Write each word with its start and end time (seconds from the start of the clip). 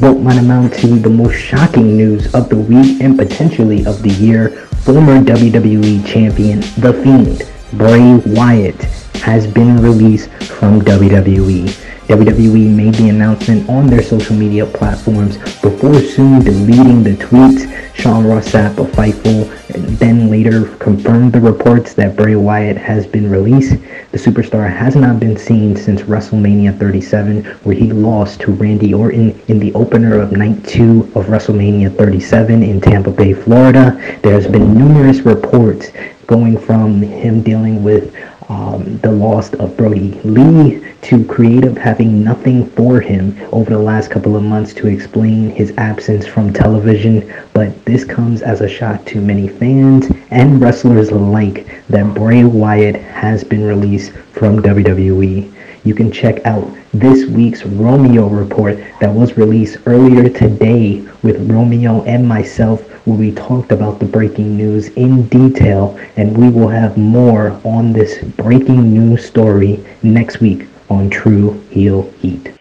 What 0.00 0.20
might 0.20 0.38
amount 0.38 0.74
to 0.80 0.98
the 0.98 1.10
most 1.10 1.36
shocking 1.36 1.96
news 1.96 2.32
of 2.34 2.48
the 2.48 2.56
week 2.56 3.00
and 3.00 3.18
potentially 3.18 3.84
of 3.86 4.02
the 4.02 4.10
year, 4.10 4.50
former 4.84 5.20
WWE 5.20 6.06
champion 6.06 6.60
The 6.78 6.92
Fiend, 7.02 7.42
Bray 7.78 8.16
Wyatt, 8.26 8.76
has 9.26 9.44
been 9.44 9.76
released 9.82 10.30
from 10.44 10.80
WWE. 10.82 11.66
WWE 12.06 12.70
made 12.70 12.94
the 12.94 13.08
announcement 13.08 13.68
on 13.68 13.88
their 13.88 14.00
social 14.00 14.36
media 14.36 14.64
platforms 14.64 15.36
before 15.60 15.98
soon 15.98 16.44
deleting 16.44 17.02
the 17.02 17.16
tweets. 17.16 17.66
Sean 17.96 18.24
Ross 18.24 18.46
Sapp 18.46 18.78
of 18.78 18.86
Fightful 18.92 19.50
then 19.98 20.30
later 20.30 20.66
confirmed 20.76 21.32
the 21.32 21.40
reports 21.40 21.92
that 21.94 22.14
Bray 22.14 22.36
Wyatt 22.36 22.76
has 22.76 23.04
been 23.04 23.28
released. 23.28 23.72
The 24.12 24.18
superstar 24.18 24.72
has 24.72 24.94
not 24.94 25.18
been 25.18 25.36
seen 25.36 25.74
since 25.74 26.02
WrestleMania 26.02 26.78
37, 26.78 27.44
where 27.64 27.74
he 27.74 27.90
lost 27.92 28.40
to 28.42 28.52
Randy 28.52 28.94
Orton 28.94 29.36
in 29.48 29.58
the 29.58 29.74
opener 29.74 30.20
of 30.20 30.30
Night 30.30 30.64
2 30.68 31.14
of 31.16 31.26
WrestleMania 31.26 31.96
37 31.96 32.62
in 32.62 32.80
Tampa 32.80 33.10
Bay, 33.10 33.34
Florida. 33.34 34.00
There's 34.22 34.46
been 34.46 34.78
numerous 34.78 35.22
reports 35.22 35.88
going 36.28 36.58
from 36.58 37.02
him 37.02 37.42
dealing 37.42 37.82
with 37.82 38.14
um, 38.48 38.98
the 38.98 39.10
loss 39.10 39.52
of 39.54 39.76
Brodie 39.76 40.20
Lee 40.22 40.84
to 41.02 41.24
creative 41.24 41.76
having 41.76 42.22
nothing 42.22 42.68
for 42.70 43.00
him 43.00 43.36
over 43.52 43.70
the 43.70 43.78
last 43.78 44.10
couple 44.10 44.36
of 44.36 44.42
months 44.42 44.72
to 44.74 44.86
explain 44.86 45.50
his 45.50 45.72
absence 45.78 46.26
from 46.26 46.52
television. 46.52 47.32
But 47.52 47.84
this 47.84 48.04
comes 48.04 48.42
as 48.42 48.60
a 48.60 48.68
shock 48.68 49.04
to 49.06 49.20
many 49.20 49.48
fans 49.48 50.06
and 50.30 50.60
wrestlers 50.60 51.10
alike 51.10 51.66
that 51.88 52.14
Bray 52.14 52.44
Wyatt 52.44 52.96
has 52.96 53.44
been 53.44 53.64
released 53.64 54.12
from 54.32 54.62
WWE. 54.62 55.52
You 55.86 55.94
can 55.94 56.10
check 56.10 56.44
out 56.44 56.68
this 56.92 57.26
week's 57.26 57.64
Romeo 57.64 58.26
report 58.26 58.76
that 59.00 59.14
was 59.14 59.36
released 59.36 59.78
earlier 59.86 60.28
today 60.28 61.06
with 61.22 61.48
Romeo 61.48 62.02
and 62.02 62.26
myself 62.26 62.82
where 63.06 63.16
we 63.16 63.30
talked 63.30 63.70
about 63.70 64.00
the 64.00 64.04
breaking 64.04 64.56
news 64.56 64.88
in 64.96 65.28
detail, 65.28 65.96
and 66.16 66.36
we 66.36 66.48
will 66.48 66.66
have 66.66 66.96
more 66.96 67.60
on 67.62 67.92
this 67.92 68.18
breaking 68.34 68.92
news 68.92 69.24
story 69.24 69.78
next 70.02 70.40
week 70.40 70.66
on 70.90 71.08
True 71.08 71.52
Heel 71.70 72.10
Heat. 72.18 72.55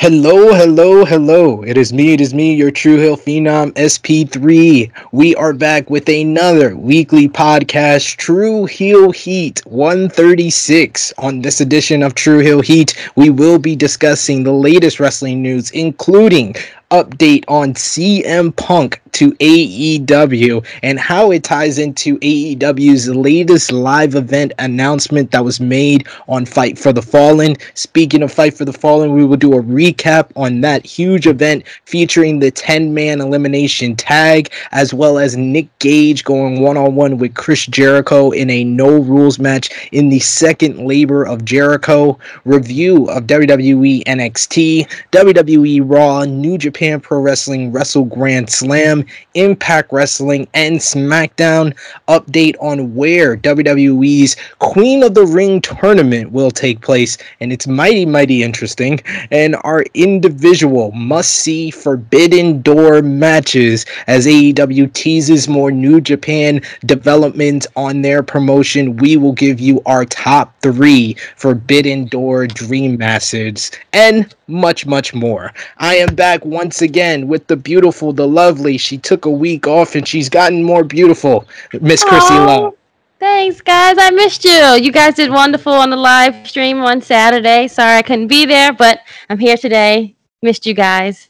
Hello, 0.00 0.54
hello, 0.54 1.04
hello. 1.04 1.62
It 1.62 1.76
is 1.76 1.92
me, 1.92 2.14
it 2.14 2.22
is 2.22 2.32
me, 2.32 2.54
your 2.54 2.70
True 2.70 2.96
Heel 2.96 3.18
Phenom 3.18 3.72
SP3. 3.72 4.90
We 5.12 5.36
are 5.36 5.52
back 5.52 5.90
with 5.90 6.08
another 6.08 6.74
weekly 6.74 7.28
podcast, 7.28 8.16
True 8.16 8.64
Heel 8.64 9.10
Heat 9.10 9.60
136. 9.66 11.12
On 11.18 11.42
this 11.42 11.60
edition 11.60 12.02
of 12.02 12.14
True 12.14 12.38
Heel 12.38 12.62
Heat, 12.62 12.96
we 13.14 13.28
will 13.28 13.58
be 13.58 13.76
discussing 13.76 14.42
the 14.42 14.52
latest 14.52 15.00
wrestling 15.00 15.42
news, 15.42 15.70
including 15.72 16.54
update 16.90 17.44
on 17.46 17.72
CM 17.74 18.54
Punk 18.56 19.00
to 19.12 19.32
AEW 19.32 20.64
and 20.82 20.98
how 20.98 21.30
it 21.30 21.44
ties 21.44 21.78
into 21.78 22.18
AEW's 22.18 23.08
latest 23.08 23.70
live 23.72 24.14
event 24.14 24.52
announcement 24.58 25.30
that 25.30 25.44
was 25.44 25.60
made 25.60 26.06
on 26.28 26.44
Fight 26.44 26.78
for 26.78 26.92
the 26.92 27.02
Fallen. 27.02 27.56
Speaking 27.74 28.22
of 28.22 28.32
Fight 28.32 28.54
for 28.54 28.64
the 28.64 28.72
Fallen, 28.72 29.12
we 29.12 29.24
will 29.24 29.36
do 29.36 29.52
a 29.54 29.62
recap 29.62 30.30
on 30.36 30.60
that 30.62 30.84
huge 30.84 31.26
event 31.26 31.64
featuring 31.84 32.40
the 32.40 32.50
10 32.50 32.92
man 32.92 33.20
elimination 33.20 33.94
tag, 33.94 34.52
as 34.72 34.92
well 34.92 35.18
as 35.18 35.36
Nick 35.36 35.66
Gage 35.78 36.24
going 36.24 36.60
one 36.60 36.76
on 36.76 36.94
one 36.94 37.18
with 37.18 37.34
Chris 37.34 37.66
Jericho 37.66 38.30
in 38.30 38.50
a 38.50 38.64
no 38.64 38.98
rules 38.98 39.38
match 39.38 39.88
in 39.92 40.08
the 40.08 40.20
second 40.20 40.86
labor 40.86 41.24
of 41.24 41.44
Jericho. 41.44 42.18
Review 42.44 43.08
of 43.10 43.24
WWE 43.24 44.04
NXT, 44.04 44.88
WWE 45.12 45.82
Raw, 45.84 46.24
New 46.24 46.58
Japan 46.58 46.79
Pro 47.02 47.20
Wrestling 47.20 47.72
Wrestle 47.72 48.04
Grand 48.04 48.48
Slam. 48.48 49.04
Impact 49.34 49.92
Wrestling, 49.92 50.48
and 50.54 50.78
SmackDown 50.78 51.76
update 52.08 52.56
on 52.60 52.94
where 52.94 53.36
WWE's 53.36 54.36
Queen 54.58 55.02
of 55.02 55.14
the 55.14 55.26
Ring 55.26 55.60
tournament 55.60 56.32
will 56.32 56.50
take 56.50 56.80
place. 56.80 57.18
And 57.40 57.52
it's 57.52 57.66
mighty, 57.66 58.06
mighty 58.06 58.42
interesting. 58.42 59.00
And 59.30 59.56
our 59.62 59.84
individual 59.94 60.90
must 60.92 61.32
see 61.32 61.70
Forbidden 61.70 62.62
Door 62.62 63.02
matches 63.02 63.84
as 64.06 64.26
AEW 64.26 64.92
teases 64.92 65.48
more 65.48 65.70
New 65.70 66.00
Japan 66.00 66.60
development 66.86 67.66
on 67.76 68.02
their 68.02 68.22
promotion. 68.22 68.96
We 68.96 69.16
will 69.16 69.32
give 69.32 69.60
you 69.60 69.82
our 69.86 70.04
top 70.04 70.54
three 70.62 71.16
Forbidden 71.36 72.06
Door 72.06 72.48
Dream 72.48 72.96
Matches 72.96 73.70
and 73.92 74.34
much, 74.48 74.86
much 74.86 75.14
more. 75.14 75.52
I 75.78 75.96
am 75.96 76.14
back 76.14 76.44
once 76.44 76.69
again 76.80 77.28
with 77.28 77.46
the 77.46 77.56
beautiful, 77.56 78.12
the 78.12 78.26
lovely. 78.26 78.78
She 78.78 78.98
took 78.98 79.24
a 79.24 79.30
week 79.30 79.66
off 79.66 79.94
and 79.94 80.06
she's 80.06 80.28
gotten 80.28 80.62
more 80.62 80.84
beautiful, 80.84 81.46
Miss 81.80 82.04
Chrissy 82.04 82.34
Love. 82.34 82.74
Thanks, 83.18 83.60
guys. 83.60 83.96
I 83.98 84.10
missed 84.10 84.44
you. 84.44 84.78
You 84.80 84.90
guys 84.90 85.14
did 85.14 85.30
wonderful 85.30 85.74
on 85.74 85.90
the 85.90 85.96
live 85.96 86.46
stream 86.48 86.80
on 86.80 87.02
Saturday. 87.02 87.68
Sorry 87.68 87.98
I 87.98 88.02
couldn't 88.02 88.28
be 88.28 88.46
there, 88.46 88.72
but 88.72 89.00
I'm 89.28 89.38
here 89.38 89.58
today. 89.58 90.14
Missed 90.42 90.64
you 90.64 90.72
guys. 90.72 91.28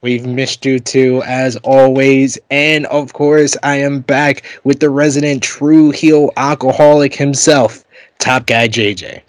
We've 0.00 0.24
missed 0.24 0.64
you 0.64 0.78
too, 0.78 1.22
as 1.26 1.56
always. 1.56 2.38
And 2.50 2.86
of 2.86 3.12
course, 3.12 3.56
I 3.62 3.76
am 3.76 4.00
back 4.00 4.44
with 4.64 4.80
the 4.80 4.88
resident 4.88 5.42
true 5.42 5.90
heel 5.90 6.30
alcoholic 6.36 7.14
himself, 7.14 7.84
Top 8.18 8.46
Guy 8.46 8.68
JJ. 8.68 9.22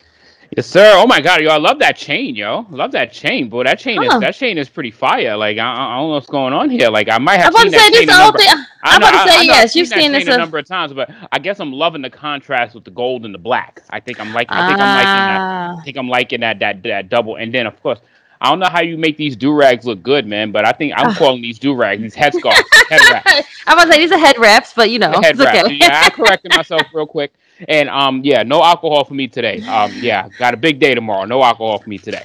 Yes, 0.57 0.65
sir. 0.65 0.93
Oh 0.95 1.05
my 1.05 1.21
god, 1.21 1.41
yo, 1.41 1.51
I 1.51 1.57
love 1.57 1.77
that 1.77 1.95
chain, 1.95 2.35
yo. 2.35 2.65
Love 2.71 2.91
that 2.93 3.11
chain, 3.13 3.47
boy. 3.47 3.65
That 3.65 3.77
chain 3.77 4.01
huh. 4.01 4.15
is 4.15 4.21
that 4.21 4.33
chain 4.33 4.57
is 4.57 4.67
pretty 4.67 4.89
fire. 4.89 5.37
Like 5.37 5.59
I, 5.59 5.71
I, 5.71 5.97
don't 5.97 6.07
know 6.07 6.15
what's 6.15 6.25
going 6.25 6.51
on 6.51 6.71
here. 6.71 6.89
Like 6.89 7.09
I 7.09 7.19
might 7.19 7.37
have. 7.37 7.53
I'm 7.55 7.67
about 7.67 7.77
to 7.77 7.79
say 7.79 7.89
this. 7.91 8.07
Number, 8.07 8.39
thing, 8.39 8.49
I'm 8.81 8.97
about 8.99 9.23
to 9.23 9.31
say 9.31 9.45
yes. 9.45 9.75
You've 9.75 9.87
seen 9.87 10.13
this 10.13 10.27
a 10.27 10.35
number 10.35 10.57
of 10.57 10.65
times, 10.65 10.93
but 10.93 11.11
I 11.31 11.37
guess 11.37 11.59
I'm 11.59 11.71
loving 11.71 12.01
the 12.01 12.09
contrast 12.09 12.73
with 12.73 12.85
the 12.85 12.89
gold 12.89 13.23
and 13.23 13.35
the 13.35 13.37
black. 13.37 13.83
I 13.91 13.99
think 13.99 14.19
I'm 14.19 14.33
liking. 14.33 14.57
I 14.57 14.67
think 14.67 14.79
I'm 14.79 14.95
liking 14.95 15.05
that. 15.05 15.39
I 15.39 15.73
ah. 15.77 15.81
think 15.85 15.97
I'm 15.97 16.09
liking 16.09 16.39
that 16.39 16.57
that 16.57 16.81
that 16.81 17.09
double. 17.09 17.35
And 17.35 17.53
then 17.53 17.67
of 17.67 17.79
course, 17.83 17.99
I 18.41 18.49
don't 18.49 18.57
know 18.57 18.69
how 18.69 18.81
you 18.81 18.97
make 18.97 19.15
these 19.15 19.35
do 19.35 19.53
rags 19.53 19.85
look 19.85 20.01
good, 20.01 20.25
man. 20.25 20.51
But 20.51 20.65
I 20.65 20.71
think 20.71 20.91
I'm 20.97 21.13
calling 21.13 21.43
these 21.43 21.59
do 21.59 21.75
rags 21.75 22.01
these 22.01 22.15
headscarves. 22.15 22.63
head 22.89 23.01
wraps. 23.11 23.47
I'm 23.67 23.77
about 23.77 23.85
to 23.85 23.93
say 23.93 23.99
these 23.99 24.11
are 24.11 24.17
head 24.17 24.39
wraps, 24.39 24.73
but 24.75 24.89
you 24.89 24.97
know, 24.97 25.21
head 25.21 25.37
wraps. 25.37 25.65
Okay. 25.65 25.75
yeah, 25.75 26.01
I 26.03 26.09
corrected 26.09 26.51
myself 26.55 26.81
real 26.95 27.05
quick. 27.05 27.31
And 27.67 27.89
um, 27.89 28.21
yeah, 28.23 28.43
no 28.43 28.63
alcohol 28.63 29.03
for 29.03 29.13
me 29.13 29.27
today. 29.27 29.61
Um, 29.63 29.91
yeah, 29.95 30.27
got 30.37 30.53
a 30.53 30.57
big 30.57 30.79
day 30.79 30.93
tomorrow. 30.95 31.25
No 31.25 31.43
alcohol 31.43 31.79
for 31.79 31.89
me 31.89 31.97
today. 31.97 32.23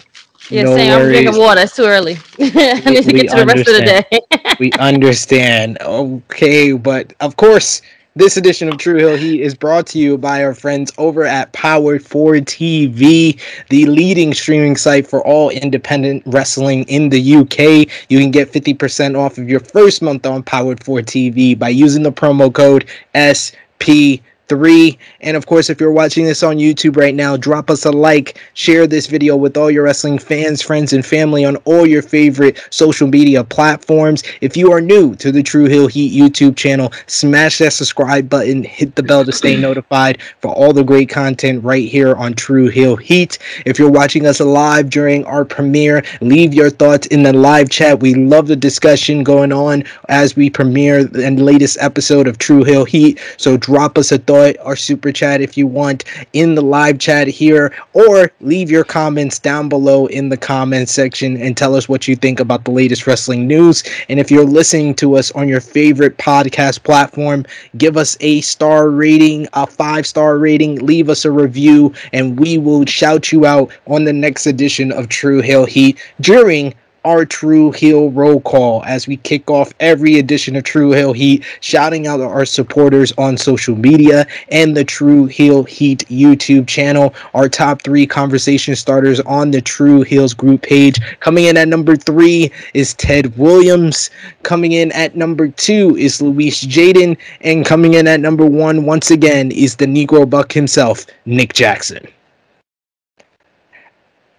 Yeah, 0.50 0.64
no 0.64 0.76
same. 0.76 0.92
I'm 0.92 1.08
drinking 1.08 1.38
water. 1.38 1.60
It's 1.60 1.76
too 1.76 1.84
early. 1.84 2.18
I 2.40 2.90
need 2.90 3.04
to 3.04 3.12
get 3.12 3.30
to 3.30 3.36
the 3.36 3.46
rest 3.46 3.68
of 3.68 3.76
the 3.76 4.04
day. 4.10 4.56
we 4.60 4.72
understand. 4.72 5.78
Okay, 5.80 6.72
but 6.72 7.12
of 7.20 7.36
course, 7.36 7.80
this 8.14 8.36
edition 8.36 8.68
of 8.68 8.76
True 8.76 8.98
Heel 8.98 9.16
Heat 9.16 9.40
is 9.40 9.54
brought 9.54 9.86
to 9.88 9.98
you 9.98 10.18
by 10.18 10.44
our 10.44 10.52
friends 10.52 10.92
over 10.98 11.24
at 11.24 11.50
Powered 11.54 12.04
4 12.04 12.34
TV, 12.34 13.40
the 13.70 13.86
leading 13.86 14.34
streaming 14.34 14.76
site 14.76 15.06
for 15.06 15.26
all 15.26 15.48
independent 15.48 16.22
wrestling 16.26 16.84
in 16.88 17.08
the 17.08 17.36
UK. 17.36 17.88
You 18.10 18.18
can 18.18 18.30
get 18.30 18.52
50% 18.52 19.18
off 19.18 19.38
of 19.38 19.48
your 19.48 19.60
first 19.60 20.02
month 20.02 20.26
on 20.26 20.42
Powered 20.42 20.84
4 20.84 20.98
TV 21.00 21.58
by 21.58 21.70
using 21.70 22.02
the 22.02 22.12
promo 22.12 22.52
code 22.52 22.86
SP 23.16 24.20
three. 24.52 24.98
And 25.22 25.34
of 25.34 25.46
course, 25.46 25.70
if 25.70 25.80
you're 25.80 25.92
watching 25.92 26.26
this 26.26 26.42
on 26.42 26.56
YouTube 26.56 26.98
right 26.98 27.14
now, 27.14 27.38
drop 27.38 27.70
us 27.70 27.86
a 27.86 27.90
like, 27.90 28.38
share 28.52 28.86
this 28.86 29.06
video 29.06 29.34
with 29.34 29.56
all 29.56 29.70
your 29.70 29.84
wrestling 29.84 30.18
fans, 30.18 30.60
friends, 30.60 30.92
and 30.92 31.06
family 31.06 31.42
on 31.42 31.56
all 31.64 31.86
your 31.86 32.02
favorite 32.02 32.62
social 32.68 33.08
media 33.08 33.44
platforms. 33.44 34.22
If 34.42 34.54
you 34.54 34.70
are 34.70 34.82
new 34.82 35.14
to 35.16 35.32
the 35.32 35.42
True 35.42 35.68
Heel 35.68 35.86
Heat 35.86 36.12
YouTube 36.12 36.54
channel, 36.54 36.92
smash 37.06 37.58
that 37.58 37.72
subscribe 37.72 38.28
button, 38.28 38.62
hit 38.62 38.94
the 38.94 39.02
bell 39.02 39.24
to 39.24 39.32
stay 39.32 39.56
notified 39.56 40.20
for 40.42 40.52
all 40.52 40.74
the 40.74 40.84
great 40.84 41.08
content 41.08 41.64
right 41.64 41.88
here 41.88 42.14
on 42.16 42.34
True 42.34 42.68
Heel 42.68 42.96
Heat. 42.96 43.38
If 43.64 43.78
you're 43.78 43.90
watching 43.90 44.26
us 44.26 44.38
live 44.38 44.90
during 44.90 45.24
our 45.24 45.46
premiere, 45.46 46.04
leave 46.20 46.52
your 46.52 46.68
thoughts 46.68 47.06
in 47.06 47.22
the 47.22 47.32
live 47.32 47.70
chat. 47.70 48.00
We 48.00 48.12
love 48.12 48.48
the 48.48 48.56
discussion 48.56 49.24
going 49.24 49.50
on 49.50 49.84
as 50.10 50.36
we 50.36 50.50
premiere 50.50 51.04
the 51.04 51.30
latest 51.30 51.78
episode 51.80 52.26
of 52.26 52.36
True 52.36 52.64
Heel 52.64 52.84
Heat. 52.84 53.18
So 53.38 53.56
drop 53.56 53.96
us 53.96 54.12
a 54.12 54.18
thought 54.18 54.41
or 54.64 54.76
super 54.76 55.12
chat 55.12 55.40
if 55.40 55.56
you 55.56 55.66
want 55.66 56.04
in 56.32 56.54
the 56.54 56.62
live 56.62 56.98
chat 56.98 57.28
here, 57.28 57.72
or 57.92 58.30
leave 58.40 58.70
your 58.70 58.84
comments 58.84 59.38
down 59.38 59.68
below 59.68 60.06
in 60.06 60.28
the 60.28 60.36
comments 60.36 60.92
section 60.92 61.36
and 61.36 61.56
tell 61.56 61.74
us 61.74 61.88
what 61.88 62.06
you 62.08 62.16
think 62.16 62.40
about 62.40 62.64
the 62.64 62.70
latest 62.70 63.06
wrestling 63.06 63.46
news. 63.46 63.82
And 64.08 64.18
if 64.18 64.30
you're 64.30 64.44
listening 64.44 64.94
to 64.96 65.16
us 65.16 65.30
on 65.32 65.48
your 65.48 65.60
favorite 65.60 66.18
podcast 66.18 66.82
platform, 66.82 67.44
give 67.76 67.96
us 67.96 68.16
a 68.20 68.40
star 68.40 68.90
rating, 68.90 69.46
a 69.52 69.66
five 69.66 70.06
star 70.06 70.38
rating, 70.38 70.76
leave 70.84 71.08
us 71.08 71.24
a 71.24 71.30
review, 71.30 71.92
and 72.12 72.38
we 72.38 72.58
will 72.58 72.86
shout 72.86 73.32
you 73.32 73.46
out 73.46 73.70
on 73.86 74.04
the 74.04 74.12
next 74.12 74.46
edition 74.46 74.92
of 74.92 75.08
True 75.08 75.40
Heel 75.40 75.64
Heat 75.64 75.98
during 76.20 76.74
our 77.04 77.24
True 77.24 77.70
Heel 77.72 78.10
roll 78.10 78.40
call 78.40 78.82
as 78.84 79.06
we 79.06 79.16
kick 79.18 79.50
off 79.50 79.72
every 79.80 80.18
edition 80.18 80.56
of 80.56 80.64
True 80.64 80.92
Heel 80.92 81.12
Heat, 81.12 81.44
shouting 81.60 82.06
out 82.06 82.20
our 82.20 82.44
supporters 82.44 83.12
on 83.18 83.36
social 83.36 83.76
media 83.76 84.26
and 84.50 84.76
the 84.76 84.84
True 84.84 85.26
Heel 85.26 85.64
Heat 85.64 86.04
YouTube 86.08 86.66
channel. 86.66 87.14
Our 87.34 87.48
top 87.48 87.82
three 87.82 88.06
conversation 88.06 88.76
starters 88.76 89.20
on 89.20 89.50
the 89.50 89.60
True 89.60 90.02
Heels 90.02 90.34
group 90.34 90.62
page. 90.62 91.00
Coming 91.20 91.44
in 91.44 91.56
at 91.56 91.68
number 91.68 91.96
three 91.96 92.50
is 92.74 92.94
Ted 92.94 93.36
Williams. 93.36 94.10
Coming 94.42 94.72
in 94.72 94.92
at 94.92 95.16
number 95.16 95.48
two 95.48 95.96
is 95.96 96.22
Luis 96.22 96.64
Jaden. 96.64 97.16
And 97.40 97.64
coming 97.64 97.94
in 97.94 98.06
at 98.06 98.20
number 98.20 98.46
one, 98.46 98.84
once 98.84 99.10
again, 99.10 99.50
is 99.50 99.76
the 99.76 99.86
Negro 99.86 100.28
Buck 100.28 100.52
himself, 100.52 101.06
Nick 101.26 101.52
Jackson 101.52 102.06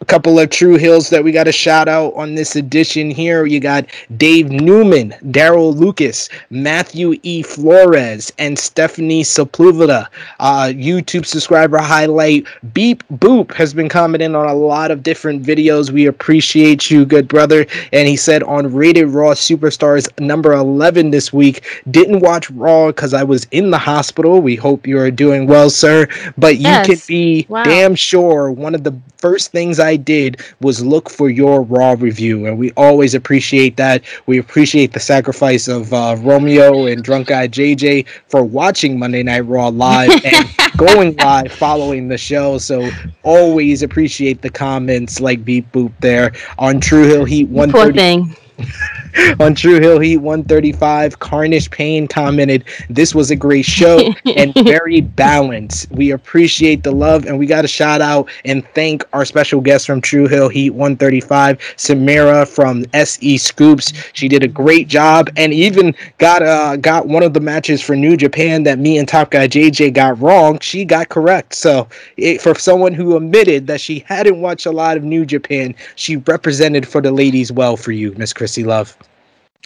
a 0.04 0.06
couple 0.06 0.38
of 0.38 0.50
true 0.50 0.76
heels 0.76 1.10
that 1.10 1.24
we 1.24 1.32
got 1.32 1.46
to 1.46 1.52
shout 1.54 1.88
out 1.88 2.14
on 2.16 2.36
this 2.36 2.58
edition 2.58 3.10
here. 3.10 3.46
You 3.46 3.62
got 3.62 3.86
Dave 4.18 4.52
Newman, 4.52 5.12
Daryl 5.28 5.74
Lucas, 5.74 6.28
Matthew 6.50 7.16
E. 7.24 7.42
Flores, 7.42 8.30
and 8.38 8.60
Stephanie 8.60 9.24
Sepulveda. 9.24 10.08
Uh, 10.42 10.74
YouTube 10.76 11.26
subscriber 11.26 11.78
highlight 11.78 12.46
Beep 12.74 13.02
Boop 13.14 13.54
has 13.54 13.74
been 13.74 13.88
commenting 13.88 14.36
on 14.36 14.50
a 14.50 14.54
lot 14.54 14.92
of 14.92 15.04
different 15.04 15.42
videos. 15.42 15.90
We 15.90 16.08
appreciate 16.08 16.92
you, 16.92 17.06
good 17.06 17.30
brother. 17.30 17.66
And 17.94 18.06
he 18.06 18.18
said 18.18 18.44
on 18.44 18.74
Rated 18.74 19.08
Raw 19.08 19.32
Superstars 19.32 20.10
number 20.20 20.52
11 20.52 21.12
this 21.12 21.32
week, 21.32 21.82
didn't 21.92 22.20
watch 22.20 22.52
Raw 22.52 22.88
because 22.88 23.14
I 23.14 23.24
was 23.24 23.48
in 23.52 23.72
the 23.72 23.78
hospital. 23.78 24.42
We 24.42 24.58
hope 24.58 24.86
you 24.86 25.00
are 25.00 25.12
doing 25.12 25.48
well, 25.48 25.70
sir. 25.70 26.10
But 26.38 26.58
you 26.58 26.64
yes. 26.64 26.88
can 26.88 27.00
be 27.08 27.46
wow. 27.48 27.64
damn 27.64 27.96
sure 27.96 28.52
one 28.52 28.76
of 28.76 28.84
the 28.84 28.94
first 29.24 29.54
things 29.54 29.80
I 29.80 29.93
did 29.98 30.42
was 30.62 30.84
look 30.84 31.10
for 31.10 31.30
your 31.30 31.62
Raw 31.62 31.95
review, 31.98 32.45
and 32.45 32.57
we 32.57 32.72
always 32.72 33.16
appreciate 33.16 33.78
that. 33.78 34.04
We 34.25 34.38
appreciate 34.40 34.94
the 34.94 35.00
sacrifice 35.00 35.68
of 35.68 35.94
uh, 35.94 36.16
Romeo 36.19 36.86
and 36.86 37.04
Drunk 37.04 37.28
Guy 37.28 37.48
JJ 37.48 38.07
for 38.28 38.44
watching 38.44 38.98
Monday 39.00 39.24
Night 39.24 39.42
Raw 39.42 39.69
live 39.69 40.12
and 40.25 40.50
going 40.78 41.16
live 41.18 41.51
following 41.51 42.07
the 42.07 42.18
show. 42.18 42.57
So 42.57 42.90
always 43.24 43.84
appreciate 43.84 44.42
the 44.42 44.50
comments 44.50 45.19
like 45.19 45.44
Beep 45.45 45.72
Boop 45.72 45.92
there 46.00 46.34
on 46.57 46.80
True 46.80 47.07
Heel 47.07 47.25
Heat 47.25 47.50
One. 47.50 47.72
Thing. 47.72 48.36
on 49.40 49.56
True 49.56 49.80
Heel 49.80 50.00
Heat 50.00 50.18
135, 50.18 51.20
Carnage 51.20 51.70
Payne 51.72 52.08
commented, 52.08 52.64
This 52.90 53.14
was 53.14 53.32
a 53.32 53.36
great 53.36 53.66
show 53.66 54.14
and 54.36 54.54
very 54.64 55.02
balanced. 55.02 55.92
We 55.92 56.12
appreciate 56.12 56.84
the 56.84 56.92
love 56.92 57.26
and 57.26 57.38
we 57.38 57.46
got 57.46 57.64
to 57.64 57.68
shout 57.68 58.02
out 58.02 58.30
and 58.46 58.66
thank 58.74 59.04
our 59.14 59.26
special 59.26 59.62
guest 59.62 59.86
from 59.86 60.02
True 60.02 60.28
Heel 60.28 60.50
Heat 60.50 60.72
135, 60.72 61.60
Samira 61.78 62.48
from 62.48 62.86
SE 62.94 63.38
Scoops. 63.38 63.94
She 64.14 64.28
did 64.28 64.44
a 64.44 64.48
great 64.48 64.88
job 64.88 65.30
and 65.38 65.54
even 65.54 65.96
got 66.18 66.42
uh 66.44 66.76
got 66.78 67.08
one 67.08 67.24
of 67.24 67.34
the 67.34 67.40
matches 67.40 67.82
for 67.82 67.96
New 67.96 68.18
Japan 68.18 68.64
that 68.64 68.80
me 68.80 68.98
and 68.98 69.08
Top 69.08 69.32
Guy 69.32 69.48
JJ 69.48 69.94
got 69.94 70.20
wrong. 70.20 70.60
She 70.60 70.86
got 70.86 71.10
correct. 71.10 71.54
So 71.56 71.88
it, 72.18 72.42
for 72.42 72.56
someone 72.56 72.94
who 72.94 73.16
admitted 73.16 73.68
that 73.68 73.82
she 73.82 74.00
hadn't 74.00 74.42
watched 74.42 74.66
a 74.66 74.72
lot 74.72 74.98
of 74.98 75.04
New 75.04 75.26
Japan, 75.26 75.76
she 75.96 76.18
represented 76.18 76.88
for 76.88 77.02
the 77.02 77.12
ladies 77.12 77.52
well 77.52 77.78
for 77.78 77.92
you, 77.92 78.14
Miss 78.14 78.34
Chrissy 78.44 78.66
Love. 78.66 78.98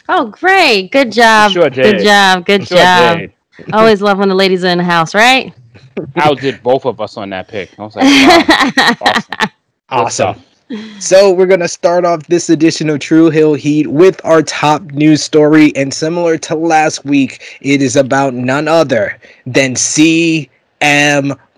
Oh, 0.07 0.27
great. 0.27 0.91
Good 0.91 1.11
job. 1.11 1.51
Sure 1.51 1.67
Good 1.67 2.03
job. 2.03 2.45
Good 2.45 2.67
sure 2.67 2.77
job. 2.77 3.17
Did. 3.17 3.33
Always 3.73 4.03
love 4.03 4.19
when 4.19 4.29
the 4.29 4.35
ladies 4.35 4.63
are 4.63 4.67
in 4.67 4.77
the 4.77 4.83
house, 4.83 5.15
right? 5.15 5.51
Outdid 6.17 6.61
both 6.61 6.85
of 6.85 7.01
us 7.01 7.17
on 7.17 7.31
that 7.31 7.47
pick. 7.47 7.71
I 7.79 7.81
was 7.81 7.95
like, 7.95 8.05
wow. 9.01 9.49
awesome. 9.89 10.35
Awesome. 10.69 10.99
So 10.99 11.33
we're 11.33 11.47
gonna 11.47 11.67
start 11.67 12.05
off 12.05 12.27
this 12.27 12.51
edition 12.51 12.87
of 12.91 12.99
True 12.99 13.31
Heel 13.31 13.55
Heat 13.55 13.87
with 13.87 14.23
our 14.23 14.43
top 14.43 14.83
news 14.91 15.23
story, 15.23 15.75
and 15.75 15.91
similar 15.91 16.37
to 16.37 16.53
last 16.53 17.03
week, 17.03 17.57
it 17.61 17.81
is 17.81 17.95
about 17.95 18.35
none 18.35 18.67
other 18.67 19.17
than 19.47 19.73
CM 19.73 20.49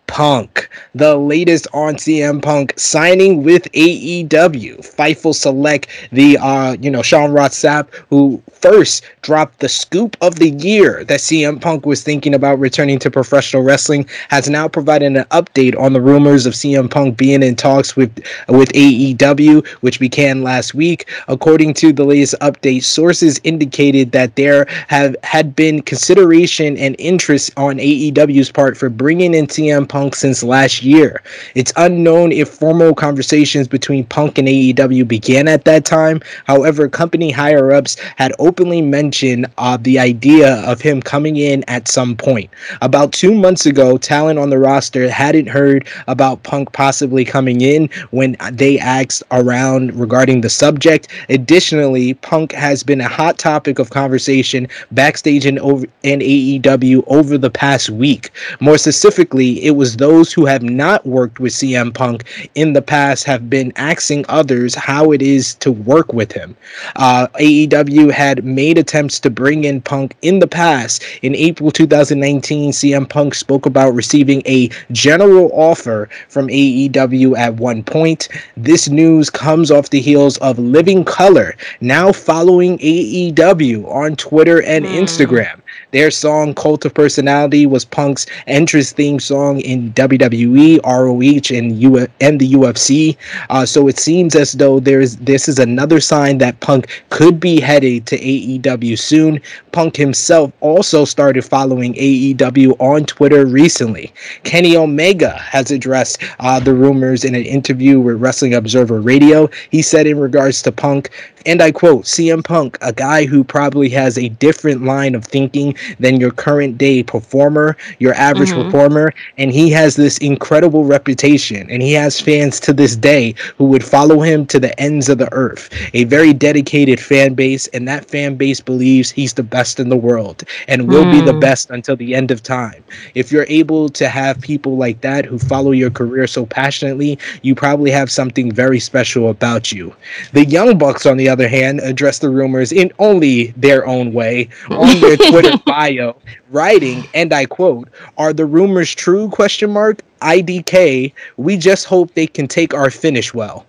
Punk, 0.09 0.67
the 0.95 1.15
latest 1.15 1.67
on 1.71 1.95
CM 1.95 2.41
Punk 2.41 2.73
signing 2.77 3.43
with 3.43 3.71
AEW. 3.73 4.79
Fightful 4.95 5.35
Select, 5.35 5.87
the 6.11 6.37
uh, 6.37 6.75
you 6.81 6.89
know, 6.89 7.03
Sean 7.03 7.31
Ross 7.31 7.63
who 8.09 8.41
first 8.51 9.03
dropped 9.21 9.59
the 9.59 9.69
scoop 9.69 10.17
of 10.21 10.35
the 10.35 10.49
year 10.49 11.03
that 11.05 11.19
CM 11.19 11.61
Punk 11.61 11.85
was 11.85 12.03
thinking 12.03 12.33
about 12.33 12.59
returning 12.59 12.97
to 12.99 13.11
professional 13.11 13.63
wrestling, 13.63 14.07
has 14.29 14.49
now 14.49 14.67
provided 14.67 15.15
an 15.15 15.23
update 15.25 15.79
on 15.79 15.93
the 15.93 16.01
rumors 16.01 16.45
of 16.45 16.53
CM 16.53 16.89
Punk 16.89 17.15
being 17.15 17.43
in 17.43 17.55
talks 17.55 17.95
with 17.95 18.11
with 18.47 18.69
AEW, 18.73 19.65
which 19.81 19.99
began 19.99 20.41
last 20.41 20.73
week. 20.73 21.07
According 21.27 21.75
to 21.75 21.93
the 21.93 22.03
latest 22.03 22.35
update, 22.41 22.83
sources 22.83 23.39
indicated 23.43 24.11
that 24.13 24.35
there 24.35 24.65
have 24.87 25.15
had 25.23 25.55
been 25.55 25.83
consideration 25.83 26.77
and 26.77 26.95
interest 26.97 27.51
on 27.57 27.77
AEW's 27.77 28.51
part 28.51 28.75
for 28.75 28.89
bringing 28.89 29.35
in 29.35 29.45
CM 29.45 29.87
Punk 29.87 29.98
since 30.07 30.43
last 30.43 30.81
year. 30.81 31.21
It's 31.55 31.73
unknown 31.75 32.31
if 32.31 32.47
formal 32.49 32.95
conversations 32.95 33.67
between 33.67 34.05
Punk 34.05 34.37
and 34.37 34.47
AEW 34.47 35.07
began 35.07 35.47
at 35.47 35.65
that 35.65 35.83
time. 35.85 36.21
However, 36.45 36.87
company 36.87 37.31
higher 37.31 37.71
ups 37.71 37.97
had 38.15 38.33
openly 38.39 38.81
mentioned 38.81 39.47
uh, 39.57 39.77
the 39.79 39.99
idea 39.99 40.61
of 40.63 40.79
him 40.81 41.01
coming 41.01 41.35
in 41.37 41.63
at 41.67 41.87
some 41.87 42.15
point. 42.15 42.49
About 42.81 43.11
two 43.11 43.33
months 43.33 43.65
ago, 43.65 43.97
talent 43.97 44.39
on 44.39 44.49
the 44.49 44.57
roster 44.57 45.09
hadn't 45.09 45.47
heard 45.47 45.87
about 46.07 46.43
Punk 46.43 46.71
possibly 46.71 47.25
coming 47.25 47.61
in 47.61 47.89
when 48.11 48.37
they 48.51 48.79
asked 48.79 49.23
around 49.31 49.93
regarding 49.93 50.41
the 50.41 50.49
subject. 50.49 51.09
Additionally, 51.29 52.13
Punk 52.15 52.51
has 52.53 52.83
been 52.83 53.01
a 53.01 53.07
hot 53.07 53.37
topic 53.37 53.79
of 53.79 53.89
conversation 53.89 54.67
backstage 54.91 55.45
in, 55.45 55.59
over, 55.59 55.85
in 56.03 56.19
AEW 56.19 57.03
over 57.07 57.37
the 57.37 57.49
past 57.49 57.89
week. 57.89 58.31
More 58.59 58.77
specifically, 58.77 59.63
it 59.63 59.71
was 59.71 59.88
those 59.97 60.33
who 60.33 60.45
have 60.45 60.63
not 60.63 61.05
worked 61.05 61.39
with 61.39 61.53
CM 61.53 61.93
Punk 61.93 62.23
in 62.55 62.73
the 62.73 62.81
past 62.81 63.23
have 63.23 63.49
been 63.49 63.71
asking 63.75 64.25
others 64.29 64.75
how 64.75 65.11
it 65.11 65.21
is 65.21 65.55
to 65.55 65.71
work 65.71 66.13
with 66.13 66.31
him. 66.31 66.55
Uh, 66.95 67.27
AEW 67.39 68.11
had 68.11 68.43
made 68.43 68.77
attempts 68.77 69.19
to 69.21 69.29
bring 69.29 69.63
in 69.63 69.81
Punk 69.81 70.15
in 70.21 70.39
the 70.39 70.47
past. 70.47 71.03
In 71.21 71.35
April 71.35 71.71
2019, 71.71 72.71
CM 72.71 73.09
Punk 73.09 73.35
spoke 73.35 73.65
about 73.65 73.93
receiving 73.93 74.41
a 74.45 74.69
general 74.91 75.49
offer 75.53 76.09
from 76.27 76.47
AEW 76.47 77.37
at 77.37 77.55
one 77.55 77.83
point. 77.83 78.29
This 78.57 78.89
news 78.89 79.29
comes 79.29 79.71
off 79.71 79.89
the 79.89 80.01
heels 80.01 80.37
of 80.37 80.59
Living 80.59 81.03
Colour 81.05 81.55
now 81.81 82.11
following 82.11 82.77
AEW 82.79 83.87
on 83.87 84.15
Twitter 84.15 84.61
and 84.63 84.85
mm. 84.85 84.97
Instagram. 84.99 85.61
Their 85.91 86.11
song 86.11 86.53
Cult 86.53 86.85
of 86.85 86.93
Personality 86.93 87.65
was 87.65 87.83
Punk's 87.83 88.27
entrance 88.45 88.91
theme 88.91 89.19
song 89.19 89.59
in 89.61 89.91
WWE, 89.93 90.79
ROH, 90.83 91.55
and, 91.57 91.81
U- 91.81 92.07
and 92.21 92.39
the 92.39 92.51
UFC. 92.53 93.17
Uh, 93.49 93.65
so 93.65 93.87
it 93.87 93.97
seems 93.97 94.35
as 94.35 94.53
though 94.53 94.79
there 94.79 95.01
is 95.01 95.17
this 95.17 95.47
is 95.49 95.57
another 95.57 95.99
sign 95.99 96.37
that 96.37 96.59
Punk 96.59 96.87
could 97.09 97.39
be 97.39 97.59
headed 97.59 98.05
to 98.07 98.17
AEW 98.19 98.99
soon. 98.99 99.41
Punk 99.71 99.95
himself 99.95 100.51
also 100.61 101.05
started 101.05 101.43
following 101.43 101.93
AEW 101.95 102.75
on 102.79 103.05
Twitter 103.05 103.45
recently. 103.45 104.13
Kenny 104.43 104.77
Omega 104.77 105.37
has 105.39 105.71
addressed 105.71 106.21
uh, 106.39 106.59
the 106.59 106.73
rumors 106.73 107.25
in 107.25 107.33
an 107.33 107.43
interview 107.43 107.99
with 107.99 108.21
Wrestling 108.21 108.53
Observer 108.53 109.01
Radio. 109.01 109.49
He 109.71 109.81
said 109.81 110.05
in 110.05 110.19
regards 110.19 110.61
to 110.63 110.71
Punk, 110.71 111.09
and 111.45 111.61
I 111.61 111.71
quote, 111.71 112.05
CM 112.05 112.43
Punk, 112.43 112.77
a 112.81 112.93
guy 112.93 113.25
who 113.25 113.43
probably 113.43 113.89
has 113.89 114.17
a 114.17 114.29
different 114.29 114.83
line 114.83 115.15
of 115.15 115.25
thinking 115.25 115.75
than 115.99 116.19
your 116.19 116.31
current 116.31 116.77
day 116.77 117.03
performer, 117.03 117.77
your 117.99 118.13
average 118.13 118.49
mm-hmm. 118.49 118.63
performer, 118.63 119.13
and 119.37 119.51
he 119.51 119.69
has 119.71 119.95
this 119.95 120.17
incredible 120.19 120.85
reputation, 120.85 121.69
and 121.69 121.81
he 121.81 121.93
has 121.93 122.19
fans 122.19 122.59
to 122.61 122.73
this 122.73 122.95
day 122.95 123.35
who 123.57 123.65
would 123.65 123.83
follow 123.83 124.21
him 124.21 124.45
to 124.47 124.59
the 124.59 124.77
ends 124.79 125.09
of 125.09 125.17
the 125.17 125.31
earth. 125.33 125.69
A 125.93 126.03
very 126.05 126.33
dedicated 126.33 126.99
fan 126.99 127.33
base, 127.33 127.67
and 127.67 127.87
that 127.87 128.05
fan 128.05 128.35
base 128.35 128.59
believes 128.59 129.09
he's 129.09 129.33
the 129.33 129.43
best 129.43 129.79
in 129.79 129.89
the 129.89 129.97
world 129.97 130.43
and 130.67 130.87
will 130.87 131.05
mm. 131.05 131.11
be 131.11 131.21
the 131.21 131.33
mm. 131.33 131.41
best 131.41 131.69
until 131.69 131.95
the 131.95 132.15
end 132.15 132.31
of 132.31 132.43
time. 132.43 132.83
If 133.15 133.31
you're 133.31 133.45
able 133.47 133.89
to 133.89 134.09
have 134.09 134.41
people 134.41 134.77
like 134.77 135.01
that 135.01 135.25
who 135.25 135.39
follow 135.39 135.71
your 135.71 135.89
career 135.89 136.27
so 136.27 136.45
passionately, 136.45 137.17
you 137.41 137.55
probably 137.55 137.91
have 137.91 138.11
something 138.11 138.51
very 138.51 138.79
special 138.79 139.29
about 139.29 139.71
you. 139.71 139.93
The 140.33 140.45
Young 140.45 140.77
Bucks, 140.77 141.05
on 141.05 141.17
the 141.17 141.28
other 141.29 141.47
hand, 141.47 141.79
address 141.81 142.19
the 142.19 142.29
rumors 142.29 142.71
in 142.71 142.91
only 142.99 143.47
their 143.57 143.85
own 143.85 144.13
way 144.13 144.49
on 144.69 144.99
their 144.99 145.17
Twitter 145.29 145.57
bio, 145.65 146.15
writing, 146.51 147.07
and 147.13 147.31
I 147.33 147.45
quote, 147.45 147.89
"Are 148.17 148.33
the 148.33 148.45
rumors 148.45 148.93
true?" 148.93 149.29
Question 149.29 149.71
mark. 149.71 150.01
IDK. 150.21 151.13
We 151.37 151.57
just 151.57 151.85
hope 151.85 152.13
they 152.13 152.27
can 152.27 152.47
take 152.47 152.73
our 152.73 152.89
finish 152.89 153.33
well. 153.33 153.65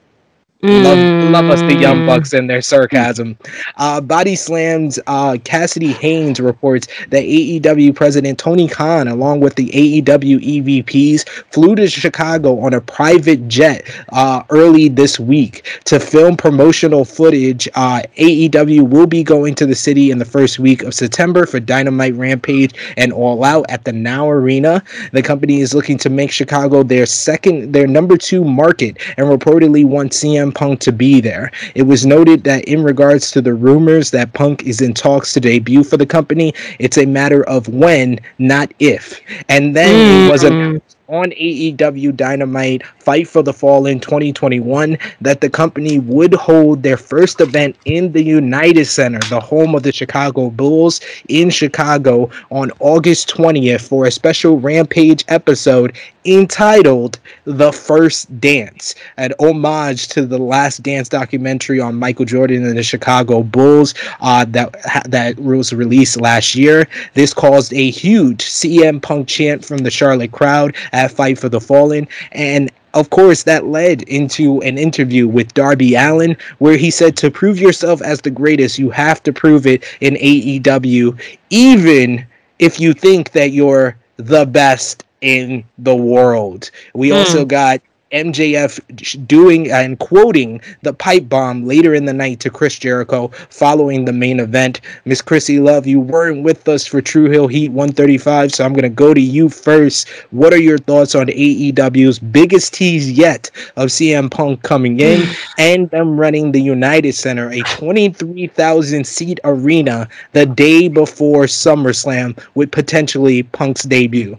Love, 0.62 1.30
love 1.30 1.44
us 1.46 1.60
the 1.60 1.74
Young 1.74 2.00
mm. 2.00 2.06
Bucks 2.06 2.34
and 2.34 2.50
their 2.50 2.60
sarcasm. 2.60 3.34
Uh, 3.76 3.98
Body 3.98 4.36
Slams 4.36 4.98
uh, 5.06 5.38
Cassidy 5.42 5.92
Haynes 5.92 6.38
reports 6.38 6.86
that 7.08 7.22
AEW 7.24 7.94
President 7.94 8.38
Tony 8.38 8.68
Khan, 8.68 9.08
along 9.08 9.40
with 9.40 9.54
the 9.54 9.70
AEW 9.70 10.84
EVPs, 10.84 11.26
flew 11.50 11.74
to 11.76 11.88
Chicago 11.88 12.58
on 12.58 12.74
a 12.74 12.80
private 12.80 13.48
jet 13.48 13.84
uh, 14.12 14.42
early 14.50 14.88
this 14.88 15.18
week 15.18 15.80
to 15.84 15.98
film 15.98 16.36
promotional 16.36 17.06
footage. 17.06 17.66
Uh, 17.74 18.02
AEW 18.18 18.86
will 18.86 19.06
be 19.06 19.22
going 19.22 19.54
to 19.54 19.64
the 19.64 19.74
city 19.74 20.10
in 20.10 20.18
the 20.18 20.26
first 20.26 20.58
week 20.58 20.82
of 20.82 20.92
September 20.92 21.46
for 21.46 21.58
Dynamite 21.58 22.14
Rampage 22.16 22.74
and 22.98 23.14
All 23.14 23.44
Out 23.44 23.64
at 23.70 23.84
the 23.84 23.92
Now 23.92 24.28
Arena. 24.28 24.82
The 25.12 25.22
company 25.22 25.60
is 25.60 25.72
looking 25.72 25.96
to 25.98 26.10
make 26.10 26.30
Chicago 26.30 26.82
their 26.82 27.06
second, 27.06 27.72
their 27.72 27.86
number 27.86 28.18
two 28.18 28.44
market, 28.44 28.98
and 29.16 29.26
reportedly 29.26 29.86
wants 29.86 30.22
CM 30.22 30.50
Punk 30.52 30.80
to 30.80 30.92
be 30.92 31.21
there. 31.21 31.50
It 31.75 31.83
was 31.83 32.07
noted 32.07 32.45
that 32.45 32.64
in 32.64 32.83
regards 32.83 33.30
to 33.33 33.40
the 33.40 33.54
rumors 33.54 34.11
that 34.11 34.33
Punk 34.33 34.64
is 34.64 34.80
in 34.80 34.95
talks 34.95 35.33
to 35.35 35.40
debut 35.40 35.85
for 35.85 35.97
the 35.97 36.07
company, 36.07 36.54
it's 36.78 36.99
a 36.99 37.07
matter 37.07 37.45
of 37.45 37.69
when, 37.69 38.21
not 38.38 38.73
if. 38.78 39.21
And 39.49 39.76
then 39.76 39.95
mm. 39.95 40.28
it 40.28 40.30
was 40.30 40.45
a 40.45 40.80
on 41.10 41.30
AEW 41.32 42.16
Dynamite 42.16 42.86
Fight 42.98 43.26
for 43.26 43.42
the 43.42 43.52
Fallen 43.52 43.98
2021 44.00 44.96
that 45.20 45.40
the 45.40 45.50
company 45.50 45.98
would 45.98 46.32
hold 46.34 46.82
their 46.82 46.96
first 46.96 47.40
event 47.40 47.76
in 47.84 48.12
the 48.12 48.22
United 48.22 48.86
Center, 48.86 49.18
the 49.28 49.40
home 49.40 49.74
of 49.74 49.82
the 49.82 49.92
Chicago 49.92 50.50
Bulls 50.50 51.00
in 51.28 51.50
Chicago 51.50 52.30
on 52.50 52.70
August 52.78 53.28
20th 53.28 53.88
for 53.88 54.06
a 54.06 54.10
special 54.10 54.60
Rampage 54.60 55.24
episode 55.28 55.96
entitled 56.24 57.18
The 57.44 57.72
First 57.72 58.40
Dance, 58.40 58.94
an 59.16 59.32
homage 59.40 60.08
to 60.08 60.26
the 60.26 60.38
Last 60.38 60.82
Dance 60.82 61.08
documentary 61.08 61.80
on 61.80 61.94
Michael 61.94 62.24
Jordan 62.24 62.66
and 62.66 62.76
the 62.76 62.82
Chicago 62.82 63.42
Bulls 63.42 63.94
uh, 64.20 64.44
that 64.48 64.76
that 65.06 65.38
was 65.38 65.72
released 65.72 66.20
last 66.20 66.54
year. 66.54 66.86
This 67.14 67.32
caused 67.32 67.72
a 67.72 67.90
huge 67.90 68.44
CM 68.44 69.00
Punk 69.00 69.28
chant 69.28 69.64
from 69.64 69.78
the 69.78 69.90
Charlotte 69.90 70.32
crowd 70.32 70.76
at 71.00 71.11
Fight 71.11 71.38
for 71.38 71.49
the 71.49 71.61
Fallen, 71.61 72.07
and 72.33 72.71
of 72.95 73.11
course, 73.11 73.45
that 73.45 73.66
led 73.66 74.02
into 74.02 74.61
an 74.62 74.76
interview 74.76 75.28
with 75.28 75.54
Darby 75.54 75.95
Allin 75.95 76.37
where 76.59 76.76
he 76.76 76.90
said 76.90 77.16
to 77.19 77.30
prove 77.30 77.61
yourself 77.61 78.02
as 78.02 78.21
the 78.21 78.30
greatest, 78.30 78.78
you 78.78 78.90
have 78.90 79.23
to 79.23 79.33
prove 79.33 79.66
it 79.66 79.85
in 80.00 80.14
AEW, 80.14 81.21
even 81.50 82.26
if 82.59 82.80
you 82.80 82.92
think 82.92 83.30
that 83.33 83.52
you're 83.52 83.97
the 84.16 84.45
best 84.45 85.04
in 85.21 85.64
the 85.78 85.95
world. 85.95 86.71
We 86.95 87.11
mm. 87.11 87.19
also 87.19 87.45
got 87.45 87.80
MJF 88.12 89.26
doing 89.26 89.70
and 89.70 89.98
quoting 89.98 90.60
the 90.82 90.92
pipe 90.92 91.28
bomb 91.28 91.66
later 91.66 91.94
in 91.94 92.04
the 92.04 92.12
night 92.12 92.40
to 92.40 92.50
Chris 92.50 92.78
Jericho 92.78 93.28
following 93.50 94.04
the 94.04 94.12
main 94.12 94.40
event. 94.40 94.80
Miss 95.04 95.22
Chrissy 95.22 95.60
Love, 95.60 95.86
you 95.86 96.00
weren't 96.00 96.42
with 96.42 96.68
us 96.68 96.86
for 96.86 97.00
True 97.00 97.30
Heel 97.30 97.46
Heat 97.46 97.70
135, 97.70 98.52
so 98.52 98.64
I'm 98.64 98.72
going 98.72 98.82
to 98.82 98.88
go 98.88 99.14
to 99.14 99.20
you 99.20 99.48
first. 99.48 100.08
What 100.30 100.52
are 100.52 100.60
your 100.60 100.78
thoughts 100.78 101.14
on 101.14 101.26
AEW's 101.26 102.18
biggest 102.18 102.74
tease 102.74 103.10
yet 103.10 103.50
of 103.76 103.88
CM 103.88 104.30
Punk 104.30 104.62
coming 104.62 105.00
in 105.00 105.22
and 105.58 105.88
them 105.90 106.18
running 106.18 106.52
the 106.52 106.62
United 106.62 107.14
Center, 107.14 107.50
a 107.50 107.60
23,000 107.60 109.06
seat 109.06 109.40
arena, 109.44 110.08
the 110.32 110.46
day 110.46 110.88
before 110.88 111.44
SummerSlam 111.44 112.38
with 112.54 112.70
potentially 112.70 113.42
Punk's 113.44 113.84
debut? 113.84 114.38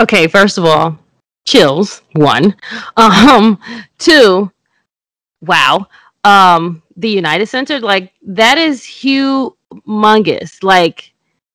Okay, 0.00 0.26
first 0.26 0.58
of 0.58 0.64
all, 0.64 0.98
chills. 1.44 2.02
One, 2.12 2.54
um, 2.96 3.58
two, 3.98 4.50
wow. 5.40 5.86
Um, 6.24 6.82
the 6.96 7.08
United 7.08 7.46
Center, 7.46 7.80
like 7.80 8.12
that 8.22 8.58
is 8.58 8.80
humongous. 8.82 10.62
Like, 10.62 11.12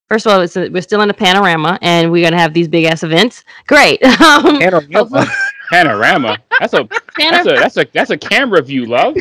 first 0.08 0.26
of 0.26 0.32
all, 0.32 0.40
it's 0.40 0.56
a, 0.56 0.68
we're 0.68 0.82
still 0.82 1.02
in 1.02 1.10
a 1.10 1.14
panorama, 1.14 1.78
and 1.82 2.10
we're 2.10 2.24
gonna 2.24 2.40
have 2.40 2.54
these 2.54 2.68
big 2.68 2.84
ass 2.84 3.02
events. 3.02 3.44
Great. 3.66 4.00
Um, 4.20 4.58
panorama. 4.58 5.26
panorama. 5.70 6.38
That's 6.58 6.74
a 6.74 6.88
that's 7.18 7.46
a 7.46 7.52
that's 7.52 7.76
a 7.76 7.86
that's 7.92 8.10
a 8.10 8.18
camera 8.18 8.62
view, 8.62 8.86
love. 8.86 9.16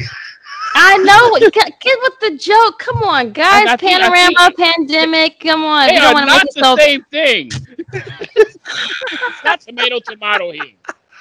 I 0.76 0.98
know. 0.98 1.50
Get, 1.50 1.80
get 1.80 2.00
with 2.04 2.20
the 2.20 2.38
joke. 2.38 2.80
Come 2.80 3.04
on, 3.04 3.32
guys. 3.32 3.76
Panorama, 3.80 4.52
pandemic. 4.56 5.40
Come 5.40 5.64
on. 5.64 5.88
They 5.88 5.96
you 5.96 6.02
don't 6.02 6.14
want 6.14 6.30
to 6.30 6.36
make 6.36 6.44
it 6.44 6.54
the 6.56 6.64
so... 6.64 6.78
same 6.78 7.04
thing. 7.12 7.50
not 9.44 9.62
tomato, 9.62 10.00
tomato 10.06 10.52
here. 10.52 10.64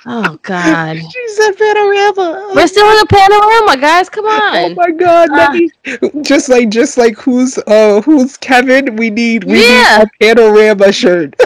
Oh 0.07 0.39
God! 0.43 0.97
She 1.11 1.29
said 1.29 1.53
panorama. 1.53 2.53
We're 2.55 2.67
still 2.67 2.91
in 2.91 3.03
a 3.03 3.07
panorama, 3.07 3.77
guys. 3.81 4.09
Come 4.09 4.27
on. 4.27 4.57
Oh 4.57 4.75
my 4.75 4.91
God! 4.91 5.29
Uh, 5.31 6.09
just 6.23 6.49
like, 6.49 6.69
just 6.69 6.97
like 6.97 7.17
who's 7.17 7.59
uh 7.67 8.01
who's 8.03 8.37
Kevin? 8.37 8.97
We 8.97 9.11
need 9.11 9.45
we 9.45 9.63
yeah. 9.63 9.99
need 9.99 10.05
a 10.05 10.35
panorama 10.35 10.93
shirt. 10.93 11.35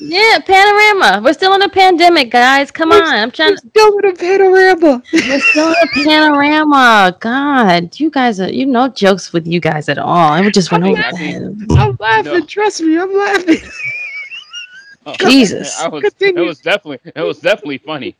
Yeah, 0.00 0.38
panorama. 0.44 1.22
We're 1.24 1.32
still 1.32 1.54
in 1.54 1.62
a 1.62 1.68
pandemic, 1.68 2.30
guys. 2.30 2.70
Come 2.70 2.90
we're, 2.90 3.02
on. 3.02 3.14
I'm 3.14 3.30
trying 3.30 3.52
we're 3.52 3.56
still 3.56 3.98
in 3.98 4.04
a 4.06 4.12
panorama. 4.12 5.02
We're 5.12 5.40
still 5.40 5.68
in 5.68 5.74
a 5.82 6.04
panorama. 6.04 7.16
God, 7.20 7.98
you 7.98 8.10
guys 8.10 8.40
are 8.40 8.50
you 8.50 8.66
know 8.66 8.88
jokes 8.88 9.32
with 9.32 9.46
you 9.46 9.60
guys 9.60 9.88
at 9.88 9.96
all. 9.96 10.32
I 10.32 10.50
just 10.50 10.72
went 10.72 10.84
over 10.84 11.00
laughing. 11.00 11.66
I'm 11.70 11.96
laughing. 11.98 12.32
No. 12.32 12.44
Trust 12.44 12.82
me, 12.82 12.98
I'm 12.98 13.16
laughing. 13.16 13.62
Oh, 15.06 15.14
Jesus. 15.28 15.80
I 15.80 15.88
was, 15.88 16.04
it 16.20 16.36
was 16.36 16.60
definitely 16.60 17.12
it 17.14 17.22
was 17.22 17.38
definitely 17.38 17.78
funny. 17.78 18.16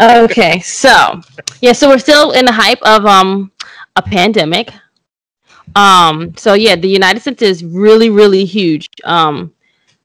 okay, 0.00 0.60
so 0.60 1.20
yeah, 1.60 1.72
so 1.72 1.88
we're 1.88 1.98
still 1.98 2.32
in 2.32 2.44
the 2.44 2.52
hype 2.52 2.82
of 2.82 3.06
um 3.06 3.50
a 3.96 4.02
pandemic. 4.02 4.70
Um, 5.76 6.34
so 6.36 6.54
yeah, 6.54 6.76
the 6.76 6.88
United 6.88 7.20
States 7.20 7.42
is 7.42 7.64
really, 7.64 8.10
really 8.10 8.44
huge. 8.44 8.88
Um, 9.04 9.52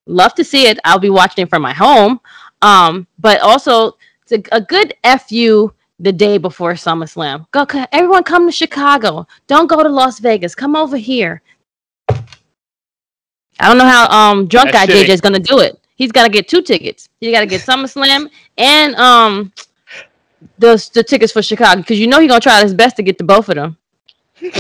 love 0.06 0.34
to 0.36 0.44
see 0.44 0.68
it. 0.68 0.80
I'll 0.84 1.00
be 1.00 1.10
watching 1.10 1.44
it 1.44 1.50
from 1.50 1.62
my 1.62 1.74
home. 1.74 2.20
Um, 2.62 3.08
but 3.20 3.42
also 3.42 3.98
it's 4.24 4.32
a, 4.32 4.56
a 4.56 4.62
good 4.62 4.94
fu 5.28 5.74
the 6.00 6.12
day 6.12 6.38
before 6.38 6.74
SummerSlam. 6.74 7.50
Go, 7.52 7.66
everyone, 7.92 8.24
come 8.24 8.48
to 8.48 8.52
Chicago. 8.52 9.28
Don't 9.48 9.68
go 9.68 9.84
to 9.84 9.90
Las 9.90 10.20
Vegas. 10.20 10.56
Come 10.56 10.76
over 10.76 10.98
here. 10.98 11.42
I 13.60 13.68
don't 13.68 13.78
know 13.78 13.86
how 13.86 14.08
um 14.10 14.48
drunk 14.48 14.72
that 14.72 14.88
guy 14.88 14.94
JJ 15.04 15.10
is 15.10 15.22
gonna 15.22 15.40
do 15.40 15.60
it. 15.60 15.80
He's 15.96 16.12
gotta 16.12 16.30
get 16.30 16.48
two 16.48 16.62
tickets. 16.62 17.10
He 17.20 17.32
gotta 17.32 17.46
get 17.46 17.62
SummerSlam 17.62 18.30
and 18.58 18.96
um 18.96 19.54
the 20.58 20.90
the 20.94 21.04
tickets 21.04 21.32
for 21.32 21.42
Chicago 21.42 21.82
because 21.82 22.00
you 22.00 22.08
know 22.08 22.20
he's 22.20 22.30
gonna 22.30 22.40
try 22.40 22.62
his 22.62 22.74
best 22.74 22.96
to 22.98 23.04
get 23.04 23.18
to 23.20 23.24
both 23.24 23.50
of 23.50 23.56
them. 23.56 23.78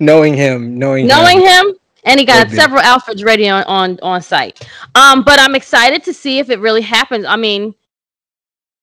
knowing 0.00 0.34
him, 0.34 0.78
knowing 0.78 1.06
knowing 1.06 1.40
him, 1.40 1.68
him 1.68 1.74
and 2.04 2.20
he 2.20 2.26
got 2.26 2.50
several 2.50 2.80
outfits 2.80 3.22
ready 3.22 3.48
on, 3.48 3.64
on 3.64 3.98
on 4.02 4.22
site. 4.22 4.66
Um, 4.94 5.22
but 5.22 5.38
I'm 5.40 5.54
excited 5.54 6.04
to 6.04 6.12
see 6.12 6.38
if 6.38 6.50
it 6.50 6.60
really 6.60 6.82
happens. 6.82 7.24
I 7.24 7.36
mean, 7.36 7.74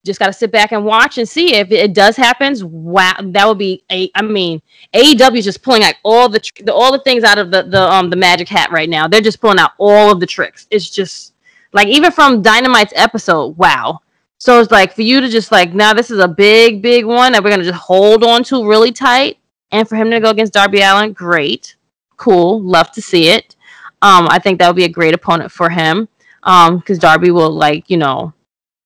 just 0.04 0.18
got 0.18 0.26
to 0.26 0.32
sit 0.32 0.50
back 0.50 0.72
and 0.72 0.84
watch 0.84 1.18
and 1.18 1.28
see 1.28 1.54
if 1.54 1.70
it 1.70 1.94
does 1.94 2.16
happen. 2.16 2.54
Wow, 2.62 3.14
that 3.20 3.46
would 3.46 3.58
be 3.58 3.84
a. 3.90 4.10
I 4.14 4.22
mean, 4.22 4.60
AEW 4.94 5.38
is 5.38 5.44
just 5.44 5.62
pulling 5.62 5.82
out 5.82 5.94
all 6.02 6.28
the, 6.28 6.40
the 6.64 6.72
all 6.72 6.92
the 6.92 7.00
things 7.00 7.24
out 7.24 7.38
of 7.38 7.50
the 7.50 7.62
the 7.62 7.82
um 7.82 8.10
the 8.10 8.16
magic 8.16 8.48
hat 8.48 8.70
right 8.70 8.88
now. 8.88 9.06
They're 9.06 9.20
just 9.20 9.40
pulling 9.40 9.58
out 9.58 9.72
all 9.78 10.10
of 10.10 10.20
the 10.20 10.26
tricks. 10.26 10.66
It's 10.70 10.90
just 10.90 11.34
like 11.72 11.88
even 11.88 12.12
from 12.12 12.42
Dynamite's 12.42 12.92
episode. 12.96 13.56
Wow. 13.56 14.00
So 14.38 14.60
it's 14.60 14.72
like 14.72 14.92
for 14.92 15.02
you 15.02 15.20
to 15.20 15.28
just 15.28 15.52
like 15.52 15.72
now 15.72 15.92
this 15.94 16.10
is 16.10 16.18
a 16.18 16.28
big 16.28 16.82
big 16.82 17.04
one 17.04 17.32
that 17.32 17.42
we're 17.44 17.50
gonna 17.50 17.64
just 17.64 17.78
hold 17.78 18.24
on 18.24 18.42
to 18.44 18.66
really 18.68 18.92
tight, 18.92 19.38
and 19.70 19.88
for 19.88 19.96
him 19.96 20.10
to 20.10 20.20
go 20.20 20.30
against 20.30 20.52
Darby 20.52 20.80
Allin, 20.80 21.12
great 21.12 21.76
cool. 22.22 22.62
Love 22.62 22.92
to 22.92 23.02
see 23.02 23.28
it. 23.28 23.56
Um, 24.00 24.28
I 24.30 24.38
think 24.38 24.58
that 24.58 24.68
would 24.68 24.76
be 24.76 24.84
a 24.84 24.88
great 24.88 25.14
opponent 25.14 25.50
for 25.50 25.68
him. 25.68 26.08
Um, 26.44 26.78
because 26.78 26.98
Darby 26.98 27.30
will 27.32 27.50
like, 27.50 27.90
you 27.90 27.96
know, 27.96 28.32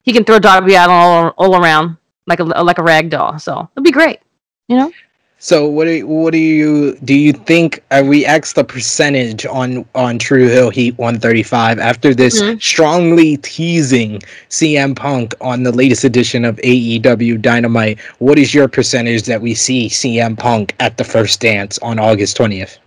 he 0.07 0.13
can 0.13 0.25
throw 0.25 0.39
Darby 0.39 0.77
out 0.77 0.89
all, 0.89 1.35
all 1.37 1.57
around 1.57 1.99
like 2.27 2.41
a 2.41 2.45
like 2.45 2.79
a 2.79 2.83
rag 2.83 3.11
doll. 3.11 3.39
So 3.39 3.69
it'll 3.73 3.83
be 3.83 3.91
great. 3.91 4.21
You 4.69 4.77
know. 4.77 4.93
So 5.39 5.69
what 5.69 5.85
do 5.85 5.91
you, 5.91 6.07
what 6.07 6.33
do 6.33 6.39
you 6.39 6.97
do 7.05 7.15
you 7.15 7.33
think 7.35 7.85
uh, 7.91 8.03
we 8.05 8.25
asked 8.25 8.55
the 8.55 8.65
percentage 8.65 9.45
on 9.45 9.85
on 9.95 10.19
True 10.19 10.49
Heel 10.49 10.71
Heat 10.71 10.97
135 10.97 11.79
after 11.79 12.15
this 12.15 12.41
mm-hmm. 12.41 12.59
strongly 12.59 13.37
teasing 13.37 14.21
CM 14.49 14.97
Punk 14.97 15.35
on 15.43 15.63
the 15.63 15.73
latest 15.73 16.05
edition 16.05 16.47
of 16.47 16.57
AEW 16.57 17.43
Dynamite 17.43 18.01
what 18.19 18.39
is 18.39 18.55
your 18.55 18.67
percentage 18.67 19.25
that 19.25 19.43
we 19.43 19.55
see 19.55 19.91
CM 19.91 20.39
Punk 20.39 20.75
at 20.81 20.97
the 20.97 21.05
first 21.05 21.39
dance 21.43 21.79
on 21.79 21.99
August 21.99 22.39
20th 22.39 22.79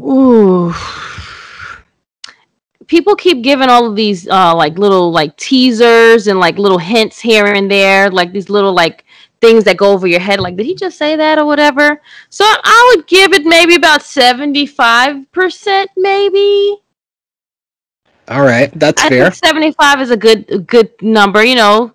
Ooh. 0.00 0.74
People 2.90 3.14
keep 3.14 3.42
giving 3.42 3.68
all 3.68 3.86
of 3.86 3.94
these 3.94 4.28
uh 4.28 4.54
like 4.54 4.76
little 4.76 5.10
like 5.12 5.36
teasers 5.36 6.26
and 6.26 6.38
like 6.40 6.58
little 6.58 6.78
hints 6.78 7.20
here 7.20 7.46
and 7.46 7.70
there, 7.70 8.10
like 8.10 8.32
these 8.32 8.50
little 8.50 8.74
like 8.74 9.04
things 9.40 9.64
that 9.64 9.78
go 9.78 9.92
over 9.92 10.06
your 10.06 10.20
head 10.20 10.38
like 10.38 10.54
did 10.54 10.66
he 10.66 10.74
just 10.74 10.98
say 10.98 11.16
that 11.16 11.38
or 11.38 11.46
whatever 11.46 11.98
so 12.28 12.44
i 12.44 12.92
would 12.94 13.06
give 13.06 13.32
it 13.32 13.46
maybe 13.46 13.74
about 13.74 14.02
75% 14.02 15.86
maybe 15.96 16.76
all 18.28 18.42
right 18.42 18.70
that's 18.78 19.02
I 19.02 19.08
fair 19.08 19.32
75 19.32 20.02
is 20.02 20.10
a 20.10 20.16
good 20.18 20.44
a 20.50 20.58
good 20.58 20.90
number 21.00 21.42
you 21.42 21.54
know 21.54 21.94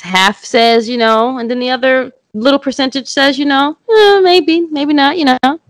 half 0.00 0.44
says 0.44 0.88
you 0.88 0.96
know 0.96 1.38
and 1.38 1.50
then 1.50 1.58
the 1.58 1.70
other 1.70 2.12
little 2.36 2.58
percentage 2.58 3.08
says, 3.08 3.38
you 3.38 3.44
know, 3.44 3.76
eh, 3.88 4.20
maybe, 4.20 4.66
maybe 4.70 4.92
not, 4.92 5.18
you 5.18 5.24
know. 5.24 5.60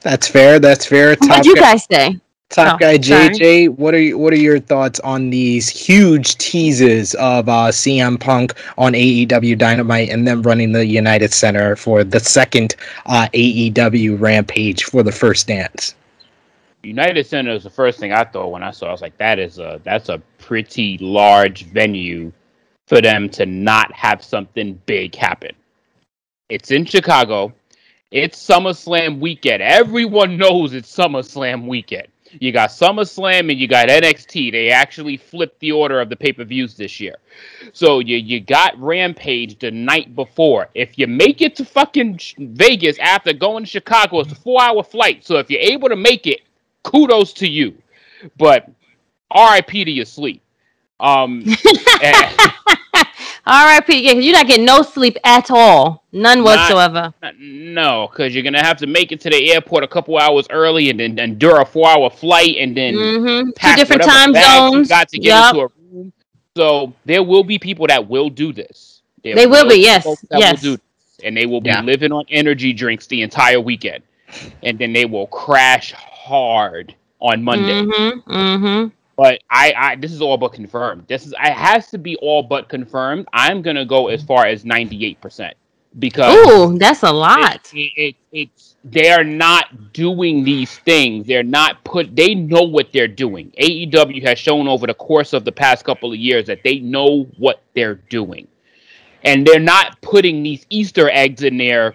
That's 0.00 0.28
fair. 0.28 0.58
That's 0.58 0.86
fair. 0.86 1.16
What 1.16 1.44
you 1.44 1.54
guys 1.54 1.86
say? 1.90 2.18
Top 2.52 2.74
oh, 2.74 2.78
guy 2.78 2.98
JJ, 2.98 3.38
sorry. 3.38 3.68
what 3.68 3.94
are 3.94 3.98
you, 3.98 4.18
what 4.18 4.30
are 4.34 4.38
your 4.38 4.60
thoughts 4.60 5.00
on 5.00 5.30
these 5.30 5.70
huge 5.70 6.36
teases 6.36 7.14
of 7.14 7.48
uh, 7.48 7.68
CM 7.68 8.20
Punk 8.20 8.52
on 8.76 8.92
AEW 8.92 9.56
Dynamite 9.56 10.10
and 10.10 10.28
then 10.28 10.42
running 10.42 10.72
the 10.72 10.84
United 10.84 11.32
Center 11.32 11.76
for 11.76 12.04
the 12.04 12.20
second 12.20 12.76
uh, 13.06 13.26
AEW 13.32 14.20
Rampage 14.20 14.84
for 14.84 15.02
the 15.02 15.10
first 15.10 15.48
dance? 15.48 15.94
United 16.82 17.26
Center 17.26 17.52
is 17.52 17.62
the 17.62 17.70
first 17.70 17.98
thing 17.98 18.12
I 18.12 18.24
thought 18.24 18.50
when 18.50 18.62
I 18.62 18.70
saw. 18.70 18.84
It. 18.84 18.88
I 18.90 18.92
was 18.92 19.00
like, 19.00 19.16
that 19.16 19.38
is 19.38 19.58
a 19.58 19.80
that's 19.82 20.10
a 20.10 20.20
pretty 20.36 20.98
large 20.98 21.64
venue 21.64 22.32
for 22.86 23.00
them 23.00 23.30
to 23.30 23.46
not 23.46 23.90
have 23.94 24.22
something 24.22 24.78
big 24.84 25.14
happen. 25.14 25.52
It's 26.50 26.70
in 26.70 26.84
Chicago. 26.84 27.54
It's 28.10 28.46
SummerSlam 28.46 29.20
weekend. 29.20 29.62
Everyone 29.62 30.36
knows 30.36 30.74
it's 30.74 30.94
SummerSlam 30.94 31.66
weekend. 31.66 32.08
You 32.40 32.52
got 32.52 32.70
SummerSlam 32.70 33.50
and 33.50 33.58
you 33.58 33.68
got 33.68 33.88
NXT. 33.88 34.52
They 34.52 34.70
actually 34.70 35.16
flipped 35.16 35.60
the 35.60 35.72
order 35.72 36.00
of 36.00 36.08
the 36.08 36.16
pay 36.16 36.32
per 36.32 36.44
views 36.44 36.74
this 36.76 37.00
year. 37.00 37.16
So 37.72 37.98
you 38.00 38.16
you 38.16 38.40
got 38.40 38.78
Rampage 38.78 39.58
the 39.58 39.70
night 39.70 40.14
before. 40.14 40.68
If 40.74 40.98
you 40.98 41.06
make 41.06 41.40
it 41.42 41.56
to 41.56 41.64
fucking 41.64 42.20
Vegas 42.38 42.98
after 42.98 43.32
going 43.32 43.64
to 43.64 43.70
Chicago, 43.70 44.20
it's 44.20 44.32
a 44.32 44.36
four 44.36 44.62
hour 44.62 44.82
flight. 44.82 45.24
So 45.24 45.36
if 45.36 45.50
you're 45.50 45.60
able 45.60 45.88
to 45.88 45.96
make 45.96 46.26
it, 46.26 46.40
kudos 46.82 47.32
to 47.34 47.48
you. 47.48 47.76
But 48.36 48.68
RIP 49.34 49.68
to 49.68 49.90
your 49.90 50.04
sleep. 50.04 50.42
Um, 51.00 51.44
R.I.P. 53.44 54.06
Yeah, 54.06 54.12
you're 54.12 54.34
not 54.34 54.46
getting 54.46 54.64
no 54.64 54.82
sleep 54.82 55.16
at 55.24 55.50
all, 55.50 56.04
none 56.12 56.38
not, 56.38 56.44
whatsoever. 56.44 57.12
Not, 57.22 57.34
no, 57.38 58.08
because 58.10 58.34
you're 58.34 58.44
gonna 58.44 58.64
have 58.64 58.78
to 58.78 58.86
make 58.86 59.10
it 59.10 59.20
to 59.22 59.30
the 59.30 59.52
airport 59.52 59.82
a 59.82 59.88
couple 59.88 60.16
hours 60.18 60.46
early, 60.50 60.90
and 60.90 61.00
then 61.00 61.18
endure 61.18 61.60
a 61.60 61.64
four-hour 61.64 62.10
flight, 62.10 62.56
and 62.58 62.76
then 62.76 62.94
mm-hmm. 62.94 63.50
two 63.50 63.76
different 63.76 64.02
time 64.02 64.32
zones. 64.32 64.88
got 64.88 65.08
to 65.08 65.18
get 65.18 65.28
yep. 65.28 65.54
into 65.54 65.60
a 65.66 65.68
room. 65.92 66.12
So 66.56 66.92
there 67.04 67.22
will 67.22 67.42
be 67.42 67.58
people 67.58 67.86
that 67.88 68.08
will 68.08 68.28
do 68.28 68.52
this. 68.52 69.02
There 69.24 69.34
they 69.34 69.46
will, 69.46 69.64
will 69.64 69.70
be, 69.70 69.80
yes, 69.80 70.06
yes. 70.30 70.62
Will 70.62 70.78
and 71.24 71.36
they 71.36 71.46
will 71.46 71.60
be 71.60 71.70
yeah. 71.70 71.82
living 71.82 72.12
on 72.12 72.24
energy 72.28 72.72
drinks 72.72 73.06
the 73.06 73.22
entire 73.22 73.60
weekend, 73.60 74.04
and 74.62 74.78
then 74.78 74.92
they 74.92 75.04
will 75.04 75.26
crash 75.28 75.92
hard 75.92 76.94
on 77.20 77.42
Monday. 77.42 77.82
Mm-hmm, 77.82 78.32
mm-hmm. 78.32 78.88
But 79.16 79.42
I, 79.50 79.74
I, 79.76 79.96
this 79.96 80.12
is 80.12 80.22
all 80.22 80.38
but 80.38 80.52
confirmed. 80.52 81.04
This 81.06 81.26
is, 81.26 81.32
it 81.32 81.52
has 81.52 81.90
to 81.90 81.98
be 81.98 82.16
all 82.16 82.42
but 82.42 82.68
confirmed. 82.68 83.26
I'm 83.32 83.62
gonna 83.62 83.84
go 83.84 84.08
as 84.08 84.20
mm-hmm. 84.20 84.26
far 84.28 84.46
as 84.46 84.64
98 84.64 85.20
percent 85.20 85.56
because 85.98 86.34
ooh, 86.48 86.78
that's 86.78 87.02
a 87.02 87.12
lot. 87.12 87.70
It, 87.72 87.78
it, 87.78 87.92
it, 87.96 88.16
it's 88.32 88.76
they 88.84 89.10
are 89.10 89.24
not 89.24 89.92
doing 89.92 90.44
these 90.44 90.78
things. 90.78 91.26
They're 91.26 91.42
not 91.42 91.84
put. 91.84 92.14
They 92.16 92.34
know 92.34 92.62
what 92.62 92.92
they're 92.92 93.08
doing. 93.08 93.52
AEW 93.60 94.26
has 94.26 94.38
shown 94.38 94.66
over 94.66 94.86
the 94.86 94.94
course 94.94 95.32
of 95.32 95.44
the 95.44 95.52
past 95.52 95.84
couple 95.84 96.12
of 96.12 96.18
years 96.18 96.46
that 96.46 96.62
they 96.64 96.78
know 96.78 97.24
what 97.38 97.62
they're 97.74 97.96
doing, 98.10 98.48
and 99.22 99.46
they're 99.46 99.60
not 99.60 100.00
putting 100.00 100.42
these 100.42 100.66
Easter 100.70 101.10
eggs 101.10 101.42
in 101.42 101.58
there 101.58 101.94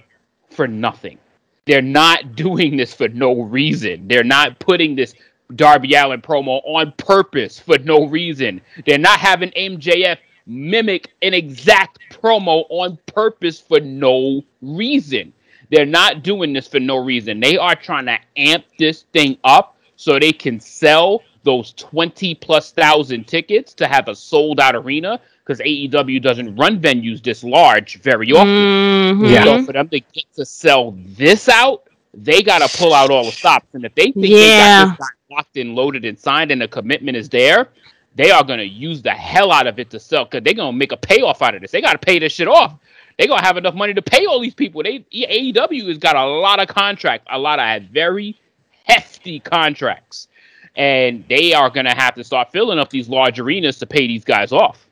for 0.49 0.67
nothing. 0.67 1.17
They're 1.65 1.81
not 1.81 2.35
doing 2.35 2.77
this 2.77 2.93
for 2.93 3.09
no 3.09 3.41
reason. 3.41 4.07
They're 4.07 4.23
not 4.23 4.59
putting 4.59 4.95
this 4.95 5.13
Darby 5.55 5.93
Allin 5.93 6.21
promo 6.21 6.61
on 6.65 6.93
purpose 6.97 7.59
for 7.59 7.77
no 7.79 8.05
reason. 8.05 8.61
They're 8.85 8.97
not 8.97 9.19
having 9.19 9.51
MJF 9.51 10.17
mimic 10.45 11.13
an 11.21 11.33
exact 11.33 11.99
promo 12.11 12.65
on 12.69 12.97
purpose 13.05 13.59
for 13.59 13.79
no 13.79 14.43
reason. 14.61 15.33
They're 15.69 15.85
not 15.85 16.23
doing 16.23 16.53
this 16.53 16.67
for 16.67 16.79
no 16.79 16.97
reason. 16.97 17.39
They 17.39 17.57
are 17.57 17.75
trying 17.75 18.05
to 18.05 18.17
amp 18.37 18.65
this 18.79 19.03
thing 19.13 19.37
up 19.43 19.77
so 19.97 20.17
they 20.19 20.31
can 20.31 20.59
sell 20.59 21.23
those 21.43 21.73
20 21.73 22.35
plus 22.35 22.71
thousand 22.71 23.27
tickets 23.27 23.73
to 23.75 23.87
have 23.87 24.07
a 24.07 24.15
sold 24.15 24.59
out 24.59 24.75
arena 24.75 25.19
because 25.45 25.59
AEW 25.59 26.21
doesn't 26.21 26.55
run 26.55 26.79
venues 26.79 27.23
this 27.23 27.43
large 27.43 28.01
very 28.01 28.31
often. 28.31 28.47
Mm-hmm. 28.47 29.25
Yeah. 29.25 29.43
So 29.43 29.63
for 29.63 29.73
them 29.73 29.87
to 29.89 29.99
get 29.99 30.25
to 30.35 30.45
sell 30.45 30.95
this 30.97 31.47
out, 31.47 31.87
they 32.17 32.41
got 32.41 32.67
to 32.67 32.77
pull 32.77 32.93
out 32.93 33.11
all 33.11 33.25
the 33.25 33.31
stops. 33.31 33.67
And 33.73 33.85
if 33.85 33.93
they 33.95 34.11
think 34.11 34.25
yeah. 34.25 34.85
they 34.85 34.89
got 34.89 34.97
this 34.97 35.07
locked 35.29 35.57
and 35.57 35.75
loaded 35.75 36.03
and 36.03 36.17
signed 36.17 36.51
and 36.51 36.59
the 36.59 36.67
commitment 36.67 37.15
is 37.15 37.29
there, 37.29 37.69
they 38.15 38.31
are 38.31 38.43
going 38.43 38.59
to 38.59 38.65
use 38.65 39.03
the 39.03 39.11
hell 39.11 39.51
out 39.51 39.67
of 39.67 39.77
it 39.77 39.91
to 39.91 39.99
sell 39.99 40.25
because 40.25 40.43
they're 40.43 40.55
going 40.55 40.73
to 40.73 40.77
make 40.77 40.91
a 40.91 40.97
payoff 40.97 41.43
out 41.43 41.53
of 41.53 41.61
this. 41.61 41.71
They 41.71 41.81
got 41.81 41.91
to 41.93 41.99
pay 41.99 42.17
this 42.17 42.33
shit 42.33 42.47
off. 42.47 42.75
They're 43.17 43.27
going 43.27 43.39
to 43.39 43.45
have 43.45 43.57
enough 43.57 43.75
money 43.75 43.93
to 43.93 44.01
pay 44.01 44.25
all 44.25 44.39
these 44.39 44.55
people. 44.55 44.81
They 44.83 44.99
AEW 45.13 45.87
has 45.87 45.97
got 45.99 46.15
a 46.15 46.25
lot 46.25 46.59
of 46.59 46.67
contracts, 46.67 47.27
a 47.29 47.37
lot 47.37 47.59
of 47.59 47.83
very 47.89 48.39
hefty 48.83 49.39
contracts. 49.39 50.27
And 50.75 51.23
they 51.27 51.53
are 51.53 51.69
going 51.69 51.85
to 51.85 51.95
have 51.95 52.15
to 52.15 52.23
start 52.23 52.51
filling 52.51 52.79
up 52.79 52.89
these 52.89 53.09
large 53.09 53.39
arenas 53.39 53.79
to 53.79 53.87
pay 53.87 54.07
these 54.07 54.23
guys 54.23 54.51
off. 54.51 54.86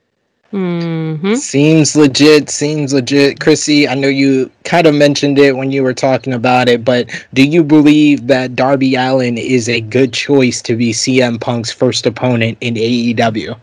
Mm-hmm. 0.52 1.34
Seems 1.34 1.96
legit. 1.96 2.50
Seems 2.50 2.92
legit. 2.92 3.40
Chrissy, 3.40 3.88
I 3.88 3.94
know 3.94 4.08
you 4.08 4.50
kind 4.64 4.86
of 4.86 4.94
mentioned 4.94 5.38
it 5.38 5.56
when 5.56 5.70
you 5.70 5.82
were 5.82 5.94
talking 5.94 6.34
about 6.34 6.68
it, 6.68 6.84
but 6.84 7.10
do 7.34 7.44
you 7.44 7.62
believe 7.62 8.26
that 8.28 8.56
Darby 8.56 8.94
Allin 8.94 9.38
is 9.38 9.68
a 9.68 9.80
good 9.80 10.12
choice 10.12 10.62
to 10.62 10.76
be 10.76 10.92
CM 10.92 11.40
Punk's 11.40 11.72
first 11.72 12.06
opponent 12.06 12.58
in 12.60 12.74
AEW? 12.74 13.58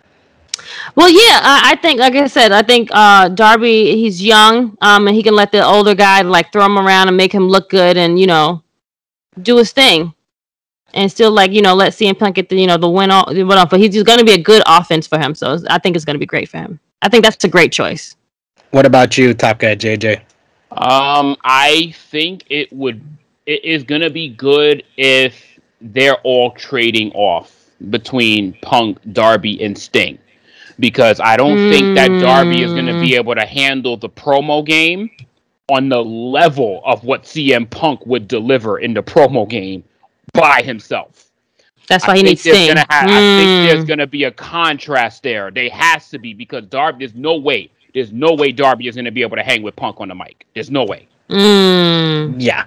Well, 0.95 1.09
yeah, 1.09 1.39
I, 1.41 1.71
I 1.71 1.75
think, 1.75 1.99
like 1.99 2.15
I 2.15 2.27
said, 2.27 2.51
I 2.51 2.61
think 2.61 2.89
uh, 2.91 3.29
Darby, 3.29 3.95
he's 3.95 4.21
young, 4.21 4.77
um, 4.81 5.07
and 5.07 5.15
he 5.15 5.23
can 5.23 5.35
let 5.35 5.51
the 5.51 5.65
older 5.65 5.95
guy 5.95 6.21
like 6.21 6.51
throw 6.51 6.65
him 6.65 6.77
around 6.77 7.07
and 7.07 7.17
make 7.17 7.31
him 7.31 7.47
look 7.47 7.69
good, 7.69 7.97
and 7.97 8.19
you 8.19 8.27
know, 8.27 8.61
do 9.41 9.57
his 9.57 9.71
thing 9.71 10.13
and 10.93 11.11
still 11.11 11.31
like 11.31 11.51
you 11.51 11.61
know 11.61 11.73
let 11.73 11.93
CM 11.93 12.17
Punk 12.17 12.35
get 12.35 12.49
the 12.49 12.55
you 12.55 12.67
know 12.67 12.77
the 12.77 12.89
win 12.89 13.11
off, 13.11 13.69
but 13.69 13.79
he's 13.79 14.01
going 14.03 14.19
to 14.19 14.25
be 14.25 14.33
a 14.33 14.41
good 14.41 14.63
offense 14.65 15.07
for 15.07 15.17
him. 15.17 15.35
So 15.35 15.59
I 15.69 15.79
think 15.79 15.95
it's 15.95 16.05
going 16.05 16.15
to 16.15 16.19
be 16.19 16.25
great 16.25 16.49
for 16.49 16.57
him. 16.57 16.79
I 17.01 17.09
think 17.09 17.23
that's 17.23 17.43
a 17.43 17.49
great 17.49 17.71
choice. 17.71 18.15
What 18.71 18.85
about 18.85 19.17
you, 19.17 19.33
Top 19.33 19.59
Guy 19.59 19.75
JJ? 19.75 20.21
Um, 20.71 21.35
I 21.43 21.93
think 22.09 22.45
it 22.49 22.71
would 22.73 23.01
it 23.45 23.63
is 23.63 23.83
going 23.83 24.01
to 24.01 24.09
be 24.09 24.29
good 24.29 24.83
if 24.97 25.59
they're 25.81 26.17
all 26.23 26.51
trading 26.51 27.11
off 27.11 27.71
between 27.89 28.53
Punk, 28.61 28.97
Darby, 29.11 29.63
and 29.63 29.77
Sting. 29.77 30.17
Because 30.79 31.19
I 31.19 31.37
don't 31.37 31.57
mm. 31.57 31.71
think 31.71 31.95
that 31.95 32.07
Darby 32.19 32.63
is 32.63 32.71
going 32.71 32.87
to 32.87 32.99
be 32.99 33.11
mm. 33.11 33.17
able 33.17 33.35
to 33.35 33.45
handle 33.45 33.95
the 33.95 34.09
promo 34.09 34.65
game 34.65 35.11
on 35.69 35.89
the 35.89 36.03
level 36.03 36.81
of 36.85 37.03
what 37.03 37.23
CM 37.23 37.69
Punk 37.69 38.05
would 38.05 38.27
deliver 38.27 38.79
in 38.79 38.93
the 38.93 39.03
promo 39.03 39.47
game 39.47 39.83
by 40.33 40.61
himself. 40.61 41.29
That's 41.87 42.07
why 42.07 42.13
I 42.13 42.17
he 42.17 42.23
needs 42.23 42.41
Sting. 42.41 42.69
Gonna 42.69 42.85
have, 42.89 43.09
mm. 43.09 43.13
I 43.13 43.37
think 43.37 43.69
there's 43.69 43.81
hmm. 43.81 43.87
going 43.87 43.99
to 43.99 44.07
be 44.07 44.23
a 44.23 44.31
contrast 44.31 45.23
there. 45.23 45.51
There 45.51 45.69
has 45.69 46.09
to 46.09 46.19
be 46.19 46.33
because 46.33 46.65
Darby. 46.65 47.05
There's 47.05 47.15
no 47.15 47.37
way. 47.37 47.69
There's 47.93 48.11
no 48.11 48.33
way 48.33 48.51
Darby 48.51 48.87
is 48.87 48.95
going 48.95 49.05
to 49.05 49.11
be 49.11 49.21
able 49.21 49.37
to 49.37 49.43
hang 49.43 49.61
with 49.61 49.75
Punk 49.75 49.99
on 49.99 50.07
the 50.07 50.15
mic. 50.15 50.45
There's 50.53 50.71
no 50.71 50.85
way. 50.85 51.07
Mm. 51.29 52.35
Yeah, 52.37 52.65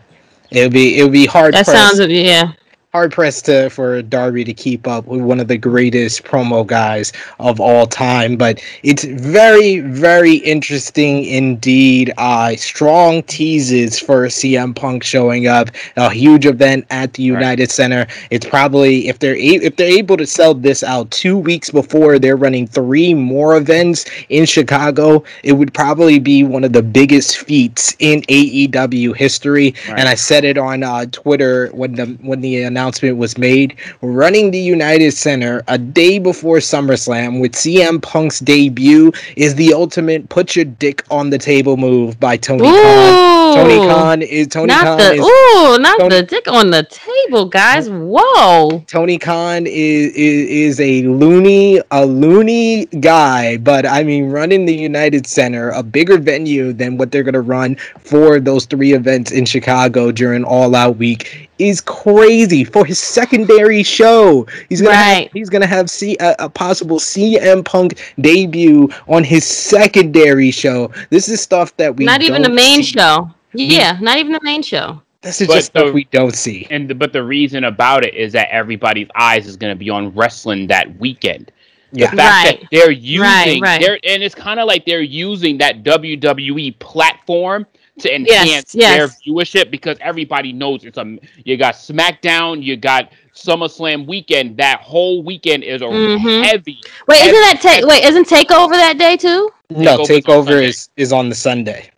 it'll 0.51 0.71
be 0.71 0.99
it'll 0.99 1.11
be 1.11 1.27
hard. 1.27 1.55
That 1.55 1.65
pressed. 1.65 1.97
sounds 1.97 2.11
yeah 2.11 2.53
hard 2.92 3.12
pressed 3.12 3.44
to, 3.44 3.68
for 3.68 4.01
Darby 4.01 4.44
to 4.44 4.55
keep 4.55 4.87
up 4.87 5.07
with 5.07 5.20
one 5.20 5.38
of 5.38 5.49
the 5.49 5.59
greatest 5.59 6.25
promo 6.25 6.66
guys 6.66 7.12
of 7.38 7.61
all 7.61 7.87
time. 7.87 8.37
But 8.37 8.62
it's 8.83 9.05
very, 9.05 9.81
very 9.81 10.37
interesting 10.37 11.25
indeed. 11.25 12.12
Uh, 12.16 12.57
strong 12.57 13.22
teases 13.25 13.99
for 13.99 14.27
CM 14.29 14.75
Punk 14.75 15.05
showing 15.05 15.46
up. 15.46 15.68
A 15.96 16.09
huge 16.11 16.46
event 16.46 16.87
at 16.90 17.12
the 17.14 17.22
United 17.22 17.64
right. 17.64 17.70
Center. 17.70 18.07
It's 18.31 18.46
probably 18.46 19.09
if 19.09 19.18
they're 19.18 19.37
a- 19.37 19.64
if 19.66 19.77
they're 19.77 19.87
able 19.99 20.16
to 20.16 20.27
sell 20.27 20.55
this 20.55 20.83
out 20.83 21.11
two 21.11 21.37
weeks 21.37 21.70
before 21.70 22.18
they're 22.18 22.37
running 22.37 22.66
three 22.66 23.12
more 23.14 23.57
events 23.57 24.07
in 24.31 24.46
Chicago, 24.46 25.22
it 25.42 25.53
would 25.53 25.75
probably 25.75 26.18
be 26.18 26.44
one 26.44 26.64
of 26.64 26.72
the 26.72 26.83
biggest 26.83 27.38
feats 27.38 27.94
in 27.99 28.22
AEW 28.29 29.14
history. 29.16 29.75
Right. 29.88 29.99
And 30.01 30.09
I 30.09 30.14
said 30.14 30.44
it 30.44 30.57
on 30.57 30.83
uh, 30.83 31.07
Twitter 31.12 31.68
when 31.72 31.94
the 31.94 32.07
when 32.22 32.40
the 32.40 32.64
announcement 32.77 33.17
was 33.17 33.39
made, 33.39 33.75
running 34.03 34.51
the 34.51 34.59
United 34.59 35.12
Center 35.12 35.62
a 35.67 35.79
day 35.79 36.19
before 36.19 36.59
SummerSlam 36.59 37.41
with 37.41 37.53
CM 37.53 38.03
Punk's 38.03 38.41
debut 38.41 39.12
is 39.37 39.55
the 39.55 39.73
ultimate 39.73 40.29
put 40.29 40.55
your 40.55 40.67
dick 40.67 41.03
on 41.11 41.31
the 41.31 41.39
table 41.39 41.79
move 41.79 42.21
by 42.21 42.37
Tony 42.37 42.69
Ooh, 42.69 42.73
Khan. 42.73 43.57
Tony 43.57 43.77
Khan 43.79 44.23
is 44.23 44.49
Tony 44.49 44.67
not 44.67 44.85
Khan 44.85 44.99
the, 44.99 45.12
is 45.15 45.21
Ooh, 45.21 45.79
not 45.79 45.99
Tony, 45.99 46.17
the 46.17 46.23
dick 46.23 46.49
on 46.49 46.71
the 46.71 46.83
table, 46.91 47.47
guys. 47.47 47.89
Whoa. 47.89 48.85
Tony 48.87 49.17
Khan 49.17 49.67
is, 49.67 50.12
is 50.15 50.77
is 50.77 50.81
a 50.81 51.09
loony 51.09 51.81
a 51.91 52.05
loony 52.05 52.85
guy, 53.01 53.57
but 53.57 53.87
I 53.87 54.03
mean 54.03 54.29
running 54.29 54.67
the 54.67 54.75
United 54.75 55.27
Center, 55.27 55.71
a 55.71 55.83
bigger 55.83 56.19
venue 56.19 56.75
than 56.75 56.99
what 56.99 57.11
they're 57.11 57.23
gonna 57.23 57.41
run 57.41 57.77
for 58.01 58.39
those 58.39 58.67
three 58.67 58.93
events 58.93 59.33
in 59.33 59.47
Chicago 59.47 60.12
during 60.12 60.45
All 60.45 60.75
Out 60.75 60.99
Week 60.99 61.49
is 61.59 61.81
crazy 61.81 62.65
for 62.67 62.85
his 62.85 62.99
secondary 62.99 63.83
show. 63.83 64.47
He's 64.69 64.81
gonna 64.81 64.95
right. 64.95 65.25
have, 65.25 65.33
he's 65.33 65.51
gonna 65.51 65.67
have 65.67 65.91
C, 65.91 66.17
a, 66.21 66.37
a 66.41 66.49
possible 66.49 66.99
CM 66.99 67.65
Punk 67.65 68.01
debut 68.21 68.89
on 69.09 69.25
his 69.25 69.45
secondary 69.45 70.51
show. 70.51 70.91
This 71.11 71.29
is 71.29 71.41
stuff 71.41 71.77
that 71.77 71.97
we 71.97 72.05
not 72.05 72.23
even 72.23 72.43
the 72.43 72.49
main 72.49 72.83
see. 72.83 72.93
show. 72.93 73.31
Yeah, 73.53 73.99
not 74.01 74.19
even 74.19 74.33
the 74.33 74.41
main 74.43 74.63
show. 74.63 75.01
This 75.27 75.41
is 75.41 75.49
but 75.49 75.55
just 75.55 75.73
the, 75.73 75.81
stuff 75.81 75.95
we 75.95 76.05
don't 76.05 76.37
see. 76.37 76.69
And 76.71 76.89
the, 76.89 76.95
but 76.95 77.13
the 77.13 77.23
reason 77.23 77.65
about 77.65 78.05
it 78.05 78.15
is 78.15 78.33
that 78.35 78.49
everybody's 78.51 79.09
eyes 79.17 79.47
is 79.47 79.57
going 79.57 79.73
to 79.73 79.79
be 79.79 79.91
on 79.91 80.15
wrestling 80.15 80.69
that 80.69 80.97
weekend. 81.01 81.51
Yeah. 81.91 82.11
The 82.11 82.17
fact 82.17 82.47
right. 82.47 82.61
that 82.61 82.69
they're 82.71 82.93
using, 82.93 83.23
right, 83.23 83.61
right. 83.61 83.81
They're, 83.81 83.99
and 84.05 84.23
it's 84.23 84.35
kind 84.35 84.61
of 84.61 84.67
like 84.67 84.85
they're 84.87 85.01
using 85.01 85.59
that 85.59 85.83
WWE 85.83 86.79
platform 86.79 87.67
to 88.01 88.15
enhance 88.15 88.47
yes, 88.47 88.75
yes. 88.75 88.97
their 88.97 89.09
viewership 89.09 89.71
because 89.71 89.97
everybody 90.01 90.53
knows 90.53 90.85
it's 90.85 90.99
a. 90.99 91.19
You 91.45 91.57
got 91.57 91.75
SmackDown, 91.75 92.63
you 92.63 92.77
got 92.77 93.13
SummerSlam 93.35 94.07
weekend. 94.07 94.57
That 94.59 94.81
whole 94.81 95.23
weekend 95.23 95.65
is 95.65 95.83
a 95.83 95.87
mm-hmm. 95.87 96.45
heavy. 96.45 96.81
Wait, 97.09 97.19
heavy, 97.19 97.31
isn't 97.31 97.41
that 97.41 97.61
take? 97.61 97.87
Wait, 97.87 98.05
isn't 98.05 98.29
Takeover 98.29 98.73
that 98.73 98.99
day 98.99 99.17
too? 99.17 99.51
No, 99.71 99.99
Takeover 99.99 100.63
is 100.63 100.89
is 100.97 101.13
on 101.13 101.29
the 101.29 101.35
Sunday. 101.35 101.91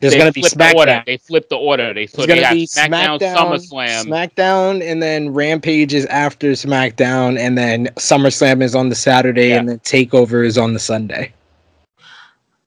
There's 0.00 0.16
going 0.16 0.26
to 0.26 0.32
be 0.32 0.42
SmackDown. 0.42 0.72
The 0.72 0.76
order. 0.78 1.02
They 1.06 1.16
flip 1.16 1.48
the 1.48 1.56
order. 1.56 1.94
They 1.94 2.08
so 2.08 2.26
going 2.26 2.42
to 2.42 2.50
be 2.50 2.66
SmackDown, 2.66 3.20
SmackDown, 3.20 3.36
SummerSlam, 3.36 4.04
SmackDown, 4.06 4.82
and 4.82 5.00
then 5.00 5.32
Rampage 5.32 5.94
is 5.94 6.06
after 6.06 6.50
SmackDown, 6.52 7.38
and 7.38 7.56
then 7.56 7.86
SummerSlam 7.96 8.62
is 8.62 8.74
on 8.74 8.88
the 8.88 8.96
Saturday, 8.96 9.50
yeah. 9.50 9.58
and 9.58 9.68
then 9.68 9.78
Takeover 9.80 10.44
is 10.44 10.58
on 10.58 10.72
the 10.72 10.80
Sunday. 10.80 11.32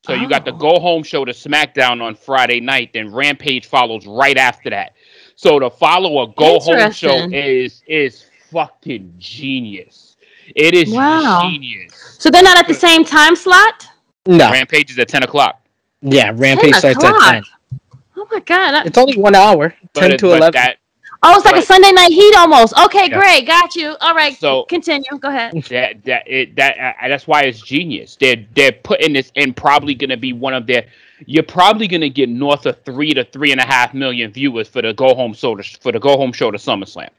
So 0.06 0.14
oh. 0.14 0.16
you 0.16 0.30
got 0.30 0.46
the 0.46 0.54
oh. 0.54 0.58
go 0.58 0.80
home 0.80 1.04
show 1.04 1.26
to 1.26 1.32
SmackDown 1.32 2.02
on 2.02 2.16
Friday 2.16 2.60
night, 2.60 2.92
then 2.94 3.12
Rampage 3.12 3.66
follows 3.66 4.06
right 4.06 4.38
after 4.38 4.70
that. 4.70 4.94
So 5.36 5.60
to 5.60 5.70
follow 5.70 6.24
a 6.24 6.28
go 6.34 6.60
home 6.60 6.92
show 6.92 7.28
is 7.32 7.82
is 7.88 8.26
fucking 8.52 9.16
genius. 9.18 10.18
It 10.56 10.76
is 10.76 10.92
wow. 10.92 11.42
genius. 11.50 12.18
So 12.20 12.30
they're 12.30 12.44
not 12.44 12.58
at 12.58 12.68
the 12.68 12.74
same 12.74 13.04
time 13.04 13.36
slot. 13.36 13.88
No, 14.28 14.52
Rampage 14.52 14.92
is 14.92 15.00
at 15.00 15.08
ten 15.08 15.24
o'clock. 15.24 15.60
Yeah, 16.02 16.32
Rampage 16.36 16.76
starts 16.76 17.04
at 17.04 17.32
ten. 17.32 17.44
Oh 18.16 18.28
my 18.32 18.40
god! 18.42 18.86
It's 18.86 18.98
only 18.98 19.18
one 19.18 19.36
hour, 19.36 19.74
but 19.94 20.00
ten 20.00 20.12
it, 20.14 20.20
to 20.20 20.28
eleven. 20.28 20.54
That, 20.54 20.78
oh, 21.26 21.36
it's 21.36 21.46
like 21.46 21.56
a 21.56 21.62
Sunday 21.62 21.92
night 21.92 22.12
heat 22.12 22.36
almost. 22.36 22.78
Okay, 22.78 23.10
yeah. 23.10 23.20
great, 23.20 23.48
got 23.48 23.76
you. 23.76 23.96
All 24.02 24.14
right, 24.14 24.38
so 24.38 24.64
continue. 24.64 25.18
Go 25.20 25.30
ahead. 25.30 25.54
That 25.76 26.04
that 26.06 26.28
it, 26.28 26.56
that 26.56 26.78
uh, 26.78 27.08
that's 27.08 27.28
why 27.28 27.44
it's 27.44 27.62
genius. 27.62 28.16
They're 28.16 28.46
they're 28.54 28.72
putting 28.72 29.14
this 29.14 29.32
in 29.36 29.54
probably 29.54 29.96
going 29.96 30.12
to 30.12 30.18
be 30.18 30.34
one 30.34 30.54
of 30.54 30.68
their. 30.68 30.86
You're 31.26 31.44
probably 31.44 31.88
going 31.88 32.02
to 32.02 32.10
get 32.10 32.30
north 32.30 32.66
of 32.66 32.82
three 32.84 33.14
to 33.14 33.24
three 33.24 33.52
and 33.52 33.60
a 33.60 33.66
half 33.66 33.94
million 33.94 34.32
viewers 34.32 34.68
for 34.68 34.82
the 34.82 34.94
go 34.94 35.16
home 35.16 35.34
show 35.34 35.56
to, 35.56 35.64
for 35.80 35.92
the 35.92 36.00
go 36.00 36.18
home 36.18 36.34
show 36.34 36.52
to 36.52 36.58
SummerSlam, 36.58 37.10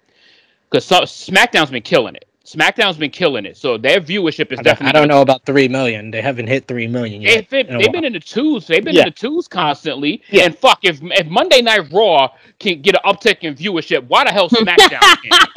because 0.70 0.84
so, 0.84 1.00
SmackDown's 1.00 1.70
been 1.70 1.82
killing 1.82 2.14
it. 2.14 2.26
SmackDown's 2.46 2.96
been 2.96 3.10
killing 3.10 3.44
it, 3.44 3.56
so 3.56 3.76
their 3.76 4.00
viewership 4.00 4.52
is 4.52 4.60
I 4.60 4.62
definitely. 4.62 4.90
I 4.90 4.92
don't 4.92 5.08
know 5.08 5.20
about 5.20 5.44
three 5.44 5.66
million. 5.66 6.12
They 6.12 6.22
haven't 6.22 6.46
hit 6.46 6.68
three 6.68 6.86
million 6.86 7.20
yet. 7.20 7.50
They've, 7.50 7.66
they've 7.66 7.92
been 7.92 8.04
in 8.04 8.12
the 8.12 8.20
twos. 8.20 8.68
They've 8.68 8.84
been 8.84 8.94
yeah. 8.94 9.02
in 9.02 9.08
the 9.08 9.14
twos 9.14 9.48
constantly. 9.48 10.22
Yeah. 10.30 10.44
And 10.44 10.56
fuck, 10.56 10.78
if 10.84 11.00
if 11.02 11.26
Monday 11.26 11.60
Night 11.60 11.92
Raw 11.92 12.28
can 12.60 12.82
get 12.82 12.94
an 12.94 13.00
uptick 13.04 13.38
in 13.40 13.56
viewership, 13.56 14.06
why 14.06 14.24
the 14.24 14.30
hell 14.30 14.48
SmackDown? 14.50 15.00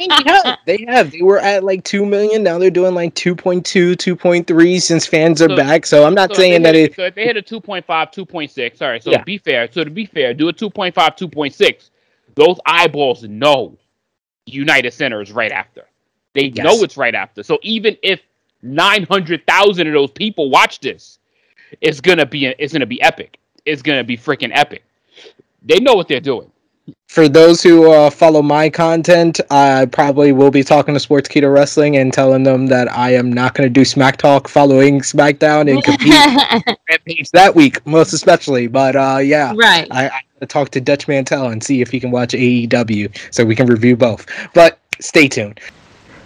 yeah, 0.00 0.56
they 0.66 0.84
have. 0.88 1.12
They 1.12 1.22
were 1.22 1.38
at 1.38 1.62
like 1.62 1.84
two 1.84 2.04
million. 2.04 2.42
Now 2.42 2.58
they're 2.58 2.70
doing 2.70 2.94
like 2.94 3.14
2.2, 3.14 3.62
2.3 3.62 4.82
since 4.82 5.06
fans 5.06 5.40
are 5.40 5.48
so, 5.48 5.56
back. 5.56 5.86
So 5.86 6.04
I'm 6.04 6.14
not 6.14 6.30
so 6.30 6.40
saying 6.40 6.62
that 6.62 6.74
it. 6.74 6.96
So 6.96 7.04
if 7.04 7.14
they 7.14 7.24
hit 7.24 7.36
a 7.36 7.42
2.5, 7.42 7.86
2.6. 7.86 8.82
All 8.82 8.88
right. 8.88 9.02
So 9.02 9.12
yeah. 9.12 9.18
to 9.18 9.24
be 9.24 9.38
fair, 9.38 9.70
so 9.70 9.84
to 9.84 9.90
be 9.90 10.06
fair, 10.06 10.34
do 10.34 10.48
a 10.48 10.52
2.5, 10.52 10.92
2.6. 10.92 11.90
Those 12.34 12.58
eyeballs 12.66 13.22
know 13.22 13.78
United 14.46 14.92
Center 14.92 15.22
is 15.22 15.30
right 15.30 15.52
after. 15.52 15.86
They 16.32 16.46
yes. 16.46 16.64
know 16.64 16.82
it's 16.82 16.96
right 16.96 17.14
after. 17.14 17.42
So 17.42 17.58
even 17.62 17.96
if 18.02 18.20
900,000 18.62 19.86
of 19.86 19.92
those 19.92 20.10
people 20.10 20.50
watch 20.50 20.80
this, 20.80 21.18
it's 21.80 22.00
going 22.00 22.18
to 22.18 22.26
be 22.26 22.46
it's 22.46 22.72
going 22.72 22.80
to 22.80 22.86
be 22.86 23.00
epic. 23.02 23.38
It's 23.64 23.82
going 23.82 23.98
to 23.98 24.04
be 24.04 24.16
freaking 24.16 24.50
epic. 24.52 24.84
They 25.62 25.78
know 25.78 25.94
what 25.94 26.08
they're 26.08 26.20
doing. 26.20 26.50
For 27.08 27.28
those 27.28 27.62
who 27.62 27.90
uh, 27.90 28.10
follow 28.10 28.42
my 28.42 28.70
content, 28.70 29.40
I 29.50 29.86
probably 29.86 30.32
will 30.32 30.50
be 30.50 30.62
talking 30.62 30.94
to 30.94 31.00
Sportskeeda 31.00 31.52
Wrestling 31.52 31.96
and 31.96 32.12
telling 32.12 32.42
them 32.42 32.66
that 32.68 32.90
I 32.90 33.14
am 33.14 33.32
not 33.32 33.54
going 33.54 33.68
to 33.68 33.72
do 33.72 33.84
Smack 33.84 34.16
Talk 34.16 34.48
following 34.48 35.00
SmackDown 35.00 35.70
and 35.70 35.82
compete 35.84 37.30
that 37.32 37.54
week, 37.54 37.84
most 37.86 38.12
especially. 38.12 38.66
But 38.66 38.96
uh, 38.96 39.18
yeah, 39.18 39.52
right. 39.56 39.88
I, 39.90 40.10
I 40.40 40.46
talk 40.46 40.70
to 40.70 40.80
Dutch 40.80 41.06
Mantell 41.06 41.48
and 41.48 41.62
see 41.62 41.80
if 41.80 41.90
he 41.90 42.00
can 42.00 42.10
watch 42.10 42.32
AEW 42.32 43.16
so 43.32 43.44
we 43.44 43.54
can 43.54 43.66
review 43.66 43.96
both. 43.96 44.26
But 44.54 44.78
stay 45.00 45.28
tuned. 45.28 45.60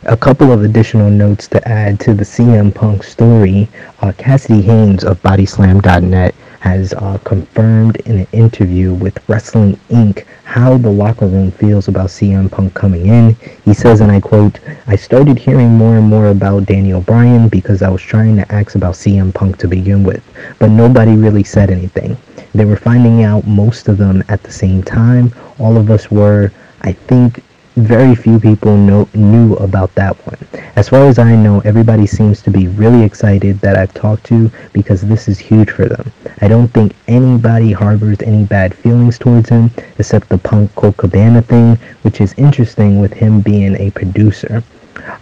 A 0.07 0.19
couple 0.19 0.53
of 0.53 0.63
additional 0.63 1.09
notes 1.09 1.49
to 1.49 1.67
add 1.67 1.99
to 2.01 2.13
the 2.13 2.25
CM 2.25 2.75
Punk 2.75 3.03
story. 3.03 3.71
Uh, 4.03 4.13
Cassidy 4.19 4.61
Haynes 4.61 5.03
of 5.03 5.23
Bodyslam.net 5.23 6.35
has 6.61 6.93
uh, 6.93 7.17
confirmed 7.25 7.97
in 8.05 8.19
an 8.19 8.27
interview 8.33 8.93
with 8.93 9.19
Wrestling 9.31 9.81
Inc. 9.89 10.27
how 10.45 10.77
the 10.77 10.91
locker 10.91 11.27
room 11.27 11.51
feels 11.51 11.89
about 11.89 12.09
CM 12.09 12.51
Punk 12.51 12.75
coming 12.75 13.07
in. 13.07 13.35
He 13.65 13.73
says, 13.73 14.03
and 14.03 14.13
I 14.13 14.21
quote, 14.21 14.61
I 14.87 14.97
started 14.97 15.39
hearing 15.39 15.71
more 15.71 15.97
and 15.97 16.07
more 16.07 16.27
about 16.27 16.67
Daniel 16.67 17.01
Bryan 17.01 17.49
because 17.49 17.81
I 17.81 17.89
was 17.89 18.03
trying 18.03 18.37
to 18.37 18.53
ask 18.53 18.75
about 18.75 18.97
CM 18.97 19.33
Punk 19.33 19.57
to 19.59 19.69
begin 19.69 20.05
with, 20.05 20.23
but 20.59 20.69
nobody 20.69 21.17
really 21.17 21.45
said 21.45 21.71
anything. 21.71 22.15
They 22.55 22.67
were 22.67 22.77
finding 22.77 23.23
out 23.23 23.47
most 23.47 23.89
of 23.89 23.97
them 23.97 24.23
at 24.29 24.43
the 24.43 24.53
same 24.53 24.83
time. 24.83 25.33
All 25.59 25.79
of 25.79 25.91
us 25.91 26.11
were, 26.11 26.53
I 26.83 26.93
think, 26.93 27.43
very 27.77 28.15
few 28.15 28.39
people 28.39 28.77
know, 28.77 29.09
knew 29.15 29.55
about 29.57 29.95
that 29.97 30.17
one. 30.27 30.39
As 30.77 30.89
far 30.89 31.07
as 31.07 31.19
I 31.19 31.35
know, 31.35 31.61
everybody 31.61 32.07
seems 32.07 32.41
to 32.43 32.51
be 32.51 32.69
really 32.69 33.03
excited 33.03 33.61
that 33.61 33.77
I've 33.77 33.93
talked 33.95 34.25
to 34.27 34.51
because 34.73 35.03
this 35.03 35.29
is 35.29 35.39
huge 35.39 35.71
for 35.71 35.87
them. 35.87 36.13
I 36.41 36.49
don't 36.49 36.69
think 36.69 36.95
anybody 37.09 37.73
harbors 37.73 38.21
any 38.23 38.45
bad 38.45 38.75
feelings 38.75 39.19
towards 39.19 39.49
him 39.49 39.71
except 39.99 40.29
the 40.29 40.39
Punk 40.39 40.75
Colt 40.77 40.97
Cabana 40.97 41.43
thing, 41.43 41.77
which 42.03 42.21
is 42.21 42.35
interesting 42.37 43.01
with 43.01 43.13
him 43.13 43.41
being 43.41 43.77
a 43.77 43.91
producer. 43.91 44.63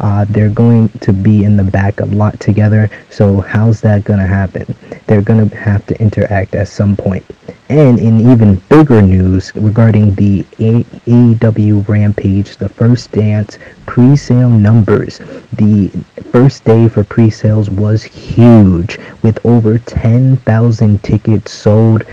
Uh, 0.01 0.25
they're 0.29 0.49
going 0.49 0.89
to 1.01 1.13
be 1.13 1.45
in 1.45 1.57
the 1.57 1.65
back 1.65 2.01
a 2.01 2.07
lot 2.07 2.39
together, 2.41 2.91
so 3.11 3.41
how's 3.41 3.81
that 3.81 4.05
going 4.05 4.19
to 4.19 4.27
happen? 4.27 4.75
They're 5.07 5.23
going 5.23 5.49
to 5.49 5.57
have 5.57 5.87
to 5.87 6.01
interact 6.01 6.55
at 6.55 6.69
some 6.69 6.97
point. 6.97 7.25
And 7.69 7.99
in 7.99 8.21
even 8.31 8.57
bigger 8.69 9.01
news 9.01 9.55
regarding 9.55 10.15
the 10.15 10.43
AEW 10.59 11.89
Rampage, 11.89 12.57
the 12.57 12.69
first 12.69 13.13
dance 13.13 13.59
pre-sale 13.87 14.51
numbers. 14.51 15.21
The 15.55 15.89
first 16.31 16.65
day 16.65 16.89
for 16.89 17.05
pre-sales 17.05 17.71
was 17.71 18.03
huge 18.03 18.99
with 19.23 19.45
over 19.45 19.79
10,000 19.79 21.03
tickets 21.03 21.53
sold 21.53 22.05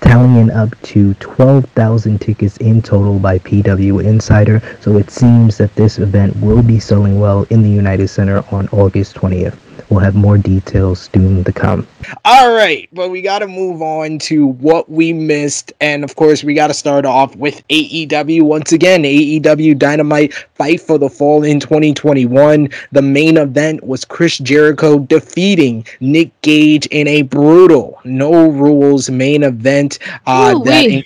tallying 0.00 0.50
up 0.50 0.80
to 0.82 1.14
12,000 1.14 2.20
tickets 2.20 2.56
in 2.58 2.82
total 2.82 3.18
by 3.18 3.38
PW 3.38 4.04
Insider. 4.04 4.62
So 4.80 4.96
it 4.96 5.10
seems 5.10 5.58
that 5.58 5.74
this 5.74 5.98
event 5.98 6.36
will 6.36 6.62
be 6.62 6.78
selling 6.78 7.18
well 7.20 7.46
in 7.50 7.62
the 7.62 7.70
United 7.70 8.08
Center 8.08 8.44
on 8.50 8.68
August 8.68 9.14
20th. 9.16 9.56
We'll 9.88 10.00
have 10.00 10.14
more 10.14 10.36
details 10.36 11.08
soon 11.12 11.44
to 11.44 11.52
come. 11.52 11.86
All 12.24 12.54
right, 12.54 12.88
but 12.92 13.10
we 13.10 13.22
got 13.22 13.40
to 13.40 13.46
move 13.46 13.82
on 13.82 14.18
to 14.20 14.46
what 14.46 14.90
we 14.90 15.12
missed. 15.12 15.72
And 15.80 16.02
of 16.02 16.16
course, 16.16 16.42
we 16.42 16.54
got 16.54 16.68
to 16.68 16.74
start 16.74 17.04
off 17.04 17.36
with 17.36 17.66
AEW 17.68 18.42
once 18.42 18.72
again. 18.72 19.02
AEW 19.04 19.78
Dynamite 19.78 20.34
Fight 20.54 20.80
for 20.80 20.98
the 20.98 21.08
Fallen 21.08 21.60
2021. 21.60 22.68
The 22.92 23.02
main 23.02 23.36
event 23.36 23.84
was 23.84 24.04
Chris 24.04 24.38
Jericho 24.38 24.98
defeating 24.98 25.86
Nick 26.00 26.30
Gage 26.42 26.86
in 26.86 27.06
a 27.06 27.22
brutal 27.22 28.00
no 28.04 28.48
rules 28.50 29.10
main 29.10 29.42
event. 29.42 29.98
Uh, 30.26 30.58
that 30.60 31.04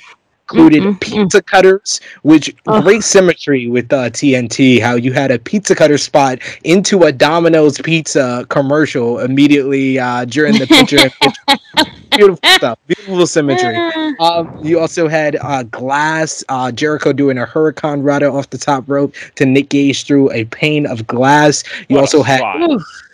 included 0.51 0.83
mm 0.83 1.01
pizza 1.01 1.41
cutters, 1.41 2.01
which 2.23 2.55
oh. 2.67 2.83
great 2.83 3.03
symmetry 3.03 3.69
with 3.69 3.93
uh, 3.93 4.11
TNT. 4.11 4.81
How 4.81 4.95
you 4.95 5.13
had 5.13 5.31
a 5.31 5.39
pizza 5.39 5.75
cutter 5.75 5.99
spot 5.99 6.39
into 6.65 7.05
a 7.05 7.13
Domino's 7.13 7.79
pizza 7.79 8.45
commercial 8.49 9.19
immediately 9.21 9.99
uh, 9.99 10.25
during 10.27 10.59
the 10.59 10.67
picture. 10.67 11.11
Beautiful 12.17 12.51
stuff. 12.51 12.79
Beautiful 12.87 13.27
symmetry. 13.27 13.77
Um, 14.21 14.59
you 14.63 14.79
also 14.79 15.09
had 15.09 15.37
uh, 15.41 15.63
glass. 15.65 16.45
Uh, 16.49 16.71
Jericho 16.71 17.13
doing 17.13 17.39
a 17.39 17.47
hurricanrana 17.47 18.33
off 18.33 18.51
the 18.51 18.59
top 18.59 18.85
rope 18.89 19.15
to 19.37 19.47
Nick 19.47 19.71
Gage 19.71 20.05
through 20.05 20.31
a 20.33 20.45
pane 20.47 20.87
of 20.87 21.07
glass. 21.07 21.63
You 21.89 21.97
what 21.97 22.03
also 22.03 22.23
had. 22.23 22.41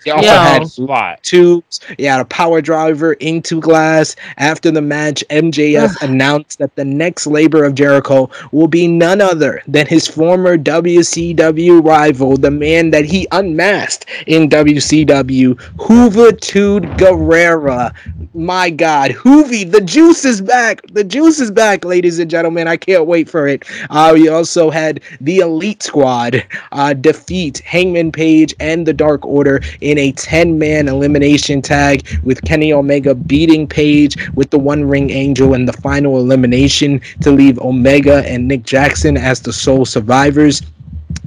He 0.06 0.12
also 0.12 0.28
Yo. 0.28 0.34
had 0.34 0.68
slot 0.68 1.22
tubes. 1.24 1.80
He 1.98 2.04
had 2.04 2.20
a 2.20 2.24
power 2.26 2.60
driver 2.60 3.14
into 3.14 3.60
glass. 3.60 4.14
After 4.36 4.70
the 4.70 4.80
match, 4.80 5.24
MJF 5.30 6.00
announced 6.00 6.60
that 6.60 6.76
the 6.76 6.84
next 6.84 7.26
labor 7.26 7.64
of 7.64 7.74
Jericho 7.74 8.30
will 8.52 8.68
be 8.68 8.86
none 8.86 9.20
other 9.20 9.62
than 9.66 9.84
his 9.88 10.06
former 10.06 10.56
WCW 10.56 11.84
rival, 11.84 12.36
the 12.36 12.52
man 12.52 12.90
that 12.90 13.04
he 13.04 13.26
unmasked 13.32 14.06
in 14.28 14.48
WCW, 14.48 15.54
Juventud 15.74 16.96
Guerrera. 16.96 17.92
My 18.32 18.70
God, 18.70 19.10
Juvi, 19.10 19.68
the 19.68 19.80
juice 19.80 20.24
is 20.24 20.40
back. 20.40 20.82
The 20.92 21.02
juice 21.02 21.40
is 21.40 21.50
back, 21.50 21.84
ladies 21.84 22.20
and 22.20 22.30
gentlemen. 22.30 22.68
I 22.68 22.76
can't 22.76 23.06
wait 23.06 23.28
for 23.28 23.48
it. 23.48 23.64
Uh, 23.90 24.12
we 24.14 24.28
also 24.28 24.70
had 24.70 25.00
the 25.20 25.38
Elite 25.38 25.82
Squad 25.82 26.46
uh, 26.70 26.92
defeat 26.94 27.58
Hangman 27.58 28.12
Page 28.12 28.54
and 28.60 28.86
the 28.86 28.92
Dark 28.92 29.26
Order 29.26 29.62
in 29.80 29.95
a 29.98 30.12
10 30.12 30.58
man 30.58 30.88
elimination 30.88 31.62
tag 31.62 32.06
with 32.22 32.42
Kenny 32.42 32.72
Omega 32.72 33.14
beating 33.14 33.66
Page 33.66 34.16
with 34.34 34.50
the 34.50 34.58
One 34.58 34.88
Winged 34.88 35.10
Angel 35.10 35.54
in 35.54 35.66
the 35.66 35.72
final 35.72 36.18
elimination 36.18 37.00
to 37.22 37.30
leave 37.30 37.58
Omega 37.58 38.24
and 38.26 38.48
Nick 38.48 38.62
Jackson 38.62 39.16
as 39.16 39.40
the 39.40 39.52
sole 39.52 39.84
survivors 39.84 40.62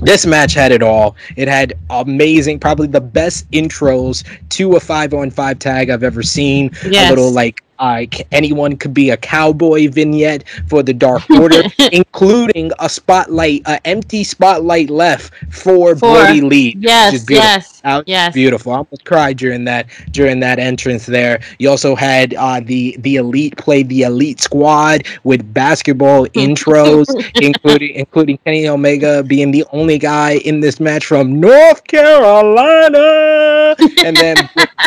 this 0.02 0.26
match 0.26 0.54
had 0.54 0.72
it 0.72 0.82
all. 0.82 1.16
It 1.36 1.48
had 1.48 1.74
amazing, 1.90 2.60
probably 2.60 2.88
the 2.88 3.02
best 3.02 3.50
intros 3.52 4.24
to 4.50 4.76
a 4.76 4.80
five 4.80 5.14
on 5.14 5.30
five 5.30 5.60
tag 5.60 5.90
I've 5.90 6.04
ever 6.04 6.24
seen. 6.24 6.72
Yes. 6.90 7.12
A 7.12 7.16
little 7.16 7.32
like 7.32 7.62
uh, 7.80 8.06
anyone 8.32 8.76
could 8.78 8.94
be 8.94 9.10
a 9.10 9.18
cowboy 9.18 9.90
vignette 9.90 10.48
for 10.68 10.84
the 10.84 10.94
Dark 10.94 11.30
Order, 11.32 11.64
including 11.92 12.72
a 12.80 12.90
spotlight, 12.90 13.62
an 13.66 13.80
empty 13.86 14.24
spotlight 14.24 14.90
left 14.90 15.34
for, 15.52 15.96
for 15.96 15.96
Brodie 15.96 16.42
Lee. 16.42 16.76
Yes, 16.78 17.26
yes, 17.30 17.82
Out, 17.86 18.08
yes. 18.08 18.34
Beautiful. 18.34 18.74
I 18.74 18.78
almost 18.78 19.06
cried 19.06 19.38
during 19.38 19.64
that 19.66 19.88
during 20.12 20.40
that 20.42 20.60
entrance 20.60 21.06
there. 21.06 21.40
You 21.58 21.70
also 21.70 21.96
had 21.96 22.34
uh, 22.36 22.60
the 22.64 22.96
the 23.00 23.16
elite 23.16 23.58
play 23.58 23.84
the 23.84 24.04
elite 24.04 24.42
squad 24.42 25.04
with 25.24 25.54
basketball 25.54 26.28
intros, 26.36 27.08
including 27.42 27.96
including 27.96 28.38
Kenny 28.40 28.68
Omega 28.68 29.24
being 29.24 29.52
the 29.52 29.66
only 29.72 29.98
guy 29.98 30.34
in 30.46 30.60
this 30.60 30.80
match 30.80 31.06
from 31.06 31.40
North 31.40 31.84
Carolina, 31.86 33.76
and 34.04 34.18
then 34.18 34.36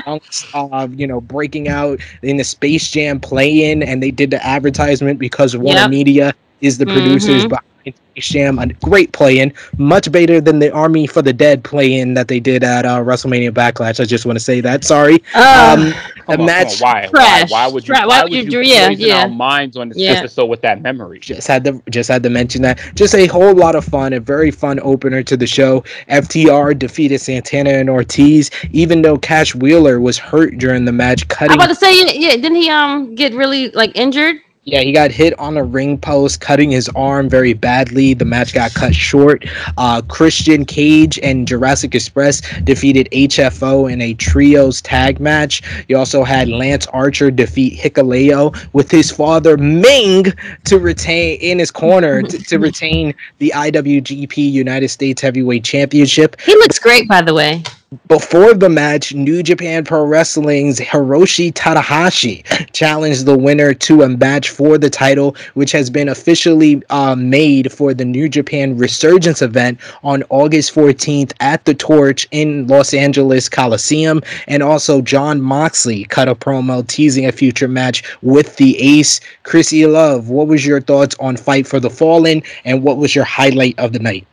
uh, 0.55 0.88
you 0.92 1.07
know 1.07 1.20
breaking 1.20 1.68
out 1.68 2.00
in 2.22 2.37
the 2.37 2.44
space 2.44 2.82
Space 2.83 2.90
Jam 2.90 3.21
play 3.21 3.71
in, 3.71 3.83
and 3.83 4.03
they 4.03 4.11
did 4.11 4.31
the 4.31 4.45
advertisement 4.45 5.18
because 5.18 5.57
Warner 5.57 5.81
yep. 5.81 5.90
Media 5.90 6.35
is 6.62 6.79
the 6.79 6.87
producers 6.87 7.42
mm-hmm. 7.42 7.48
behind 7.48 7.66
Space 8.12 8.29
Jam. 8.29 8.59
A 8.59 8.66
great 8.75 9.12
play 9.12 9.38
in, 9.38 9.53
much 9.79 10.11
better 10.11 10.40
than 10.40 10.59
the 10.59 10.72
Army 10.72 11.07
for 11.07 11.22
the 11.22 11.33
Dead 11.33 11.64
play 11.64 11.94
in 11.94 12.14
that 12.14 12.29
they 12.29 12.40
did 12.40 12.62
at 12.62 12.85
uh, 12.85 13.01
WrestleMania 13.01 13.51
Backlash. 13.51 14.01
I 14.01 14.05
just 14.05 14.27
want 14.27 14.38
to 14.38 14.44
say 14.44 14.61
that. 14.61 14.85
Sorry. 14.85 15.22
Uh, 15.35 15.77
um, 15.79 15.94
the 16.27 16.38
on, 16.38 16.46
match. 16.46 16.81
Why? 16.81 17.09
why? 17.11 17.44
Why 17.48 17.66
would 17.66 17.87
you? 17.87 17.94
Why, 17.94 18.07
why 18.07 18.22
would 18.22 18.33
you? 18.33 18.42
you 18.42 18.61
yeah, 18.61 18.90
yeah. 18.90 19.22
Our 19.22 19.29
minds 19.29 19.77
on 19.77 19.88
this 19.88 19.98
yeah. 19.98 20.12
episode 20.12 20.46
with 20.46 20.61
that 20.62 20.83
memory. 20.83 21.18
Just 21.18 21.48
had 21.48 21.64
to 21.64 21.83
just 21.90 22.09
had 22.09 22.22
to 22.22 22.31
mention 22.31 22.62
that. 22.62 22.81
Just 22.94 23.14
a 23.14 23.27
whole 23.27 23.55
lot 23.55 23.75
of 23.75 23.85
fun. 23.85 24.12
A 24.12 24.20
very 24.20 24.51
fun 24.51 24.79
opener 24.83 25.22
to 25.22 25.37
the 25.37 25.46
show. 25.46 25.81
FTR 26.09 26.79
defeated 26.79 27.20
Santana 27.20 27.70
and 27.70 27.90
Ortiz, 27.90 28.51
even 28.70 29.03
though 29.03 29.18
Cash 29.18 29.55
Wheeler 29.55 30.01
was 30.01 30.18
hurt 30.18 30.59
during 30.59 30.85
the 30.85 30.92
match. 30.92 31.27
Cutting. 31.29 31.53
I'm 31.53 31.59
about 31.59 31.68
to 31.68 31.75
say, 31.75 31.94
yeah, 32.18 32.31
didn't 32.31 32.57
he 32.57 32.70
um 32.70 33.14
get 33.14 33.35
really 33.35 33.70
like 33.70 33.96
injured? 33.96 34.37
Yeah, 34.64 34.83
he 34.83 34.92
got 34.92 35.11
hit 35.11 35.37
on 35.40 35.57
a 35.57 35.64
ring 35.64 35.98
post, 35.98 36.40
cutting 36.40 36.70
his 36.70 36.88
arm 36.90 37.29
very 37.29 37.53
badly. 37.53 38.14
The 38.14 38.25
match 38.25 38.55
got 38.55 38.72
cut 38.75 38.94
short. 38.94 39.44
Uh, 39.77 40.03
Christian 40.03 40.64
Cage 40.64 41.18
and 41.18 41.48
Jurassic 41.48 41.96
Express 41.96 42.42
defeated 42.61 43.09
HFO 43.11 43.92
in 43.92 44.01
a 44.01 44.14
trios 44.14 44.81
tag 44.81 45.18
match. 45.18 45.62
You 45.88 45.98
also 45.98 46.22
had 46.22 46.48
Lance 46.48 46.87
Archer 46.88 47.33
defeat 47.33 47.77
Hikuleo 47.77 48.57
with 48.72 48.88
his 48.88 49.11
father 49.11 49.57
Meng 49.57 50.27
to 50.64 50.79
retain 50.79 51.40
in 51.40 51.59
his 51.59 51.72
corner 51.72 52.22
to, 52.22 52.38
to 52.38 52.59
retain 52.59 53.14
the 53.38 53.53
IWGP 53.57 54.37
United 54.37 54.90
States 54.90 55.20
Heavyweight 55.20 55.64
Championship. 55.64 56.40
He 56.40 56.55
looks 56.55 56.79
great, 56.79 57.09
by 57.09 57.20
the 57.20 57.35
way. 57.35 57.64
Before 58.09 58.55
the 58.55 58.70
match, 58.70 59.12
New 59.12 59.42
Japan 59.42 59.85
Pro 59.85 60.07
Wrestling's 60.07 60.81
Hiroshi 60.81 61.52
Tanahashi 61.52 62.42
challenged 62.72 63.26
the 63.26 63.37
winner 63.37 63.74
to 63.74 64.00
a 64.00 64.09
match 64.09 64.48
for 64.48 64.78
the 64.78 64.88
title, 64.88 65.37
which 65.52 65.72
has 65.72 65.90
been 65.90 66.09
officially 66.09 66.83
uh, 66.88 67.14
made 67.14 67.70
for 67.70 67.92
the 67.92 68.07
New 68.07 68.31
Japan 68.31 68.78
Resurgence 68.78 69.42
event 69.42 69.78
on 70.02 70.24
August 70.31 70.74
14th 70.74 71.35
at 71.40 71.66
the 71.66 71.74
Torch 71.74 72.26
in 72.31 72.66
Los 72.66 72.94
Angeles 72.94 73.50
Coliseum. 73.50 74.22
And 74.48 74.62
also, 74.62 75.02
Jon 75.02 75.42
Moxley 75.42 76.05
cut 76.05 76.28
a 76.28 76.35
promo 76.35 76.87
teasing 76.87 77.26
a 77.26 77.33
future 77.33 77.68
match 77.68 78.05
with 78.22 78.57
the 78.57 78.78
Ace. 78.78 79.20
Chrissy 79.42 79.85
Love, 79.85 80.31
what 80.31 80.46
was 80.46 80.64
your 80.64 80.81
thoughts 80.81 81.14
on 81.20 81.37
Fight 81.37 81.66
for 81.66 81.78
the 81.78 81.90
Fallen, 81.90 82.42
and 82.64 82.83
what 82.83 82.96
was 82.96 83.14
your 83.14 83.24
highlight 83.24 83.78
of 83.78 83.92
the 83.92 83.98
night? 83.98 84.26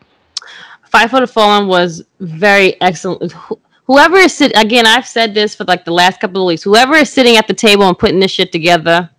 Fight 0.89 1.10
for 1.10 1.19
the 1.19 1.28
Fallen 1.28 1.67
was 1.67 2.04
very 2.19 2.80
excellent. 2.82 3.34
Whoever 3.86 4.17
is 4.17 4.34
sitting, 4.34 4.58
again, 4.58 4.86
I've 4.86 5.08
said 5.08 5.34
this 5.34 5.56
for 5.56 5.63
like 5.65 5.86
the 5.86 5.91
last 5.91 6.19
couple 6.19 6.41
of 6.41 6.47
weeks. 6.47 6.63
Whoever 6.63 6.95
is 6.95 7.12
sitting 7.12 7.38
at 7.38 7.47
the 7.47 7.54
table 7.54 7.88
and 7.88 7.97
putting 7.97 8.19
this 8.19 8.32
shit 8.32 8.52
together, 8.52 9.10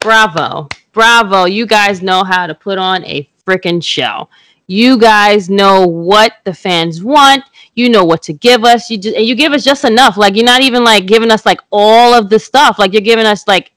bravo, 0.00 0.68
bravo. 0.92 1.44
You 1.44 1.66
guys 1.66 2.02
know 2.02 2.24
how 2.24 2.46
to 2.46 2.54
put 2.54 2.78
on 2.78 3.04
a 3.04 3.28
freaking 3.46 3.82
show. 3.82 4.28
You 4.66 4.98
guys 4.98 5.50
know 5.50 5.86
what 5.86 6.34
the 6.44 6.54
fans 6.54 7.02
want. 7.02 7.44
You 7.74 7.88
know 7.88 8.04
what 8.04 8.22
to 8.22 8.32
give 8.32 8.64
us. 8.64 8.90
You 8.90 8.98
just 8.98 9.16
and 9.16 9.26
you 9.26 9.34
give 9.34 9.52
us 9.52 9.64
just 9.64 9.84
enough. 9.84 10.16
Like 10.16 10.36
you're 10.36 10.44
not 10.44 10.62
even 10.62 10.84
like 10.84 11.06
giving 11.06 11.30
us 11.30 11.44
like 11.44 11.60
all 11.70 12.14
of 12.14 12.30
the 12.30 12.38
stuff. 12.38 12.78
Like 12.78 12.92
you're 12.92 13.02
giving 13.02 13.26
us 13.26 13.46
like 13.46 13.72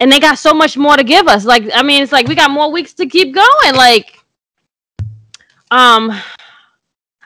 and 0.00 0.10
they 0.10 0.18
got 0.18 0.38
so 0.38 0.54
much 0.54 0.76
more 0.78 0.96
to 0.96 1.04
give 1.04 1.28
us. 1.28 1.44
Like, 1.44 1.64
I 1.74 1.82
mean, 1.82 2.02
it's 2.02 2.10
like 2.10 2.26
we 2.26 2.34
got 2.34 2.50
more 2.50 2.72
weeks 2.72 2.94
to 2.94 3.06
keep 3.06 3.34
going. 3.34 3.74
Like, 3.74 4.18
um, 5.70 6.12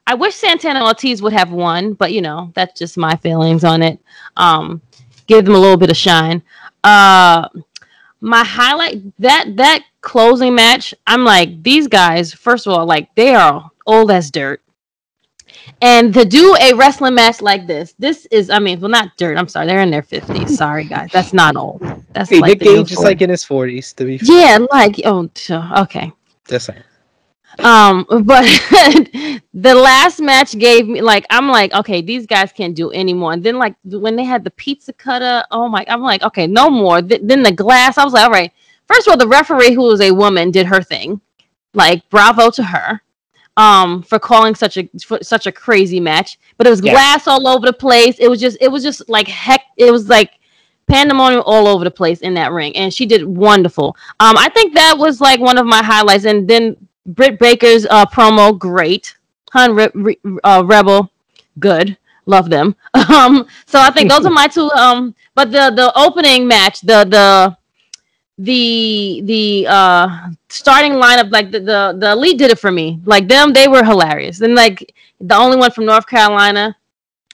I 0.06 0.14
wish 0.14 0.34
Santana 0.34 0.84
Ortiz 0.84 1.22
would 1.22 1.32
have 1.32 1.50
won, 1.50 1.94
but 1.94 2.12
you 2.12 2.20
know 2.20 2.52
that's 2.54 2.78
just 2.78 2.96
my 2.96 3.16
feelings 3.16 3.64
on 3.64 3.82
it. 3.82 3.98
Um, 4.36 4.82
give 5.26 5.44
them 5.44 5.54
a 5.54 5.58
little 5.58 5.76
bit 5.76 5.90
of 5.90 5.96
shine. 5.96 6.42
Uh, 6.82 7.48
my 8.20 8.44
highlight 8.44 9.02
that 9.18 9.56
that 9.56 9.84
closing 10.00 10.54
match. 10.54 10.94
I'm 11.06 11.24
like 11.24 11.62
these 11.62 11.88
guys. 11.88 12.32
First 12.32 12.66
of 12.66 12.72
all, 12.72 12.86
like 12.86 13.14
they 13.14 13.34
are 13.34 13.70
old 13.86 14.10
as 14.10 14.30
dirt. 14.30 14.60
And 15.80 16.12
to 16.14 16.24
do 16.24 16.54
a 16.60 16.74
wrestling 16.74 17.14
match 17.14 17.40
like 17.40 17.66
this, 17.66 17.94
this 17.98 18.26
is, 18.26 18.50
I 18.50 18.58
mean, 18.58 18.80
well, 18.80 18.90
not 18.90 19.16
dirt. 19.16 19.38
I'm 19.38 19.48
sorry, 19.48 19.66
they're 19.66 19.80
in 19.80 19.90
their 19.90 20.02
50s. 20.02 20.50
Sorry, 20.56 20.84
guys, 20.84 21.10
that's 21.10 21.32
not 21.32 21.56
old. 21.56 21.80
That's 22.12 22.28
hey, 22.28 22.40
like 22.40 22.60
Nick 22.60 22.60
Gage 22.60 22.92
is 22.92 22.98
like 22.98 23.22
in 23.22 23.30
his 23.30 23.44
40s. 23.44 23.94
To 23.96 24.04
be 24.04 24.18
fair. 24.18 24.36
yeah, 24.36 24.58
like 24.70 25.00
oh, 25.04 25.30
okay. 25.78 26.12
Just 26.46 26.66
saying. 26.66 26.82
Um, 27.60 28.06
but 28.24 28.44
the 29.54 29.74
last 29.74 30.20
match 30.20 30.58
gave 30.58 30.86
me 30.86 31.00
like 31.00 31.26
I'm 31.30 31.48
like, 31.48 31.72
okay, 31.74 32.02
these 32.02 32.26
guys 32.26 32.52
can't 32.52 32.74
do 32.74 32.92
anymore. 32.92 33.32
And 33.32 33.42
then 33.42 33.58
like 33.58 33.76
when 33.84 34.16
they 34.16 34.24
had 34.24 34.44
the 34.44 34.50
pizza 34.50 34.92
cutter, 34.92 35.44
oh 35.50 35.68
my, 35.68 35.84
I'm 35.88 36.02
like, 36.02 36.22
okay, 36.22 36.46
no 36.46 36.70
more. 36.70 37.02
Th- 37.02 37.20
then 37.22 37.42
the 37.42 37.52
glass, 37.52 37.98
I 37.98 38.04
was 38.04 38.12
like, 38.12 38.24
all 38.24 38.30
right. 38.30 38.52
First 38.86 39.06
of 39.06 39.12
all, 39.12 39.16
the 39.16 39.28
referee 39.28 39.72
who 39.72 39.82
was 39.82 40.00
a 40.00 40.10
woman 40.10 40.50
did 40.50 40.66
her 40.66 40.82
thing. 40.82 41.20
Like, 41.72 42.08
bravo 42.10 42.50
to 42.50 42.62
her. 42.62 43.00
Um, 43.56 44.02
for 44.02 44.18
calling 44.18 44.56
such 44.56 44.76
a 44.78 44.88
such 45.22 45.46
a 45.46 45.52
crazy 45.52 46.00
match. 46.00 46.40
But 46.56 46.66
it 46.66 46.70
was 46.70 46.80
glass 46.80 47.28
all 47.28 47.46
over 47.46 47.66
the 47.66 47.72
place. 47.72 48.16
It 48.18 48.26
was 48.26 48.40
just 48.40 48.58
it 48.60 48.66
was 48.66 48.82
just 48.82 49.08
like 49.08 49.28
heck. 49.28 49.60
It 49.76 49.92
was 49.92 50.08
like 50.08 50.40
pandemonium 50.88 51.42
all 51.46 51.68
over 51.68 51.84
the 51.84 51.90
place 51.90 52.20
in 52.20 52.34
that 52.34 52.50
ring, 52.50 52.76
and 52.76 52.92
she 52.92 53.06
did 53.06 53.24
wonderful. 53.24 53.96
Um, 54.18 54.36
I 54.36 54.48
think 54.48 54.74
that 54.74 54.98
was 54.98 55.20
like 55.20 55.38
one 55.38 55.56
of 55.56 55.66
my 55.66 55.84
highlights. 55.84 56.24
And 56.24 56.48
then 56.48 56.76
Britt 57.06 57.38
Baker's 57.38 57.86
uh, 57.86 58.06
promo, 58.06 58.58
great. 58.58 59.16
Hun 59.52 59.74
Re- 59.74 59.90
Re- 59.94 60.18
uh, 60.42 60.62
Rebel, 60.66 61.10
good. 61.58 61.96
Love 62.26 62.50
them. 62.50 62.74
Um, 62.94 63.46
so 63.66 63.78
I 63.78 63.90
think 63.90 64.10
those 64.10 64.24
are 64.24 64.30
my 64.30 64.48
two. 64.48 64.70
Um, 64.72 65.14
but 65.34 65.52
the 65.52 65.70
the 65.70 65.92
opening 65.96 66.48
match, 66.48 66.80
the 66.80 67.04
the 67.04 67.56
the 68.38 69.20
the 69.24 69.66
uh 69.68 70.28
starting 70.48 70.92
lineup, 70.92 71.30
like 71.30 71.50
the, 71.50 71.60
the 71.60 71.96
the 71.98 72.12
elite 72.12 72.38
did 72.38 72.50
it 72.50 72.58
for 72.58 72.72
me. 72.72 73.00
Like 73.04 73.28
them, 73.28 73.52
they 73.52 73.68
were 73.68 73.84
hilarious. 73.84 74.40
And 74.40 74.54
like 74.54 74.94
the 75.20 75.36
only 75.36 75.56
one 75.56 75.70
from 75.70 75.84
North 75.86 76.06
Carolina. 76.06 76.76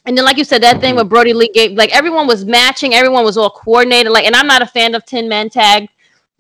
And 0.07 0.17
then, 0.17 0.25
like 0.25 0.39
you 0.39 0.45
said, 0.45 0.63
that 0.63 0.81
thing 0.81 0.97
with 0.97 1.09
Brodie 1.09 1.35
Lee 1.35 1.51
gave 1.53 1.73
like 1.73 1.95
everyone 1.95 2.27
was 2.27 2.45
matching, 2.45 2.95
everyone 2.95 3.25
was 3.25 3.37
all 3.37 3.51
coordinated. 3.51 4.13
Like, 4.13 4.25
and 4.27 4.35
I'm 4.35 4.47
not 4.47 4.63
a 4.63 4.67
fan 4.67 4.95
of 4.95 5.05
10 5.07 5.29
man 5.29 5.51
tag. 5.51 5.89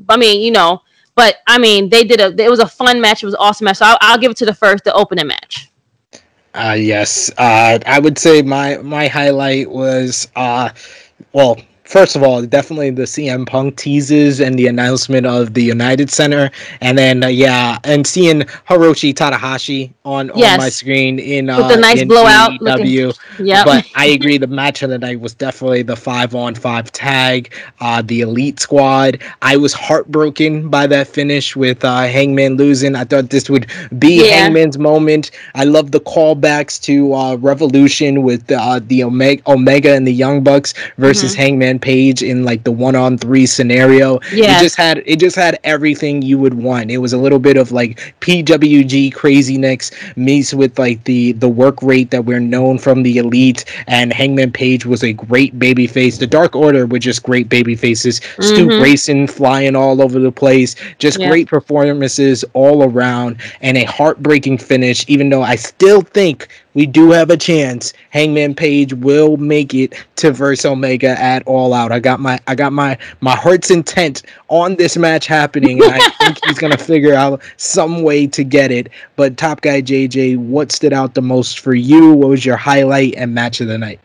I 0.08 0.16
mean, 0.16 0.40
you 0.42 0.50
know, 0.50 0.82
but 1.14 1.36
I 1.46 1.58
mean, 1.58 1.88
they 1.88 2.04
did 2.04 2.20
a. 2.20 2.34
It 2.42 2.50
was 2.50 2.60
a 2.60 2.68
fun 2.68 3.00
match. 3.00 3.22
It 3.22 3.26
was 3.26 3.34
awesome 3.34 3.66
match. 3.66 3.78
So 3.78 3.86
I'll, 3.86 3.98
I'll 4.00 4.18
give 4.18 4.30
it 4.30 4.36
to 4.38 4.46
the 4.46 4.54
first, 4.54 4.84
the 4.84 4.92
opening 4.94 5.26
match. 5.26 5.70
Uh, 6.54 6.76
yes. 6.78 7.30
Uh, 7.38 7.78
I 7.86 7.98
would 7.98 8.18
say 8.18 8.42
my 8.42 8.78
my 8.78 9.06
highlight 9.06 9.70
was 9.70 10.28
uh, 10.36 10.70
well, 11.32 11.58
first 11.90 12.14
of 12.14 12.22
all, 12.22 12.40
definitely 12.46 12.90
the 12.90 13.02
CM 13.02 13.46
Punk 13.46 13.76
teases 13.76 14.40
and 14.40 14.56
the 14.56 14.68
announcement 14.68 15.26
of 15.26 15.54
the 15.54 15.62
United 15.62 16.08
Center, 16.10 16.50
and 16.80 16.96
then 16.96 17.24
uh, 17.24 17.26
yeah, 17.26 17.78
and 17.84 18.06
seeing 18.06 18.42
Hiroshi 18.68 19.12
Tanahashi 19.12 19.92
on, 20.04 20.30
yes. 20.36 20.52
on 20.52 20.58
my 20.58 20.68
screen 20.68 21.18
in 21.18 21.50
uh, 21.50 21.58
with 21.58 21.68
the 21.68 21.80
nice 21.80 22.04
blowout. 22.04 22.58
W. 22.60 23.12
Yeah, 23.38 23.64
but 23.64 23.86
I 23.96 24.06
agree. 24.06 24.38
The 24.38 24.46
match 24.46 24.82
of 24.82 24.90
the 24.90 24.98
night 24.98 25.20
was 25.20 25.34
definitely 25.34 25.82
the 25.82 25.96
five 25.96 26.34
on 26.34 26.54
five 26.54 26.92
tag, 26.92 27.52
uh, 27.80 28.02
the 28.02 28.20
Elite 28.20 28.60
Squad. 28.60 29.20
I 29.42 29.56
was 29.56 29.72
heartbroken 29.72 30.68
by 30.68 30.86
that 30.86 31.08
finish 31.08 31.56
with 31.56 31.84
uh, 31.84 32.02
Hangman 32.02 32.56
losing. 32.56 32.94
I 32.94 33.04
thought 33.04 33.30
this 33.30 33.50
would 33.50 33.66
be 33.98 34.26
yeah. 34.26 34.36
Hangman's 34.36 34.78
moment. 34.78 35.32
I 35.56 35.64
love 35.64 35.90
the 35.90 36.00
callbacks 36.00 36.80
to 36.82 37.14
uh, 37.14 37.34
Revolution 37.36 38.22
with 38.22 38.50
uh, 38.52 38.80
the 38.84 39.02
Omega, 39.02 39.42
Omega 39.50 39.94
and 39.94 40.06
the 40.06 40.12
Young 40.12 40.44
Bucks 40.44 40.72
versus 40.96 41.32
mm-hmm. 41.32 41.40
Hangman 41.40 41.79
Page 41.80 42.22
in 42.22 42.44
like 42.44 42.64
the 42.64 42.72
one 42.72 42.94
on 42.94 43.18
three 43.18 43.46
scenario. 43.46 44.20
Yeah. 44.32 44.58
It 44.58 44.62
just 44.62 44.76
had 44.76 45.02
it 45.06 45.16
just 45.16 45.36
had 45.36 45.58
everything 45.64 46.22
you 46.22 46.38
would 46.38 46.54
want. 46.54 46.90
It 46.90 46.98
was 46.98 47.12
a 47.12 47.18
little 47.18 47.38
bit 47.38 47.56
of 47.56 47.72
like 47.72 48.14
PWG 48.20 49.12
craziness 49.14 49.90
meets 50.16 50.54
with 50.54 50.78
like 50.78 51.04
the 51.04 51.32
the 51.32 51.48
work 51.48 51.82
rate 51.82 52.10
that 52.10 52.24
we're 52.24 52.40
known 52.40 52.78
from 52.78 53.02
the 53.02 53.18
elite 53.18 53.64
and 53.86 54.12
Hangman 54.12 54.52
Page 54.52 54.86
was 54.86 55.02
a 55.02 55.12
great 55.12 55.58
baby 55.58 55.86
face. 55.86 56.18
The 56.18 56.26
Dark 56.26 56.54
Order 56.54 56.86
were 56.86 56.98
just 56.98 57.22
great 57.22 57.48
baby 57.48 57.74
faces. 57.74 58.20
Mm-hmm. 58.20 58.42
Stu 58.42 58.66
Grayson 58.66 59.26
flying 59.26 59.76
all 59.76 60.02
over 60.02 60.18
the 60.18 60.32
place. 60.32 60.76
Just 60.98 61.18
yeah. 61.18 61.28
great 61.28 61.48
performances 61.48 62.44
all 62.52 62.84
around 62.84 63.40
and 63.60 63.76
a 63.76 63.84
heartbreaking 63.84 64.58
finish 64.58 65.04
even 65.08 65.28
though 65.28 65.42
I 65.42 65.56
still 65.56 66.02
think 66.02 66.48
we 66.74 66.86
do 66.86 67.10
have 67.10 67.30
a 67.30 67.36
chance. 67.36 67.92
Hangman 68.10 68.54
Page 68.54 68.94
will 68.94 69.36
make 69.36 69.74
it 69.74 69.94
to 70.16 70.30
verse 70.30 70.64
Omega 70.64 71.20
at 71.20 71.42
All 71.46 71.74
Out. 71.74 71.92
I 71.92 71.98
got 71.98 72.20
my 72.20 72.38
I 72.46 72.54
got 72.54 72.72
my 72.72 72.96
my 73.20 73.34
heart's 73.34 73.70
intent 73.70 74.22
on 74.48 74.76
this 74.76 74.96
match 74.96 75.26
happening, 75.26 75.82
and 75.82 75.92
I 75.92 76.08
think 76.10 76.38
he's 76.44 76.58
gonna 76.58 76.78
figure 76.92 77.14
out 77.14 77.42
some 77.56 78.02
way 78.02 78.26
to 78.28 78.44
get 78.44 78.70
it. 78.70 78.90
But 79.16 79.36
Top 79.36 79.60
Guy 79.60 79.82
JJ, 79.82 80.38
what 80.38 80.72
stood 80.72 80.92
out 80.92 81.14
the 81.14 81.22
most 81.22 81.60
for 81.60 81.74
you? 81.74 82.12
What 82.12 82.28
was 82.28 82.44
your 82.44 82.56
highlight 82.56 83.14
and 83.16 83.34
match 83.34 83.60
of 83.60 83.68
the 83.68 83.78
night? 83.78 84.00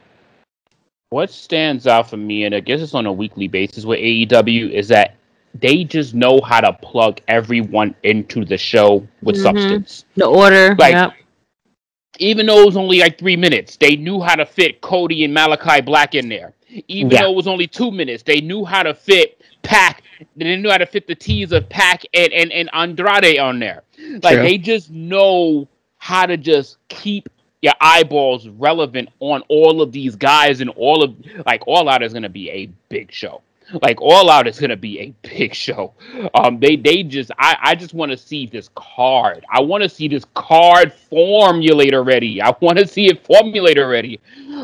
What 1.09 1.29
stands 1.29 1.85
out 1.87 2.09
for 2.09 2.17
me, 2.17 2.45
and 2.45 2.55
I 2.55 2.59
guess 2.59 2.81
it's 2.81 2.95
on 2.95 3.05
a 3.05 3.13
weekly 3.13 3.47
basis 3.47 3.85
with 3.85 3.99
AEW, 3.99 4.71
is 4.71 4.87
that 4.87 5.15
they 5.53 5.83
just 5.83 6.13
know 6.13 6.41
how 6.41 6.59
to 6.59 6.73
plug 6.73 7.21
everyone 7.27 7.95
into 8.03 8.43
the 8.43 8.57
show 8.57 9.07
with 9.21 9.35
mm-hmm. 9.35 9.43
substance. 9.43 10.05
The 10.15 10.25
order, 10.25 10.75
like. 10.77 10.93
Yep 10.93 11.13
even 12.19 12.45
though 12.45 12.61
it 12.61 12.65
was 12.65 12.77
only 12.77 12.99
like 12.99 13.17
three 13.17 13.35
minutes, 13.35 13.77
they 13.77 13.95
knew 13.95 14.21
how 14.21 14.35
to 14.35 14.45
fit 14.45 14.81
Cody 14.81 15.23
and 15.25 15.35
Malakai 15.35 15.85
Black 15.85 16.15
in 16.15 16.29
there. 16.29 16.53
Even 16.87 17.11
yeah. 17.11 17.21
though 17.21 17.31
it 17.31 17.35
was 17.35 17.47
only 17.47 17.67
two 17.67 17.91
minutes, 17.91 18.23
they 18.23 18.41
knew 18.41 18.65
how 18.65 18.83
to 18.83 18.93
fit 18.93 19.41
Pac. 19.61 20.03
They 20.35 20.55
knew 20.55 20.69
how 20.69 20.77
to 20.77 20.85
fit 20.85 21.07
the 21.07 21.15
T's 21.15 21.51
of 21.51 21.67
Pac 21.69 22.03
and, 22.13 22.31
and, 22.33 22.51
and 22.51 22.69
Andrade 22.73 23.39
on 23.39 23.59
there. 23.59 23.83
Like 24.23 24.37
they 24.37 24.57
just 24.57 24.91
know 24.91 25.67
how 25.97 26.25
to 26.25 26.37
just 26.37 26.77
keep 26.89 27.29
your 27.61 27.73
eyeballs 27.81 28.47
relevant 28.47 29.09
on 29.19 29.41
all 29.47 29.81
of 29.81 29.91
these 29.91 30.15
guys 30.15 30.61
and 30.61 30.69
all 30.71 31.01
of 31.01 31.15
like 31.45 31.63
all 31.67 31.89
out 31.89 32.03
is 32.03 32.13
gonna 32.13 32.29
be 32.29 32.49
a 32.51 32.67
big 32.89 33.11
show 33.11 33.41
like 33.81 34.01
all 34.01 34.29
out 34.29 34.47
is 34.47 34.59
gonna 34.59 34.75
be 34.75 34.99
a 34.99 35.13
big 35.27 35.53
show. 35.53 35.93
Um, 36.33 36.59
they 36.59 36.75
they 36.75 37.03
just 37.03 37.31
I 37.37 37.57
I 37.61 37.75
just 37.75 37.93
want 37.93 38.11
to 38.11 38.17
see 38.17 38.45
this 38.45 38.69
card. 38.75 39.45
I 39.51 39.61
want 39.61 39.83
to 39.83 39.89
see 39.89 40.07
this 40.07 40.25
card 40.33 40.93
formulate 40.93 41.93
already. 41.93 42.41
I 42.41 42.55
want 42.59 42.77
to 42.77 42.87
see 42.87 43.07
it 43.07 43.25
formulate 43.25 43.77
already. 43.77 44.19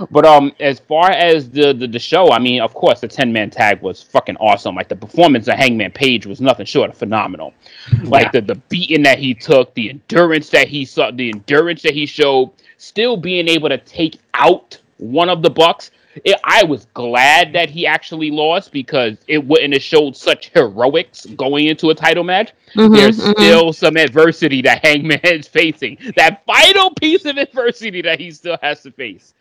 But 0.10 0.26
um, 0.26 0.52
as 0.60 0.80
far 0.80 1.12
as 1.12 1.50
the, 1.50 1.74
the 1.74 1.88
the 1.88 2.00
show, 2.00 2.32
I 2.32 2.40
mean, 2.40 2.62
of 2.62 2.74
course, 2.74 3.02
the 3.02 3.08
ten 3.08 3.34
man 3.34 3.50
tag 3.50 3.82
was 3.82 4.02
fucking 4.02 4.38
awesome. 4.38 4.76
Like 4.76 4.90
the 4.90 4.96
performance 4.96 5.48
of 5.48 5.56
Hangman 5.56 5.92
Page 5.92 6.26
was 6.26 6.42
nothing 6.42 6.66
short 6.66 6.90
of 6.92 6.98
phenomenal. 6.98 7.54
Like 8.04 8.26
yeah. 8.26 8.42
the 8.42 8.42
the 8.42 8.56
beating 8.56 9.04
that 9.04 9.20
he 9.20 9.34
took, 9.34 9.74
the 9.74 9.90
endurance 9.90 10.50
that 10.50 10.68
he 10.68 10.86
saw, 10.86 11.12
the 11.12 11.30
endurance 11.30 11.82
that 11.84 11.94
he 11.94 12.06
showed, 12.06 12.52
still 12.78 13.16
being 13.16 13.48
able 13.48 13.70
to 13.70 13.78
take 13.78 14.20
out 14.34 14.78
one 14.98 15.30
of 15.30 15.42
the 15.42 15.50
Bucks 15.50 15.92
it, 16.24 16.40
I 16.44 16.64
was 16.64 16.86
glad 16.94 17.54
that 17.54 17.70
he 17.70 17.88
actually 17.88 18.32
lost 18.32 18.72
because 18.72 19.18
it 19.28 19.46
wouldn't 19.46 19.74
have 19.74 19.82
showed 19.82 20.16
such 20.16 20.50
heroics 20.50 21.26
going 21.26 21.68
into 21.68 21.90
a 21.90 21.96
title 21.96 22.24
match. 22.24 22.52
Mm-hmm, 22.76 22.94
There's 22.94 23.20
mm-hmm. 23.20 23.32
still 23.32 23.74
some 23.74 23.98
adversity 23.98 24.62
that 24.64 24.84
Hangman 24.86 25.20
is 25.24 25.48
facing. 25.48 25.98
That 26.16 26.44
vital 26.46 26.92
piece 26.92 27.26
of 27.26 27.38
adversity 27.38 28.02
that 28.02 28.20
he 28.20 28.32
still 28.32 28.58
has 28.62 28.82
to 28.84 28.92
face. 28.92 29.34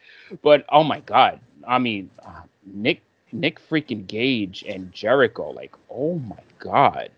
But 0.42 0.64
oh 0.68 0.85
my 0.85 1.00
god, 1.00 1.40
I 1.66 1.78
mean, 1.78 2.11
uh, 2.24 2.42
Nick 2.64 3.02
Nick 3.33 3.61
freaking 3.68 4.06
Gage 4.06 4.64
and 4.68 4.92
Jericho, 4.92 5.50
like 5.50 5.74
oh 5.90 6.18
my 6.20 6.38
god, 6.59 7.11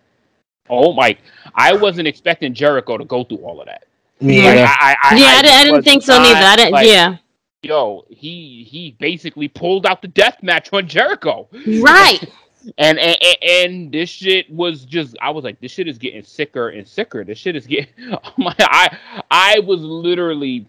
oh 0.70 0.92
my! 0.94 1.16
I 1.54 1.76
wasn't 1.76 2.08
expecting 2.08 2.54
Jericho 2.54 2.96
to 2.96 3.04
go 3.04 3.24
through 3.24 3.38
all 3.38 3.60
of 3.60 3.66
that. 3.66 3.84
Yeah, 4.20 4.44
like, 4.44 4.56
I, 4.56 4.96
I, 5.02 5.16
yeah, 5.16 5.26
I, 5.26 5.34
I, 5.34 5.60
I 5.60 5.64
didn't 5.64 5.82
think 5.82 6.02
so 6.02 6.16
neither. 6.22 6.38
I 6.38 6.56
didn't. 6.56 6.72
Like, 6.72 6.86
yeah, 6.86 7.16
yo, 7.62 8.04
he 8.10 8.66
he 8.68 8.96
basically 8.98 9.48
pulled 9.48 9.86
out 9.86 10.02
the 10.02 10.08
death 10.08 10.42
match 10.42 10.72
on 10.72 10.86
Jericho. 10.86 11.48
Right. 11.66 12.20
and, 12.78 12.98
and 12.98 13.16
and 13.42 13.92
this 13.92 14.10
shit 14.10 14.50
was 14.50 14.84
just 14.84 15.16
I 15.20 15.30
was 15.30 15.44
like, 15.44 15.60
this 15.60 15.72
shit 15.72 15.88
is 15.88 15.98
getting 15.98 16.24
sicker 16.24 16.68
and 16.70 16.86
sicker. 16.86 17.24
This 17.24 17.38
shit 17.38 17.56
is 17.56 17.66
getting 17.66 17.92
oh 18.12 18.32
my 18.36 18.54
I 18.58 18.98
I 19.30 19.60
was 19.60 19.80
literally 19.80 20.66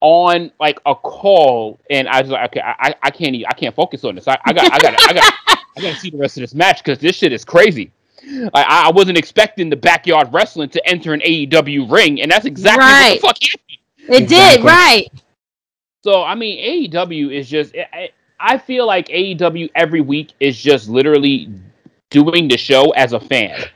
on 0.00 0.50
like 0.60 0.80
a 0.86 0.94
call 0.94 1.78
and 1.90 2.08
I 2.08 2.20
was 2.22 2.30
like, 2.30 2.50
okay, 2.50 2.60
I, 2.60 2.94
I 3.02 3.10
can't 3.10 3.36
I 3.48 3.54
can't 3.54 3.74
focus 3.74 4.04
on 4.04 4.14
this. 4.14 4.28
I, 4.28 4.38
I 4.44 4.52
got 4.52 4.72
I 4.72 4.78
got 4.78 5.10
I 5.10 5.12
got 5.12 5.34
I 5.76 5.80
got 5.82 5.94
to 5.94 6.00
see 6.00 6.10
the 6.10 6.18
rest 6.18 6.36
of 6.36 6.42
this 6.42 6.54
match 6.54 6.82
because 6.84 6.98
this 6.98 7.16
shit 7.16 7.32
is 7.32 7.44
crazy. 7.44 7.90
I, 8.54 8.88
I 8.88 8.90
wasn't 8.90 9.16
expecting 9.16 9.70
the 9.70 9.76
backyard 9.76 10.28
wrestling 10.32 10.68
to 10.70 10.86
enter 10.86 11.14
an 11.14 11.20
AEW 11.20 11.90
ring, 11.90 12.20
and 12.20 12.30
that's 12.30 12.44
exactly 12.44 12.84
right. 12.84 13.18
what 13.22 13.38
the 13.38 13.46
fuck 13.46 13.50
happened. 13.50 14.14
It 14.14 14.22
exactly. 14.24 14.56
did, 14.58 14.66
right. 14.66 15.08
So 16.02 16.22
I 16.22 16.34
mean, 16.34 16.90
AEW 16.90 17.32
is 17.32 17.48
just. 17.48 17.74
I 18.42 18.56
feel 18.56 18.86
like 18.86 19.08
AEW 19.08 19.70
every 19.74 20.00
week 20.00 20.32
is 20.40 20.58
just 20.58 20.88
literally 20.88 21.50
doing 22.08 22.48
the 22.48 22.56
show 22.56 22.90
as 22.92 23.12
a 23.12 23.20
fan. 23.20 23.68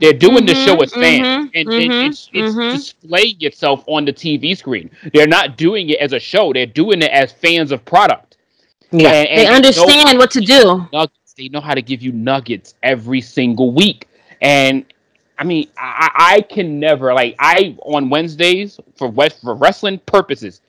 They're 0.00 0.12
doing 0.12 0.38
mm-hmm, 0.38 0.46
the 0.46 0.54
show 0.54 0.76
as 0.82 0.92
fans, 0.92 1.26
mm-hmm, 1.26 1.48
and, 1.54 1.68
mm-hmm, 1.68 2.10
it's 2.10 2.28
it's 2.32 2.54
mm-hmm. 2.54 2.76
displaying 2.76 3.36
itself 3.40 3.84
on 3.86 4.04
the 4.04 4.12
TV 4.12 4.56
screen. 4.56 4.90
They're 5.14 5.28
not 5.28 5.56
doing 5.56 5.90
it 5.90 5.98
as 6.00 6.12
a 6.12 6.18
show. 6.18 6.52
They're 6.52 6.66
doing 6.66 7.02
it 7.02 7.10
as 7.10 7.30
fans 7.30 7.70
of 7.70 7.84
product. 7.84 8.36
Yeah, 8.90 9.10
and, 9.10 9.28
and 9.28 9.38
they 9.38 9.46
understand 9.46 10.18
what 10.18 10.30
to 10.32 10.40
do. 10.40 10.88
Nuggets, 10.92 11.34
they 11.36 11.48
know 11.48 11.60
how 11.60 11.74
to 11.74 11.82
give 11.82 12.02
you 12.02 12.10
nuggets 12.12 12.74
every 12.82 13.20
single 13.20 13.72
week, 13.72 14.08
and 14.40 14.84
I 15.38 15.44
mean, 15.44 15.68
I, 15.78 16.10
I 16.14 16.40
can 16.40 16.80
never 16.80 17.14
like 17.14 17.36
I 17.38 17.76
on 17.82 18.10
Wednesdays 18.10 18.80
for 18.96 19.08
West 19.08 19.40
for 19.40 19.54
wrestling 19.54 20.00
purposes. 20.00 20.60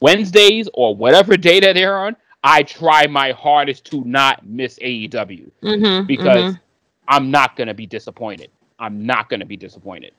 Wednesdays 0.00 0.68
or 0.74 0.94
whatever 0.94 1.36
day 1.36 1.60
that 1.60 1.74
they're 1.74 1.98
on, 1.98 2.16
I 2.42 2.62
try 2.62 3.06
my 3.06 3.32
hardest 3.32 3.86
to 3.86 4.04
not 4.04 4.46
miss 4.46 4.78
AEW 4.80 5.50
mm-hmm, 5.62 6.06
because 6.06 6.52
mm-hmm. 6.52 6.58
I'm 7.08 7.30
not 7.30 7.56
going 7.56 7.68
to 7.68 7.74
be 7.74 7.86
disappointed. 7.86 8.50
I'm 8.78 9.06
not 9.06 9.28
going 9.30 9.40
to 9.40 9.46
be 9.46 9.56
disappointed. 9.56 10.12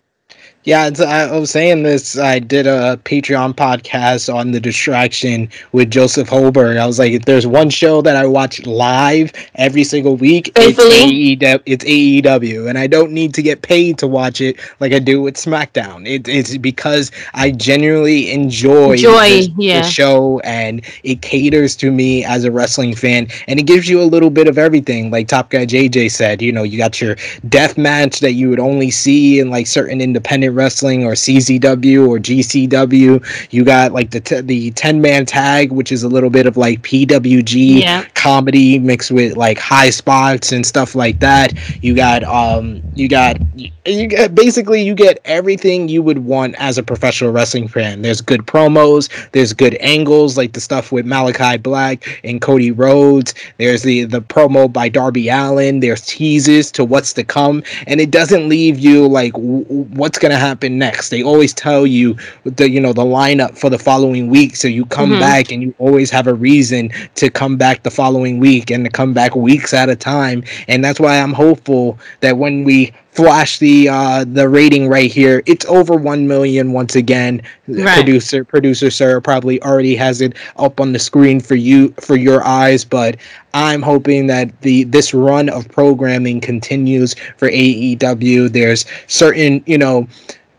Yeah, 0.65 0.89
I 0.99 1.37
was 1.37 1.51
saying 1.51 1.83
this. 1.83 2.17
I 2.17 2.39
did 2.39 2.65
a 2.65 2.99
Patreon 3.05 3.53
podcast 3.53 4.33
on 4.33 4.49
the 4.49 4.59
distraction 4.59 5.47
with 5.73 5.91
Joseph 5.91 6.27
Holberg. 6.27 6.79
I 6.79 6.87
was 6.87 6.97
like, 6.97 7.13
if 7.13 7.25
there's 7.25 7.45
one 7.45 7.69
show 7.69 8.01
that 8.01 8.15
I 8.15 8.25
watch 8.25 8.65
live 8.65 9.31
every 9.53 9.83
single 9.83 10.15
week, 10.15 10.51
it's 10.55 10.79
AEW, 10.79 11.61
it's 11.67 11.85
AEW, 11.85 12.67
and 12.67 12.79
I 12.79 12.87
don't 12.87 13.11
need 13.11 13.35
to 13.35 13.43
get 13.43 13.61
paid 13.61 13.99
to 13.99 14.07
watch 14.07 14.41
it 14.41 14.59
like 14.79 14.91
I 14.91 14.97
do 14.97 15.21
with 15.21 15.35
SmackDown. 15.35 16.07
It, 16.07 16.27
it's 16.27 16.57
because 16.57 17.11
I 17.35 17.51
genuinely 17.51 18.31
enjoy, 18.31 18.93
enjoy 18.93 19.29
the, 19.29 19.53
yeah. 19.59 19.81
the 19.81 19.87
show, 19.87 20.39
and 20.39 20.83
it 21.03 21.21
caters 21.21 21.75
to 21.75 21.91
me 21.91 22.25
as 22.25 22.43
a 22.43 22.51
wrestling 22.51 22.95
fan, 22.95 23.27
and 23.47 23.59
it 23.59 23.67
gives 23.67 23.87
you 23.87 24.01
a 24.01 24.09
little 24.09 24.31
bit 24.31 24.47
of 24.47 24.57
everything. 24.57 25.11
Like 25.11 25.27
Top 25.27 25.51
Guy 25.51 25.67
JJ 25.67 26.09
said, 26.09 26.41
you 26.41 26.51
know, 26.51 26.63
you 26.63 26.79
got 26.79 26.99
your 26.99 27.17
death 27.49 27.77
match 27.77 28.19
that 28.21 28.31
you 28.31 28.49
would 28.49 28.59
only 28.59 28.89
see 28.89 29.39
in 29.39 29.51
like 29.51 29.67
certain 29.67 30.01
independent 30.01 30.54
Wrestling 30.55 31.03
or 31.03 31.13
CZW 31.13 32.07
or 32.07 32.17
GCW. 32.17 33.51
You 33.51 33.63
got 33.63 33.91
like 33.91 34.11
the 34.11 34.19
t- 34.19 34.41
the 34.41 34.71
ten 34.71 35.01
man 35.01 35.25
tag, 35.25 35.71
which 35.71 35.91
is 35.91 36.03
a 36.03 36.07
little 36.09 36.29
bit 36.29 36.45
of 36.45 36.57
like 36.57 36.81
PWG 36.81 37.81
yeah. 37.81 38.05
comedy 38.15 38.79
mixed 38.79 39.11
with 39.11 39.37
like 39.37 39.57
high 39.57 39.89
spots 39.89 40.51
and 40.51 40.65
stuff 40.65 40.95
like 40.95 41.19
that. 41.19 41.53
You 41.83 41.95
got 41.95 42.23
um 42.23 42.81
you 42.95 43.07
got 43.07 43.37
you 43.85 44.07
get 44.07 44.33
basically 44.33 44.81
you 44.81 44.95
get 44.95 45.19
everything 45.25 45.87
you 45.87 46.01
would 46.01 46.19
want 46.19 46.55
as 46.57 46.77
a 46.77 46.83
professional 46.83 47.31
wrestling 47.31 47.67
fan. 47.67 48.01
There's 48.01 48.21
good 48.21 48.41
promos, 48.41 49.09
there's 49.31 49.53
good 49.53 49.75
angles 49.75 50.37
like 50.37 50.53
the 50.53 50.61
stuff 50.61 50.91
with 50.91 51.05
Malakai 51.05 51.61
Black 51.61 52.21
and 52.23 52.41
Cody 52.41 52.71
Rhodes. 52.71 53.33
There's 53.57 53.83
the 53.83 54.05
the 54.05 54.21
promo 54.21 54.71
by 54.71 54.89
Darby 54.89 55.29
Allin. 55.29 55.79
There's 55.79 56.01
teases 56.05 56.71
to 56.71 56.83
what's 56.83 57.13
to 57.13 57.23
come, 57.23 57.63
and 57.87 57.99
it 57.99 58.11
doesn't 58.11 58.49
leave 58.49 58.79
you 58.79 59.07
like 59.07 59.33
w- 59.33 59.65
what's 59.65 60.17
going 60.17 60.31
to 60.31 60.37
happen 60.45 60.77
next. 60.77 61.09
They 61.09 61.23
always 61.23 61.53
tell 61.53 61.85
you 61.87 62.17
the 62.43 62.69
you 62.69 62.79
know 62.79 62.93
the 62.93 63.03
lineup 63.03 63.57
for 63.57 63.69
the 63.69 63.79
following 63.79 64.29
week, 64.29 64.55
so 64.55 64.67
you 64.67 64.85
come 64.85 65.11
mm-hmm. 65.11 65.19
back 65.19 65.51
and 65.51 65.61
you 65.61 65.73
always 65.79 66.09
have 66.11 66.27
a 66.27 66.33
reason 66.33 66.91
to 67.15 67.29
come 67.29 67.57
back 67.57 67.83
the 67.83 67.91
following 67.91 68.39
week 68.39 68.71
and 68.71 68.85
to 68.85 68.91
come 68.91 69.13
back 69.13 69.35
weeks 69.35 69.73
at 69.73 69.89
a 69.89 69.95
time. 69.95 70.43
And 70.67 70.83
that's 70.83 70.99
why 70.99 71.19
I'm 71.19 71.33
hopeful 71.33 71.97
that 72.21 72.37
when 72.37 72.63
we 72.63 72.93
flash 73.15 73.59
the 73.59 73.87
uh, 73.89 74.25
the 74.25 74.47
rating 74.47 74.89
right 74.89 75.09
here. 75.09 75.41
It's 75.45 75.65
over 75.65 75.95
one 75.95 76.27
million 76.27 76.73
once 76.73 76.95
again. 76.95 77.41
Right. 77.67 77.95
Producer 77.95 78.43
producer 78.43 78.91
sir 78.91 79.21
probably 79.21 79.61
already 79.63 79.95
has 79.95 80.21
it 80.21 80.35
up 80.57 80.79
on 80.79 80.91
the 80.91 80.99
screen 80.99 81.39
for 81.39 81.55
you 81.55 81.93
for 81.99 82.15
your 82.15 82.45
eyes, 82.45 82.83
but 82.83 83.17
I'm 83.53 83.81
hoping 83.81 84.27
that 84.27 84.61
the 84.61 84.83
this 84.83 85.13
run 85.13 85.49
of 85.49 85.67
programming 85.69 86.41
continues 86.41 87.15
for 87.37 87.49
AEW. 87.49 88.51
There's 88.51 88.85
certain 89.07 89.63
you 89.65 89.77
know 89.77 90.07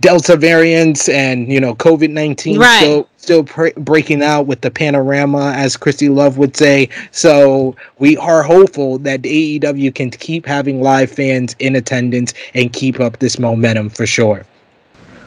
Delta 0.00 0.36
variants 0.36 1.08
and 1.08 1.50
you 1.50 1.60
know 1.60 1.74
COVID 1.74 2.10
nineteen 2.10 2.58
right. 2.58 2.78
still 2.78 3.08
still 3.16 3.44
pr- 3.44 3.78
breaking 3.78 4.22
out 4.22 4.46
with 4.46 4.60
the 4.60 4.70
panorama, 4.70 5.52
as 5.56 5.76
Christy 5.76 6.08
Love 6.08 6.38
would 6.38 6.56
say. 6.56 6.88
So 7.10 7.74
we 7.98 8.16
are 8.18 8.42
hopeful 8.42 8.98
that 8.98 9.22
AEW 9.22 9.94
can 9.94 10.10
keep 10.10 10.46
having 10.46 10.80
live 10.80 11.10
fans 11.10 11.56
in 11.58 11.74
attendance 11.74 12.34
and 12.54 12.72
keep 12.72 13.00
up 13.00 13.18
this 13.18 13.38
momentum 13.38 13.90
for 13.90 14.06
sure. 14.06 14.44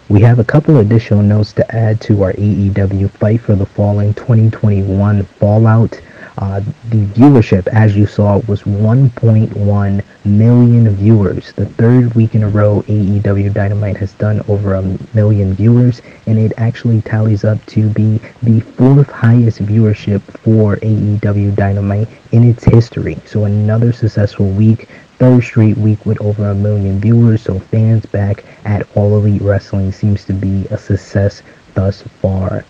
We 0.08 0.22
have 0.22 0.39
a 0.39 0.44
couple 0.44 0.78
additional 0.78 1.22
notes 1.22 1.54
to 1.54 1.76
add 1.76 2.02
to 2.02 2.24
our 2.24 2.34
AEW 2.34 3.12
Fight 3.12 3.41
for 3.41 3.56
the 3.56 3.66
Fallen 3.66 4.14
2021 4.14 5.24
Fallout 5.24 6.02
uh, 6.40 6.62
the 6.90 7.06
viewership, 7.06 7.68
as 7.68 7.98
you 7.98 8.08
saw, 8.08 8.38
was 8.48 8.64
1.1 8.64 10.04
million 10.24 10.90
viewers. 10.96 11.52
The 11.54 11.66
third 11.66 12.16
week 12.16 12.34
in 12.34 12.44
a 12.44 12.50
row, 12.50 12.82
AEW 12.88 13.54
Dynamite 13.54 13.98
has 13.98 14.14
done 14.14 14.42
over 14.48 14.76
a 14.76 14.98
million 15.14 15.54
viewers, 15.54 16.02
and 16.28 16.40
it 16.40 16.54
actually 16.58 17.02
tallies 17.02 17.44
up 17.44 17.64
to 17.68 17.90
be 17.90 18.22
the 18.42 18.62
fourth 18.62 19.10
highest 19.10 19.60
viewership 19.60 20.22
for 20.40 20.78
AEW 20.78 21.56
Dynamite 21.56 22.08
in 22.32 22.50
its 22.50 22.64
history. 22.64 23.18
So 23.26 23.44
another 23.44 23.92
successful 23.92 24.48
week 24.50 24.88
third 25.18 25.44
straight 25.44 25.78
week 25.78 26.06
with 26.06 26.22
over 26.22 26.50
a 26.50 26.56
million 26.56 27.02
viewers, 27.02 27.42
so 27.42 27.60
fans 27.60 28.06
back 28.06 28.46
at 28.64 28.88
All 28.96 29.18
Elite 29.18 29.42
Wrestling 29.42 29.92
seems 29.92 30.24
to 30.24 30.34
be 30.34 30.66
a 30.72 30.78
success 30.78 31.42
thus 31.74 32.02
far. 32.22 32.64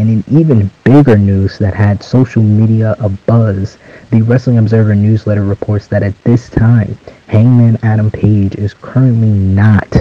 And 0.00 0.08
in 0.08 0.40
even 0.40 0.70
bigger 0.82 1.18
news 1.18 1.58
that 1.58 1.74
had 1.74 2.02
social 2.02 2.42
media 2.42 2.96
abuzz, 3.00 3.76
the 4.08 4.22
Wrestling 4.22 4.56
Observer 4.56 4.94
newsletter 4.94 5.44
reports 5.44 5.88
that 5.88 6.02
at 6.02 6.14
this 6.24 6.48
time, 6.48 6.96
Hangman 7.26 7.78
Adam 7.82 8.10
Page 8.10 8.54
is 8.54 8.72
currently 8.72 9.28
not 9.28 9.94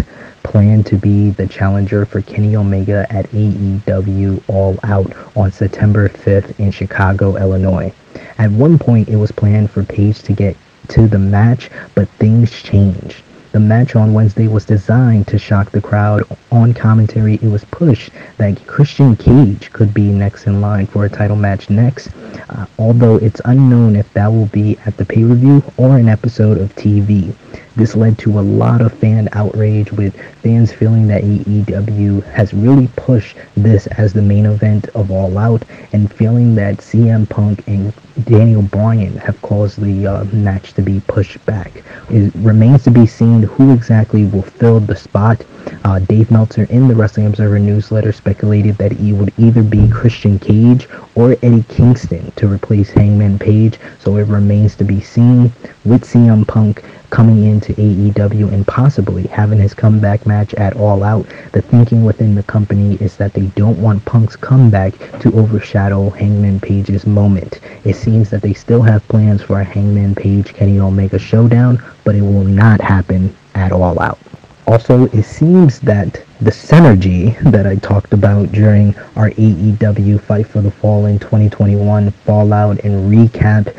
planned 0.44 0.86
to 0.86 0.96
be 0.96 1.32
the 1.32 1.48
challenger 1.48 2.06
for 2.06 2.22
Kenny 2.22 2.56
Omega 2.56 3.06
at 3.10 3.30
AEW 3.32 4.42
All 4.48 4.80
Out 4.84 5.12
on 5.36 5.52
September 5.52 6.08
5th 6.08 6.58
in 6.62 6.72
Chicago, 6.72 7.36
Illinois. 7.36 7.92
At 8.38 8.52
one 8.52 8.80
point, 8.80 9.10
it 9.10 9.18
was 9.18 9.34
planned 9.34 9.70
for 9.70 9.84
Page 9.84 10.24
to 10.24 10.32
get 10.32 10.56
to 10.88 11.10
the 11.10 11.20
match, 11.20 11.70
but 11.94 12.08
things 12.12 12.52
changed. 12.52 13.22
The 13.52 13.60
match 13.60 13.96
on 13.96 14.14
Wednesday 14.14 14.48
was 14.48 14.64
designed 14.64 15.28
to 15.28 15.40
shock 15.40 15.72
the 15.72 15.82
crowd. 15.82 16.24
On 16.52 16.72
commentary, 16.72 17.36
it 17.36 17.50
was 17.50 17.66
pushed 17.66 18.12
that 18.38 18.66
Christian 18.68 19.16
Cage 19.16 19.72
could 19.74 19.92
be 19.92 20.12
next 20.12 20.46
in 20.46 20.62
line 20.62 20.86
for 20.86 21.06
a 21.06 21.10
title 21.10 21.36
match 21.36 21.68
next, 21.70 22.10
uh, 22.50 22.68
although 22.78 23.16
it's 23.16 23.42
unknown 23.46 23.96
if 23.96 24.12
that 24.14 24.28
will 24.28 24.46
be 24.48 24.78
at 24.86 24.98
the 24.98 25.06
pay 25.06 25.24
per 25.24 25.34
view 25.34 25.64
or 25.78 25.98
an 25.98 26.10
episode 26.10 26.60
of 26.60 26.76
TV. 26.76 27.34
This 27.80 27.96
led 27.96 28.18
to 28.18 28.38
a 28.38 28.42
lot 28.42 28.82
of 28.82 28.92
fan 28.92 29.30
outrage, 29.32 29.94
with 29.94 30.14
fans 30.42 30.74
feeling 30.74 31.08
that 31.08 31.24
AEW 31.24 32.22
has 32.26 32.54
really 32.54 32.90
pushed 32.98 33.38
this 33.56 33.88
as 33.88 34.12
the 34.12 34.22
main 34.22 34.46
event 34.46 34.90
of 34.96 35.12
All 35.12 35.38
Out, 35.38 35.64
and 35.94 36.12
feeling 36.12 36.56
that 36.56 36.80
CM 36.80 37.30
Punk 37.30 37.66
and 37.68 37.94
Daniel 38.26 38.64
Bryan 38.64 39.16
have 39.20 39.42
caused 39.42 39.80
the 39.80 40.06
uh, 40.06 40.26
match 40.26 40.74
to 40.74 40.82
be 40.82 41.00
pushed 41.08 41.44
back. 41.46 41.82
It 42.10 42.34
remains 42.36 42.84
to 42.84 42.92
be 42.92 43.08
seen 43.08 43.44
who 43.44 43.72
exactly 43.72 44.26
will 44.26 44.42
fill 44.42 44.82
the 44.82 44.98
spot. 44.98 45.46
Uh, 45.86 46.00
Dave 46.00 46.32
Meltzer 46.32 46.64
in 46.64 46.90
the 46.90 46.96
Wrestling 46.96 47.28
Observer 47.28 47.60
newsletter 47.60 48.12
speculated 48.12 48.78
that 48.78 48.92
he 48.92 49.14
would 49.14 49.32
either 49.38 49.64
be 49.64 49.88
Christian 49.88 50.38
Cage 50.38 50.90
or 51.16 51.38
Eddie 51.44 51.64
Kingston 51.70 52.32
to 52.36 52.52
replace 52.52 52.90
Hangman 52.90 53.40
Page, 53.40 53.80
so 54.00 54.18
it 54.18 54.28
remains 54.28 54.76
to 54.76 54.84
be 54.84 55.00
seen 55.00 55.54
with 55.86 56.04
CM 56.04 56.46
Punk 56.46 56.84
coming 57.10 57.46
into 57.70 57.82
AEW 57.82 58.52
and 58.52 58.66
possibly 58.66 59.24
having 59.28 59.60
his 59.60 59.74
comeback 59.74 60.26
match 60.26 60.54
at 60.56 60.76
All 60.76 61.04
Out, 61.04 61.28
the 61.52 61.62
thinking 61.62 62.04
within 62.04 62.36
the 62.36 62.44
company 62.44 62.96
is 62.96 63.18
that 63.18 63.34
they 63.34 63.48
don't 63.48 63.82
want 63.82 64.06
Punk's 64.06 64.36
comeback 64.36 64.94
to 65.20 65.34
overshadow 65.34 66.10
Hangman 66.10 66.60
Page's 66.60 67.06
moment. 67.06 67.60
It 67.84 67.96
seems 67.96 68.30
that 68.30 68.42
they 68.42 68.54
still 68.54 68.82
have 68.82 69.08
plans 69.08 69.42
for 69.42 69.60
a 69.60 69.64
Hangman 69.64 70.16
Page 70.16 70.54
Kenny 70.54 70.80
Omega 70.80 71.20
showdown, 71.20 71.84
but 72.04 72.16
it 72.16 72.22
will 72.22 72.44
not 72.44 72.82
happen 72.82 73.36
at 73.56 73.72
All 73.72 74.00
Out. 74.00 74.20
Also, 74.68 75.06
it 75.08 75.24
seems 75.24 75.80
that 75.80 76.24
the 76.42 76.52
synergy 76.52 77.38
that 77.52 77.66
I 77.66 77.76
talked 77.78 78.14
about 78.14 78.52
during 78.52 78.96
our 79.16 79.32
AEW 79.32 80.22
Fight 80.22 80.46
for 80.46 80.62
the 80.62 80.70
Fallen 80.70 81.18
2021 81.18 82.12
Fallout 82.12 82.80
and 82.84 83.12
recap 83.12 83.76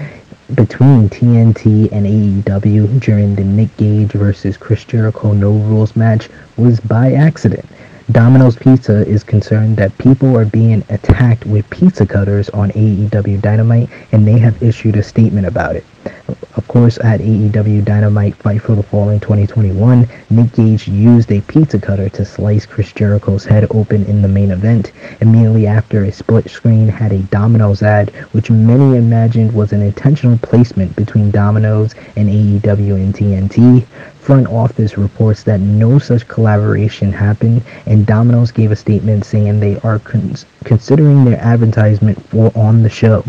between 0.54 1.08
TNT 1.08 1.90
and 1.92 2.06
AEW 2.06 3.00
during 3.00 3.34
the 3.34 3.44
Nick 3.44 3.76
Gage 3.76 4.12
versus 4.12 4.56
Chris 4.56 4.84
Jericho 4.84 5.32
No 5.32 5.52
Rules 5.52 5.94
match 5.96 6.28
was 6.56 6.80
by 6.80 7.12
accident. 7.12 7.64
Domino's 8.12 8.56
Pizza 8.56 9.06
is 9.06 9.22
concerned 9.22 9.76
that 9.76 9.96
people 9.98 10.36
are 10.36 10.44
being 10.44 10.82
attacked 10.88 11.46
with 11.46 11.68
pizza 11.70 12.04
cutters 12.04 12.48
on 12.50 12.70
AEW 12.70 13.40
Dynamite, 13.40 13.88
and 14.10 14.26
they 14.26 14.38
have 14.38 14.60
issued 14.62 14.96
a 14.96 15.02
statement 15.02 15.46
about 15.46 15.76
it. 15.76 15.84
Of 16.56 16.66
course, 16.66 16.98
at 16.98 17.20
AEW 17.20 17.84
Dynamite 17.84 18.34
Fight 18.36 18.62
for 18.62 18.74
the 18.74 18.82
Fallen 18.82 19.20
2021, 19.20 20.08
Nick 20.30 20.52
Gage 20.52 20.88
used 20.88 21.30
a 21.30 21.40
pizza 21.42 21.78
cutter 21.78 22.08
to 22.08 22.24
slice 22.24 22.66
Chris 22.66 22.92
Jericho's 22.92 23.44
head 23.44 23.66
open 23.70 24.04
in 24.06 24.22
the 24.22 24.28
main 24.28 24.50
event. 24.50 24.90
Immediately 25.20 25.66
after, 25.68 26.02
a 26.02 26.10
split 26.10 26.50
screen 26.50 26.88
had 26.88 27.12
a 27.12 27.18
Domino's 27.18 27.82
ad, 27.82 28.10
which 28.32 28.50
many 28.50 28.96
imagined 28.96 29.52
was 29.52 29.72
an 29.72 29.82
intentional 29.82 30.38
placement 30.38 30.96
between 30.96 31.30
Domino's 31.30 31.94
and 32.16 32.28
AEW 32.28 32.94
and 32.94 33.14
TNT 33.14 33.86
front 34.30 34.46
office 34.46 34.96
reports 34.96 35.42
that 35.42 35.58
no 35.58 35.98
such 35.98 36.28
collaboration 36.28 37.12
happened, 37.12 37.60
and 37.86 38.06
Domino's 38.06 38.52
gave 38.52 38.70
a 38.70 38.76
statement 38.76 39.24
saying 39.24 39.58
they 39.58 39.76
are 39.80 39.98
cons- 39.98 40.46
considering 40.64 41.24
their 41.24 41.38
advertisement 41.40 42.20
for 42.28 42.52
on 42.54 42.82
the 42.82 42.90
show. 42.90 43.24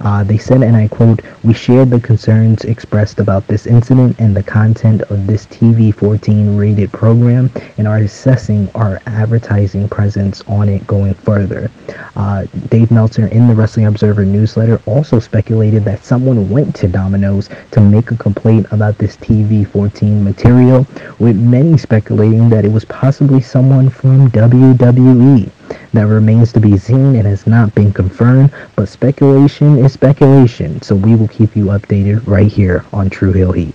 Uh, 0.00 0.22
they 0.22 0.38
said, 0.38 0.62
and 0.62 0.76
I 0.76 0.86
quote, 0.86 1.22
We 1.42 1.52
shared 1.52 1.90
the 1.90 2.00
concerns 2.00 2.64
expressed 2.64 3.18
about 3.18 3.46
this 3.48 3.66
incident 3.66 4.20
and 4.20 4.36
the 4.36 4.42
content 4.42 5.02
of 5.02 5.26
this 5.26 5.46
TV 5.46 5.92
14 5.92 6.56
rated 6.56 6.92
program 6.92 7.50
and 7.76 7.88
are 7.88 7.96
assessing 7.98 8.70
our 8.74 9.00
advertising 9.06 9.88
presence 9.88 10.42
on 10.46 10.68
it 10.68 10.86
going 10.86 11.14
further. 11.14 11.70
Uh, 12.14 12.46
Dave 12.68 12.90
Meltzer 12.92 13.26
in 13.26 13.48
the 13.48 13.54
Wrestling 13.54 13.86
Observer 13.86 14.24
newsletter 14.24 14.80
also 14.86 15.18
speculated 15.18 15.84
that 15.84 16.04
someone 16.04 16.48
went 16.48 16.76
to 16.76 16.86
Domino's 16.86 17.48
to 17.72 17.80
make 17.80 18.12
a 18.12 18.16
complaint 18.16 18.66
about 18.70 18.98
this 18.98 19.16
TV 19.16 19.66
14 19.66 20.22
material 20.22 20.34
material, 20.34 20.86
with 21.18 21.36
many 21.36 21.78
speculating 21.78 22.48
that 22.48 22.64
it 22.64 22.72
was 22.72 22.84
possibly 22.84 23.40
someone 23.40 23.88
from 23.88 24.30
WWE. 24.30 25.50
That 25.92 26.06
remains 26.06 26.52
to 26.52 26.60
be 26.60 26.78
seen. 26.78 27.16
And 27.16 27.26
has 27.26 27.46
not 27.46 27.74
been 27.74 27.92
confirmed, 27.92 28.50
but 28.76 28.88
speculation 28.88 29.78
is 29.78 29.92
speculation, 29.92 30.80
so 30.82 30.94
we 30.94 31.14
will 31.16 31.28
keep 31.28 31.56
you 31.56 31.66
updated 31.66 32.26
right 32.26 32.50
here 32.50 32.84
on 32.92 33.10
True 33.10 33.32
Heel 33.32 33.52
Heat 33.52 33.74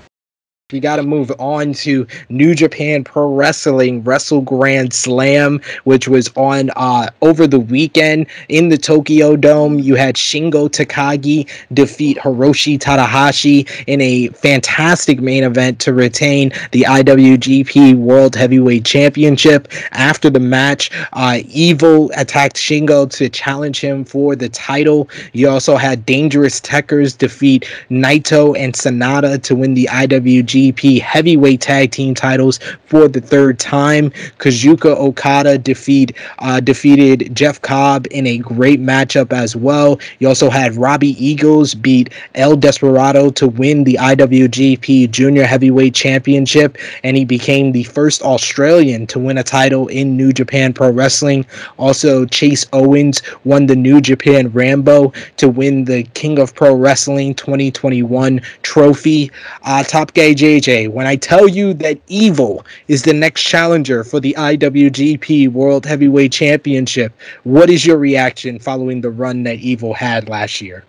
we 0.72 0.80
got 0.80 0.98
to 0.98 1.04
move 1.04 1.32
on 1.40 1.74
to 1.74 2.06
New 2.30 2.54
Japan 2.54 3.04
Pro 3.04 3.34
Wrestling 3.34 4.04
Wrestle 4.04 4.42
Grand 4.42 4.94
Slam, 4.94 5.62
which 5.86 6.08
was 6.08 6.30
on 6.36 6.70
uh, 6.76 7.10
over 7.24 7.48
the 7.48 7.60
weekend 7.60 8.28
in 8.50 8.70
the 8.70 8.78
Tokyo 8.78 9.36
Dome. 9.36 9.80
You 9.80 9.96
had 9.96 10.14
Shingo 10.16 10.70
Takagi 10.70 11.50
defeat 11.74 12.18
Hiroshi 12.20 12.78
Tanahashi 12.78 13.68
in 13.88 14.00
a 14.00 14.28
fantastic 14.28 15.20
main 15.20 15.44
event 15.44 15.80
to 15.80 15.94
retain 15.94 16.52
the 16.72 16.82
IWGP 16.82 17.96
World 17.96 18.36
Heavyweight 18.36 18.86
Championship. 18.86 19.70
After 19.92 20.30
the 20.30 20.40
match, 20.40 20.92
uh, 21.14 21.40
Evil 21.48 22.12
attacked 22.16 22.58
Shingo 22.58 23.10
to 23.14 23.28
challenge 23.28 23.82
him 23.82 24.06
for 24.06 24.36
the 24.36 24.50
title. 24.50 25.10
You 25.34 25.50
also 25.50 25.78
had 25.78 26.06
Dangerous 26.06 26.62
Tekkers 26.62 27.18
defeat 27.18 27.66
Naito 27.90 28.56
and 28.56 28.76
Sanada 28.76 29.42
to 29.42 29.56
win 29.56 29.74
the 29.74 29.90
IWGP 29.92 30.59
IWGP 30.60 31.02
Heavyweight 31.02 31.62
Tag 31.62 31.92
Team 31.92 32.14
titles 32.14 32.60
for 32.86 33.08
the 33.08 33.22
third 33.22 33.60
time. 33.60 34.12
Kazuchika 34.40 34.96
Okada 34.98 35.58
defeat 35.58 36.16
uh, 36.40 36.60
defeated 36.60 37.34
Jeff 37.36 37.62
Cobb 37.62 38.08
in 38.12 38.28
a 38.28 38.38
great 38.40 38.82
matchup 38.82 39.32
as 39.32 39.56
well. 39.56 40.00
You 40.20 40.28
also 40.28 40.50
had 40.50 40.76
Robbie 40.76 41.24
Eagles 41.24 41.74
beat 41.74 42.14
El 42.36 42.56
Desperado 42.56 43.30
to 43.32 43.48
win 43.48 43.84
the 43.84 43.98
IWGP 44.00 45.10
Junior 45.12 45.46
Heavyweight 45.46 45.94
Championship, 45.96 46.78
and 47.04 47.16
he 47.16 47.26
became 47.26 47.72
the 47.72 47.84
first 47.84 48.22
Australian 48.22 49.08
to 49.08 49.20
win 49.20 49.38
a 49.38 49.44
title 49.44 49.88
in 49.88 50.18
New 50.18 50.34
Japan 50.34 50.74
Pro 50.74 50.92
Wrestling. 50.92 51.46
Also, 51.78 52.26
Chase 52.26 52.66
Owens 52.74 53.22
won 53.46 53.66
the 53.68 53.76
New 53.76 54.02
Japan 54.02 54.50
Rambo 54.52 55.14
to 55.38 55.48
win 55.50 55.86
the 55.86 56.04
King 56.14 56.40
of 56.40 56.54
Pro 56.54 56.74
Wrestling 56.76 57.36
2021 57.36 58.42
trophy. 58.64 59.32
Uh, 59.64 59.84
Top 59.84 60.14
Guy 60.14 60.34
JJ, 60.50 60.90
when 60.90 61.06
I 61.06 61.16
tell 61.16 61.48
you 61.48 61.76
that 61.76 62.00
Evil 62.08 62.66
is 62.88 63.04
the 63.04 63.14
next 63.14 63.44
challenger 63.44 64.04
for 64.04 64.20
the 64.20 64.36
IWGP 64.36 65.50
World 65.50 65.86
Heavyweight 65.86 66.32
Championship, 66.32 67.14
what 67.44 67.70
is 67.70 67.86
your 67.86 67.98
reaction 67.98 68.58
following 68.58 69.00
the 69.00 69.12
run 69.12 69.44
that 69.44 69.60
Evil 69.60 69.94
had 69.94 70.28
last 70.28 70.60
year? 70.60 70.84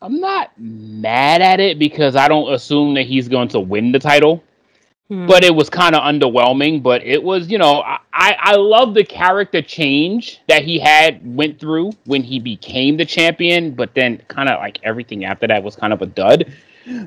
I'm 0.00 0.20
not 0.20 0.52
mad 0.56 1.42
at 1.42 1.60
it 1.60 1.78
because 1.78 2.16
I 2.16 2.28
don't 2.28 2.50
assume 2.50 2.94
that 2.94 3.04
he's 3.04 3.28
going 3.28 3.48
to 3.48 3.60
win 3.60 3.92
the 3.92 3.98
title. 3.98 4.42
Hmm. 5.08 5.26
But 5.26 5.44
it 5.44 5.54
was 5.54 5.68
kind 5.68 5.94
of 5.94 6.00
underwhelming. 6.00 6.82
But 6.82 7.02
it 7.04 7.22
was, 7.22 7.50
you 7.50 7.58
know, 7.58 7.82
I, 7.82 8.00
I 8.40 8.56
love 8.56 8.94
the 8.94 9.04
character 9.04 9.60
change 9.60 10.40
that 10.48 10.64
he 10.64 10.78
had 10.78 11.20
went 11.36 11.60
through 11.60 11.92
when 12.06 12.22
he 12.22 12.40
became 12.40 12.96
the 12.96 13.04
champion. 13.04 13.72
But 13.72 13.94
then 13.94 14.22
kind 14.28 14.48
of 14.48 14.60
like 14.60 14.78
everything 14.82 15.26
after 15.26 15.46
that 15.46 15.62
was 15.62 15.76
kind 15.76 15.92
of 15.92 16.00
a 16.00 16.06
dud. 16.06 16.50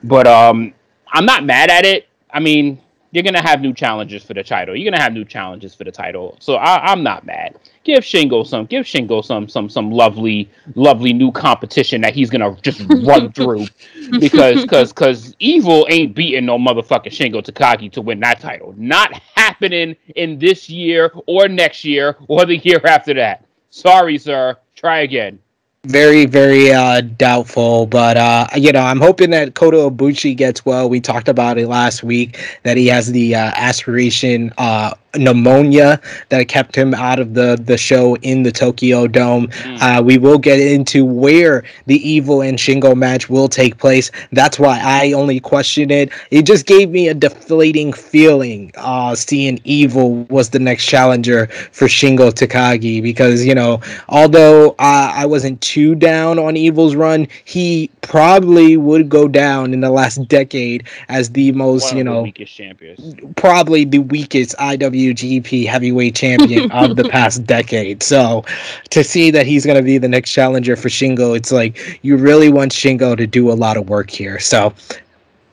But 0.04 0.28
um, 0.28 0.74
I'm 1.12 1.26
not 1.26 1.46
mad 1.46 1.70
at 1.70 1.86
it. 1.86 2.08
I 2.32 2.40
mean, 2.40 2.80
you're 3.12 3.24
gonna 3.24 3.42
have 3.42 3.62
new 3.62 3.74
challenges 3.74 4.24
for 4.24 4.34
the 4.34 4.44
title. 4.44 4.76
You're 4.76 4.92
gonna 4.92 5.02
have 5.02 5.14
new 5.14 5.26
challenges 5.26 5.74
for 5.74 5.84
the 5.84 5.92
title. 5.92 6.38
So 6.40 6.56
I, 6.56 6.92
am 6.92 7.04
not 7.04 7.26
mad. 7.26 7.56
Give 7.84 8.04
Shingo 8.04 8.46
some. 8.46 8.66
Give 8.66 8.86
Shingo 8.86 9.24
some 9.24 9.48
some 9.48 9.70
some 9.70 9.92
lovely 9.92 10.50
lovely 10.76 11.14
new 11.14 11.32
competition 11.32 12.02
that 12.02 12.14
he's 12.14 12.30
gonna 12.30 12.56
just 12.62 12.82
run 13.06 13.32
through 13.34 13.68
because 14.20 14.62
because 14.62 14.92
because 14.92 15.36
Evil 15.40 15.88
ain't 15.90 16.14
beating 16.16 16.46
no 16.46 16.58
motherfucking 16.58 17.06
Shingo 17.06 17.42
Takagi 17.42 17.92
to 17.94 18.02
win 18.02 18.20
that 18.20 18.40
title. 18.40 18.74
Not 18.78 19.14
happening 19.36 19.96
in 20.16 20.38
this 20.38 20.70
year 20.70 21.12
or 21.28 21.48
next 21.48 21.86
year 21.86 22.18
or 22.28 22.46
the 22.46 22.58
year 22.58 22.82
after 22.86 23.14
that. 23.16 23.46
Sorry, 23.70 24.18
sir. 24.18 24.58
Try 24.76 25.00
again 25.00 25.40
very 25.88 26.26
very 26.26 26.72
uh, 26.72 27.02
doubtful 27.02 27.86
but 27.86 28.18
uh, 28.18 28.46
you 28.56 28.72
know 28.72 28.82
i'm 28.82 29.00
hoping 29.00 29.30
that 29.30 29.56
kota 29.56 29.78
ibushi 29.78 30.36
gets 30.36 30.66
well. 30.66 30.90
We 30.90 31.00
talked 31.00 31.30
about 31.30 31.58
it 31.58 31.68
last 31.68 32.04
week 32.04 32.40
that 32.64 32.78
he 32.78 32.88
has 32.88 33.12
the 33.12 33.36
uh, 33.36 33.52
aspiration 33.56 34.54
uh, 34.58 34.94
pneumonia 35.16 36.00
that 36.30 36.48
kept 36.48 36.76
him 36.76 36.94
out 36.94 37.20
of 37.20 37.34
the 37.34 37.60
the 37.64 37.78
show 37.78 38.16
in 38.18 38.44
the 38.44 38.52
Tokyo 38.52 39.08
Dome. 39.08 39.48
Mm. 39.48 39.82
Uh, 39.82 40.04
we 40.04 40.18
will 40.18 40.38
get 40.38 40.60
into 40.60 41.06
where 41.06 41.64
the 41.86 42.08
Evil 42.08 42.42
and 42.42 42.58
Shingo 42.58 42.96
match 42.96 43.30
will 43.30 43.48
take 43.48 43.78
place. 43.78 44.12
That's 44.32 44.60
why 44.60 44.80
I 44.84 45.14
only 45.14 45.40
question 45.40 45.92
it. 45.92 46.12
It 46.32 46.44
just 46.44 46.66
gave 46.66 46.90
me 46.90 47.08
a 47.08 47.14
deflating 47.14 47.94
feeling 47.94 48.72
uh, 48.76 49.16
seeing 49.16 49.60
Evil 49.64 50.24
was 50.30 50.50
the 50.50 50.60
next 50.60 50.86
challenger 50.86 51.48
for 51.72 51.86
Shingo 51.86 52.32
Takagi 52.32 53.02
because 53.02 53.46
you 53.46 53.56
know 53.56 53.82
although 54.10 54.76
I 54.80 55.26
wasn't 55.26 55.62
too 55.62 55.96
down 55.96 56.40
on 56.40 56.58
Evil's 56.58 56.96
run, 56.96 57.28
he 57.46 57.90
probably 58.02 58.78
would 58.78 59.10
go 59.10 59.28
down 59.28 59.74
in 59.74 59.82
the 59.82 59.90
last 59.90 60.28
decade 60.28 60.88
as 61.10 61.30
the 61.32 61.52
most 61.54 61.94
you 61.94 62.04
know 62.04 62.24
weakest 62.24 62.54
champions, 62.54 63.16
probably 63.36 63.86
the 63.86 64.00
weakest 64.00 64.56
IW 64.58 64.97
IWGP 64.98 65.68
Heavyweight 65.68 66.16
Champion 66.16 66.72
of 66.72 66.96
the 66.96 67.06
past 67.06 67.46
decade. 67.46 68.04
So 68.04 68.44
to 68.90 69.04
see 69.04 69.32
that 69.32 69.46
he's 69.46 69.66
going 69.66 69.78
to 69.78 69.84
be 69.84 69.98
the 69.98 70.08
next 70.08 70.32
challenger 70.32 70.76
for 70.76 70.90
Shingo, 70.90 71.36
it's 71.36 71.52
like 71.52 72.00
you 72.04 72.18
really 72.18 72.50
want 72.50 72.72
Shingo 72.72 73.16
to 73.16 73.28
do 73.28 73.52
a 73.52 73.54
lot 73.54 73.78
of 73.78 73.90
work 73.90 74.10
here. 74.10 74.40
So 74.40 74.74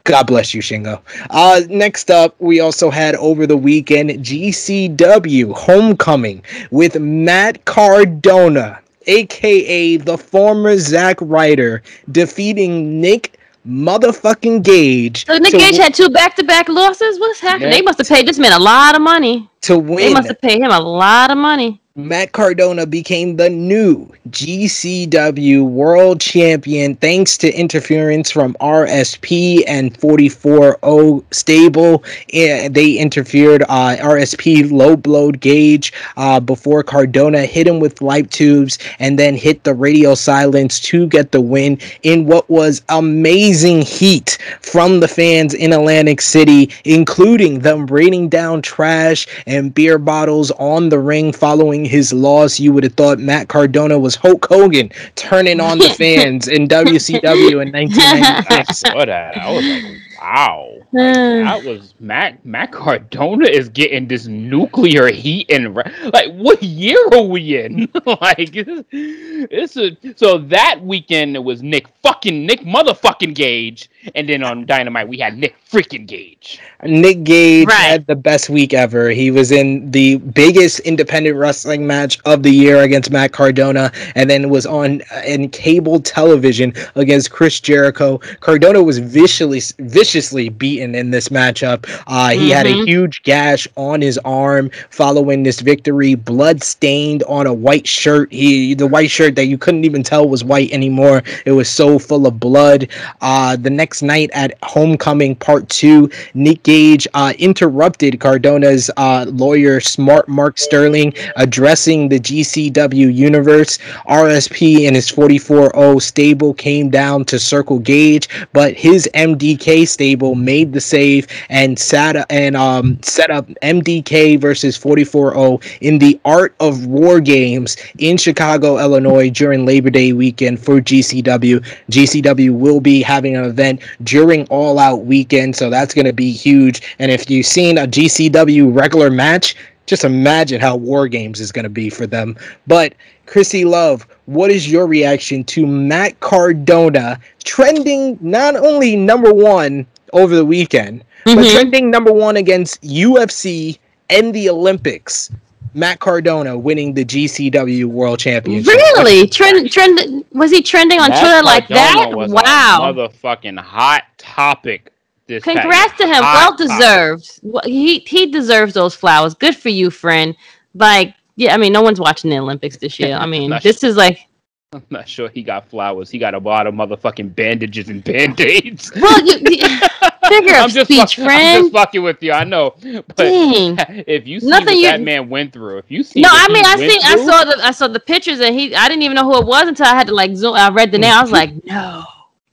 God 0.04 0.26
bless 0.26 0.52
you, 0.52 0.60
Shingo. 0.60 1.00
Uh, 1.30 1.62
next 1.70 2.10
up, 2.10 2.34
we 2.38 2.60
also 2.60 2.90
had 2.90 3.14
over 3.16 3.46
the 3.46 3.56
weekend 3.56 4.10
GCW 4.10 5.52
Homecoming 5.54 6.42
with 6.70 6.98
Matt 7.00 7.64
Cardona, 7.64 8.80
aka 9.06 9.96
the 9.96 10.18
former 10.18 10.76
Zack 10.76 11.16
Ryder, 11.22 11.82
defeating 12.12 13.00
Nick 13.00 13.38
motherfucking 13.66 14.62
Gage. 14.62 15.26
So 15.26 15.38
Nick 15.38 15.52
Gage 15.52 15.76
had 15.76 15.94
two 15.94 16.08
back 16.08 16.36
to 16.36 16.44
back 16.44 16.68
losses. 16.68 17.18
What's 17.18 17.40
happening? 17.40 17.70
They 17.70 17.82
must 17.82 17.98
have 17.98 18.08
paid 18.08 18.26
this 18.26 18.38
man 18.38 18.52
a 18.52 18.58
lot 18.58 18.94
of 18.94 19.02
money 19.02 19.48
to 19.62 19.78
win. 19.78 19.96
They 19.96 20.12
must 20.12 20.28
have 20.28 20.40
paid 20.40 20.60
him 20.60 20.70
a 20.70 20.80
lot 20.80 21.30
of 21.30 21.38
money. 21.38 21.80
Matt 21.96 22.32
Cardona 22.32 22.86
became 22.86 23.36
the 23.36 23.48
new 23.48 24.12
GCW 24.28 25.62
World 25.62 26.20
Champion 26.20 26.96
thanks 26.96 27.38
to 27.38 27.52
interference 27.54 28.32
from 28.32 28.54
RSP 28.54 29.62
and 29.68 29.96
44O 30.00 31.22
Stable. 31.32 32.02
They 32.32 32.96
interfered. 32.98 33.62
Uh, 33.68 33.94
RSP 34.00 34.72
low 34.72 34.96
blowed 34.96 35.38
Gage 35.38 35.92
uh, 36.16 36.40
before 36.40 36.82
Cardona 36.82 37.46
hit 37.46 37.68
him 37.68 37.78
with 37.78 38.02
light 38.02 38.28
tubes 38.32 38.76
and 38.98 39.16
then 39.16 39.36
hit 39.36 39.62
the 39.62 39.74
radio 39.74 40.16
silence 40.16 40.80
to 40.80 41.06
get 41.06 41.30
the 41.30 41.40
win 41.40 41.78
in 42.02 42.26
what 42.26 42.50
was 42.50 42.82
amazing 42.88 43.82
heat 43.82 44.36
from 44.62 44.98
the 44.98 45.06
fans 45.06 45.54
in 45.54 45.72
Atlantic 45.72 46.20
City, 46.20 46.72
including 46.84 47.60
them 47.60 47.86
raining 47.86 48.28
down 48.28 48.62
trash 48.62 49.28
and 49.46 49.72
beer 49.72 49.98
bottles 49.98 50.50
on 50.52 50.88
the 50.88 50.98
ring 50.98 51.32
following 51.32 51.83
his 51.84 52.12
loss, 52.12 52.58
you 52.58 52.72
would 52.72 52.84
have 52.84 52.94
thought 52.94 53.18
Matt 53.18 53.48
Cardona 53.48 53.98
was 53.98 54.14
Hulk 54.14 54.46
Hogan 54.46 54.90
turning 55.14 55.60
on 55.60 55.78
the 55.78 55.88
fans 55.98 56.48
in 56.48 56.68
WCW 56.68 57.62
in 57.62 57.72
1996. 57.72 58.94
What 58.94 59.10
I 59.10 59.52
was 59.52 59.64
like, 59.64 60.00
Wow, 60.24 60.78
that 60.92 61.64
was 61.64 61.94
Matt. 62.00 62.44
Matt 62.46 62.72
Cardona 62.72 63.46
is 63.46 63.68
getting 63.68 64.08
this 64.08 64.26
nuclear 64.26 65.08
heat 65.08 65.50
and 65.50 65.74
like, 65.74 66.32
what 66.32 66.62
year 66.62 66.98
are 67.12 67.22
we 67.22 67.62
in? 67.62 67.90
like, 68.06 68.52
it's 68.54 69.76
a 69.76 69.96
so 70.16 70.38
that 70.38 70.80
weekend 70.82 71.36
it 71.36 71.44
was 71.44 71.62
Nick 71.62 71.88
fucking 72.02 72.46
Nick 72.46 72.60
motherfucking 72.60 73.34
Gage, 73.34 73.90
and 74.14 74.28
then 74.28 74.42
on 74.42 74.66
Dynamite 74.66 75.08
we 75.08 75.18
had 75.18 75.38
Nick 75.38 75.54
freaking 75.70 76.06
Gage. 76.06 76.60
Nick 76.84 77.24
Gage 77.24 77.66
right. 77.66 77.76
had 77.76 78.06
the 78.06 78.14
best 78.16 78.50
week 78.50 78.74
ever. 78.74 79.10
He 79.10 79.30
was 79.30 79.50
in 79.50 79.90
the 79.90 80.16
biggest 80.16 80.80
independent 80.80 81.36
wrestling 81.36 81.86
match 81.86 82.18
of 82.24 82.42
the 82.42 82.50
year 82.50 82.82
against 82.82 83.10
Matt 83.10 83.32
Cardona, 83.32 83.90
and 84.14 84.28
then 84.28 84.50
was 84.50 84.66
on 84.66 85.02
uh, 85.12 85.22
in 85.26 85.48
cable 85.48 86.00
television 86.00 86.72
against 86.94 87.30
Chris 87.30 87.60
Jericho. 87.60 88.18
Cardona 88.40 88.82
was 88.82 88.98
viciously 88.98 89.60
viciously 89.78 90.48
beaten 90.48 90.94
in 90.94 91.10
this 91.10 91.28
matchup. 91.28 91.84
Uh, 92.06 92.30
he 92.30 92.38
mm-hmm. 92.38 92.48
had 92.50 92.66
a 92.66 92.70
mm-hmm. 92.70 92.86
huge 92.86 93.22
gash 93.22 93.66
on 93.76 94.00
his 94.00 94.18
arm 94.24 94.70
following 94.90 95.42
this 95.42 95.60
victory, 95.60 96.14
blood 96.14 96.62
stained 96.62 97.22
on 97.24 97.46
a 97.46 97.54
white 97.54 97.86
shirt. 97.86 98.30
He 98.32 98.74
the 98.74 98.86
white 98.86 99.10
shirt 99.10 99.34
that 99.36 99.46
you 99.46 99.58
couldn't 99.58 99.84
even 99.84 100.02
tell 100.02 100.28
was 100.28 100.44
white 100.44 100.70
anymore. 100.72 101.22
It 101.46 101.52
was 101.52 101.68
so 101.68 101.98
full 101.98 102.26
of 102.26 102.38
blood. 102.38 102.88
Uh, 103.20 103.56
the 103.56 103.70
next 103.70 103.93
night 104.02 104.30
at 104.32 104.56
Homecoming 104.62 105.36
Part 105.36 105.68
Two, 105.68 106.10
Nick 106.34 106.62
Gage 106.62 107.06
uh, 107.14 107.32
interrupted 107.38 108.20
Cardona's 108.20 108.90
uh, 108.96 109.26
lawyer, 109.28 109.80
Smart 109.80 110.28
Mark 110.28 110.58
Sterling, 110.58 111.14
addressing 111.36 112.08
the 112.08 112.18
GCW 112.18 113.14
universe. 113.14 113.78
RSP 114.08 114.86
and 114.86 114.96
his 114.96 115.10
44O 115.10 116.00
stable 116.00 116.54
came 116.54 116.90
down 116.90 117.24
to 117.26 117.38
circle 117.38 117.78
Gage, 117.78 118.28
but 118.52 118.74
his 118.74 119.08
MDK 119.14 119.86
stable 119.86 120.34
made 120.34 120.72
the 120.72 120.80
save 120.80 121.26
and 121.48 121.78
sat 121.78 122.26
and 122.30 122.56
um, 122.56 122.98
set 123.02 123.30
up 123.30 123.46
MDK 123.62 124.40
versus 124.40 124.78
44O 124.78 125.62
in 125.80 125.98
the 125.98 126.20
Art 126.24 126.54
of 126.60 126.86
War 126.86 127.20
games 127.20 127.76
in 127.98 128.16
Chicago, 128.16 128.78
Illinois 128.78 129.30
during 129.30 129.66
Labor 129.66 129.90
Day 129.90 130.12
weekend 130.12 130.58
for 130.60 130.80
GCW. 130.80 131.64
GCW 131.90 132.56
will 132.58 132.80
be 132.80 133.02
having 133.02 133.36
an 133.36 133.44
event 133.44 133.80
during 134.02 134.46
All 134.48 134.78
Out 134.78 135.04
weekend, 135.04 135.56
so 135.56 135.70
that's 135.70 135.94
going 135.94 136.06
to 136.06 136.12
be 136.12 136.32
huge. 136.32 136.82
And 136.98 137.10
if 137.10 137.28
you've 137.30 137.46
seen 137.46 137.78
a 137.78 137.86
GCW 137.86 138.76
regular 138.76 139.10
match, 139.10 139.56
just 139.86 140.04
imagine 140.04 140.60
how 140.60 140.76
War 140.76 141.08
Games 141.08 141.40
is 141.40 141.52
going 141.52 141.64
to 141.64 141.68
be 141.70 141.90
for 141.90 142.06
them. 142.06 142.36
But 142.66 142.94
Chrissy 143.26 143.64
Love, 143.64 144.06
what 144.26 144.50
is 144.50 144.70
your 144.70 144.86
reaction 144.86 145.44
to 145.44 145.66
Matt 145.66 146.18
Cardona 146.20 147.20
trending 147.44 148.18
not 148.20 148.56
only 148.56 148.96
number 148.96 149.32
one 149.32 149.86
over 150.14 150.34
the 150.34 150.44
weekend. 150.44 151.04
Mm-hmm. 151.26 151.40
But 151.40 151.50
trending 151.50 151.90
number 151.90 152.12
one 152.12 152.36
against 152.36 152.80
UFC 152.82 153.78
and 154.08 154.34
the 154.34 154.48
Olympics. 154.48 155.30
Matt 155.74 155.98
Cardona 155.98 156.56
winning 156.56 156.94
the 156.94 157.04
GCW 157.04 157.86
World 157.86 158.18
Championship. 158.20 158.72
Really? 158.72 159.26
Trend 159.28 159.70
trend 159.70 160.24
was 160.32 160.50
he 160.50 160.62
trending 160.62 161.00
on 161.00 161.10
Matt 161.10 161.20
Twitter 161.20 161.42
like 161.42 161.68
that? 161.68 162.12
wow. 162.12 162.92
motherfucking 162.92 163.58
hot 163.58 164.04
topic 164.16 164.92
This 165.26 165.42
Congrats 165.42 165.96
to 165.98 166.06
him. 166.06 166.20
Well 166.20 166.56
deserved. 166.56 167.40
He 167.64 167.98
he 168.00 168.26
deserves 168.26 168.74
those 168.74 168.94
flowers. 168.94 169.34
Good 169.34 169.56
for 169.56 169.68
you, 169.68 169.90
friend. 169.90 170.36
Like, 170.74 171.14
yeah, 171.36 171.54
I 171.54 171.56
mean, 171.56 171.72
no 171.72 171.82
one's 171.82 172.00
watching 172.00 172.30
the 172.30 172.38
Olympics 172.38 172.76
this 172.76 172.98
year. 172.98 173.16
I 173.16 173.26
mean, 173.34 173.52
this 173.62 173.82
is 173.82 173.96
like 173.96 174.28
I'm 174.74 174.82
not 174.90 175.08
sure 175.08 175.28
he 175.28 175.42
got 175.42 175.68
flowers. 175.68 176.10
He 176.10 176.18
got 176.18 176.34
a 176.34 176.38
lot 176.38 176.66
of 176.66 176.74
motherfucking 176.74 177.34
bandages 177.34 177.88
and 177.88 178.02
band-aids. 178.04 178.92
Well, 178.96 179.24
you, 179.24 179.38
you 179.48 179.78
figure 180.28 180.54
I'm 180.54 180.68
just 180.68 180.90
speech, 180.90 181.16
fuck, 181.16 181.26
friend. 181.26 181.58
I'm 181.58 181.62
just 181.64 181.72
fucking 181.72 182.02
with 182.02 182.22
you. 182.22 182.32
I 182.32 182.44
know, 182.44 182.74
but 182.80 183.16
Dang. 183.16 183.76
if 184.06 184.26
you 184.26 184.40
see 184.40 184.46
Nothing 184.46 184.66
what 184.66 184.76
you... 184.76 184.82
that 184.82 185.00
man 185.00 185.28
went 185.28 185.52
through, 185.52 185.78
if 185.78 185.90
you 185.90 186.02
see, 186.02 186.20
no, 186.20 186.28
I 186.30 186.48
mean, 186.52 186.64
I 186.64 186.76
seen, 186.76 187.00
through... 187.00 187.22
I 187.22 187.26
saw 187.26 187.44
the, 187.44 187.64
I 187.64 187.70
saw 187.70 187.88
the 187.88 188.00
pictures, 188.00 188.40
and 188.40 188.54
he, 188.58 188.74
I 188.74 188.88
didn't 188.88 189.02
even 189.02 189.14
know 189.16 189.24
who 189.24 189.38
it 189.40 189.46
was 189.46 189.68
until 189.68 189.86
I 189.86 189.94
had 189.94 190.06
to 190.08 190.14
like 190.14 190.36
zoom. 190.36 190.54
I 190.54 190.70
read 190.70 190.92
the 190.92 190.98
name. 190.98 191.12
I 191.12 191.22
was 191.22 191.30
like, 191.30 191.64
no. 191.64 192.04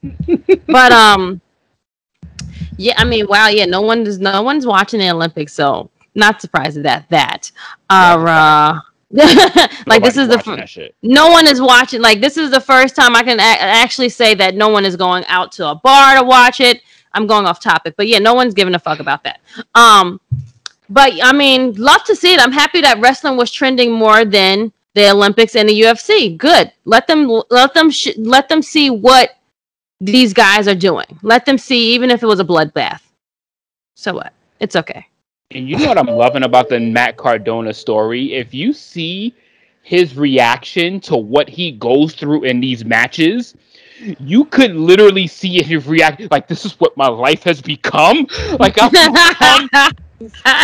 but 0.66 0.92
um, 0.92 1.40
yeah, 2.76 2.94
I 2.96 3.04
mean, 3.04 3.26
wow, 3.28 3.48
yeah, 3.48 3.66
no 3.66 3.80
one 3.80 4.06
is, 4.06 4.18
no 4.18 4.42
one's 4.42 4.66
watching 4.66 5.00
the 5.00 5.10
Olympics, 5.10 5.52
so 5.52 5.90
not 6.14 6.40
surprised 6.40 6.78
at 6.78 6.82
that. 6.84 7.08
That, 7.10 7.50
uh, 7.90 8.80
like 9.86 10.02
this 10.02 10.16
is 10.16 10.28
the 10.28 10.42
f- 10.44 10.90
no 11.02 11.30
one 11.30 11.46
is 11.46 11.60
watching. 11.60 12.00
Like 12.00 12.20
this 12.20 12.38
is 12.38 12.50
the 12.50 12.60
first 12.60 12.96
time 12.96 13.14
I 13.14 13.22
can 13.22 13.38
a- 13.38 13.42
actually 13.42 14.08
say 14.08 14.34
that 14.34 14.54
no 14.54 14.70
one 14.70 14.86
is 14.86 14.96
going 14.96 15.24
out 15.26 15.52
to 15.52 15.68
a 15.68 15.74
bar 15.74 16.16
to 16.16 16.24
watch 16.24 16.60
it. 16.60 16.82
I'm 17.14 17.26
going 17.26 17.46
off 17.46 17.60
topic, 17.60 17.94
but 17.96 18.08
yeah, 18.08 18.18
no 18.18 18.34
one's 18.34 18.54
giving 18.54 18.74
a 18.74 18.78
fuck 18.78 19.00
about 19.00 19.24
that. 19.24 19.40
Um, 19.74 20.20
but 20.88 21.12
I 21.22 21.32
mean, 21.32 21.74
love 21.74 22.04
to 22.04 22.16
see 22.16 22.34
it. 22.34 22.40
I'm 22.40 22.52
happy 22.52 22.80
that 22.82 23.00
wrestling 23.00 23.36
was 23.36 23.50
trending 23.50 23.92
more 23.92 24.24
than 24.24 24.72
the 24.94 25.10
Olympics 25.10 25.56
and 25.56 25.68
the 25.68 25.80
UFC. 25.80 26.36
Good. 26.36 26.72
Let 26.84 27.06
them 27.06 27.42
let 27.50 27.74
them 27.74 27.90
sh- 27.90 28.16
let 28.18 28.48
them 28.48 28.62
see 28.62 28.90
what 28.90 29.36
these 30.00 30.32
guys 30.34 30.68
are 30.68 30.74
doing. 30.74 31.06
Let 31.22 31.46
them 31.46 31.56
see, 31.58 31.94
even 31.94 32.10
if 32.10 32.22
it 32.22 32.26
was 32.26 32.40
a 32.40 32.44
bloodbath. 32.44 33.00
So 33.94 34.14
what? 34.14 34.32
It's 34.60 34.76
okay. 34.76 35.06
And 35.52 35.68
you 35.68 35.76
know 35.76 35.88
what 35.88 35.98
I'm 35.98 36.06
loving 36.06 36.44
about 36.44 36.68
the 36.68 36.80
Matt 36.80 37.16
Cardona 37.16 37.74
story? 37.74 38.34
If 38.34 38.54
you 38.54 38.72
see 38.72 39.34
his 39.82 40.16
reaction 40.16 41.00
to 41.00 41.16
what 41.16 41.48
he 41.48 41.72
goes 41.72 42.14
through 42.14 42.44
in 42.44 42.60
these 42.60 42.84
matches, 42.84 43.54
you 44.18 44.44
could 44.46 44.74
literally 44.74 45.26
see 45.26 45.62
his 45.62 45.86
react 45.86 46.30
like 46.30 46.48
this 46.48 46.64
is 46.64 46.78
what 46.80 46.96
my 46.96 47.08
life 47.08 47.42
has 47.44 47.60
become. 47.60 48.26
Like 48.58 48.76
I'm 48.80 48.90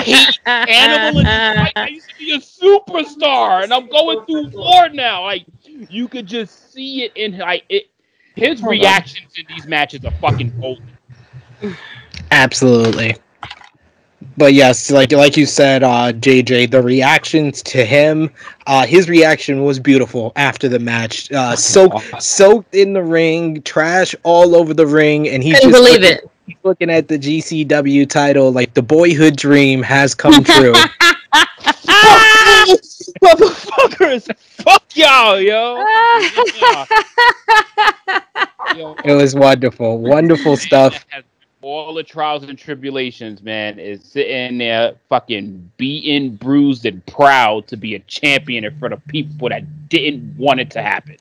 hate 0.03 0.41
animal 0.47 1.27
and 1.27 1.71
I 1.77 1.89
used 1.89 2.09
to 2.11 2.17
be 2.17 2.33
a 2.33 2.39
superstar 2.39 3.63
and 3.63 3.73
I'm 3.73 3.89
going 3.89 4.25
through 4.27 4.51
war 4.51 4.89
now. 4.89 5.23
Like 5.23 5.47
you 5.65 6.09
could 6.09 6.27
just 6.27 6.73
see 6.73 7.05
it 7.05 7.13
in 7.17 7.39
like 7.39 7.65
it 7.69 7.91
his 8.35 8.63
reactions 8.63 9.33
in 9.37 9.45
these 9.49 9.67
matches 9.67 10.05
are 10.05 10.13
fucking 10.13 10.53
golden. 10.61 11.77
Absolutely 12.31 13.17
but 14.39 14.55
yes, 14.55 14.91
like 14.91 15.13
like 15.13 15.37
you 15.37 15.45
said, 15.45 15.83
uh, 15.83 16.13
JJ, 16.13 16.71
the 16.71 16.81
reactions 16.81 17.61
to 17.65 17.85
him, 17.85 18.31
uh, 18.67 18.87
his 18.87 19.09
reaction 19.09 19.65
was 19.65 19.81
beautiful 19.81 20.33
after 20.37 20.69
the 20.69 20.79
match. 20.79 21.31
Uh, 21.33 21.57
soaked, 21.57 22.23
soaked 22.23 22.75
in 22.75 22.93
the 22.93 23.03
ring, 23.03 23.61
trash 23.63 24.15
all 24.23 24.55
over 24.55 24.73
the 24.73 24.87
ring, 24.87 25.29
and 25.29 25.43
he's 25.43 25.61
just 25.61 25.73
believe 25.73 26.01
looking, 26.01 26.19
it. 26.49 26.59
Looking 26.63 26.91
at 26.91 27.09
the 27.09 27.19
GCW 27.19 28.09
title 28.09 28.53
like 28.53 28.73
the 28.73 28.83
boyhood 28.83 29.37
dream 29.37 29.83
has 29.83 30.15
come 30.15 30.43
true. 30.45 30.73
Motherfuckers, 33.23 34.35
fuck 34.39 34.85
y'all, 34.95 35.41
yo. 35.41 35.85
It 39.05 39.15
was 39.15 39.35
wonderful, 39.35 39.99
wonderful 39.99 40.57
stuff 40.57 41.05
all 41.69 41.93
the 41.95 42.03
trials 42.03 42.45
and 42.45 42.59
tribulations, 42.59 43.43
man, 43.43 43.79
is 43.79 44.03
sitting 44.03 44.59
there 44.59 44.95
fucking 45.09 45.71
beaten, 45.77 46.35
bruised, 46.37 46.87
and 46.87 47.05
proud 47.07 47.67
to 47.69 47.77
be 47.77 47.95
a 47.95 47.99
champion 48.01 48.65
in 48.65 48.79
front 48.79 48.95
of 48.95 49.07
people 49.07 49.49
that 49.51 49.89
didn't 49.89 50.37
want 50.39 50.61
it 50.61 50.71
to 50.71 50.83
happen. 50.83 51.17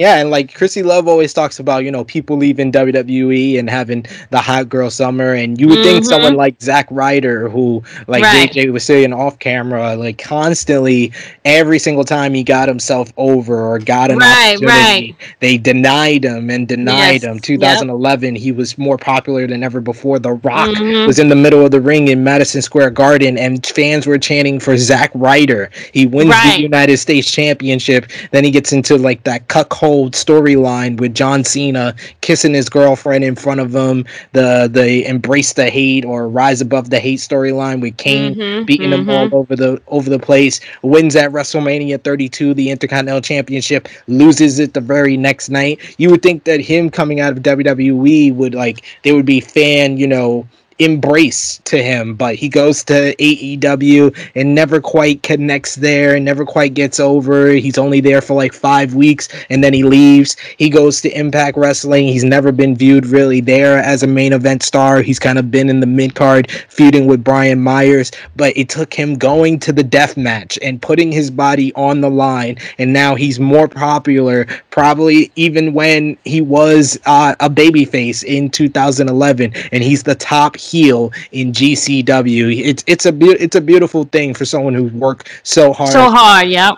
Yeah, 0.00 0.16
and 0.16 0.30
like 0.30 0.54
Krssi 0.54 0.82
Love 0.82 1.06
always 1.08 1.34
talks 1.34 1.58
about, 1.58 1.84
you 1.84 1.90
know, 1.90 2.04
people 2.04 2.38
leaving 2.38 2.72
WWE 2.72 3.58
and 3.58 3.68
having 3.68 4.06
the 4.30 4.40
hot 4.40 4.70
girl 4.70 4.88
summer, 4.88 5.34
and 5.34 5.60
you 5.60 5.68
would 5.68 5.76
mm-hmm. 5.76 5.84
think 5.84 6.04
someone 6.06 6.36
like 6.36 6.58
Zack 6.62 6.88
Ryder, 6.90 7.50
who, 7.50 7.82
like 8.06 8.22
right. 8.22 8.50
JJ 8.50 8.72
was 8.72 8.82
saying 8.82 9.12
off 9.12 9.38
camera, 9.40 9.94
like 9.96 10.16
constantly, 10.16 11.12
every 11.44 11.78
single 11.78 12.04
time 12.04 12.32
he 12.32 12.42
got 12.42 12.66
himself 12.66 13.12
over 13.18 13.60
or 13.60 13.78
got 13.78 14.10
an 14.10 14.16
right, 14.20 14.56
opportunity, 14.56 15.12
right. 15.12 15.16
they 15.40 15.58
denied 15.58 16.24
him 16.24 16.48
and 16.48 16.66
denied 16.66 17.22
yes. 17.22 17.24
him. 17.24 17.38
2011, 17.38 18.36
yep. 18.36 18.42
he 18.42 18.52
was 18.52 18.78
more 18.78 18.96
popular 18.96 19.46
than 19.46 19.62
ever 19.62 19.82
before. 19.82 20.18
The 20.18 20.32
Rock 20.32 20.70
mm-hmm. 20.70 21.06
was 21.06 21.18
in 21.18 21.28
the 21.28 21.36
middle 21.36 21.62
of 21.62 21.72
the 21.72 21.80
ring 21.82 22.08
in 22.08 22.24
Madison 22.24 22.62
Square 22.62 22.92
Garden, 22.92 23.36
and 23.36 23.66
fans 23.66 24.06
were 24.06 24.16
chanting 24.16 24.60
for 24.60 24.78
Zack 24.78 25.10
Ryder. 25.14 25.70
He 25.92 26.06
wins 26.06 26.30
right. 26.30 26.56
the 26.56 26.62
United 26.62 26.96
States 26.96 27.30
Championship, 27.30 28.10
then 28.30 28.44
he 28.44 28.50
gets 28.50 28.72
into 28.72 28.96
like 28.96 29.24
that 29.24 29.46
cuckold 29.48 29.89
whole 29.90 30.10
storyline 30.10 31.00
with 31.00 31.16
John 31.16 31.42
Cena 31.42 31.96
kissing 32.20 32.54
his 32.54 32.68
girlfriend 32.68 33.24
in 33.24 33.34
front 33.34 33.58
of 33.58 33.74
him, 33.74 34.04
the 34.32 34.70
the 34.72 35.04
embrace 35.04 35.54
the 35.54 35.68
hate 35.68 36.04
or 36.04 36.28
rise 36.28 36.60
above 36.60 36.90
the 36.90 37.00
hate 37.00 37.18
storyline 37.18 37.80
with 37.80 37.96
Kane 37.96 38.36
mm-hmm, 38.36 38.64
beating 38.66 38.90
mm-hmm. 38.90 39.10
him 39.10 39.32
all 39.32 39.40
over 39.40 39.56
the 39.56 39.82
over 39.88 40.08
the 40.08 40.20
place, 40.20 40.60
wins 40.82 41.16
at 41.16 41.32
WrestleMania 41.32 42.00
32 42.04 42.54
the 42.54 42.70
Intercontinental 42.70 43.20
Championship, 43.20 43.88
loses 44.06 44.60
it 44.60 44.74
the 44.74 44.80
very 44.80 45.16
next 45.16 45.48
night. 45.48 45.80
You 45.98 46.10
would 46.10 46.22
think 46.22 46.44
that 46.44 46.60
him 46.60 46.88
coming 46.88 47.18
out 47.18 47.32
of 47.32 47.42
WWE 47.42 48.32
would 48.36 48.54
like 48.54 48.84
there 49.02 49.16
would 49.16 49.26
be 49.26 49.40
fan, 49.40 49.96
you 49.96 50.06
know, 50.06 50.46
embrace 50.80 51.60
to 51.64 51.82
him, 51.82 52.14
but 52.14 52.34
he 52.34 52.48
goes 52.48 52.82
to 52.84 53.14
AEW 53.16 54.16
and 54.34 54.54
never 54.54 54.80
quite 54.80 55.22
connects 55.22 55.76
there 55.76 56.14
and 56.16 56.24
never 56.24 56.44
quite 56.44 56.74
gets 56.74 56.98
over. 56.98 57.50
He's 57.50 57.78
only 57.78 58.00
there 58.00 58.20
for 58.20 58.34
like 58.34 58.52
five 58.52 58.94
weeks 58.94 59.28
and 59.50 59.62
then 59.62 59.74
he 59.74 59.84
leaves. 59.84 60.36
He 60.56 60.70
goes 60.70 61.00
to 61.02 61.10
Impact 61.10 61.56
Wrestling. 61.56 62.08
He's 62.08 62.24
never 62.24 62.50
been 62.50 62.74
viewed 62.74 63.06
really 63.06 63.40
there 63.40 63.78
as 63.78 64.02
a 64.02 64.06
main 64.06 64.32
event 64.32 64.62
star. 64.62 65.02
He's 65.02 65.18
kind 65.18 65.38
of 65.38 65.50
been 65.50 65.68
in 65.68 65.80
the 65.80 65.86
mid 65.86 66.14
card 66.14 66.50
feuding 66.68 67.06
with 67.06 67.22
Brian 67.22 67.60
Myers, 67.60 68.10
but 68.36 68.56
it 68.56 68.68
took 68.68 68.94
him 68.94 69.16
going 69.16 69.58
to 69.60 69.72
the 69.72 69.84
death 69.84 70.16
match 70.16 70.58
and 70.62 70.80
putting 70.80 71.12
his 71.12 71.30
body 71.30 71.72
on 71.74 72.00
the 72.00 72.10
line. 72.10 72.56
And 72.78 72.92
now 72.92 73.14
he's 73.14 73.38
more 73.38 73.68
popular, 73.68 74.46
probably 74.70 75.30
even 75.36 75.74
when 75.74 76.16
he 76.24 76.40
was 76.40 76.98
uh, 77.04 77.34
a 77.40 77.50
babyface 77.50 78.24
in 78.24 78.50
2011. 78.50 79.52
And 79.72 79.82
he's 79.82 80.04
the 80.04 80.14
top 80.14 80.56
heel 80.70 81.12
in 81.32 81.52
GCW. 81.52 82.64
It's 82.64 82.84
it's 82.86 83.06
a 83.06 83.12
be- 83.12 83.38
it's 83.40 83.56
a 83.56 83.60
beautiful 83.60 84.04
thing 84.04 84.34
for 84.34 84.44
someone 84.44 84.74
who 84.74 84.84
worked 84.88 85.40
so 85.42 85.72
hard. 85.72 85.92
So 85.92 86.10
hard, 86.10 86.48
yep. 86.48 86.74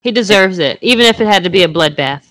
He 0.00 0.12
deserves 0.12 0.58
it, 0.58 0.78
even 0.82 1.06
if 1.06 1.20
it 1.20 1.26
had 1.26 1.44
to 1.44 1.50
be 1.50 1.62
a 1.62 1.68
bloodbath. 1.68 2.24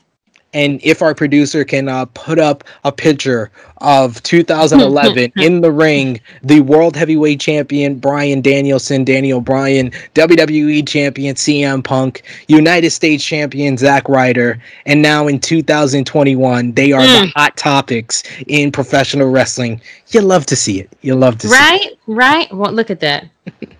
And 0.55 0.79
if 0.83 1.01
our 1.01 1.13
producer 1.13 1.65
can 1.65 1.89
uh, 1.89 2.05
put 2.13 2.39
up 2.39 2.63
a 2.85 2.91
picture 2.91 3.51
of 3.79 4.23
2011 4.23 5.33
in 5.35 5.59
the 5.59 5.71
ring, 5.71 6.21
the 6.41 6.61
World 6.61 6.95
Heavyweight 6.95 7.41
Champion 7.41 7.99
Bryan 7.99 8.41
Danielson, 8.41 9.03
Daniel 9.03 9.41
Bryan, 9.41 9.91
WWE 10.13 10.87
Champion 10.87 11.35
CM 11.35 11.83
Punk, 11.83 12.23
United 12.47 12.91
States 12.91 13.23
Champion 13.23 13.75
Zack 13.77 14.07
Ryder, 14.07 14.57
and 14.85 15.01
now 15.01 15.27
in 15.27 15.41
2021, 15.41 16.71
they 16.71 16.93
are 16.93 17.01
mm. 17.01 17.21
the 17.23 17.27
hot 17.35 17.57
topics 17.57 18.23
in 18.47 18.71
professional 18.71 19.29
wrestling. 19.29 19.81
You 20.11 20.21
love 20.21 20.45
to 20.45 20.55
see 20.55 20.79
it. 20.79 20.89
You 21.01 21.15
love 21.15 21.37
to 21.39 21.49
right? 21.49 21.81
see 21.81 21.87
it. 21.89 21.99
Right? 22.07 22.47
Right? 22.47 22.53
Well, 22.55 22.71
look 22.71 22.89
at 22.89 23.01
that. 23.01 23.27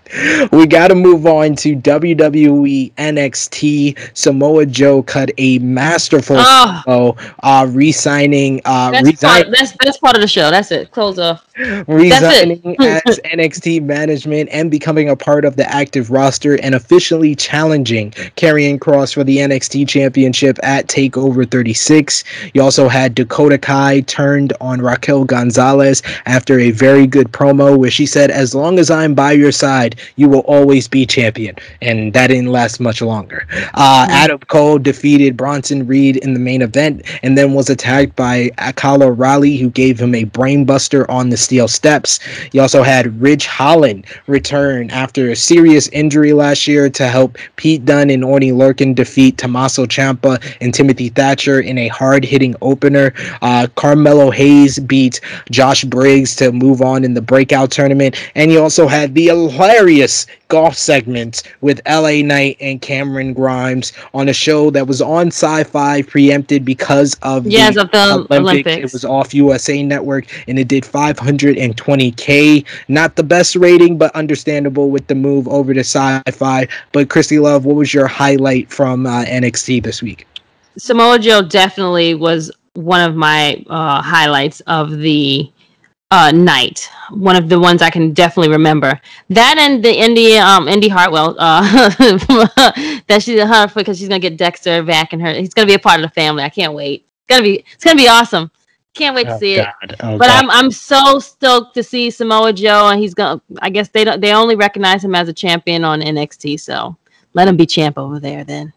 we 0.51 0.68
got 0.68 0.89
to 0.89 0.95
move 0.95 1.26
on 1.26 1.56
to 1.58 1.76
WWE 1.76 2.93
NXT. 2.93 4.18
Samoa 4.18 4.66
Joe 4.66 5.03
cut 5.03 5.32
a 5.38 5.60
masterful 5.60 6.38
oh. 6.39 7.16
uh, 7.43 7.68
re-signing. 7.70 8.62
Uh, 8.66 8.91
that's, 8.91 9.06
resign- 9.06 9.43
part, 9.43 9.56
that's, 9.58 9.76
that's 9.84 9.97
part 9.97 10.16
of 10.16 10.22
the 10.22 10.28
show. 10.28 10.49
That's 10.51 10.72
it. 10.72 10.91
Close 10.91 11.20
off. 11.20 11.45
Resigning 11.88 12.76
as 12.80 13.20
NXT 13.26 13.84
management 13.84 14.49
and 14.51 14.70
becoming 14.70 15.10
a 15.10 15.16
part 15.16 15.45
of 15.45 15.56
the 15.56 15.70
active 15.72 16.12
roster 16.12 16.60
and 16.62 16.76
officially 16.76 17.36
challenging 17.36 18.12
Karrion 18.12 18.80
Kross 18.80 19.14
for 19.14 19.24
the 19.24 19.38
NXT 19.38 19.88
Championship 19.88 20.60
at 20.64 20.88
Takeover 20.88 21.49
36. 21.49 22.24
You 22.53 22.62
also 22.62 22.88
had 22.88 23.16
Dakota 23.16 23.58
Kai 23.58 24.01
turned 24.01 24.53
on 24.60 24.82
Raquel 24.82 25.24
Gonzalez 25.26 26.01
after 26.26 26.60
a 26.60 26.72
very 26.72 27.08
good 27.08 27.32
promo 27.32 27.78
where 27.78 27.91
she 27.91 28.06
said, 28.06 28.32
"As 28.32 28.53
long 28.53 28.80
as 28.80 28.89
I'm 28.89 29.14
by 29.14 29.32
your 29.32 29.51
side." 29.51 29.95
you 30.16 30.30
will 30.30 30.41
always 30.41 30.88
be 30.88 31.06
champion. 31.06 31.56
And 31.82 32.14
that 32.14 32.28
didn't 32.28 32.51
last 32.51 32.80
much 32.80 33.01
longer. 33.01 33.47
Uh, 33.74 34.03
mm-hmm. 34.03 34.12
Adam 34.12 34.39
Cole 34.39 34.78
defeated 34.78 35.38
Bronson 35.38 35.86
Reed 35.88 36.18
in 36.18 36.34
the 36.34 36.39
main 36.39 36.62
event 36.62 37.03
and 37.24 37.38
then 37.38 37.53
was 37.53 37.70
attacked 37.70 38.16
by 38.16 38.49
Akala 38.58 39.03
O'Reilly, 39.03 39.58
who 39.58 39.70
gave 39.70 39.99
him 39.99 40.16
a 40.16 40.26
brainbuster 40.26 41.08
on 41.10 41.30
the 41.30 41.38
steel 41.46 41.68
steps. 41.68 42.20
You 42.52 42.62
also 42.62 42.84
had 42.84 43.22
Ridge 43.22 43.46
Holland 43.46 44.06
return 44.28 44.89
after 44.89 45.30
a 45.30 45.36
serious 45.36 45.88
injury 45.89 46.34
last 46.34 46.68
year 46.68 46.89
to 46.89 47.08
help 47.08 47.38
Pete 47.56 47.86
Dunne 47.86 48.10
and 48.10 48.24
Oney 48.24 48.52
Lorcan 48.52 48.93
defeat 48.93 49.38
Tommaso 49.38 49.86
Ciampa 49.86 50.43
and 50.60 50.74
Timothy 50.74 51.10
Thatcher 51.10 51.62
in 51.62 51.78
a 51.78 51.88
hard-hitting 51.88 52.56
opener. 52.62 53.14
Uh, 53.41 53.68
Carmelo 53.76 54.32
Hayes 54.32 54.80
beat 54.80 55.22
Josh 55.52 55.84
Briggs 55.84 56.36
to 56.38 56.52
move 56.52 56.82
on 56.82 57.04
in 57.04 57.14
the 57.14 57.22
breakout 57.22 57.72
tournament, 57.72 58.16
and 58.36 58.52
you 58.52 58.62
also 58.62 58.88
had 58.88 59.14
the 59.14 59.28
hilarious 59.28 60.26
golf 60.48 60.76
segments 60.76 61.43
with 61.62 61.82
LA 61.88 62.22
Knight 62.22 62.58
and 62.60 62.82
Cameron 62.82 63.34
Grimes 63.34 63.93
on 64.14 64.30
a 64.30 64.34
show 64.34 64.70
that 64.72 64.88
was 64.88 65.02
on 65.02 65.30
Syfy 65.30 66.08
preempted 66.08 66.64
because 66.64 67.16
of 67.22 67.46
yes, 67.48 67.76
the, 67.76 67.82
of 67.82 67.91
the 67.91 68.14
Olympics. 68.14 68.39
Olympics. 68.39 68.78
It 68.78 68.93
was 68.93 69.06
off 69.06 69.34
USA 69.34 69.82
Network 69.84 70.26
and 70.48 70.60
it 70.60 70.68
did 70.68 70.84
520k. 70.84 72.66
Not 72.88 73.16
the 73.16 73.24
best 73.24 73.56
rating, 73.56 73.98
but 73.98 74.16
understandable 74.16 74.89
with 74.89 75.08
the 75.08 75.16
move 75.16 75.48
over 75.48 75.74
to 75.74 75.82
Syfy. 75.82 76.70
But 76.91 77.10
Christy 77.10 77.39
Love, 77.39 77.66
what 77.66 77.76
was 77.76 77.93
your 77.93 78.08
highlight 78.08 78.72
from 78.72 79.06
uh, 79.06 79.26
NXT 79.26 79.84
this 79.84 80.02
week? 80.02 80.28
Samoa 80.78 81.20
Joe 81.20 81.41
definitely 81.41 82.14
was 82.16 82.52
one 82.74 83.02
of 83.02 83.16
my 83.16 83.64
uh, 83.68 84.02
highlights 84.02 84.60
of 84.62 84.98
the 84.98 85.50
uh, 86.12 86.32
night. 86.32 86.89
One 87.10 87.36
of 87.36 87.49
the 87.49 87.60
ones 87.60 87.82
I 87.82 87.89
can 87.89 88.14
definitely 88.14 88.51
remember. 88.51 88.99
That 89.30 89.58
and 89.58 89.84
the 89.84 89.93
Indi 89.93 90.38
um 90.38 90.68
Indi 90.68 90.88
Hartwell 90.88 91.36
uh 91.39 91.62
that 93.08 93.22
she's 93.22 93.39
a 93.39 93.47
her 93.47 93.68
because 93.74 93.97
she's 93.97 94.08
gonna 94.08 94.20
get 94.20 94.38
Dexter 94.38 94.84
back 94.84 95.14
and 95.14 95.22
her 95.22 95.34
he's 95.34 95.53
gonna 95.53 95.68
be 95.68 95.74
a 95.74 95.80
part 95.80 95.99
of 95.99 96.03
the 96.03 96.14
family. 96.14 96.43
I 96.43 96.49
can't 96.49 96.74
wait. 96.74 97.06
It's 97.22 97.28
gonna 97.28 97.43
be 97.43 97.66
it's 97.74 97.84
gonna 97.84 97.97
be 97.97 98.08
awesome. 98.08 98.51
Can't 98.93 99.16
wait 99.16 99.26
to 99.26 99.36
oh, 99.36 99.39
see 99.39 99.58
God. 99.58 99.74
it. 99.84 99.95
Oh, 99.99 100.18
but 100.18 100.28
God. 100.28 100.43
I'm 100.43 100.51
I'm 100.51 100.72
so 100.72 101.20
stoked 101.20 101.74
to 101.76 101.84
see 101.84 102.10
Samoa 102.10 102.53
Joe 102.53 102.89
and 102.89 102.99
he's 102.99 103.14
gonna 103.14 103.41
I 103.62 103.70
guess 103.70 103.89
they 103.89 104.03
don't 104.03 104.22
they 104.22 104.34
only 104.34 104.56
recognize 104.56 105.03
him 105.03 105.16
as 105.16 105.28
a 105.28 105.34
champion 105.34 105.84
on 105.84 106.01
NXT, 106.01 106.60
so 106.60 106.95
let 107.34 107.47
him 107.47 107.58
be 107.58 107.66
champ 107.66 107.97
over 107.97 108.20
there 108.20 108.43
then. 108.43 108.72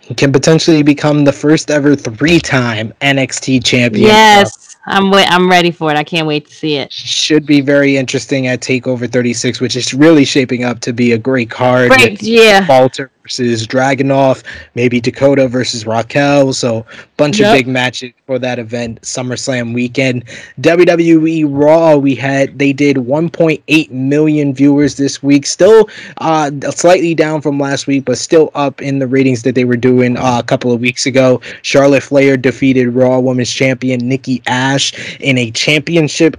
He 0.00 0.14
can 0.14 0.32
potentially 0.32 0.82
become 0.82 1.24
the 1.24 1.32
first 1.32 1.70
ever 1.70 1.94
three 1.94 2.40
time 2.40 2.92
NXT 3.00 3.64
champion. 3.64 4.06
Yes. 4.08 4.69
I'm 4.86 5.10
wait. 5.10 5.30
I'm 5.30 5.50
ready 5.50 5.70
for 5.70 5.90
it. 5.90 5.96
I 5.96 6.04
can't 6.04 6.26
wait 6.26 6.48
to 6.48 6.54
see 6.54 6.76
it. 6.76 6.92
Should 6.92 7.46
be 7.46 7.60
very 7.60 7.96
interesting 7.96 8.46
at 8.46 8.60
Takeover 8.60 9.10
36, 9.10 9.60
which 9.60 9.76
is 9.76 9.92
really 9.92 10.24
shaping 10.24 10.64
up 10.64 10.80
to 10.80 10.92
be 10.92 11.12
a 11.12 11.18
great 11.18 11.50
card. 11.50 11.90
Great, 11.90 12.22
yeah. 12.22 12.66
Walter 12.66 13.10
versus 13.30 13.64
Dragunov, 13.64 14.42
maybe 14.74 15.00
Dakota 15.00 15.46
versus 15.46 15.86
Raquel. 15.86 16.52
So 16.52 16.84
bunch 17.16 17.38
yep. 17.38 17.50
of 17.50 17.58
big 17.58 17.68
matches 17.68 18.12
for 18.26 18.40
that 18.40 18.58
event, 18.58 19.00
SummerSlam 19.02 19.72
weekend. 19.72 20.24
WWE 20.60 21.46
Raw, 21.48 21.96
we 21.96 22.16
had 22.16 22.58
they 22.58 22.72
did 22.72 22.96
1.8 22.96 23.90
million 23.90 24.52
viewers 24.52 24.96
this 24.96 25.22
week. 25.22 25.46
Still 25.46 25.88
uh, 26.18 26.50
slightly 26.70 27.14
down 27.14 27.40
from 27.40 27.60
last 27.60 27.86
week, 27.86 28.04
but 28.04 28.18
still 28.18 28.50
up 28.54 28.82
in 28.82 28.98
the 28.98 29.06
ratings 29.06 29.42
that 29.44 29.54
they 29.54 29.64
were 29.64 29.76
doing 29.76 30.16
uh, 30.16 30.38
a 30.40 30.42
couple 30.42 30.72
of 30.72 30.80
weeks 30.80 31.06
ago. 31.06 31.40
Charlotte 31.62 32.02
Flair 32.02 32.36
defeated 32.36 32.88
Raw 32.88 33.20
Women's 33.20 33.52
Champion 33.52 34.08
Nikki 34.08 34.42
Ash 34.46 34.92
in 35.20 35.38
a 35.38 35.52
championship 35.52 36.36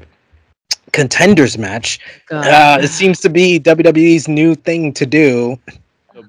contenders 0.91 1.57
match. 1.57 1.99
Uh, 2.29 2.79
it 2.81 2.89
seems 2.89 3.21
to 3.21 3.29
be 3.29 3.61
WWE's 3.61 4.27
new 4.27 4.55
thing 4.55 4.91
to 4.93 5.05
do 5.05 5.57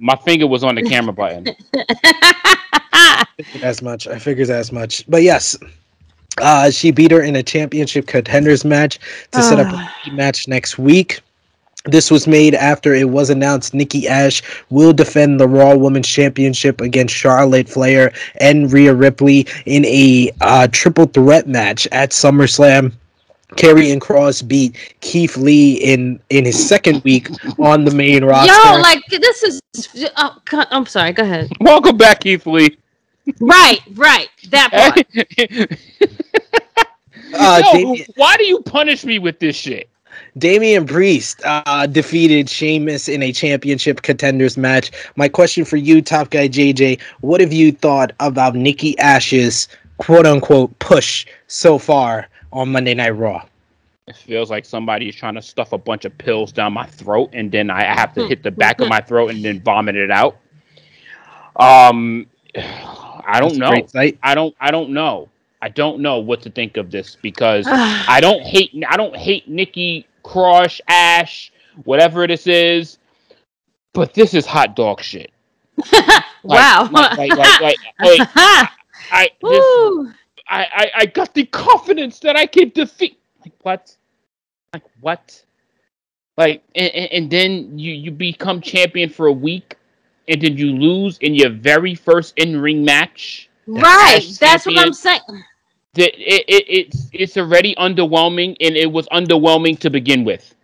my 0.02 0.16
finger 0.16 0.48
was 0.48 0.64
on 0.64 0.74
the 0.74 0.82
camera 0.82 1.12
button. 1.12 1.46
as 3.62 3.80
much. 3.80 4.08
I 4.08 4.18
figured 4.18 4.50
as 4.50 4.72
much. 4.72 5.04
But 5.08 5.22
yes, 5.22 5.56
uh, 6.38 6.70
she 6.70 6.90
beat 6.90 7.12
her 7.12 7.22
in 7.22 7.36
a 7.36 7.42
championship 7.42 8.08
contenders 8.08 8.64
match 8.64 8.98
to 9.30 9.42
set 9.42 9.60
up 9.60 9.72
a 9.72 9.76
ah. 9.76 10.12
match 10.12 10.48
next 10.48 10.76
week. 10.76 11.20
This 11.84 12.10
was 12.10 12.26
made 12.26 12.54
after 12.54 12.94
it 12.94 13.10
was 13.10 13.30
announced 13.30 13.74
Nikki 13.74 14.08
Ash 14.08 14.42
will 14.70 14.92
defend 14.92 15.38
the 15.38 15.48
Raw 15.48 15.76
Women's 15.76 16.08
Championship 16.08 16.80
against 16.80 17.14
Charlotte 17.14 17.68
Flair 17.68 18.12
and 18.40 18.72
Rhea 18.72 18.94
Ripley 18.94 19.46
in 19.66 19.84
a 19.84 20.32
uh, 20.40 20.66
triple 20.70 21.06
threat 21.06 21.46
match 21.46 21.86
at 21.92 22.10
SummerSlam. 22.10 22.92
Karrion 23.56 23.98
Kross 23.98 24.46
beat 24.46 24.76
Keith 25.00 25.36
Lee 25.36 25.74
in 25.74 26.20
in 26.30 26.44
his 26.44 26.68
second 26.68 27.02
week 27.04 27.28
on 27.58 27.84
the 27.84 27.90
main 27.90 28.24
roster. 28.24 28.52
Yo, 28.52 28.80
like 28.80 29.04
this 29.08 29.42
is. 29.42 29.60
Oh, 30.16 30.36
God, 30.46 30.66
I'm 30.70 30.86
sorry. 30.86 31.12
Go 31.12 31.22
ahead. 31.22 31.50
Welcome 31.60 31.96
back, 31.96 32.20
Keith 32.20 32.46
Lee. 32.46 32.76
Right, 33.40 33.80
right. 33.94 34.28
That 34.50 34.70
part. 35.46 35.76
uh, 37.34 37.62
Yo, 37.64 37.72
Damien, 37.72 38.06
why 38.16 38.36
do 38.36 38.44
you 38.44 38.60
punish 38.62 39.04
me 39.04 39.18
with 39.18 39.38
this 39.38 39.56
shit? 39.56 39.88
Damian 40.38 40.86
Priest 40.86 41.40
uh, 41.44 41.86
defeated 41.86 42.48
Sheamus 42.48 43.08
in 43.08 43.22
a 43.22 43.32
championship 43.32 44.02
contenders 44.02 44.56
match. 44.56 44.90
My 45.16 45.28
question 45.28 45.64
for 45.64 45.76
you, 45.76 46.02
Top 46.02 46.30
Guy 46.30 46.48
JJ, 46.48 47.00
what 47.20 47.40
have 47.40 47.52
you 47.52 47.72
thought 47.72 48.12
about 48.20 48.54
Nikki 48.54 48.98
Ash's 48.98 49.68
quote 49.98 50.26
unquote 50.26 50.76
push 50.80 51.26
so 51.46 51.78
far 51.78 52.28
on 52.52 52.70
Monday 52.72 52.94
Night 52.94 53.10
Raw. 53.10 53.44
It 54.08 54.16
feels 54.16 54.50
like 54.50 54.64
somebody 54.64 55.08
is 55.08 55.14
trying 55.14 55.34
to 55.34 55.42
stuff 55.42 55.72
a 55.72 55.78
bunch 55.78 56.04
of 56.04 56.16
pills 56.18 56.52
down 56.52 56.72
my 56.72 56.86
throat, 56.86 57.30
and 57.32 57.50
then 57.50 57.70
I 57.70 57.84
have 57.84 58.12
to 58.14 58.26
hit 58.26 58.42
the 58.42 58.50
back 58.50 58.80
of 58.80 58.88
my 58.88 59.00
throat 59.00 59.30
and 59.30 59.44
then 59.44 59.60
vomit 59.60 59.94
it 59.94 60.10
out. 60.10 60.36
Um, 61.56 62.26
I 62.54 63.38
don't 63.40 63.58
That's 63.58 63.94
know. 63.94 64.10
I 64.22 64.34
don't. 64.34 64.54
I 64.60 64.70
don't 64.70 64.90
know. 64.90 65.28
I 65.60 65.68
don't 65.68 66.00
know 66.00 66.18
what 66.18 66.42
to 66.42 66.50
think 66.50 66.76
of 66.76 66.90
this 66.90 67.16
because 67.22 67.66
I 67.70 68.18
don't 68.20 68.42
hate. 68.42 68.72
I 68.88 68.96
don't 68.96 69.16
hate 69.16 69.48
Nikki 69.48 70.06
Crush 70.24 70.80
Ash, 70.88 71.52
whatever 71.84 72.26
this 72.26 72.46
is, 72.48 72.98
but 73.92 74.14
this 74.14 74.34
is 74.34 74.44
hot 74.44 74.74
dog 74.74 75.00
shit. 75.00 75.30
like, 75.92 76.24
wow. 76.42 76.88
Like, 76.90 77.18
like, 77.18 77.38
like, 77.38 77.60
like, 77.60 77.78
like 78.00 78.28
I, 79.10 79.30
this, 79.42 80.14
I, 80.48 80.66
I, 80.74 80.90
I 80.96 81.06
got 81.06 81.34
the 81.34 81.44
confidence 81.46 82.18
that 82.20 82.36
I 82.36 82.46
can 82.46 82.70
defeat. 82.70 83.18
Like 83.44 83.54
what? 83.62 83.96
Like 84.72 84.84
what? 85.00 85.44
Like 86.36 86.62
and, 86.74 86.90
and 86.92 87.30
then 87.30 87.78
you 87.78 87.92
you 87.92 88.10
become 88.10 88.60
champion 88.60 89.10
for 89.10 89.26
a 89.26 89.32
week, 89.32 89.76
and 90.28 90.40
then 90.40 90.56
you 90.56 90.72
lose 90.72 91.18
in 91.18 91.34
your 91.34 91.50
very 91.50 91.94
first 91.94 92.36
in 92.38 92.58
ring 92.60 92.84
match. 92.84 93.50
Right. 93.66 94.26
That's 94.40 94.66
what 94.66 94.78
I'm 94.78 94.92
saying. 94.92 95.20
That 95.94 96.14
it, 96.18 96.44
it, 96.48 96.64
it's 96.68 97.08
it's 97.12 97.36
already 97.36 97.74
underwhelming, 97.74 98.56
and 98.60 98.76
it 98.76 98.90
was 98.90 99.06
underwhelming 99.08 99.78
to 99.80 99.90
begin 99.90 100.24
with. 100.24 100.54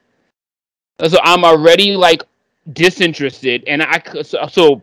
So 1.06 1.18
I'm 1.22 1.44
already 1.44 1.96
like 1.96 2.22
disinterested, 2.72 3.64
and 3.66 3.82
I 3.82 4.02
so, 4.22 4.46
so 4.50 4.82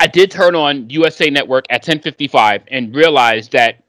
I 0.00 0.06
did 0.06 0.30
turn 0.30 0.54
on 0.54 0.88
USA 0.90 1.28
Network 1.28 1.64
at 1.70 1.84
10:55 1.84 2.62
and 2.68 2.94
realized 2.94 3.52
that 3.52 3.82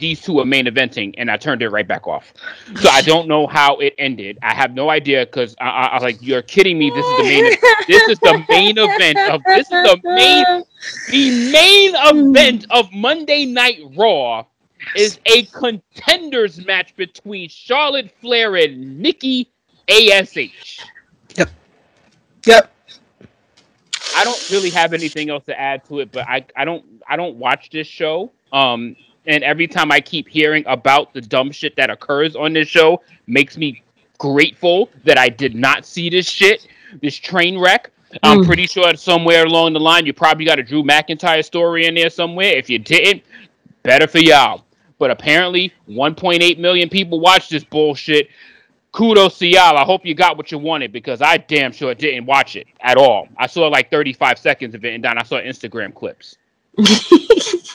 these 0.00 0.20
two 0.20 0.40
are 0.40 0.44
main 0.44 0.66
eventing, 0.66 1.14
and 1.18 1.30
I 1.30 1.36
turned 1.36 1.62
it 1.62 1.68
right 1.68 1.86
back 1.86 2.08
off. 2.08 2.32
So 2.80 2.88
I 2.88 3.02
don't 3.02 3.28
know 3.28 3.46
how 3.46 3.76
it 3.76 3.94
ended. 3.98 4.38
I 4.42 4.54
have 4.54 4.74
no 4.74 4.90
idea 4.90 5.26
because 5.26 5.54
I, 5.60 5.68
I, 5.68 5.84
I, 5.86 5.94
was 5.94 6.02
like, 6.02 6.18
"You're 6.20 6.42
kidding 6.42 6.78
me! 6.78 6.90
This 6.90 7.04
is 7.04 7.16
the 7.18 7.22
main. 7.22 7.44
this 7.86 8.08
is 8.08 8.18
the 8.18 8.44
main 8.48 8.78
event 8.78 9.18
of 9.30 9.42
this 9.46 9.66
is 9.66 9.70
the 9.70 10.00
main 10.02 10.64
the 11.10 11.52
main 11.52 11.94
event 11.96 12.66
of 12.70 12.92
Monday 12.92 13.46
Night 13.46 13.80
Raw." 13.96 14.44
Is 14.96 15.18
a 15.26 15.42
contenders 15.44 16.64
match 16.64 16.96
between 16.96 17.50
Charlotte 17.50 18.10
Flair 18.22 18.56
and 18.56 18.98
Nikki 18.98 19.50
Ash. 19.90 20.80
Yep. 21.36 21.50
Yep. 22.46 22.72
I 24.16 24.24
don't 24.24 24.50
really 24.50 24.70
have 24.70 24.92
anything 24.92 25.30
else 25.30 25.44
to 25.44 25.58
add 25.58 25.84
to 25.86 26.00
it, 26.00 26.10
but 26.12 26.26
I, 26.26 26.46
I 26.56 26.64
don't 26.64 26.84
I 27.06 27.16
don't 27.16 27.36
watch 27.36 27.70
this 27.70 27.86
show. 27.86 28.32
Um, 28.52 28.96
and 29.30 29.44
every 29.44 29.68
time 29.68 29.92
I 29.92 30.00
keep 30.00 30.28
hearing 30.28 30.64
about 30.66 31.14
the 31.14 31.20
dumb 31.20 31.52
shit 31.52 31.76
that 31.76 31.88
occurs 31.88 32.34
on 32.34 32.52
this 32.52 32.66
show 32.66 33.00
makes 33.28 33.56
me 33.56 33.82
grateful 34.18 34.90
that 35.04 35.18
I 35.18 35.28
did 35.28 35.54
not 35.54 35.86
see 35.86 36.10
this 36.10 36.28
shit, 36.28 36.66
this 37.00 37.16
train 37.16 37.56
wreck. 37.56 37.90
I'm 38.24 38.40
mm. 38.40 38.46
pretty 38.46 38.66
sure 38.66 38.92
somewhere 38.96 39.46
along 39.46 39.74
the 39.74 39.80
line 39.80 40.04
you 40.04 40.12
probably 40.12 40.44
got 40.44 40.58
a 40.58 40.64
Drew 40.64 40.82
McIntyre 40.82 41.44
story 41.44 41.86
in 41.86 41.94
there 41.94 42.10
somewhere. 42.10 42.56
If 42.56 42.68
you 42.68 42.80
didn't, 42.80 43.22
better 43.84 44.08
for 44.08 44.18
y'all. 44.18 44.64
But 44.98 45.12
apparently, 45.12 45.72
1.8 45.88 46.58
million 46.58 46.88
people 46.88 47.20
watch 47.20 47.48
this 47.48 47.62
bullshit. 47.62 48.28
Kudos 48.90 49.38
to 49.38 49.46
y'all. 49.46 49.78
I 49.78 49.84
hope 49.84 50.04
you 50.04 50.16
got 50.16 50.36
what 50.36 50.50
you 50.50 50.58
wanted 50.58 50.90
because 50.90 51.22
I 51.22 51.36
damn 51.36 51.70
sure 51.70 51.94
didn't 51.94 52.26
watch 52.26 52.56
it 52.56 52.66
at 52.80 52.96
all. 52.96 53.28
I 53.36 53.46
saw 53.46 53.68
like 53.68 53.92
35 53.92 54.40
seconds 54.40 54.74
of 54.74 54.84
it 54.84 54.92
and 54.92 55.04
then 55.04 55.16
I 55.16 55.22
saw 55.22 55.36
Instagram 55.36 55.94
clips. 55.94 56.36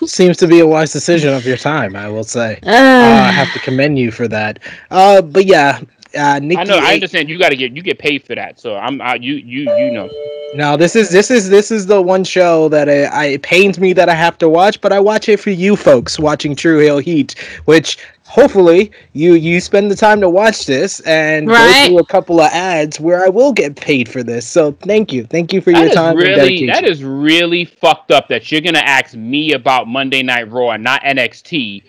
Seems 0.06 0.38
to 0.38 0.48
be 0.48 0.60
a 0.60 0.68
wise 0.68 0.94
decision 0.94 1.34
of 1.34 1.46
your 1.46 1.58
time, 1.58 1.96
I 1.96 2.10
will 2.10 2.24
say. 2.24 2.60
Uh, 2.64 2.70
uh, 2.70 2.72
I 2.72 3.32
have 3.32 3.52
to 3.54 3.60
commend 3.60 4.00
you 4.00 4.12
for 4.12 4.28
that. 4.28 4.60
Uh, 4.92 5.22
but 5.22 5.46
yeah, 5.46 5.82
uh, 6.16 6.40
Nikki 6.40 6.62
I 6.62 6.64
know. 6.64 6.78
I 6.78 6.94
understand. 6.94 7.30
You 7.30 7.38
got 7.38 7.50
to 7.50 7.56
get 7.56 7.76
you 7.76 7.82
get 7.82 8.00
paid 8.00 8.24
for 8.24 8.36
that. 8.36 8.60
So 8.60 8.76
I'm 8.76 9.02
uh, 9.02 9.16
you 9.16 9.36
you 9.36 9.70
you 9.78 9.92
know. 9.92 10.10
No, 10.54 10.78
this 10.78 10.96
is 10.96 11.10
this 11.10 11.30
is 11.30 11.50
this 11.50 11.72
is 11.72 11.88
the 11.88 12.02
one 12.02 12.24
show 12.24 12.70
that 12.70 12.90
I, 12.90 13.04
I 13.04 13.26
it 13.26 13.42
pains 13.42 13.80
me 13.80 13.94
that 13.94 14.08
I 14.08 14.16
have 14.16 14.38
to 14.40 14.50
watch, 14.50 14.80
but 14.80 14.94
I 14.94 15.00
watch 15.00 15.28
it 15.28 15.40
for 15.40 15.50
you 15.50 15.76
folks 15.76 16.18
watching 16.18 16.56
True 16.56 16.80
Heel 16.80 17.00
Heat, 17.00 17.36
which 17.66 17.98
hopefully 18.26 18.92
you 19.14 19.34
you 19.36 19.62
spend 19.62 19.90
the 19.90 19.96
time 19.96 20.20
to 20.20 20.30
watch 20.30 20.66
this 20.66 21.00
and 21.02 21.48
right. 21.48 21.84
go 21.84 21.88
through 21.88 22.00
a 22.00 22.06
couple 22.06 22.42
of 22.42 22.52
ads 22.52 23.00
where 23.00 23.24
I 23.24 23.30
will 23.30 23.54
get 23.54 23.76
paid 23.76 24.10
for 24.10 24.24
this. 24.24 24.48
So 24.48 24.74
thank 24.74 25.14
you, 25.14 25.26
thank 25.26 25.54
you 25.54 25.62
for 25.62 25.72
that 25.72 25.86
your 25.86 25.94
time. 25.94 26.18
Really, 26.18 26.66
that 26.68 26.84
is 26.84 27.04
really 27.04 27.66
fucked 27.66 28.12
up 28.12 28.28
that 28.30 28.52
you're 28.52 28.62
gonna 28.62 28.80
ask 28.80 29.16
me 29.16 29.54
about 29.54 29.88
Monday 29.88 30.24
Night 30.24 30.52
Raw 30.52 30.72
and 30.72 30.84
not 30.84 31.02
NXT, 31.04 31.84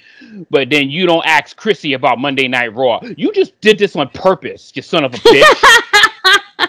but 0.51 0.71
then 0.71 0.91
you 0.91 1.07
don't 1.07 1.27
ask 1.27 1.57
Chrissy 1.57 1.95
about 1.95 2.19
Monday 2.19 2.49
Night 2.49 2.75
Raw. 2.75 3.01
You 3.17 3.33
just 3.33 3.59
did 3.61 3.79
this 3.79 3.97
on 3.97 4.09
purpose, 4.11 4.73
you 4.75 4.83
son 4.83 5.05
of 5.05 5.15
a 5.15 5.19
bitch. 5.19 6.69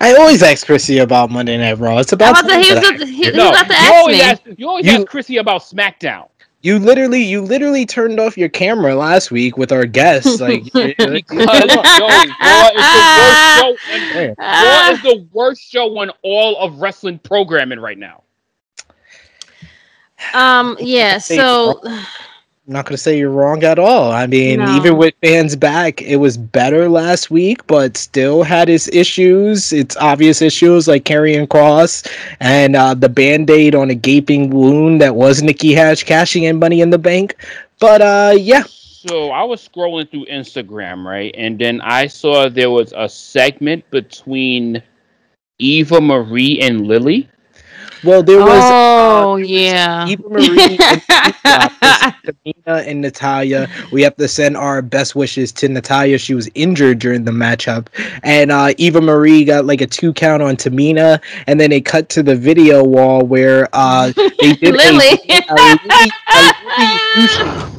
I 0.00 0.14
always 0.14 0.42
ask 0.42 0.66
Chrissy 0.66 0.98
about 0.98 1.30
Monday 1.30 1.56
Night 1.56 1.78
Raw. 1.78 1.98
It's 1.98 2.12
about. 2.12 2.44
he 2.50 2.58
was, 2.58 2.78
about 2.78 2.98
to, 2.98 3.06
he, 3.06 3.30
no, 3.30 3.48
about 3.50 3.66
to 3.68 3.74
ask 3.74 3.88
you 3.88 3.94
always 3.94 4.16
me. 4.16 4.22
Ask, 4.22 4.42
you 4.58 4.68
always 4.68 4.86
you, 4.86 4.92
ask 4.92 5.06
Chrissy 5.06 5.36
about 5.38 5.62
SmackDown. 5.62 6.28
You 6.66 6.80
literally, 6.80 7.22
you 7.22 7.42
literally 7.42 7.86
turned 7.86 8.18
off 8.18 8.36
your 8.36 8.48
camera 8.48 8.96
last 8.96 9.30
week 9.30 9.56
with 9.56 9.70
our 9.70 9.86
guests. 9.86 10.40
Like, 10.40 10.64
because 10.72 10.96
Raw, 10.98 11.12
is 11.12 11.54
Raw 14.36 14.90
is 14.90 15.00
the 15.02 15.28
worst 15.32 15.62
show 15.62 15.96
on 16.00 16.10
all 16.24 16.58
of 16.58 16.80
wrestling 16.80 17.20
programming 17.20 17.78
right 17.78 17.96
now. 17.96 18.24
Um. 20.34 20.76
Yeah. 20.80 21.18
So. 21.18 21.80
I'm 22.66 22.72
not 22.72 22.84
going 22.86 22.94
to 22.94 23.02
say 23.02 23.16
you're 23.16 23.30
wrong 23.30 23.62
at 23.62 23.78
all. 23.78 24.10
I 24.10 24.26
mean, 24.26 24.58
no. 24.58 24.76
even 24.76 24.96
with 24.96 25.14
fans 25.22 25.54
back, 25.54 26.02
it 26.02 26.16
was 26.16 26.36
better 26.36 26.88
last 26.88 27.30
week, 27.30 27.64
but 27.68 27.96
still 27.96 28.42
had 28.42 28.68
its 28.68 28.88
issues, 28.88 29.72
its 29.72 29.96
obvious 29.98 30.42
issues 30.42 30.88
like 30.88 31.04
Karrion 31.04 31.46
Kross 31.46 32.04
and 32.40 32.74
uh, 32.74 32.92
the 32.94 33.08
band 33.08 33.50
aid 33.50 33.76
on 33.76 33.88
a 33.90 33.94
gaping 33.94 34.50
wound 34.50 35.00
that 35.00 35.14
was 35.14 35.44
Nikki 35.44 35.76
Ash 35.76 36.02
cashing 36.02 36.42
in 36.42 36.58
money 36.58 36.80
in 36.80 36.90
the 36.90 36.98
bank. 36.98 37.36
But 37.78 38.02
uh, 38.02 38.34
yeah. 38.36 38.64
So 38.66 39.30
I 39.30 39.44
was 39.44 39.66
scrolling 39.66 40.10
through 40.10 40.26
Instagram, 40.26 41.04
right? 41.04 41.32
And 41.38 41.60
then 41.60 41.80
I 41.82 42.08
saw 42.08 42.48
there 42.48 42.70
was 42.70 42.92
a 42.96 43.08
segment 43.08 43.88
between 43.92 44.82
Eva 45.60 46.00
Marie 46.00 46.58
and 46.60 46.88
Lily 46.88 47.28
well, 48.04 48.22
there 48.22 48.40
was. 48.40 48.62
Oh 48.64 49.32
uh, 49.32 49.36
yeah. 49.36 50.06
Eva 50.06 50.28
Marie, 50.28 50.78
and 50.78 51.02
Tamina, 52.24 52.86
and 52.86 53.00
Natalya. 53.00 53.68
We 53.92 54.02
have 54.02 54.16
to 54.16 54.28
send 54.28 54.56
our 54.56 54.82
best 54.82 55.14
wishes 55.14 55.52
to 55.52 55.68
Natalya. 55.68 56.18
She 56.18 56.34
was 56.34 56.48
injured 56.54 56.98
during 56.98 57.24
the 57.24 57.32
matchup, 57.32 57.88
and 58.22 58.50
uh, 58.50 58.74
Eva 58.78 59.00
Marie 59.00 59.44
got 59.44 59.64
like 59.64 59.80
a 59.80 59.86
two 59.86 60.12
count 60.12 60.42
on 60.42 60.56
Tamina, 60.56 61.20
and 61.46 61.58
then 61.60 61.70
they 61.70 61.80
cut 61.80 62.08
to 62.10 62.22
the 62.22 62.36
video 62.36 62.84
wall 62.84 63.24
where 63.24 63.68
uh, 63.72 64.12
they 64.40 64.52
did 64.54 64.74
Lily. 64.74 65.18
A, 65.28 65.42
a, 65.48 65.78
Lily, 65.88 66.10
a, 67.18 67.72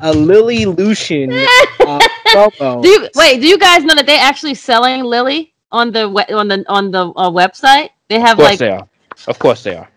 a 0.00 0.12
Lily 0.12 0.66
Lucian 0.66 1.32
uh, 1.32 1.98
promo. 2.26 2.82
Do 2.82 2.88
you, 2.88 3.08
wait, 3.14 3.40
do 3.40 3.46
you 3.46 3.58
guys 3.58 3.84
know 3.84 3.94
that 3.94 4.06
they're 4.06 4.20
actually 4.20 4.54
selling 4.54 5.02
Lily 5.02 5.52
on 5.72 5.92
the 5.92 6.06
on 6.34 6.48
the 6.48 6.64
on 6.68 6.90
the 6.90 7.08
uh, 7.08 7.30
website? 7.30 7.90
They 8.08 8.20
have 8.20 8.38
like 8.38 8.58
they 8.58 8.80
of 9.26 9.38
course 9.38 9.62
they 9.62 9.76
are. 9.76 9.88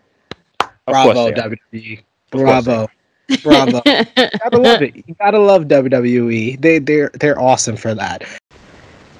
Of 0.60 0.68
Bravo, 0.86 1.30
WWE. 1.30 2.02
Bravo. 2.30 2.88
Bravo. 3.42 3.82
you 3.86 4.04
gotta 4.42 4.58
love 4.58 4.82
it. 4.82 4.96
You 4.96 5.14
gotta 5.18 5.38
love 5.38 5.64
WWE. 5.64 6.60
They 6.60 6.78
they're 6.78 7.10
they're 7.14 7.40
awesome 7.40 7.76
for 7.76 7.94
that. 7.94 8.24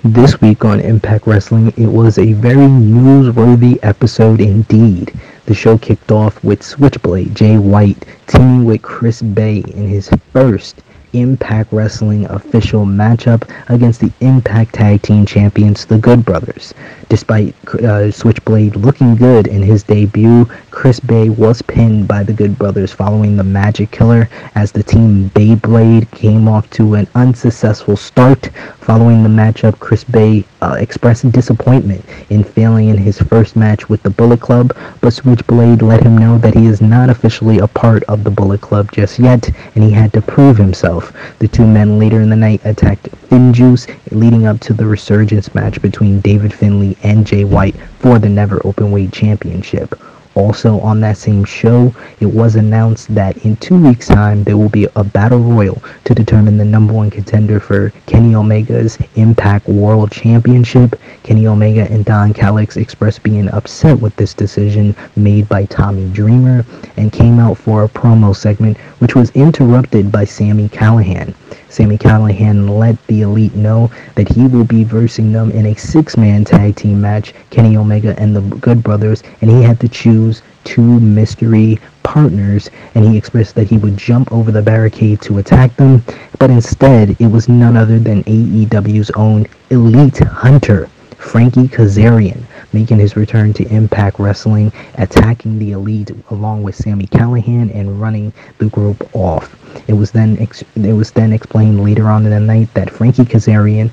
This 0.05 0.41
week 0.41 0.65
on 0.65 0.81
Impact 0.81 1.29
Wrestling, 1.29 1.69
it 1.77 1.87
was 1.87 2.19
a 2.19 2.33
very 2.33 2.67
newsworthy 2.67 3.79
episode 3.85 4.41
indeed. 4.41 5.13
The 5.47 5.55
show 5.55 5.79
kicked 5.79 6.11
off 6.11 6.43
with 6.43 6.63
Switchblade 6.63 7.37
Jay 7.37 7.57
White 7.57 8.05
teaming 8.27 8.65
with 8.65 8.83
Chris 8.83 9.23
Bey 9.23 9.59
in 9.59 9.89
his 9.89 10.11
first 10.33 10.83
Impact 11.13 11.73
Wrestling 11.73 12.27
official 12.27 12.85
matchup 12.85 13.49
against 13.69 14.01
the 14.01 14.13
Impact 14.21 14.75
Tag 14.75 15.03
Team 15.03 15.27
Champions, 15.27 15.85
the 15.87 15.99
Good 15.99 16.25
Brothers. 16.25 16.75
Despite 17.09 17.55
uh, 17.75 18.11
Switchblade 18.11 18.77
looking 18.77 19.17
good 19.17 19.47
in 19.47 19.63
his 19.63 19.83
debut, 19.83 20.47
Chris 20.71 20.99
Bey 21.01 21.29
was 21.29 21.61
pinned 21.63 22.09
by 22.09 22.23
the 22.23 22.33
Good 22.33 22.59
Brothers 22.59 22.93
following 22.93 23.37
the 23.37 23.45
Magic 23.45 23.91
Killer 23.91 24.29
as 24.55 24.73
the 24.73 24.83
team 24.83 25.31
Beyblade 25.31 26.11
came 26.11 26.49
off 26.49 26.71
to 26.71 26.95
an 26.95 27.07
unsuccessful 27.15 27.97
start. 27.97 28.49
Following 28.83 29.23
the 29.23 29.29
matchup, 29.29 29.79
Chris 29.79 30.03
Bey 30.03 30.45
uh, 30.61 30.75
expressed 30.77 31.31
disappointment 31.31 32.05
in 32.31 32.43
failing 32.43 32.89
in 32.89 32.97
his 32.97 33.17
first 33.17 33.55
match 33.55 33.89
with 33.89 34.03
the 34.03 34.11
Bullet 34.11 34.41
Club, 34.41 34.77
but 35.01 35.13
Switchblade 35.13 35.83
let 35.83 36.03
him 36.03 36.19
know 36.19 36.37
that 36.39 36.57
he 36.57 36.67
is 36.67 36.81
not 36.81 37.09
officially 37.09 37.61
a 37.61 37.69
part 37.69 38.03
of 38.05 38.25
the 38.25 38.31
Bullet 38.31 38.61
Club 38.61 38.91
just 38.91 39.21
yet, 39.21 39.49
and 39.77 39.85
he 39.85 39.93
had 39.93 40.13
to 40.15 40.21
prove 40.21 40.57
himself. 40.57 41.13
The 41.39 41.47
two 41.47 41.65
men 41.65 42.01
later 42.01 42.21
in 42.21 42.29
the 42.29 42.35
night 42.35 42.61
attacked 42.65 43.09
FinJuice, 43.29 43.87
leading 44.11 44.47
up 44.47 44.59
to 44.63 44.75
the 44.75 44.85
resurgence 44.85 45.55
match 45.55 45.81
between 45.81 46.21
David 46.21 46.53
Finlay 46.53 46.97
and 47.05 47.25
Jay 47.25 47.45
White 47.45 47.77
for 48.01 48.19
the 48.19 48.29
Never 48.29 48.59
Openweight 48.65 49.13
Championship. 49.13 49.95
Also 50.35 50.81
on 50.81 51.01
that 51.01 51.19
same 51.19 51.45
show, 51.45 51.95
it 52.21 52.27
was 52.27 52.57
announced 52.57 53.15
that 53.15 53.37
in 53.45 53.57
two 53.57 53.79
weeks' 53.79 54.09
time 54.09 54.45
there 54.45 54.57
will 54.57 54.71
be 54.71 54.89
a 54.97 55.05
battle 55.05 55.41
royal 55.41 55.83
to 56.05 56.15
determine 56.15 56.57
the 56.57 56.65
number 56.65 56.93
one 56.93 57.11
contender 57.11 57.61
for 57.61 57.91
Kenny 58.07 58.35
Omega's 58.35 58.99
Impact 59.17 59.69
World 59.69 60.11
Championship. 60.11 60.99
Kenny 61.23 61.47
Omega 61.47 61.91
and 61.91 62.05
Don 62.05 62.33
Callis 62.33 62.77
expressed 62.77 63.23
being 63.23 63.49
upset 63.51 64.01
with 64.01 64.17
this 64.17 64.33
decision 64.33 64.97
made 65.17 65.49
by 65.49 65.67
Tommy 65.67 66.09
Dreamer 66.11 66.65
and 66.97 67.13
came 67.13 67.39
out 67.39 67.59
for 67.59 67.85
a 67.85 67.89
promo 67.89 68.35
segment 68.35 68.79
which 69.01 69.15
was 69.15 69.31
interrupted 69.31 70.11
by 70.11 70.25
Sami 70.25 70.69
Callihan. 70.69 71.35
Sami 71.73 71.97
Callihan 71.97 72.69
let 72.79 72.99
the 73.07 73.23
Elite 73.23 73.55
know 73.55 73.91
that 74.15 74.29
he 74.29 74.47
will 74.47 74.63
be 74.63 74.85
versing 74.85 75.33
them 75.33 75.51
in 75.53 75.65
a 75.65 75.75
six-man 75.75 76.45
tag 76.45 76.77
team 76.77 77.01
match, 77.01 77.33
Kenny 77.49 77.79
Omega 77.79 78.15
and 78.21 78.37
the 78.37 78.43
Good 78.43 78.83
Brothers, 78.83 79.23
and 79.41 79.51
he 79.51 79.63
had 79.63 79.81
to 79.81 79.89
choose 79.89 80.43
two 80.65 81.01
mystery 81.01 81.79
partners, 82.03 82.69
and 82.95 83.07
he 83.07 83.17
expressed 83.17 83.55
that 83.55 83.69
he 83.69 83.79
would 83.79 83.97
jump 83.97 84.31
over 84.33 84.53
the 84.53 84.61
barricade 84.61 85.23
to 85.23 85.39
attack 85.39 85.75
them, 85.77 86.05
but 86.39 86.51
instead 86.51 87.17
it 87.19 87.29
was 87.29 87.49
none 87.49 87.79
other 87.79 87.99
than 87.99 88.23
AEW's 88.25 89.11
own 89.13 89.47
Elite 89.71 90.19
Hunter, 90.19 90.91
Frankie 91.17 91.69
Kazarian, 91.69 92.43
making 92.73 92.99
his 92.99 93.17
return 93.17 93.53
to 93.55 93.67
Impact 93.69 94.19
Wrestling, 94.19 94.73
attacking 94.95 95.59
the 95.59 95.73
Elite 95.73 96.11
along 96.31 96.63
with 96.63 96.75
Sami 96.75 97.07
Callihan 97.07 97.75
and 97.75 98.01
running 98.01 98.33
the 98.59 98.67
group 98.67 99.09
off. 99.15 99.57
It 99.89 99.95
was 99.95 100.13
then 100.13 100.39
ex- 100.39 100.65
it 100.77 100.93
was 100.93 101.11
then 101.11 101.33
explained 101.33 101.83
later 101.83 102.09
on 102.09 102.25
in 102.25 102.31
the 102.31 102.41
night 102.41 102.73
that 102.75 102.91
Frankie 102.91 103.25
Kazarian, 103.25 103.91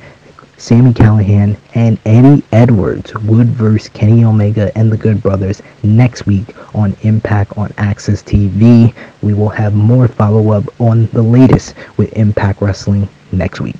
Sammy 0.57 0.93
Callihan, 0.93 1.55
and 1.73 1.97
Eddie 2.05 2.43
Edwards 2.51 3.13
would 3.19 3.47
verse 3.47 3.88
Kenny 3.88 4.25
Omega 4.25 4.77
and 4.77 4.91
the 4.91 4.97
Good 4.97 5.23
Brothers 5.23 5.61
next 5.84 6.25
week 6.25 6.53
on 6.75 6.95
Impact 7.03 7.57
on 7.57 7.69
AXS 7.77 8.23
TV. 8.23 8.93
We 9.21 9.34
will 9.34 9.49
have 9.49 9.73
more 9.73 10.07
follow 10.09 10.51
up 10.51 10.65
on 10.82 11.07
the 11.07 11.21
latest 11.21 11.75
with 11.95 12.11
Impact 12.13 12.61
Wrestling 12.61 13.07
next 13.32 13.61
week. 13.61 13.77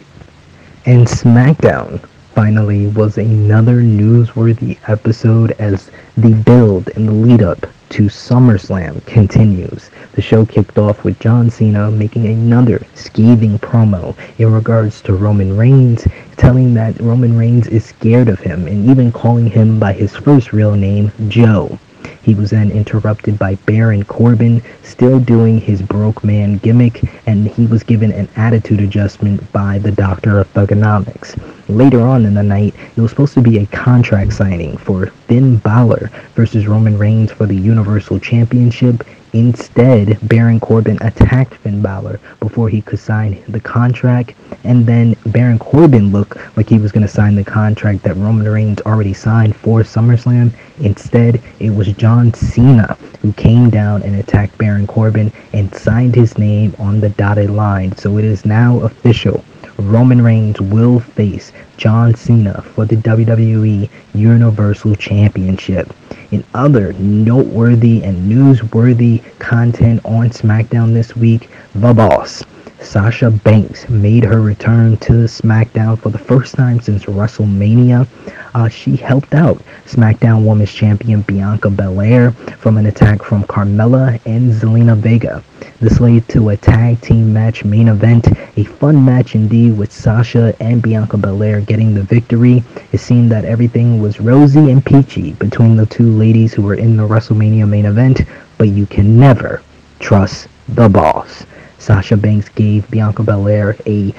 And 0.86 1.06
SmackDown 1.06 2.02
finally 2.40 2.88
was 2.88 3.18
another 3.18 3.82
newsworthy 3.82 4.78
episode 4.88 5.52
as 5.60 5.92
the 6.16 6.34
build 6.46 6.88
and 6.96 7.06
the 7.06 7.12
lead 7.12 7.42
up 7.42 7.60
to 7.90 8.04
SummerSlam 8.04 9.06
continues. 9.06 9.90
The 10.14 10.22
show 10.22 10.46
kicked 10.46 10.78
off 10.78 11.04
with 11.04 11.20
John 11.20 11.50
Cena 11.50 11.92
making 11.92 12.28
another 12.28 12.82
scathing 12.96 13.60
promo 13.60 14.16
in 14.38 14.54
regards 14.54 15.02
to 15.02 15.16
Roman 15.16 15.58
Reigns, 15.58 16.08
telling 16.38 16.74
that 16.76 16.98
Roman 17.02 17.38
Reigns 17.38 17.68
is 17.68 17.84
scared 17.84 18.30
of 18.30 18.40
him 18.40 18.68
and 18.68 18.90
even 18.90 19.12
calling 19.12 19.48
him 19.48 19.78
by 19.78 19.92
his 19.92 20.16
first 20.16 20.54
real 20.54 20.76
name, 20.76 21.12
Joe. 21.28 21.78
He 22.22 22.36
was 22.36 22.52
then 22.52 22.72
interrupted 22.72 23.38
by 23.38 23.56
Baron 23.66 24.06
Corbin, 24.06 24.62
still 24.82 25.20
doing 25.20 25.60
his 25.60 25.82
broke 25.82 26.24
man 26.24 26.58
gimmick, 26.60 27.04
and 27.26 27.50
he 27.50 27.66
was 27.66 27.84
given 27.84 28.14
an 28.14 28.30
attitude 28.38 28.80
adjustment 28.80 29.52
by 29.52 29.78
the 29.78 29.92
Doctor 29.92 30.40
of 30.40 30.54
Thuganomics. 30.54 31.38
Later 31.70 32.02
on 32.02 32.26
in 32.26 32.34
the 32.34 32.44
night, 32.44 32.74
it 32.96 33.00
was 33.00 33.12
supposed 33.12 33.36
to 33.36 33.42
be 33.42 33.60
a 33.60 33.66
contract 33.68 34.34
signing 34.34 34.76
for 34.78 35.06
Finn 35.28 35.58
Balor 35.58 36.10
versus 36.36 36.68
Roman 36.68 36.98
Reigns 36.98 37.32
for 37.32 37.46
the 37.46 37.56
Universal 37.56 38.20
Championship, 38.20 39.04
Instead, 39.34 40.18
Baron 40.28 40.60
Corbin 40.60 40.98
attacked 41.02 41.54
Finn 41.56 41.84
Balor 41.84 42.20
before 42.40 42.68
he 42.68 42.82
could 42.82 42.98
sign 42.98 43.44
the 43.48 43.60
contract, 43.60 44.34
and 44.64 44.88
then 44.88 45.16
Baron 45.28 45.60
Corbin 45.60 46.12
looked 46.12 46.38
like 46.58 46.68
he 46.68 46.80
was 46.80 46.92
going 46.92 47.06
to 47.06 47.14
sign 47.14 47.36
the 47.36 47.44
contract 47.44 48.02
that 48.04 48.18
Roman 48.18 48.50
Reigns 48.50 48.82
already 48.82 49.14
signed 49.14 49.56
for 49.56 49.82
SummerSlam. 49.82 50.52
Instead, 50.80 51.42
it 51.60 51.70
was 51.70 51.88
John 51.94 52.34
Cena 52.34 52.98
who 53.22 53.32
came 53.34 53.70
down 53.70 54.02
and 54.02 54.16
attacked 54.16 54.58
Baron 54.58 54.88
Corbin 54.88 55.32
and 55.54 55.74
signed 55.76 56.16
his 56.16 56.38
name 56.40 56.76
on 56.80 57.00
the 57.00 57.10
dotted 57.10 57.52
line. 57.52 57.96
So 57.98 58.18
it 58.18 58.26
is 58.26 58.46
now 58.46 58.80
official. 58.80 59.44
Roman 59.80 60.22
Reigns 60.22 60.60
will 60.60 61.00
face 61.00 61.52
John 61.78 62.14
Cena 62.14 62.62
for 62.62 62.86
the 62.86 62.98
WWE 62.98 63.90
Universal 64.14 64.96
Championship. 64.96 65.94
In 66.32 66.44
other 66.54 66.94
noteworthy 66.94 68.04
and 68.04 68.30
newsworthy 68.30 69.24
content 69.40 70.02
on 70.04 70.30
SmackDown 70.30 70.94
this 70.94 71.16
week, 71.16 71.50
The 71.74 71.94
Boss 71.94 72.44
Sasha 72.82 73.30
Banks 73.30 73.90
made 73.90 74.24
her 74.24 74.42
return 74.42 74.98
to 74.98 75.26
SmackDown 75.26 76.00
for 76.00 76.10
the 76.10 76.18
first 76.18 76.56
time 76.56 76.80
since 76.80 77.06
WrestleMania. 77.06 78.08
Uh, 78.56 78.70
she 78.70 78.96
helped 78.96 79.34
out 79.34 79.62
SmackDown 79.86 80.46
Women's 80.46 80.72
Champion 80.72 81.22
Bianca 81.22 81.70
Belair 81.70 82.32
from 82.58 82.78
an 82.78 82.86
attack 82.86 83.22
from 83.22 83.44
Carmella 83.44 84.20
and 84.26 84.54
Zelina 84.54 84.98
Vega. 84.98 85.44
This 85.82 86.00
led 86.00 86.28
to 86.30 86.50
a 86.50 86.58
tag 86.58 87.02
team 87.02 87.32
match 87.34 87.64
main 87.66 87.90
event, 87.90 88.28
a 88.58 88.64
fun 88.64 89.04
match 89.04 89.36
indeed 89.36 89.78
with 89.78 89.92
Sasha 89.92 90.56
and 90.60 90.82
Bianca 90.82 91.18
Belair 91.18 91.62
getting 91.62 91.94
the 91.94 92.04
victory. 92.04 92.64
It 92.92 93.00
seemed 93.00 93.32
that 93.32 93.46
everything 93.46 94.02
was 94.02 94.20
rosy 94.20 94.72
and 94.72 94.84
peachy 94.84 95.34
between 95.34 95.76
the 95.76 95.86
two 95.86 96.10
ladies 96.18 96.54
who 96.54 96.62
were 96.62 96.76
in 96.76 96.98
the 96.98 97.08
WrestleMania 97.08 97.68
main 97.68 97.86
event, 97.86 98.22
but 98.58 98.70
you 98.70 98.86
can 98.86 99.20
never 99.20 99.62
trust 100.00 100.48
the 100.70 100.88
boss. 100.90 101.46
Sasha 101.90 102.16
Banks 102.16 102.50
gave 102.50 102.88
Bianca 102.92 103.24
Belair 103.24 103.76
a, 103.88 104.14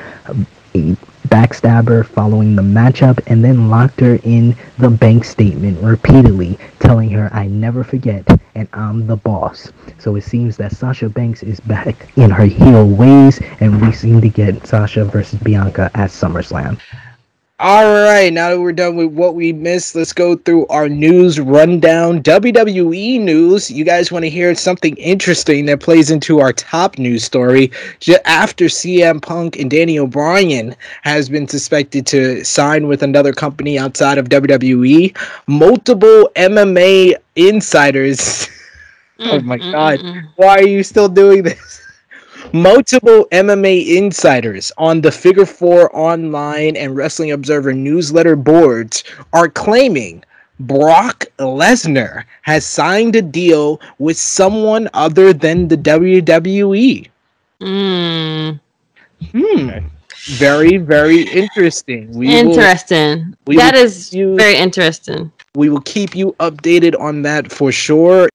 a 0.75 0.97
backstabber 1.29 2.05
following 2.05 2.57
the 2.57 2.62
matchup 2.62 3.21
and 3.29 3.45
then 3.45 3.71
locked 3.71 4.01
her 4.01 4.18
in 4.25 4.57
the 4.79 4.91
bank 4.91 5.25
statement 5.25 5.81
repeatedly, 5.81 6.59
telling 6.81 7.11
her, 7.11 7.31
I 7.33 7.47
never 7.47 7.85
forget 7.85 8.27
and 8.57 8.66
I'm 8.73 9.07
the 9.07 9.14
boss. 9.14 9.71
So 10.01 10.16
it 10.16 10.23
seems 10.23 10.57
that 10.57 10.73
Sasha 10.73 11.09
Banks 11.09 11.45
is 11.45 11.61
back 11.61 12.09
in 12.16 12.31
her 12.31 12.47
heel 12.47 12.89
ways 12.89 13.41
and 13.61 13.81
we 13.81 13.93
seem 13.93 14.21
to 14.21 14.29
get 14.29 14.66
Sasha 14.66 15.05
versus 15.05 15.39
Bianca 15.39 15.93
at 15.95 16.11
SummerSlam. 16.11 16.81
All 17.63 17.85
right, 17.85 18.33
now 18.33 18.49
that 18.49 18.59
we're 18.59 18.73
done 18.73 18.97
with 18.97 19.13
what 19.13 19.35
we 19.35 19.53
missed, 19.53 19.95
let's 19.95 20.15
go 20.15 20.35
through 20.35 20.67
our 20.69 20.89
news 20.89 21.39
rundown. 21.39 22.23
WWE 22.23 23.21
news. 23.21 23.71
You 23.71 23.85
guys 23.85 24.11
want 24.11 24.25
to 24.25 24.31
hear 24.31 24.55
something 24.55 24.97
interesting 24.97 25.67
that 25.67 25.81
plays 25.81 26.11
into 26.11 26.41
our 26.41 26.55
top 26.55 26.97
news 26.97 27.23
story? 27.23 27.71
After 28.25 28.65
CM 28.65 29.21
Punk 29.21 29.59
and 29.59 29.71
Daniel 29.71 30.07
Bryan 30.07 30.75
has 31.03 31.29
been 31.29 31.47
suspected 31.47 32.07
to 32.07 32.43
sign 32.47 32.87
with 32.87 33.03
another 33.03 33.35
company 33.35 33.79
outside 33.79 34.17
of 34.17 34.31
WWE, 34.31 35.15
multiple 35.47 36.31
MMA 36.37 37.13
insiders. 37.37 38.49
oh 39.19 39.39
my 39.41 39.59
mm, 39.59 39.71
god, 39.71 39.99
mm, 39.99 40.15
mm, 40.15 40.29
why 40.37 40.61
are 40.61 40.67
you 40.67 40.83
still 40.83 41.11
doing 41.11 41.43
this? 41.43 41.80
Multiple 42.53 43.26
MMA 43.32 43.97
insiders 43.97 44.72
on 44.78 45.01
the 45.01 45.12
Figure 45.12 45.47
4 45.47 45.95
Online 45.97 46.76
and 46.76 46.97
Wrestling 46.97 47.32
Observer 47.32 47.72
newsletter 47.72 48.36
boards 48.36 49.05
are 49.32 49.49
claiming 49.49 50.24
Brock 50.61 51.24
Lesnar 51.38 52.24
has 52.43 52.66
signed 52.66 53.16
a 53.16 53.22
deal 53.22 53.80
with 53.99 54.16
someone 54.16 54.88
other 54.93 55.32
than 55.32 55.68
the 55.68 55.76
WWE. 55.76 57.09
Mm. 57.61 58.61
Hmm. 59.32 59.70
Very, 60.26 60.76
very 60.76 61.22
interesting. 61.22 62.12
We 62.12 62.34
interesting. 62.34 63.34
Will, 63.47 63.57
that 63.57 63.74
is 63.74 64.12
you, 64.12 64.36
very 64.36 64.57
interesting. 64.57 65.32
We 65.55 65.70
will 65.70 65.80
keep 65.80 66.14
you 66.14 66.36
updated 66.41 66.99
on 67.01 67.22
that 67.22 67.51
for 67.51 67.72
sure. 67.72 68.28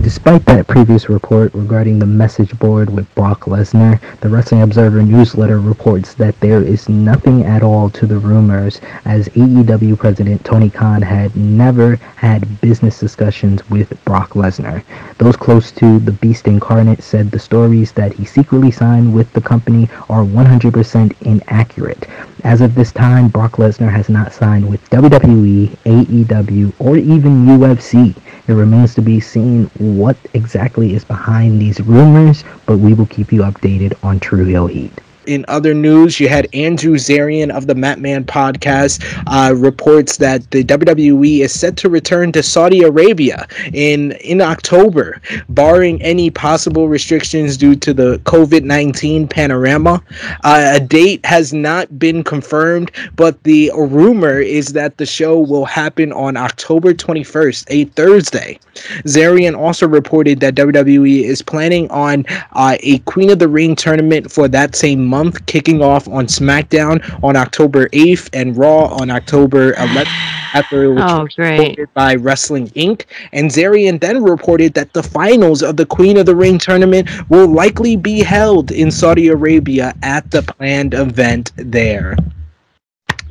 Despite 0.00 0.44
that 0.44 0.66
previous 0.66 1.08
report 1.08 1.54
regarding 1.54 1.98
the 1.98 2.06
message 2.06 2.58
board 2.58 2.90
with 2.90 3.12
Brock 3.14 3.46
Lesnar, 3.46 4.00
the 4.20 4.28
Wrestling 4.28 4.62
Observer 4.62 5.02
newsletter 5.02 5.60
reports 5.60 6.14
that 6.14 6.38
there 6.40 6.62
is 6.62 6.88
nothing 6.88 7.44
at 7.44 7.62
all 7.62 7.88
to 7.90 8.06
the 8.06 8.18
rumors, 8.18 8.80
as 9.04 9.28
AEW 9.30 9.98
President 9.98 10.44
Tony 10.44 10.68
Khan 10.68 11.00
had 11.02 11.34
never 11.34 11.96
had 12.16 12.60
business 12.60 12.98
discussions 13.00 13.68
with 13.70 13.92
Brock 14.04 14.30
Lesnar. 14.30 14.82
Those 15.18 15.36
close 15.36 15.70
to 15.72 15.98
the 15.98 16.12
Beast 16.12 16.46
Incarnate 16.46 17.02
said 17.02 17.30
the 17.30 17.38
stories 17.38 17.92
that 17.92 18.12
he 18.12 18.24
secretly 18.24 18.70
signed 18.70 19.14
with 19.14 19.32
the 19.32 19.40
company 19.40 19.88
are 20.08 20.22
100% 20.22 21.14
inaccurate. 21.22 22.06
As 22.44 22.60
of 22.60 22.74
this 22.74 22.92
time, 22.92 23.28
Brock 23.28 23.52
Lesnar 23.52 23.90
has 23.90 24.10
not 24.10 24.34
signed 24.34 24.68
with 24.68 24.90
WWE, 24.90 25.70
AEW, 25.86 26.74
or 26.78 26.98
even 26.98 27.46
UFC. 27.46 28.14
It 28.46 28.52
remains 28.52 28.94
to 28.96 29.00
be 29.00 29.18
seen 29.18 29.70
what 29.78 30.18
exactly 30.34 30.94
is 30.94 31.06
behind 31.06 31.58
these 31.58 31.80
rumors, 31.80 32.44
but 32.66 32.76
we 32.76 32.92
will 32.92 33.06
keep 33.06 33.32
you 33.32 33.40
updated 33.40 33.94
on 34.02 34.20
True 34.20 34.44
Heel 34.44 34.66
Heat 34.66 34.92
in 35.26 35.44
other 35.48 35.74
news, 35.74 36.20
you 36.20 36.28
had 36.28 36.48
Andrew 36.54 36.94
Zarian 36.94 37.50
of 37.50 37.66
the 37.66 37.74
Matman 37.74 38.24
podcast 38.24 39.02
uh, 39.26 39.54
reports 39.54 40.16
that 40.18 40.50
the 40.50 40.64
WWE 40.64 41.40
is 41.40 41.58
set 41.58 41.76
to 41.78 41.88
return 41.88 42.32
to 42.32 42.42
Saudi 42.42 42.82
Arabia 42.82 43.46
in 43.72 44.12
in 44.12 44.40
October, 44.40 45.20
barring 45.48 46.00
any 46.02 46.30
possible 46.30 46.88
restrictions 46.88 47.56
due 47.56 47.74
to 47.76 47.94
the 47.94 48.18
COVID 48.24 48.64
nineteen 48.64 49.26
panorama. 49.28 50.02
Uh, 50.44 50.72
a 50.74 50.80
date 50.80 51.24
has 51.24 51.52
not 51.52 51.98
been 51.98 52.22
confirmed, 52.22 52.90
but 53.16 53.42
the 53.44 53.70
rumor 53.76 54.40
is 54.40 54.72
that 54.72 54.98
the 54.98 55.06
show 55.06 55.38
will 55.38 55.64
happen 55.64 56.12
on 56.12 56.36
October 56.36 56.92
twenty 56.92 57.24
first, 57.24 57.66
a 57.70 57.84
Thursday. 57.86 58.58
Zarian 59.04 59.56
also 59.56 59.86
reported 59.86 60.40
that 60.40 60.54
WWE 60.54 61.22
is 61.22 61.42
planning 61.42 61.90
on 61.90 62.24
uh, 62.52 62.76
a 62.80 62.98
Queen 63.00 63.30
of 63.30 63.38
the 63.38 63.48
Ring 63.48 63.76
tournament 63.76 64.30
for 64.30 64.48
that 64.48 64.74
same 64.74 65.04
month, 65.04 65.13
kicking 65.46 65.82
off 65.82 66.08
on 66.08 66.26
SmackDown 66.26 67.22
on 67.22 67.36
October 67.36 67.88
8th 67.88 68.28
and 68.32 68.56
Raw 68.56 68.86
on 68.86 69.10
October 69.10 69.72
11th. 69.72 70.06
After 70.54 70.94
which 70.94 71.02
oh, 71.04 71.24
was 71.24 71.36
reported 71.36 71.92
by 71.94 72.14
Wrestling 72.14 72.68
Inc. 72.70 73.06
And 73.32 73.50
Zarian 73.50 74.00
then 74.00 74.22
reported 74.22 74.74
that 74.74 74.92
the 74.92 75.02
finals 75.02 75.64
of 75.64 75.76
the 75.76 75.84
Queen 75.84 76.16
of 76.16 76.26
the 76.26 76.36
Ring 76.36 76.58
tournament 76.58 77.08
will 77.28 77.48
likely 77.48 77.96
be 77.96 78.20
held 78.20 78.70
in 78.70 78.92
Saudi 78.92 79.28
Arabia 79.28 79.92
at 80.04 80.30
the 80.30 80.42
planned 80.42 80.94
event 80.94 81.50
there. 81.56 82.16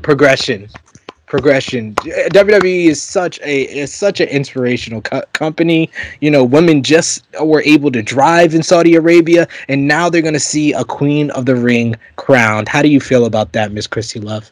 Progression 0.02 0.68
progression. 1.34 1.96
WWE 1.96 2.86
is 2.86 3.02
such 3.02 3.42
a 3.42 3.64
is 3.64 3.92
such 3.92 4.20
an 4.20 4.30
inspirational 4.30 5.02
co- 5.02 5.24
company. 5.34 5.90
You 6.22 6.30
know, 6.30 6.44
women 6.44 6.84
just 6.84 7.26
were 7.42 7.64
able 7.64 7.90
to 7.92 8.04
drive 8.04 8.54
in 8.54 8.62
Saudi 8.62 8.94
Arabia, 8.94 9.48
and 9.68 9.88
now 9.88 10.12
they're 10.12 10.22
going 10.22 10.36
to 10.36 10.40
see 10.40 10.74
a 10.74 10.86
Queen 10.86 11.32
of 11.32 11.48
the 11.48 11.56
Ring 11.56 11.96
crowned. 12.18 12.70
How 12.70 12.84
do 12.84 12.88
you 12.88 13.00
feel 13.00 13.26
about 13.26 13.52
that, 13.54 13.72
Miss 13.72 13.88
Christy 13.88 14.20
Love? 14.20 14.52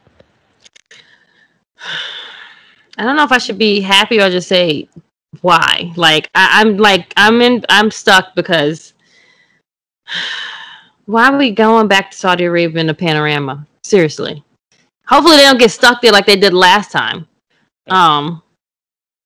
I 2.98 3.04
don't 3.04 3.16
know 3.16 3.26
if 3.26 3.32
I 3.32 3.38
should 3.38 3.60
be 3.60 3.80
happy 3.80 4.20
or 4.20 4.32
just 4.32 4.48
say 4.48 4.90
why. 5.42 5.94
Like 5.96 6.32
I, 6.34 6.62
I'm 6.62 6.78
like 6.78 7.14
I'm 7.16 7.44
in 7.44 7.64
I'm 7.70 7.92
stuck 7.92 8.34
because 8.34 8.94
why 11.06 11.30
are 11.30 11.38
we 11.38 11.52
going 11.52 11.88
back 11.88 12.10
to 12.10 12.18
Saudi 12.18 12.46
Arabia 12.46 12.82
in 12.82 12.90
a 12.90 12.96
panorama? 12.96 13.68
Seriously. 13.84 14.44
Hopefully 15.12 15.38
they 15.38 15.44
don't 15.44 15.60
get 15.60 15.72
stuck 15.72 16.02
there 16.02 16.12
like 16.12 16.26
they 16.26 16.38
did 16.38 16.54
last 16.54 16.92
time. 16.92 17.28
Um, 17.90 18.42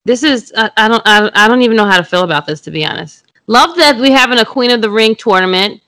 this 0.06 0.24
is 0.24 0.52
I, 0.58 0.72
I 0.78 0.88
don't 0.88 1.04
I, 1.06 1.30
I 1.34 1.48
don't 1.48 1.62
even 1.62 1.78
know 1.78 1.86
how 1.86 1.98
to 1.98 2.04
feel 2.04 2.24
about 2.24 2.46
this 2.46 2.62
to 2.62 2.72
be 2.72 2.86
honest. 2.86 3.26
Love 3.48 3.76
that 3.78 3.98
we 3.98 4.10
having 4.10 4.40
a 4.40 4.46
Queen 4.46 4.72
of 4.72 4.82
the 4.82 4.90
Ring 4.90 5.16
tournament. 5.16 5.82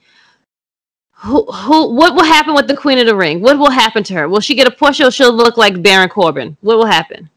Who, 1.14 1.44
who, 1.46 1.92
what 1.94 2.14
will 2.14 2.24
happen 2.24 2.54
with 2.54 2.68
the 2.68 2.76
Queen 2.76 2.98
of 2.98 3.06
the 3.06 3.16
Ring? 3.16 3.40
What 3.40 3.58
will 3.58 3.70
happen 3.70 4.04
to 4.04 4.14
her? 4.14 4.28
Will 4.28 4.38
she 4.38 4.54
get 4.54 4.68
a 4.68 4.70
push 4.70 5.00
or 5.00 5.10
she'll 5.10 5.32
look 5.32 5.56
like 5.56 5.82
Baron 5.82 6.08
Corbin? 6.08 6.56
What 6.60 6.78
will 6.78 6.86
happen? 6.86 7.28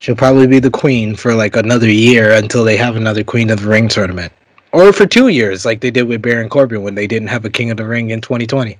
She'll 0.00 0.16
probably 0.16 0.48
be 0.48 0.58
the 0.58 0.70
queen 0.70 1.14
for 1.14 1.34
like 1.34 1.54
another 1.54 1.88
year 1.88 2.32
until 2.32 2.64
they 2.64 2.76
have 2.76 2.96
another 2.96 3.22
Queen 3.22 3.50
of 3.50 3.60
the 3.60 3.68
Ring 3.68 3.86
tournament. 3.86 4.32
Or 4.72 4.92
for 4.92 5.06
two 5.06 5.28
years, 5.28 5.64
like 5.64 5.80
they 5.80 5.92
did 5.92 6.02
with 6.02 6.20
Baron 6.20 6.48
Corbin 6.48 6.82
when 6.82 6.96
they 6.96 7.06
didn't 7.06 7.28
have 7.28 7.44
a 7.44 7.50
King 7.50 7.70
of 7.70 7.76
the 7.76 7.86
Ring 7.86 8.10
in 8.10 8.20
2020. 8.20 8.76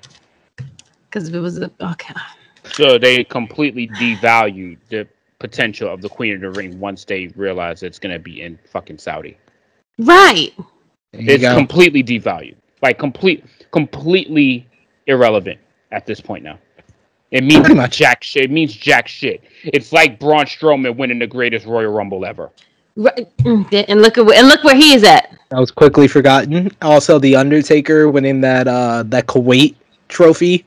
Because 1.08 1.28
if 1.28 1.34
it 1.34 1.40
was 1.40 1.58
a 1.58 1.70
okay. 1.80 2.14
So 2.72 2.98
they 2.98 3.24
completely 3.24 3.88
devalued 3.88 4.78
the 4.88 5.06
potential 5.38 5.92
of 5.92 6.00
the 6.00 6.08
Queen 6.08 6.34
of 6.34 6.40
the 6.40 6.50
Ring 6.50 6.78
once 6.78 7.04
they 7.04 7.28
realized 7.36 7.82
it's 7.82 7.98
going 7.98 8.12
to 8.12 8.18
be 8.18 8.42
in 8.42 8.58
fucking 8.70 8.98
Saudi. 8.98 9.36
Right. 9.98 10.52
It's 11.12 11.42
go. 11.42 11.54
completely 11.56 12.02
devalued. 12.02 12.56
Like 12.82 12.98
complete, 12.98 13.44
completely 13.72 14.66
irrelevant 15.06 15.58
at 15.90 16.06
this 16.06 16.20
point 16.20 16.44
now. 16.44 16.58
It 17.30 17.44
means 17.44 17.60
Pretty 17.60 17.74
much. 17.74 17.98
jack 17.98 18.22
shit. 18.24 18.44
It 18.44 18.50
means 18.50 18.74
jack 18.74 19.06
shit. 19.08 19.42
It's 19.64 19.92
like 19.92 20.18
Braun 20.18 20.46
Strowman 20.46 20.96
winning 20.96 21.18
the 21.18 21.26
greatest 21.26 21.66
Royal 21.66 21.92
Rumble 21.92 22.24
ever. 22.24 22.50
Right. 22.96 23.28
Mm, 23.38 23.84
and 23.88 24.02
look 24.02 24.18
at 24.18 24.28
and 24.30 24.48
look 24.48 24.64
where 24.64 24.74
he 24.74 24.94
is 24.94 25.04
at. 25.04 25.36
That 25.50 25.60
was 25.60 25.70
quickly 25.70 26.08
forgotten. 26.08 26.70
Also, 26.82 27.18
the 27.18 27.36
Undertaker 27.36 28.08
winning 28.08 28.40
that 28.40 28.66
uh 28.66 29.04
that 29.06 29.26
Kuwait 29.26 29.76
trophy 30.08 30.64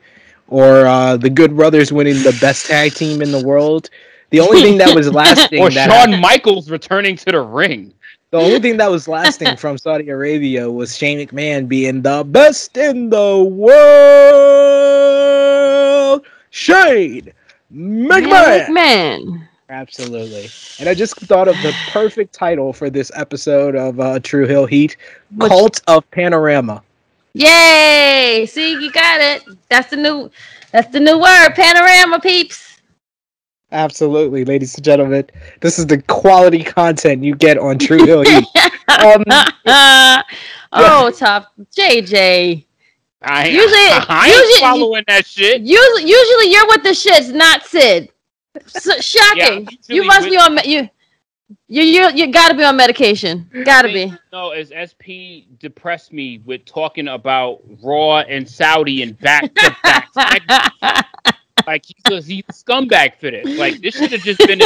or 0.52 0.86
uh, 0.86 1.16
the 1.16 1.30
Good 1.30 1.56
Brothers 1.56 1.92
winning 1.92 2.22
the 2.22 2.36
best 2.40 2.66
tag 2.66 2.94
team 2.94 3.22
in 3.22 3.32
the 3.32 3.42
world. 3.42 3.88
The 4.30 4.40
only 4.40 4.62
thing 4.62 4.78
that 4.78 4.94
was 4.94 5.10
lasting, 5.14 5.60
or 5.60 5.70
Shawn 5.70 5.88
happened, 5.88 6.20
Michaels 6.20 6.70
returning 6.70 7.16
to 7.16 7.32
the 7.32 7.40
ring. 7.40 7.92
The 8.30 8.38
only 8.38 8.60
thing 8.60 8.76
that 8.78 8.90
was 8.90 9.08
lasting 9.08 9.56
from 9.56 9.76
Saudi 9.76 10.08
Arabia 10.08 10.70
was 10.70 10.96
Shane 10.96 11.18
McMahon 11.18 11.68
being 11.68 12.02
the 12.02 12.24
best 12.24 12.76
in 12.76 13.10
the 13.10 13.42
world. 13.44 13.72
Shane 16.50 17.32
McMahon. 17.74 18.66
McMahon. 18.66 19.48
Absolutely. 19.68 20.48
And 20.78 20.88
I 20.88 20.94
just 20.94 21.16
thought 21.16 21.48
of 21.48 21.56
the 21.62 21.74
perfect 21.90 22.34
title 22.34 22.72
for 22.74 22.90
this 22.90 23.10
episode 23.14 23.74
of 23.74 24.00
uh, 24.00 24.18
True 24.20 24.46
Heel 24.46 24.66
Heat 24.66 24.96
Which, 25.36 25.48
Cult 25.48 25.80
of 25.86 26.10
Panorama. 26.10 26.82
Yay! 27.34 28.46
See, 28.46 28.72
you 28.72 28.90
got 28.92 29.20
it. 29.20 29.44
That's 29.68 29.90
the 29.90 29.96
new 29.96 30.30
that's 30.70 30.92
the 30.92 31.00
new 31.00 31.18
word, 31.18 31.50
panorama 31.54 32.20
peeps. 32.20 32.80
Absolutely, 33.72 34.44
ladies 34.44 34.74
and 34.74 34.84
gentlemen. 34.84 35.26
This 35.60 35.78
is 35.78 35.86
the 35.86 36.00
quality 36.02 36.62
content 36.62 37.24
you 37.24 37.34
get 37.34 37.56
on 37.56 37.78
True 37.78 38.04
Heel 38.04 38.22
Heat. 38.22 38.46
um, 38.88 39.24
oh, 40.72 41.10
top 41.10 41.52
JJ. 41.74 42.66
I, 43.22 43.48
usually, 43.48 43.74
I 44.08 44.26
ain't 44.26 44.36
usually, 44.36 44.60
following 44.60 45.04
that 45.08 45.26
shit. 45.26 45.62
Usually, 45.62 46.02
usually 46.02 46.52
you're 46.52 46.66
with 46.66 46.82
the 46.82 46.90
shits, 46.90 47.32
not 47.32 47.64
Sid. 47.64 48.10
So, 48.66 49.00
shocking. 49.00 49.68
Yeah, 49.70 49.94
you 49.94 50.04
must 50.04 50.28
be 50.28 50.36
on 50.36 50.58
you. 50.64 50.88
You 51.68 51.82
you 51.82 52.10
you 52.10 52.32
got 52.32 52.48
to 52.48 52.54
be 52.54 52.64
on 52.64 52.76
medication. 52.76 53.50
Got 53.64 53.82
to 53.82 53.88
be. 53.88 54.12
No, 54.32 54.50
as 54.50 54.72
SP 54.74 55.48
depressed 55.58 56.12
me 56.12 56.42
with 56.44 56.64
talking 56.64 57.08
about 57.08 57.60
Raw 57.82 58.20
and 58.20 58.48
Saudi 58.48 59.02
and 59.02 59.18
back 59.18 59.54
to 59.54 59.76
back. 59.82 61.36
like 61.66 61.84
he's 61.86 61.96
a, 62.10 62.22
he's 62.22 62.44
a 62.48 62.52
scumbag 62.52 63.16
for 63.18 63.30
this. 63.30 63.58
Like 63.58 63.80
this 63.80 63.96
should 63.96 64.12
have 64.12 64.22
just 64.22 64.38
been. 64.46 64.60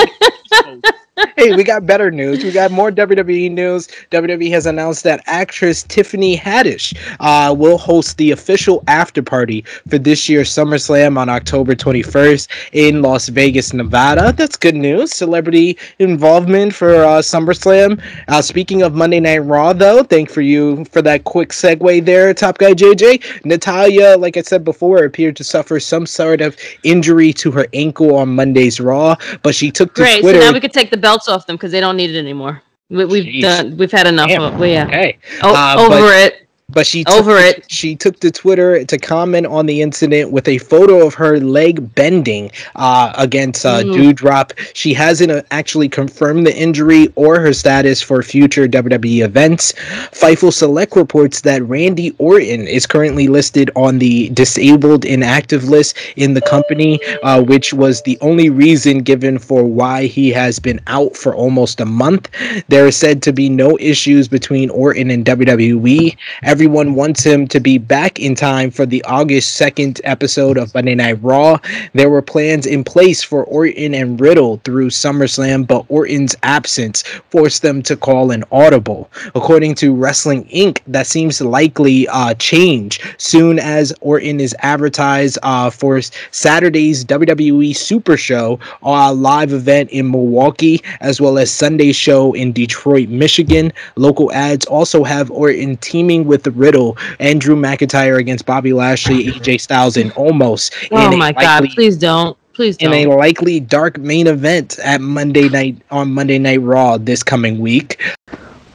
hey, 1.37 1.55
we 1.55 1.65
got 1.65 1.87
better 1.87 2.11
news. 2.11 2.45
We 2.45 2.51
got 2.51 2.71
more 2.71 2.91
WWE 2.91 3.51
news. 3.51 3.89
WWE 4.11 4.51
has 4.51 4.67
announced 4.67 5.03
that 5.05 5.23
actress 5.27 5.83
Tiffany 5.83 6.37
Haddish 6.37 6.97
uh, 7.21 7.55
will 7.55 7.79
host 7.79 8.19
the 8.19 8.33
official 8.33 8.85
after 8.87 9.23
party 9.23 9.63
for 9.89 9.99
this 9.99 10.29
year's 10.29 10.51
SummerSlam 10.51 11.17
on 11.19 11.29
October 11.29 11.75
21st 11.75 12.49
in 12.73 13.01
Las 13.03 13.29
Vegas, 13.29 13.73
Nevada. 13.73 14.33
That's 14.33 14.57
good 14.57 14.75
news. 14.75 15.13
Celebrity 15.13 15.79
involvement 15.99 16.75
for 16.75 16.95
uh, 17.05 17.19
SummerSlam. 17.21 18.01
Uh, 18.29 18.43
speaking 18.43 18.83
of 18.83 18.95
Monday 18.95 19.21
Night 19.21 19.39
Raw, 19.39 19.73
though, 19.73 20.03
thank 20.03 20.31
for 20.31 20.43
you 20.43 20.85
for 20.87 21.01
that 21.03 21.25
quick 21.25 21.49
segue 21.51 22.05
there, 22.05 22.35
Top 22.35 22.59
Guy 22.59 22.73
JJ. 22.73 23.45
Natalya, 23.45 24.17
like 24.19 24.37
I 24.37 24.43
said 24.43 24.65
before, 24.65 25.05
appeared 25.05 25.37
to 25.37 25.45
suffer 25.45 25.81
some 25.81 26.05
sort 26.05 26.43
of 26.43 26.57
injury 26.87 27.33
to 27.35 27.51
her 27.51 27.67
ankle 27.75 28.17
on 28.17 28.35
Monday's 28.35 28.81
Raw, 28.81 29.17
but 29.43 29.55
she 29.55 29.71
took 29.71 29.95
to 29.95 30.03
Great, 30.03 30.21
Twitter. 30.21 30.41
So 30.41 30.47
now 30.47 30.53
we 30.53 30.61
could 30.61 30.73
take 30.73 30.91
the 30.91 30.97
belts 30.97 31.29
off 31.29 31.47
them 31.47 31.57
because 31.57 31.73
they 31.73 31.81
don't 31.81 31.97
need 31.97 32.11
it 32.11 32.19
anymore. 32.19 32.63
We, 32.89 33.01
have 33.01 33.43
done. 33.43 33.77
We've 33.77 33.91
had 33.91 34.07
enough. 34.07 34.29
Damn. 34.29 34.43
Of, 34.43 34.59
well, 34.59 34.69
yeah. 34.69 34.87
Okay. 34.87 35.19
O- 35.43 35.55
uh, 35.55 35.77
over 35.79 35.89
but, 35.89 36.33
it. 36.33 36.46
But 36.69 36.85
she 36.85 37.05
took, 37.05 37.15
over 37.15 37.37
it. 37.37 37.65
She 37.71 37.95
took 37.95 38.19
to 38.19 38.31
Twitter 38.33 38.85
to 38.85 38.99
comment 38.99 39.47
on 39.47 39.67
the 39.67 39.83
incident 39.83 40.33
with 40.33 40.49
a 40.49 40.59
photo 40.59 41.07
of 41.07 41.15
her 41.15 41.39
leg 41.39 41.95
bending 41.95 42.51
uh, 42.75 43.13
against 43.17 43.65
uh, 43.65 43.85
mm. 43.85 43.95
Doudrop. 43.95 44.51
She 44.75 44.93
hasn't 44.93 45.31
uh, 45.31 45.43
actually 45.53 45.89
confirmed 45.89 46.45
the 46.45 46.57
injury 46.57 47.13
or 47.15 47.39
her 47.39 47.53
status 47.53 48.03
for 48.03 48.21
future 48.21 48.67
WWE 48.67 49.25
events. 49.25 49.75
Fightful 50.11 50.53
Select 50.53 50.97
reports 50.97 51.43
that 51.43 51.63
Randy 51.69 52.17
Orton 52.19 52.67
is 52.67 52.85
currently 52.85 53.29
listed 53.29 53.71
on 53.77 54.01
the 54.01 54.31
disabled 54.31 55.05
inactive 55.05 55.69
list 55.69 55.97
in 56.17 56.35
the 56.35 56.41
company, 56.41 56.99
uh, 57.23 57.41
which 57.45 57.75
was 57.75 58.03
the 58.03 58.19
only 58.21 58.51
reason 58.51 59.05
given 59.05 59.39
for 59.39 59.63
why 59.63 60.07
he 60.07 60.31
has 60.31 60.59
been 60.59 60.81
out 60.89 61.17
for 61.17 61.33
almost 61.33 61.81
a 61.81 61.87
month. 61.87 62.29
There 62.67 62.89
is 62.89 62.97
said 62.97 63.23
to 63.23 63.33
be 63.33 63.49
no 63.49 63.79
issues 63.79 64.27
between 64.27 64.69
Orton 64.71 65.13
and 65.13 65.25
WWE 65.25 66.17
everyone 66.57 66.95
wants 66.95 67.23
him 67.23 67.47
to 67.47 67.61
be 67.61 67.77
back 67.77 68.19
in 68.19 68.35
time 68.35 68.71
for 68.71 68.87
the 68.87 69.05
August 69.05 69.61
2nd 69.61 70.01
episode 70.05 70.57
of 70.57 70.75
Monday 70.75 70.95
Night 70.95 71.19
Raw. 71.23 71.59
There 71.93 72.09
were 72.09 72.23
plans 72.23 72.65
in 72.65 72.83
place 72.83 73.23
for 73.23 73.45
Orton 73.45 73.95
and 73.95 74.19
Riddle 74.19 74.59
through 74.65 74.89
SummerSlam, 74.89 75.67
but 75.67 75.85
Orton's 75.91 76.35
absence 76.45 77.03
forced 77.29 77.61
them 77.61 77.83
to 77.83 77.95
call 77.95 78.31
an 78.31 78.43
audible. 78.51 79.11
According 79.35 79.75
to 79.75 79.95
Wrestling 79.95 80.47
Inc., 80.47 80.81
that 80.87 81.07
seems 81.07 81.43
likely 81.43 82.09
uh, 82.09 82.33
change 82.39 83.01
soon 83.19 83.59
as 83.59 83.93
Orton 84.01 84.41
is 84.41 84.57
advertised 84.61 85.39
uh, 85.43 85.69
for 85.69 86.01
Saturday's 86.31 87.05
WWE 87.05 87.77
Super 87.77 88.17
Show, 88.17 88.59
a 88.83 89.13
live 89.13 89.53
event 89.53 89.91
in 89.91 90.11
Milwaukee, 90.11 90.83
as 91.03 91.21
well 91.21 91.37
as 91.37 91.51
Sunday's 91.51 91.97
show 91.97 92.33
in 92.33 92.53
Detroit, 92.53 93.11
Michigan. 93.11 93.75
Local 93.97 94.33
ads 94.33 94.65
also 94.65 95.05
have 95.05 95.31
Orton 95.31 95.77
teaming 95.77 96.25
with 96.25 96.46
the 96.47 96.53
Riddle 96.53 96.97
and 97.21 97.41
Drew 97.41 97.57
McIntyre 97.57 98.19
against 98.19 98.47
Bobby 98.47 98.73
Lashley, 98.73 99.27
AJ 99.27 99.61
Styles, 99.61 99.97
and 99.99 100.13
almost. 100.13 100.75
Oh 100.91 101.15
my 101.17 101.27
likely, 101.27 101.43
God! 101.43 101.69
Please 101.75 101.99
don't. 101.99 102.39
Please 102.55 102.79
don't. 102.79 102.95
In 102.95 103.11
a 103.11 103.15
likely 103.15 103.61
dark 103.61 103.99
main 103.99 104.27
event 104.27 104.79
at 104.79 105.03
Monday 105.03 105.49
night 105.49 105.77
on 105.91 106.11
Monday 106.13 106.39
Night 106.39 106.63
Raw 106.63 106.97
this 106.97 107.23
coming 107.23 107.59
week. 107.59 108.01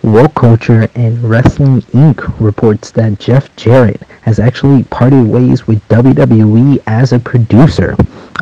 Woke 0.03 0.33
Culture 0.33 0.89
and 0.95 1.23
Wrestling 1.23 1.81
Inc. 1.93 2.39
reports 2.39 2.91
that 2.91 3.19
Jeff 3.19 3.55
Jarrett 3.55 4.01
has 4.23 4.39
actually 4.39 4.83
parted 4.85 5.27
ways 5.27 5.67
with 5.67 5.87
WWE 5.89 6.81
as 6.87 7.13
a 7.13 7.19
producer. 7.19 7.95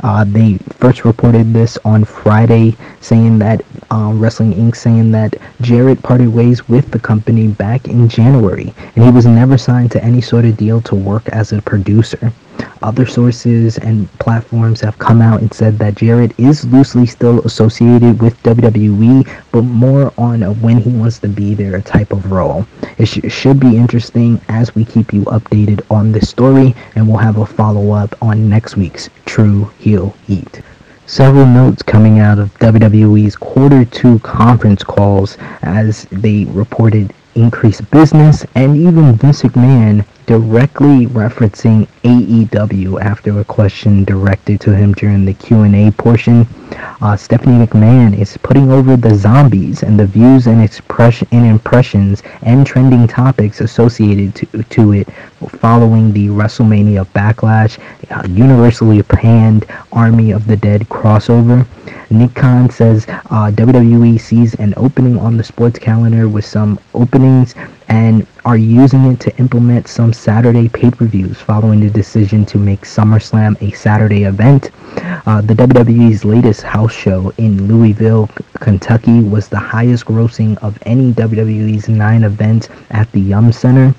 Uh, 0.03 0.23
they 0.23 0.57
first 0.77 1.03
reported 1.05 1.53
this 1.53 1.77
on 1.83 2.03
Friday, 2.05 2.75
saying 3.01 3.39
that 3.39 3.63
um, 3.91 4.19
Wrestling 4.19 4.53
Inc. 4.53 4.75
saying 4.75 5.11
that 5.11 5.35
Jarrett 5.61 6.01
parted 6.03 6.29
ways 6.29 6.67
with 6.69 6.91
the 6.91 6.99
company 6.99 7.47
back 7.47 7.87
in 7.87 8.07
January, 8.07 8.73
and 8.95 9.03
he 9.03 9.11
was 9.11 9.25
never 9.25 9.57
signed 9.57 9.91
to 9.91 10.03
any 10.03 10.21
sort 10.21 10.45
of 10.45 10.57
deal 10.57 10.81
to 10.81 10.95
work 10.95 11.27
as 11.29 11.51
a 11.51 11.61
producer. 11.61 12.31
Other 12.81 13.05
sources 13.05 13.77
and 13.77 14.11
platforms 14.19 14.81
have 14.81 14.97
come 14.99 15.21
out 15.21 15.41
and 15.41 15.53
said 15.53 15.77
that 15.79 15.95
Jarrett 15.95 16.37
is 16.37 16.65
loosely 16.65 17.05
still 17.05 17.39
associated 17.41 18.21
with 18.21 18.41
WWE, 18.43 19.29
but 19.51 19.61
more 19.63 20.13
on 20.17 20.43
a 20.43 20.53
when 20.53 20.77
he 20.77 20.89
wants 20.89 21.19
to 21.19 21.29
be 21.29 21.53
there 21.53 21.79
type 21.81 22.11
of 22.11 22.31
role. 22.31 22.65
It 22.97 23.05
sh- 23.05 23.31
should 23.31 23.59
be 23.59 23.77
interesting 23.77 24.41
as 24.49 24.75
we 24.75 24.83
keep 24.85 25.13
you 25.13 25.23
updated 25.23 25.81
on 25.89 26.11
this 26.11 26.29
story, 26.29 26.75
and 26.95 27.07
we'll 27.07 27.17
have 27.17 27.37
a 27.37 27.45
follow 27.45 27.91
up 27.91 28.15
on 28.21 28.49
next 28.49 28.75
week's 28.75 29.09
True 29.25 29.71
Heel 29.79 30.15
Heat 30.27 30.61
several 31.09 31.47
notes 31.47 31.81
coming 31.81 32.19
out 32.19 32.37
of 32.37 32.53
WWE's 32.59 33.35
quarter 33.35 33.83
two 33.83 34.19
conference 34.19 34.83
calls 34.83 35.39
as 35.63 36.05
they 36.11 36.45
reported 36.45 37.11
increased 37.33 37.89
business 37.89 38.45
and 38.53 38.77
even 38.77 39.15
Vince 39.15 39.41
McMahon 39.41 40.05
directly 40.27 41.07
referencing 41.07 41.87
AEW 42.03 43.01
after 43.01 43.39
a 43.39 43.43
question 43.43 44.03
directed 44.03 44.61
to 44.61 44.75
him 44.75 44.93
during 44.93 45.25
the 45.25 45.33
Q&A 45.33 45.89
portion. 45.93 46.45
Uh, 47.01 47.15
Stephanie 47.15 47.65
McMahon 47.65 48.17
is 48.17 48.37
putting 48.37 48.71
over 48.71 48.95
the 48.95 49.15
zombies 49.15 49.83
and 49.83 49.99
the 49.99 50.05
views 50.05 50.47
and 50.47 50.61
expression 50.61 51.27
and 51.31 51.45
impressions 51.45 52.23
and 52.41 52.65
trending 52.65 53.07
topics 53.07 53.61
associated 53.61 54.35
to, 54.35 54.63
to 54.63 54.93
it 54.93 55.09
following 55.59 56.11
the 56.11 56.27
WrestleMania 56.27 57.05
Backlash, 57.07 57.79
uh, 58.11 58.27
universally 58.27 59.01
panned 59.03 59.65
Army 59.91 60.31
of 60.31 60.45
the 60.47 60.57
Dead 60.57 60.81
crossover. 60.89 61.65
Nick 62.11 62.33
Khan 62.33 62.69
says 62.69 63.05
uh, 63.07 63.51
WWE 63.53 64.19
sees 64.19 64.55
an 64.55 64.73
opening 64.77 65.17
on 65.17 65.37
the 65.37 65.43
sports 65.43 65.79
calendar 65.79 66.27
with 66.27 66.45
some 66.45 66.79
openings 66.93 67.55
and 67.87 68.25
are 68.45 68.57
using 68.57 69.05
it 69.05 69.19
to 69.19 69.35
implement 69.37 69.87
some 69.87 70.13
Saturday 70.13 70.69
pay-per-views 70.69 71.37
following 71.39 71.79
the 71.79 71.89
decision 71.89 72.45
to 72.45 72.57
make 72.57 72.81
SummerSlam 72.81 73.61
a 73.61 73.71
Saturday 73.75 74.23
event. 74.23 74.71
Uh, 75.25 75.41
the 75.41 75.53
WWE's 75.53 76.25
latest 76.25 76.58
house 76.61 76.93
show 76.93 77.31
in 77.37 77.67
Louisville, 77.67 78.29
Kentucky 78.59 79.21
was 79.21 79.47
the 79.47 79.59
highest 79.59 80.05
grossing 80.05 80.57
of 80.63 80.77
any 80.83 81.11
WWE's 81.13 81.89
nine 81.89 82.23
events 82.23 82.69
at 82.89 83.11
the 83.11 83.21
Yum 83.21 83.51
Center. 83.51 83.93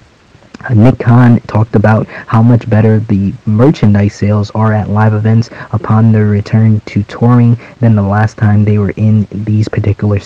Uh, 0.68 0.74
Nick 0.74 0.98
Khan 0.98 1.40
talked 1.46 1.74
about 1.74 2.06
how 2.06 2.42
much 2.42 2.68
better 2.68 3.00
the 3.00 3.32
merchandise 3.46 4.14
sales 4.14 4.50
are 4.50 4.72
at 4.74 4.90
live 4.90 5.14
events 5.14 5.48
upon 5.72 6.12
their 6.12 6.26
return 6.26 6.80
to 6.80 7.02
touring 7.04 7.58
than 7.80 7.94
the 7.94 8.02
last 8.02 8.36
time 8.36 8.64
they 8.64 8.78
were 8.78 8.92
in 8.96 9.26
these 9.32 9.68
particular 9.68 10.20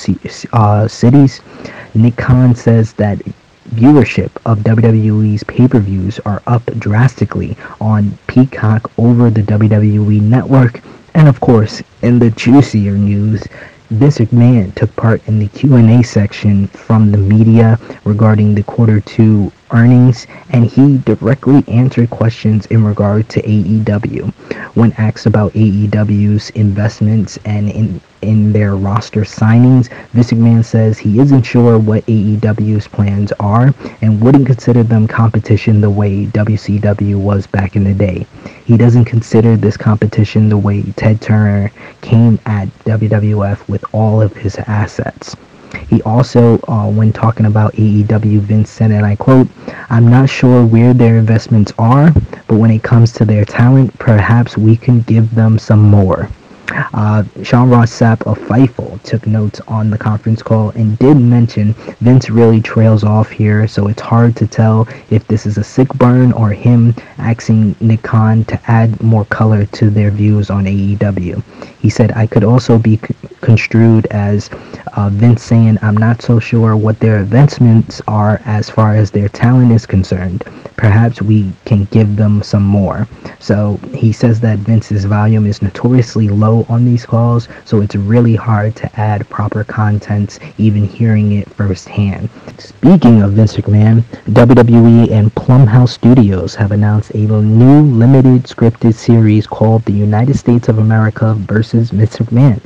uh, 0.52 0.88
cities. 0.88 1.40
Nick 1.94 2.16
Khan 2.16 2.54
says 2.54 2.94
that 2.94 3.22
viewership 3.70 4.30
of 4.44 4.58
WWE's 4.58 5.44
pay-per-views 5.44 6.20
are 6.20 6.42
up 6.46 6.64
drastically 6.78 7.56
on 7.80 8.16
Peacock 8.26 8.90
over 8.98 9.30
the 9.30 9.42
WWE 9.42 10.20
network. 10.20 10.80
And 11.14 11.28
of 11.28 11.40
course, 11.40 11.82
in 12.02 12.18
the 12.18 12.30
juicier 12.30 12.96
news, 12.98 13.46
Vince 13.90 14.18
McMahon 14.18 14.74
took 14.74 14.94
part 14.96 15.22
in 15.28 15.38
the 15.38 15.48
Q&A 15.48 16.02
section 16.02 16.66
from 16.68 17.12
the 17.12 17.18
media 17.18 17.78
regarding 18.04 18.54
the 18.54 18.62
quarter 18.64 19.00
two 19.00 19.52
earnings, 19.74 20.26
and 20.50 20.64
he 20.64 20.98
directly 20.98 21.64
answered 21.68 22.08
questions 22.10 22.66
in 22.66 22.84
regard 22.84 23.28
to 23.30 23.42
AEW. 23.42 24.32
When 24.74 24.92
asked 24.92 25.26
about 25.26 25.52
AEW's 25.52 26.50
investments 26.50 27.38
and 27.44 27.68
in 27.68 28.00
in 28.24 28.52
their 28.52 28.74
roster 28.74 29.20
signings. 29.20 29.88
McMahon 30.14 30.64
says 30.64 30.98
he 30.98 31.20
isn't 31.20 31.42
sure 31.42 31.78
what 31.78 32.06
AEW's 32.06 32.88
plans 32.88 33.32
are 33.32 33.74
and 34.00 34.20
wouldn't 34.20 34.46
consider 34.46 34.82
them 34.82 35.06
competition 35.06 35.80
the 35.80 35.90
way 35.90 36.26
WCW 36.26 37.16
was 37.16 37.46
back 37.46 37.76
in 37.76 37.84
the 37.84 37.94
day. 37.94 38.26
He 38.64 38.76
doesn't 38.76 39.04
consider 39.04 39.56
this 39.56 39.76
competition 39.76 40.48
the 40.48 40.56
way 40.56 40.82
Ted 40.96 41.20
Turner 41.20 41.70
came 42.00 42.38
at 42.46 42.68
WWF 42.84 43.68
with 43.68 43.84
all 43.92 44.22
of 44.22 44.34
his 44.34 44.56
assets. 44.66 45.36
He 45.88 46.02
also, 46.02 46.60
uh, 46.68 46.88
when 46.90 47.12
talking 47.12 47.46
about 47.46 47.74
AEW, 47.74 48.40
Vince 48.40 48.70
said, 48.70 48.90
and 48.90 49.04
I 49.04 49.16
quote, 49.16 49.48
I'm 49.90 50.08
not 50.08 50.28
sure 50.28 50.64
where 50.64 50.94
their 50.94 51.16
investments 51.18 51.72
are, 51.78 52.10
but 52.46 52.56
when 52.56 52.70
it 52.70 52.82
comes 52.82 53.12
to 53.12 53.24
their 53.24 53.44
talent, 53.44 53.98
perhaps 53.98 54.56
we 54.56 54.76
can 54.76 55.00
give 55.02 55.34
them 55.34 55.58
some 55.58 55.82
more. 55.82 56.28
Uh, 56.70 57.22
Sean 57.42 57.68
Ross 57.68 57.92
Sapp 57.92 58.22
of 58.26 58.38
Fightful 58.38 59.02
took 59.02 59.26
notes 59.26 59.60
on 59.68 59.90
the 59.90 59.98
conference 59.98 60.42
call 60.42 60.70
and 60.70 60.98
did 60.98 61.16
mention 61.16 61.74
Vince 62.00 62.30
really 62.30 62.60
trails 62.60 63.04
off 63.04 63.30
here, 63.30 63.68
so 63.68 63.86
it's 63.88 64.00
hard 64.00 64.34
to 64.36 64.46
tell 64.46 64.88
if 65.10 65.26
this 65.28 65.44
is 65.44 65.58
a 65.58 65.64
sick 65.64 65.88
burn 65.88 66.32
or 66.32 66.50
him 66.50 66.94
asking 67.18 67.76
Nick 67.80 68.02
Khan 68.02 68.44
to 68.46 68.58
add 68.70 69.00
more 69.02 69.26
color 69.26 69.66
to 69.66 69.90
their 69.90 70.10
views 70.10 70.48
on 70.48 70.64
AEW. 70.64 71.42
He 71.80 71.90
said, 71.90 72.12
I 72.12 72.26
could 72.26 72.44
also 72.44 72.78
be 72.78 72.96
c- 72.96 73.14
construed 73.42 74.06
as 74.06 74.48
uh, 74.94 75.10
Vince 75.10 75.42
saying, 75.42 75.78
I'm 75.82 75.96
not 75.96 76.22
so 76.22 76.38
sure 76.40 76.76
what 76.76 76.98
their 76.98 77.18
advancements 77.18 78.00
are 78.08 78.40
as 78.46 78.70
far 78.70 78.94
as 78.94 79.10
their 79.10 79.28
talent 79.28 79.70
is 79.70 79.84
concerned. 79.84 80.44
Perhaps 80.76 81.20
we 81.20 81.52
can 81.66 81.84
give 81.86 82.16
them 82.16 82.42
some 82.42 82.62
more. 82.62 83.06
So 83.38 83.78
he 83.92 84.12
says 84.12 84.40
that 84.40 84.60
Vince's 84.60 85.04
volume 85.04 85.46
is 85.46 85.60
notoriously 85.60 86.28
low 86.28 86.53
on 86.68 86.84
these 86.84 87.04
calls, 87.04 87.48
so 87.64 87.80
it's 87.80 87.96
really 87.96 88.36
hard 88.36 88.76
to 88.76 89.00
add 89.00 89.28
proper 89.28 89.64
content 89.64 90.38
even 90.58 90.84
hearing 90.84 91.32
it 91.32 91.52
firsthand. 91.54 92.30
Speaking 92.58 93.22
of 93.22 93.32
Vince 93.32 93.56
McMahon, 93.56 94.02
WWE 94.28 95.10
and 95.10 95.34
Blumhouse 95.34 95.90
Studios 95.90 96.54
have 96.54 96.72
announced 96.72 97.10
a 97.10 97.18
new 97.18 97.82
limited 97.82 98.44
scripted 98.44 98.94
series 98.94 99.46
called 99.46 99.84
The 99.84 99.92
United 99.92 100.36
States 100.36 100.68
of 100.68 100.78
America 100.78 101.34
vs. 101.34 101.90
Vince 101.90 102.16
McMahon. 102.16 102.60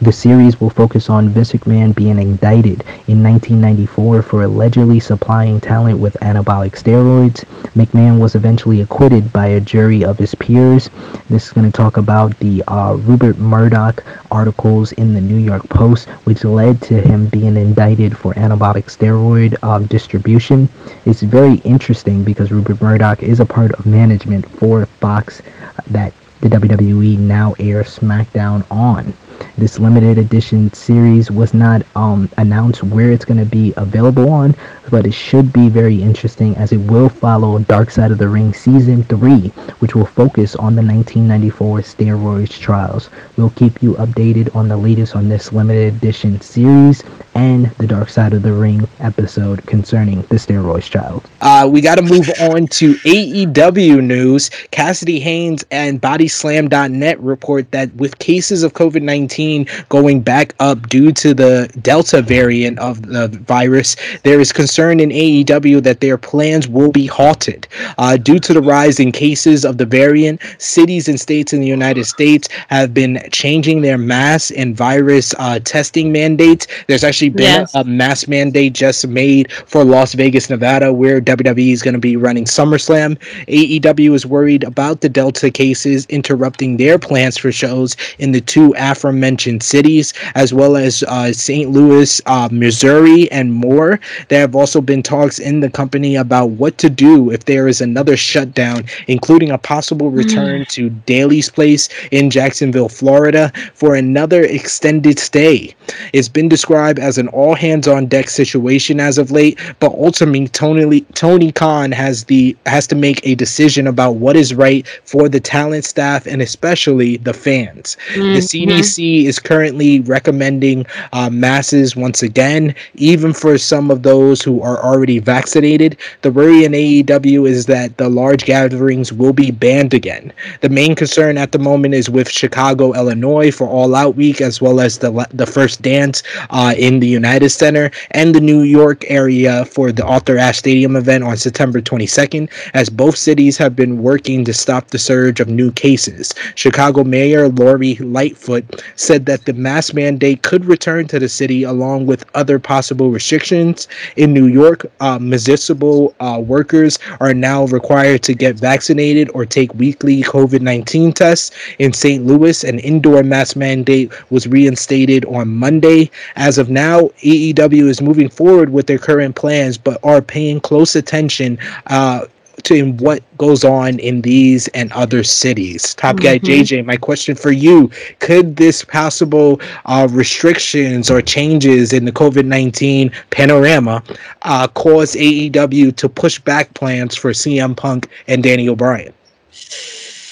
The 0.00 0.12
series 0.12 0.60
will 0.60 0.70
focus 0.70 1.10
on 1.10 1.28
Vince 1.28 1.52
McMahon 1.52 1.94
being 1.94 2.18
indicted 2.18 2.84
in 3.06 3.22
1994 3.22 4.22
for 4.22 4.42
allegedly 4.42 4.98
supplying 4.98 5.60
talent 5.60 5.98
with 5.98 6.16
anabolic 6.22 6.72
steroids. 6.72 7.44
McMahon 7.76 8.18
was 8.18 8.34
eventually 8.34 8.80
acquitted 8.80 9.32
by 9.32 9.46
a 9.46 9.60
jury 9.60 10.04
of 10.04 10.16
his 10.16 10.34
peers. 10.34 10.88
This 11.28 11.46
is 11.46 11.52
going 11.52 11.70
to 11.70 11.76
talk 11.76 11.96
about 11.96 12.38
the 12.38 12.62
uh, 12.66 12.94
Rupert 12.94 13.38
Murdoch 13.38 14.02
articles 14.30 14.92
in 14.92 15.12
the 15.12 15.20
New 15.20 15.36
York 15.38 15.68
Post, 15.68 16.08
which 16.24 16.44
led 16.44 16.80
to 16.82 17.00
him 17.00 17.26
being 17.26 17.56
indicted 17.56 18.16
for 18.16 18.32
anabolic 18.34 18.84
steroid 18.86 19.56
uh, 19.62 19.80
distribution. 19.80 20.68
It's 21.04 21.20
very 21.22 21.56
interesting 21.56 22.24
because 22.24 22.50
Rupert 22.50 22.80
Murdoch 22.80 23.22
is 23.22 23.40
a 23.40 23.46
part 23.46 23.72
of 23.72 23.84
management 23.86 24.48
for 24.58 24.86
Fox 24.86 25.42
that 25.88 26.12
the 26.40 26.48
WWE 26.48 27.18
now 27.18 27.54
airs 27.58 27.98
SmackDown 27.98 28.64
on. 28.70 29.14
This 29.56 29.78
limited 29.78 30.18
edition 30.18 30.72
series 30.72 31.30
was 31.30 31.54
not 31.54 31.82
um, 31.94 32.28
announced 32.38 32.82
where 32.82 33.12
it's 33.12 33.24
going 33.24 33.38
to 33.38 33.44
be 33.44 33.72
available 33.76 34.30
on, 34.30 34.54
but 34.90 35.06
it 35.06 35.12
should 35.14 35.52
be 35.52 35.68
very 35.68 36.02
interesting 36.02 36.56
as 36.56 36.72
it 36.72 36.78
will 36.78 37.08
follow 37.08 37.58
Dark 37.60 37.90
Side 37.90 38.10
of 38.10 38.18
the 38.18 38.28
Ring 38.28 38.52
Season 38.52 39.02
3, 39.04 39.48
which 39.78 39.94
will 39.94 40.06
focus 40.06 40.56
on 40.56 40.74
the 40.74 40.82
1994 40.82 41.78
steroids 41.80 42.58
trials. 42.58 43.10
We'll 43.36 43.50
keep 43.50 43.82
you 43.82 43.94
updated 43.94 44.54
on 44.54 44.68
the 44.68 44.76
latest 44.76 45.14
on 45.14 45.28
this 45.28 45.52
limited 45.52 45.94
edition 45.94 46.40
series 46.40 47.02
and 47.34 47.66
the 47.78 47.86
Dark 47.86 48.08
Side 48.08 48.32
of 48.32 48.42
the 48.42 48.52
Ring 48.52 48.86
episode 49.00 49.64
concerning 49.66 50.22
the 50.22 50.36
steroids 50.36 50.90
child. 50.90 51.28
Uh, 51.40 51.68
we 51.70 51.80
got 51.80 51.96
to 51.96 52.02
move 52.02 52.30
on 52.40 52.66
to 52.68 52.94
AEW 52.94 54.02
news. 54.02 54.50
Cassidy 54.70 55.20
Haynes 55.20 55.64
and 55.70 56.00
BodySlam.net 56.00 57.20
report 57.20 57.70
that 57.72 57.94
with 57.96 58.18
cases 58.18 58.62
of 58.62 58.74
COVID 58.74 59.02
19 59.02 59.66
going 59.88 60.20
back 60.20 60.54
up 60.60 60.88
due 60.88 61.12
to 61.12 61.34
the 61.34 61.70
Delta 61.82 62.22
variant 62.22 62.78
of 62.78 63.02
the 63.02 63.28
virus, 63.28 63.96
there 64.22 64.40
is 64.40 64.52
concern 64.52 65.00
in 65.00 65.10
AEW 65.10 65.82
that 65.82 66.00
their 66.00 66.18
plans 66.18 66.68
will 66.68 66.92
be 66.92 67.06
halted. 67.06 67.66
Uh, 67.98 68.16
due 68.16 68.38
to 68.38 68.52
the 68.52 68.62
rise 68.62 69.00
in 69.00 69.12
cases 69.12 69.64
of 69.64 69.78
the 69.78 69.86
variant, 69.86 70.40
cities 70.58 71.08
and 71.08 71.20
states 71.20 71.52
in 71.52 71.60
the 71.60 71.66
United 71.66 72.04
States 72.04 72.48
have 72.68 72.94
been 72.94 73.20
changing 73.32 73.82
their 73.82 73.98
mass 73.98 74.50
and 74.52 74.76
virus 74.76 75.34
uh, 75.38 75.58
testing 75.60 76.12
mandates. 76.12 76.66
There's 76.86 77.04
actually 77.04 77.23
been 77.28 77.60
yes. 77.60 77.74
a 77.74 77.84
mass 77.84 78.28
mandate 78.28 78.72
just 78.72 79.06
made 79.06 79.52
for 79.52 79.84
Las 79.84 80.14
Vegas, 80.14 80.50
Nevada, 80.50 80.92
where 80.92 81.20
WWE 81.20 81.72
is 81.72 81.82
going 81.82 81.94
to 81.94 82.00
be 82.00 82.16
running 82.16 82.44
SummerSlam. 82.44 83.18
AEW 83.48 84.14
is 84.14 84.26
worried 84.26 84.64
about 84.64 85.00
the 85.00 85.08
Delta 85.08 85.50
cases 85.50 86.06
interrupting 86.06 86.76
their 86.76 86.98
plans 86.98 87.38
for 87.38 87.52
shows 87.52 87.96
in 88.18 88.32
the 88.32 88.40
two 88.40 88.74
aforementioned 88.78 89.62
cities, 89.62 90.12
as 90.34 90.52
well 90.52 90.76
as 90.76 91.02
uh, 91.04 91.32
St. 91.32 91.70
Louis, 91.70 92.20
uh, 92.26 92.48
Missouri, 92.50 93.30
and 93.30 93.52
more. 93.52 94.00
There 94.28 94.40
have 94.40 94.56
also 94.56 94.80
been 94.80 95.02
talks 95.02 95.38
in 95.38 95.60
the 95.60 95.70
company 95.70 96.16
about 96.16 96.50
what 96.50 96.78
to 96.78 96.90
do 96.90 97.30
if 97.30 97.44
there 97.44 97.68
is 97.68 97.80
another 97.80 98.16
shutdown, 98.16 98.84
including 99.06 99.50
a 99.50 99.58
possible 99.58 100.10
mm. 100.10 100.18
return 100.18 100.62
mm. 100.62 100.68
to 100.68 100.90
Daly's 100.90 101.50
Place 101.50 101.88
in 102.10 102.30
Jacksonville, 102.30 102.88
Florida, 102.88 103.52
for 103.74 103.94
another 103.94 104.42
extended 104.42 105.18
stay. 105.18 105.74
It's 106.12 106.28
been 106.28 106.48
described 106.48 106.98
as 106.98 107.13
an 107.18 107.28
all 107.28 107.54
hands 107.54 107.88
on 107.88 108.06
deck 108.06 108.28
situation 108.28 109.00
as 109.00 109.18
of 109.18 109.30
late, 109.30 109.58
but 109.80 109.92
ultimately 109.92 110.48
Tony 110.48 111.00
Tony 111.14 111.52
Khan 111.52 111.92
has 111.92 112.24
the 112.24 112.56
has 112.66 112.86
to 112.88 112.94
make 112.94 113.26
a 113.26 113.34
decision 113.34 113.86
about 113.86 114.16
what 114.16 114.36
is 114.36 114.54
right 114.54 114.86
for 115.04 115.28
the 115.28 115.40
talent 115.40 115.84
staff 115.84 116.26
and 116.26 116.42
especially 116.42 117.16
the 117.18 117.32
fans. 117.32 117.96
Mm-hmm. 118.14 118.34
The 118.34 118.40
CDC 118.40 119.24
is 119.24 119.38
currently 119.38 120.00
recommending 120.00 120.86
uh, 121.12 121.30
masses 121.30 121.96
once 121.96 122.22
again, 122.22 122.74
even 122.94 123.32
for 123.32 123.58
some 123.58 123.90
of 123.90 124.02
those 124.02 124.42
who 124.42 124.62
are 124.62 124.82
already 124.82 125.18
vaccinated. 125.18 125.96
The 126.22 126.32
worry 126.32 126.64
in 126.64 126.72
AEW 126.72 127.48
is 127.48 127.66
that 127.66 127.96
the 127.96 128.08
large 128.08 128.44
gatherings 128.44 129.12
will 129.12 129.32
be 129.32 129.50
banned 129.50 129.94
again. 129.94 130.32
The 130.60 130.68
main 130.68 130.94
concern 130.94 131.38
at 131.38 131.52
the 131.52 131.58
moment 131.58 131.94
is 131.94 132.10
with 132.10 132.28
Chicago, 132.30 132.92
Illinois 132.92 133.50
for 133.50 133.68
All 133.68 133.94
Out 133.94 134.16
Week, 134.16 134.40
as 134.40 134.60
well 134.60 134.80
as 134.80 134.98
the 134.98 135.26
the 135.32 135.46
first 135.46 135.82
dance 135.82 136.22
uh, 136.50 136.74
in 136.76 137.00
the 137.04 137.10
United 137.10 137.50
Center 137.50 137.90
and 138.12 138.34
the 138.34 138.40
New 138.40 138.62
York 138.62 139.04
area 139.08 139.66
for 139.66 139.92
the 139.92 140.04
Arthur 140.04 140.38
Ashe 140.38 140.58
Stadium 140.58 140.96
event 140.96 141.22
on 141.22 141.36
September 141.36 141.82
22nd, 141.82 142.48
as 142.72 142.88
both 142.88 143.16
cities 143.16 143.58
have 143.58 143.76
been 143.76 144.02
working 144.02 144.42
to 144.46 144.54
stop 144.54 144.88
the 144.88 144.98
surge 144.98 145.38
of 145.38 145.48
new 145.48 145.70
cases. 145.70 146.34
Chicago 146.54 147.04
Mayor 147.04 147.48
Lori 147.48 147.96
Lightfoot 147.96 148.82
said 148.96 149.26
that 149.26 149.44
the 149.44 149.52
mask 149.52 149.92
mandate 149.92 150.40
could 150.40 150.64
return 150.64 151.06
to 151.08 151.18
the 151.18 151.28
city 151.28 151.62
along 151.62 152.06
with 152.06 152.24
other 152.34 152.58
possible 152.58 153.10
restrictions 153.10 153.86
in 154.16 154.32
New 154.32 154.46
York, 154.46 154.86
uh, 155.00 155.18
municipal 155.18 156.14
uh, 156.20 156.40
workers 156.44 156.98
are 157.20 157.34
now 157.34 157.66
required 157.66 158.22
to 158.22 158.34
get 158.34 158.56
vaccinated 158.56 159.30
or 159.34 159.44
take 159.44 159.74
weekly 159.74 160.22
COVID 160.22 160.60
19 160.60 161.12
tests. 161.12 161.50
In 161.78 161.92
St. 161.92 162.24
Louis, 162.24 162.64
an 162.64 162.78
indoor 162.78 163.22
mask 163.22 163.56
mandate 163.56 164.12
was 164.30 164.46
reinstated 164.46 165.24
on 165.26 165.48
Monday. 165.48 166.10
As 166.36 166.58
of 166.58 166.70
now, 166.70 166.93
AEW 167.02 167.88
is 167.88 168.00
moving 168.00 168.28
forward 168.28 168.70
with 168.70 168.86
their 168.86 168.98
current 168.98 169.36
plans, 169.36 169.78
but 169.78 169.98
are 170.04 170.22
paying 170.22 170.60
close 170.60 170.96
attention 170.96 171.58
uh, 171.86 172.26
to 172.62 172.92
what 172.92 173.22
goes 173.36 173.64
on 173.64 173.98
in 173.98 174.22
these 174.22 174.68
and 174.68 174.92
other 174.92 175.22
cities. 175.22 175.94
Top 175.94 176.16
guy 176.16 176.38
mm-hmm. 176.38 176.46
JJ, 176.46 176.86
my 176.86 176.96
question 176.96 177.34
for 177.34 177.52
you: 177.52 177.90
Could 178.20 178.56
this 178.56 178.84
possible 178.84 179.60
uh, 179.84 180.08
restrictions 180.10 181.10
or 181.10 181.20
changes 181.20 181.92
in 181.92 182.04
the 182.04 182.12
COVID 182.12 182.46
nineteen 182.46 183.10
panorama 183.30 184.02
uh, 184.42 184.68
cause 184.68 185.14
AEW 185.14 185.94
to 185.96 186.08
push 186.08 186.38
back 186.38 186.72
plans 186.74 187.14
for 187.14 187.32
CM 187.32 187.76
Punk 187.76 188.08
and 188.28 188.42
Daniel 188.42 188.76
Bryan? 188.76 189.12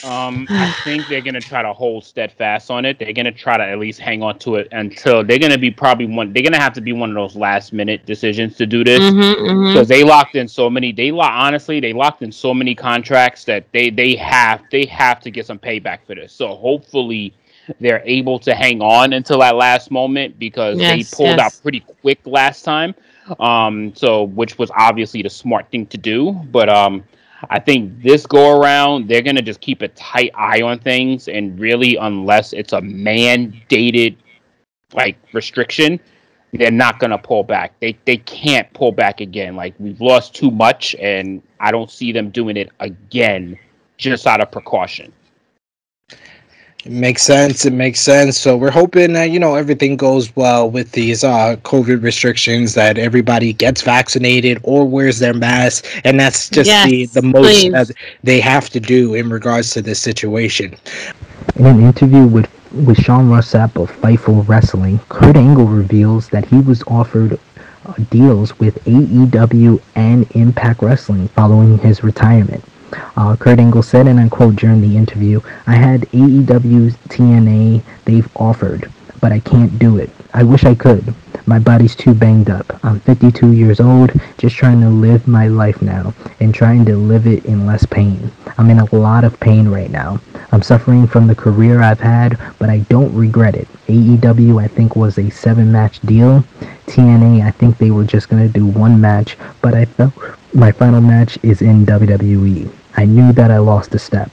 Um, 0.04 0.46
I 0.50 0.72
think 0.84 1.06
they're 1.08 1.20
gonna 1.20 1.40
try 1.40 1.62
to 1.62 1.72
hold 1.72 2.04
steadfast 2.04 2.70
on 2.70 2.84
it. 2.84 2.98
They're 2.98 3.12
gonna 3.12 3.32
try 3.32 3.56
to 3.56 3.62
at 3.62 3.78
least 3.78 4.00
hang 4.00 4.22
on 4.22 4.38
to 4.40 4.56
it 4.56 4.68
until 4.72 5.22
they're 5.22 5.38
gonna 5.38 5.58
be 5.58 5.70
probably 5.70 6.06
one. 6.06 6.32
They're 6.32 6.42
gonna 6.42 6.60
have 6.60 6.72
to 6.74 6.80
be 6.80 6.92
one 6.92 7.10
of 7.10 7.14
those 7.14 7.36
last 7.36 7.72
minute 7.72 8.04
decisions 8.06 8.56
to 8.56 8.66
do 8.66 8.82
this 8.82 8.98
because 8.98 9.14
mm-hmm, 9.14 9.50
mm-hmm. 9.50 9.88
they 9.88 10.02
locked 10.02 10.34
in 10.34 10.48
so 10.48 10.68
many. 10.68 10.92
They 10.92 11.12
lock 11.12 11.32
honestly, 11.32 11.80
they 11.80 11.92
locked 11.92 12.22
in 12.22 12.32
so 12.32 12.52
many 12.52 12.74
contracts 12.74 13.44
that 13.44 13.64
they 13.72 13.90
they 13.90 14.16
have 14.16 14.62
they 14.70 14.86
have 14.86 15.20
to 15.20 15.30
get 15.30 15.46
some 15.46 15.58
payback 15.58 16.00
for 16.06 16.14
this. 16.14 16.32
So 16.32 16.54
hopefully 16.54 17.34
they're 17.80 18.02
able 18.04 18.38
to 18.40 18.54
hang 18.54 18.80
on 18.80 19.12
until 19.12 19.38
that 19.38 19.56
last 19.56 19.90
moment 19.90 20.38
because 20.38 20.78
yes, 20.78 21.10
they 21.10 21.16
pulled 21.16 21.38
yes. 21.38 21.40
out 21.40 21.62
pretty 21.62 21.80
quick 21.80 22.20
last 22.24 22.62
time. 22.62 22.94
Um, 23.38 23.94
so 23.94 24.24
which 24.24 24.58
was 24.58 24.70
obviously 24.76 25.22
the 25.22 25.30
smart 25.30 25.70
thing 25.70 25.86
to 25.86 25.98
do, 25.98 26.32
but 26.50 26.68
um, 26.68 27.04
I 27.50 27.58
think 27.58 28.02
this 28.02 28.26
go 28.26 28.60
around 28.60 29.08
they're 29.08 29.22
gonna 29.22 29.42
just 29.42 29.60
keep 29.60 29.82
a 29.82 29.88
tight 29.88 30.30
eye 30.34 30.62
on 30.62 30.78
things, 30.78 31.28
and 31.28 31.58
really, 31.58 31.96
unless 31.96 32.52
it's 32.52 32.72
a 32.72 32.80
mandated 32.80 34.16
like 34.94 35.16
restriction, 35.32 35.98
they're 36.52 36.70
not 36.70 36.98
gonna 36.98 37.18
pull 37.18 37.44
back. 37.44 37.78
They 37.80 37.96
they 38.04 38.18
can't 38.18 38.72
pull 38.74 38.92
back 38.92 39.20
again. 39.20 39.56
Like 39.56 39.74
we've 39.78 40.00
lost 40.00 40.34
too 40.34 40.50
much, 40.50 40.94
and 40.96 41.42
I 41.60 41.70
don't 41.70 41.90
see 41.90 42.12
them 42.12 42.30
doing 42.30 42.56
it 42.56 42.70
again 42.80 43.58
just 43.98 44.26
out 44.26 44.40
of 44.40 44.50
precaution. 44.50 45.12
It 46.84 46.90
makes 46.90 47.22
sense. 47.22 47.64
It 47.64 47.72
makes 47.72 48.00
sense. 48.00 48.36
So 48.36 48.56
we're 48.56 48.72
hoping 48.72 49.12
that 49.12 49.30
you 49.30 49.38
know 49.38 49.54
everything 49.54 49.96
goes 49.96 50.34
well 50.34 50.68
with 50.68 50.90
these 50.92 51.22
uh, 51.22 51.56
COVID 51.62 52.02
restrictions. 52.02 52.74
That 52.74 52.98
everybody 52.98 53.52
gets 53.52 53.82
vaccinated 53.82 54.58
or 54.64 54.84
wears 54.84 55.20
their 55.20 55.34
mask, 55.34 55.86
and 56.04 56.18
that's 56.18 56.50
just 56.50 56.66
yes, 56.66 56.90
the 56.90 57.06
the 57.06 57.22
most 57.22 57.60
please. 57.60 57.72
that 57.72 57.90
they 58.24 58.40
have 58.40 58.68
to 58.70 58.80
do 58.80 59.14
in 59.14 59.30
regards 59.30 59.70
to 59.72 59.82
this 59.82 60.00
situation. 60.00 60.74
In 61.54 61.66
an 61.66 61.82
interview 61.82 62.26
with 62.26 62.50
with 62.72 62.98
Sean 62.98 63.28
Ross 63.28 63.52
Sapp 63.52 63.80
of 63.80 63.92
Fightful 64.00 64.48
Wrestling, 64.48 64.98
Kurt 65.08 65.36
Angle 65.36 65.66
reveals 65.66 66.30
that 66.30 66.46
he 66.46 66.58
was 66.58 66.82
offered 66.88 67.38
uh, 67.86 67.94
deals 68.10 68.58
with 68.58 68.82
AEW 68.86 69.80
and 69.94 70.28
Impact 70.32 70.82
Wrestling 70.82 71.28
following 71.28 71.78
his 71.78 72.02
retirement. 72.02 72.64
Uh, 73.16 73.36
Kurt 73.36 73.58
Angle 73.58 73.82
said, 73.82 74.06
and 74.06 74.18
I 74.20 74.28
quote 74.28 74.56
during 74.56 74.80
the 74.80 74.96
interview, 74.96 75.40
I 75.66 75.74
had 75.74 76.02
AEW's 76.12 76.96
TNA 77.08 77.82
they've 78.04 78.36
offered, 78.36 78.90
but 79.20 79.32
I 79.32 79.40
can't 79.40 79.78
do 79.78 79.98
it. 79.98 80.10
I 80.34 80.42
wish 80.42 80.64
I 80.64 80.74
could. 80.74 81.14
My 81.44 81.58
body's 81.58 81.96
too 81.96 82.14
banged 82.14 82.50
up. 82.50 82.78
I'm 82.84 83.00
52 83.00 83.52
years 83.52 83.80
old, 83.80 84.12
just 84.38 84.54
trying 84.56 84.80
to 84.80 84.88
live 84.88 85.26
my 85.26 85.48
life 85.48 85.82
now 85.82 86.14
and 86.40 86.54
trying 86.54 86.84
to 86.84 86.96
live 86.96 87.26
it 87.26 87.44
in 87.44 87.66
less 87.66 87.84
pain. 87.84 88.30
I'm 88.58 88.70
in 88.70 88.78
a 88.78 88.94
lot 88.94 89.24
of 89.24 89.40
pain 89.40 89.68
right 89.68 89.90
now. 89.90 90.20
I'm 90.52 90.62
suffering 90.62 91.06
from 91.06 91.26
the 91.26 91.34
career 91.34 91.82
I've 91.82 92.00
had, 92.00 92.38
but 92.58 92.70
I 92.70 92.78
don't 92.90 93.14
regret 93.14 93.56
it. 93.56 93.66
AEW, 93.88 94.62
I 94.62 94.68
think, 94.68 94.94
was 94.94 95.18
a 95.18 95.30
seven 95.30 95.72
match 95.72 96.00
deal. 96.00 96.44
TNA, 96.86 97.44
I 97.44 97.50
think 97.50 97.78
they 97.78 97.90
were 97.90 98.04
just 98.04 98.28
going 98.28 98.46
to 98.46 98.52
do 98.52 98.66
one 98.66 99.00
match, 99.00 99.36
but 99.62 99.74
I 99.74 99.86
felt 99.86 100.12
my 100.54 100.70
final 100.70 101.00
match 101.00 101.38
is 101.42 101.62
in 101.62 101.86
WWE. 101.86 102.70
I 102.96 103.04
knew 103.04 103.32
that 103.32 103.50
I 103.50 103.58
lost 103.58 103.94
a 103.94 103.98
step. 103.98 104.30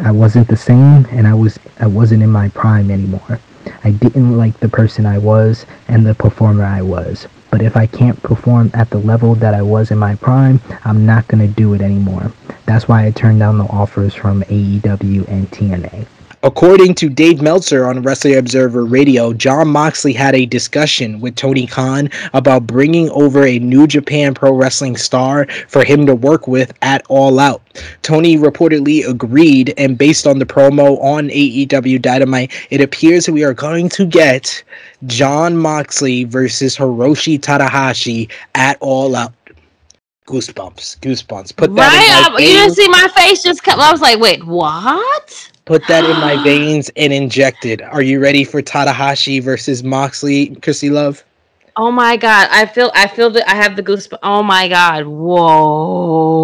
I 0.00 0.10
wasn't 0.10 0.48
the 0.48 0.56
same 0.56 1.06
and 1.10 1.26
I 1.26 1.34
was 1.34 1.58
I 1.78 1.86
wasn't 1.86 2.22
in 2.22 2.30
my 2.30 2.48
prime 2.48 2.90
anymore. 2.90 3.40
I 3.84 3.92
didn't 3.92 4.36
like 4.36 4.58
the 4.60 4.68
person 4.68 5.06
I 5.06 5.18
was 5.18 5.66
and 5.88 6.06
the 6.06 6.14
performer 6.14 6.64
I 6.64 6.82
was. 6.82 7.28
But 7.50 7.62
if 7.62 7.76
I 7.76 7.86
can't 7.86 8.22
perform 8.22 8.70
at 8.74 8.90
the 8.90 8.98
level 8.98 9.34
that 9.36 9.54
I 9.54 9.62
was 9.62 9.90
in 9.90 9.98
my 9.98 10.14
prime, 10.14 10.60
I'm 10.84 11.04
not 11.04 11.26
going 11.28 11.46
to 11.46 11.52
do 11.52 11.74
it 11.74 11.80
anymore. 11.80 12.32
That's 12.66 12.86
why 12.86 13.06
I 13.06 13.10
turned 13.10 13.40
down 13.40 13.58
the 13.58 13.64
offers 13.64 14.14
from 14.14 14.42
AEW 14.42 15.28
and 15.28 15.50
TNA. 15.50 16.06
According 16.42 16.94
to 16.94 17.10
Dave 17.10 17.42
Meltzer 17.42 17.84
on 17.84 18.02
Wrestling 18.02 18.36
Observer 18.36 18.86
Radio, 18.86 19.34
Jon 19.34 19.68
Moxley 19.68 20.14
had 20.14 20.34
a 20.34 20.46
discussion 20.46 21.20
with 21.20 21.36
Tony 21.36 21.66
Khan 21.66 22.08
about 22.32 22.66
bringing 22.66 23.10
over 23.10 23.44
a 23.44 23.58
New 23.58 23.86
Japan 23.86 24.32
Pro 24.32 24.54
Wrestling 24.54 24.96
star 24.96 25.46
for 25.68 25.84
him 25.84 26.06
to 26.06 26.14
work 26.14 26.48
with 26.48 26.72
at 26.80 27.04
All 27.10 27.38
Out. 27.38 27.60
Tony 28.00 28.38
reportedly 28.38 29.06
agreed, 29.06 29.74
and 29.76 29.98
based 29.98 30.26
on 30.26 30.38
the 30.38 30.46
promo 30.46 30.98
on 31.02 31.28
AEW 31.28 32.00
Dynamite, 32.00 32.52
it 32.70 32.80
appears 32.80 33.28
we 33.28 33.44
are 33.44 33.52
going 33.52 33.90
to 33.90 34.06
get 34.06 34.62
Jon 35.06 35.58
Moxley 35.58 36.24
versus 36.24 36.74
Hiroshi 36.74 37.38
Tanahashi 37.38 38.30
at 38.54 38.78
All 38.80 39.14
Out 39.14 39.34
goosebumps, 40.26 41.00
goosebumps. 41.00 41.56
Put 41.56 41.74
that 41.74 42.30
right. 42.32 42.40
you 42.40 42.52
didn't 42.52 42.76
see 42.76 42.88
my 42.88 43.08
face 43.16 43.42
just 43.42 43.64
come. 43.64 43.80
I 43.80 43.90
was 43.90 44.00
like, 44.00 44.20
wait, 44.20 44.46
what? 44.46 45.50
Put 45.70 45.86
that 45.86 46.04
in 46.04 46.18
my 46.18 46.42
veins 46.42 46.90
and 46.96 47.12
inject 47.12 47.64
it. 47.64 47.80
Are 47.80 48.02
you 48.02 48.18
ready 48.18 48.42
for 48.42 48.60
Tanahashi 48.60 49.40
versus 49.40 49.84
Moxley, 49.84 50.48
Krssi 50.56 50.90
Love? 50.90 51.22
Oh 51.76 51.92
my 51.92 52.16
god, 52.16 52.48
I 52.50 52.66
feel 52.66 52.90
I 52.92 53.06
feel 53.06 53.30
that 53.30 53.48
I 53.48 53.54
have 53.54 53.76
the 53.76 53.82
goosebumps. 53.84 54.18
Oh 54.24 54.42
my 54.42 54.66
god, 54.66 55.06
whoa, 55.06 56.40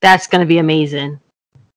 that's 0.00 0.26
gonna 0.26 0.46
be 0.46 0.56
amazing. 0.56 1.20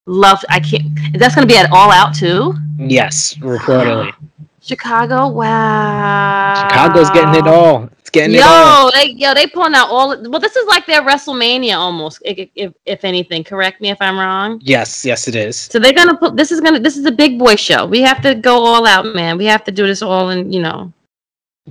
Love, 0.06 0.42
I 0.48 0.62
can't. 0.62 0.98
That's 1.16 1.36
gonna 1.36 1.46
be 1.46 1.58
at 1.58 1.70
All 1.74 1.92
Out 1.92 2.16
too. 2.16 2.56
Yes, 2.78 3.34
reportedly. 3.36 4.14
Chicago, 4.70 5.16
mm. 5.16 5.34
wow. 5.34 6.54
Chicago's 6.70 7.10
getting 7.10 7.34
it 7.34 7.48
all. 7.48 7.90
It's 7.98 8.12
getting 8.12 8.36
yo, 8.36 8.42
it 8.42 8.46
all. 8.46 8.92
They, 8.92 9.08
yo, 9.18 9.34
they 9.34 9.48
pulling 9.48 9.74
out 9.74 9.90
all. 9.90 10.10
Well, 10.30 10.40
this 10.40 10.56
is 10.56 10.68
like 10.68 10.86
their 10.86 11.02
WrestleMania 11.02 11.76
almost, 11.76 12.22
if, 12.24 12.48
if, 12.54 12.74
if 12.86 13.04
anything. 13.04 13.44
Correct 13.44 13.82
me 13.82 13.90
if 13.90 13.98
I'm 14.00 14.20
wrong. 14.20 14.60
Yes, 14.64 15.04
yes, 15.04 15.28
it 15.28 15.36
is. 15.36 15.58
So 15.58 15.80
they're 15.80 15.94
gonna 15.94 16.16
put. 16.16 16.36
This 16.36 16.52
is 16.52 16.62
gonna. 16.62 16.80
This 16.80 16.98
is 16.98 17.06
a 17.06 17.12
big 17.12 17.40
boy 17.40 17.56
show. 17.56 17.88
We 17.88 18.02
have 18.02 18.22
to 18.22 18.36
go 18.36 18.64
all 18.64 18.86
out, 18.86 19.08
man. 19.16 19.40
We 19.40 19.46
have 19.46 19.64
to 19.64 19.72
do 19.72 19.88
this 19.88 20.04
all, 20.04 20.30
and 20.30 20.54
you 20.54 20.62
know, 20.62 20.94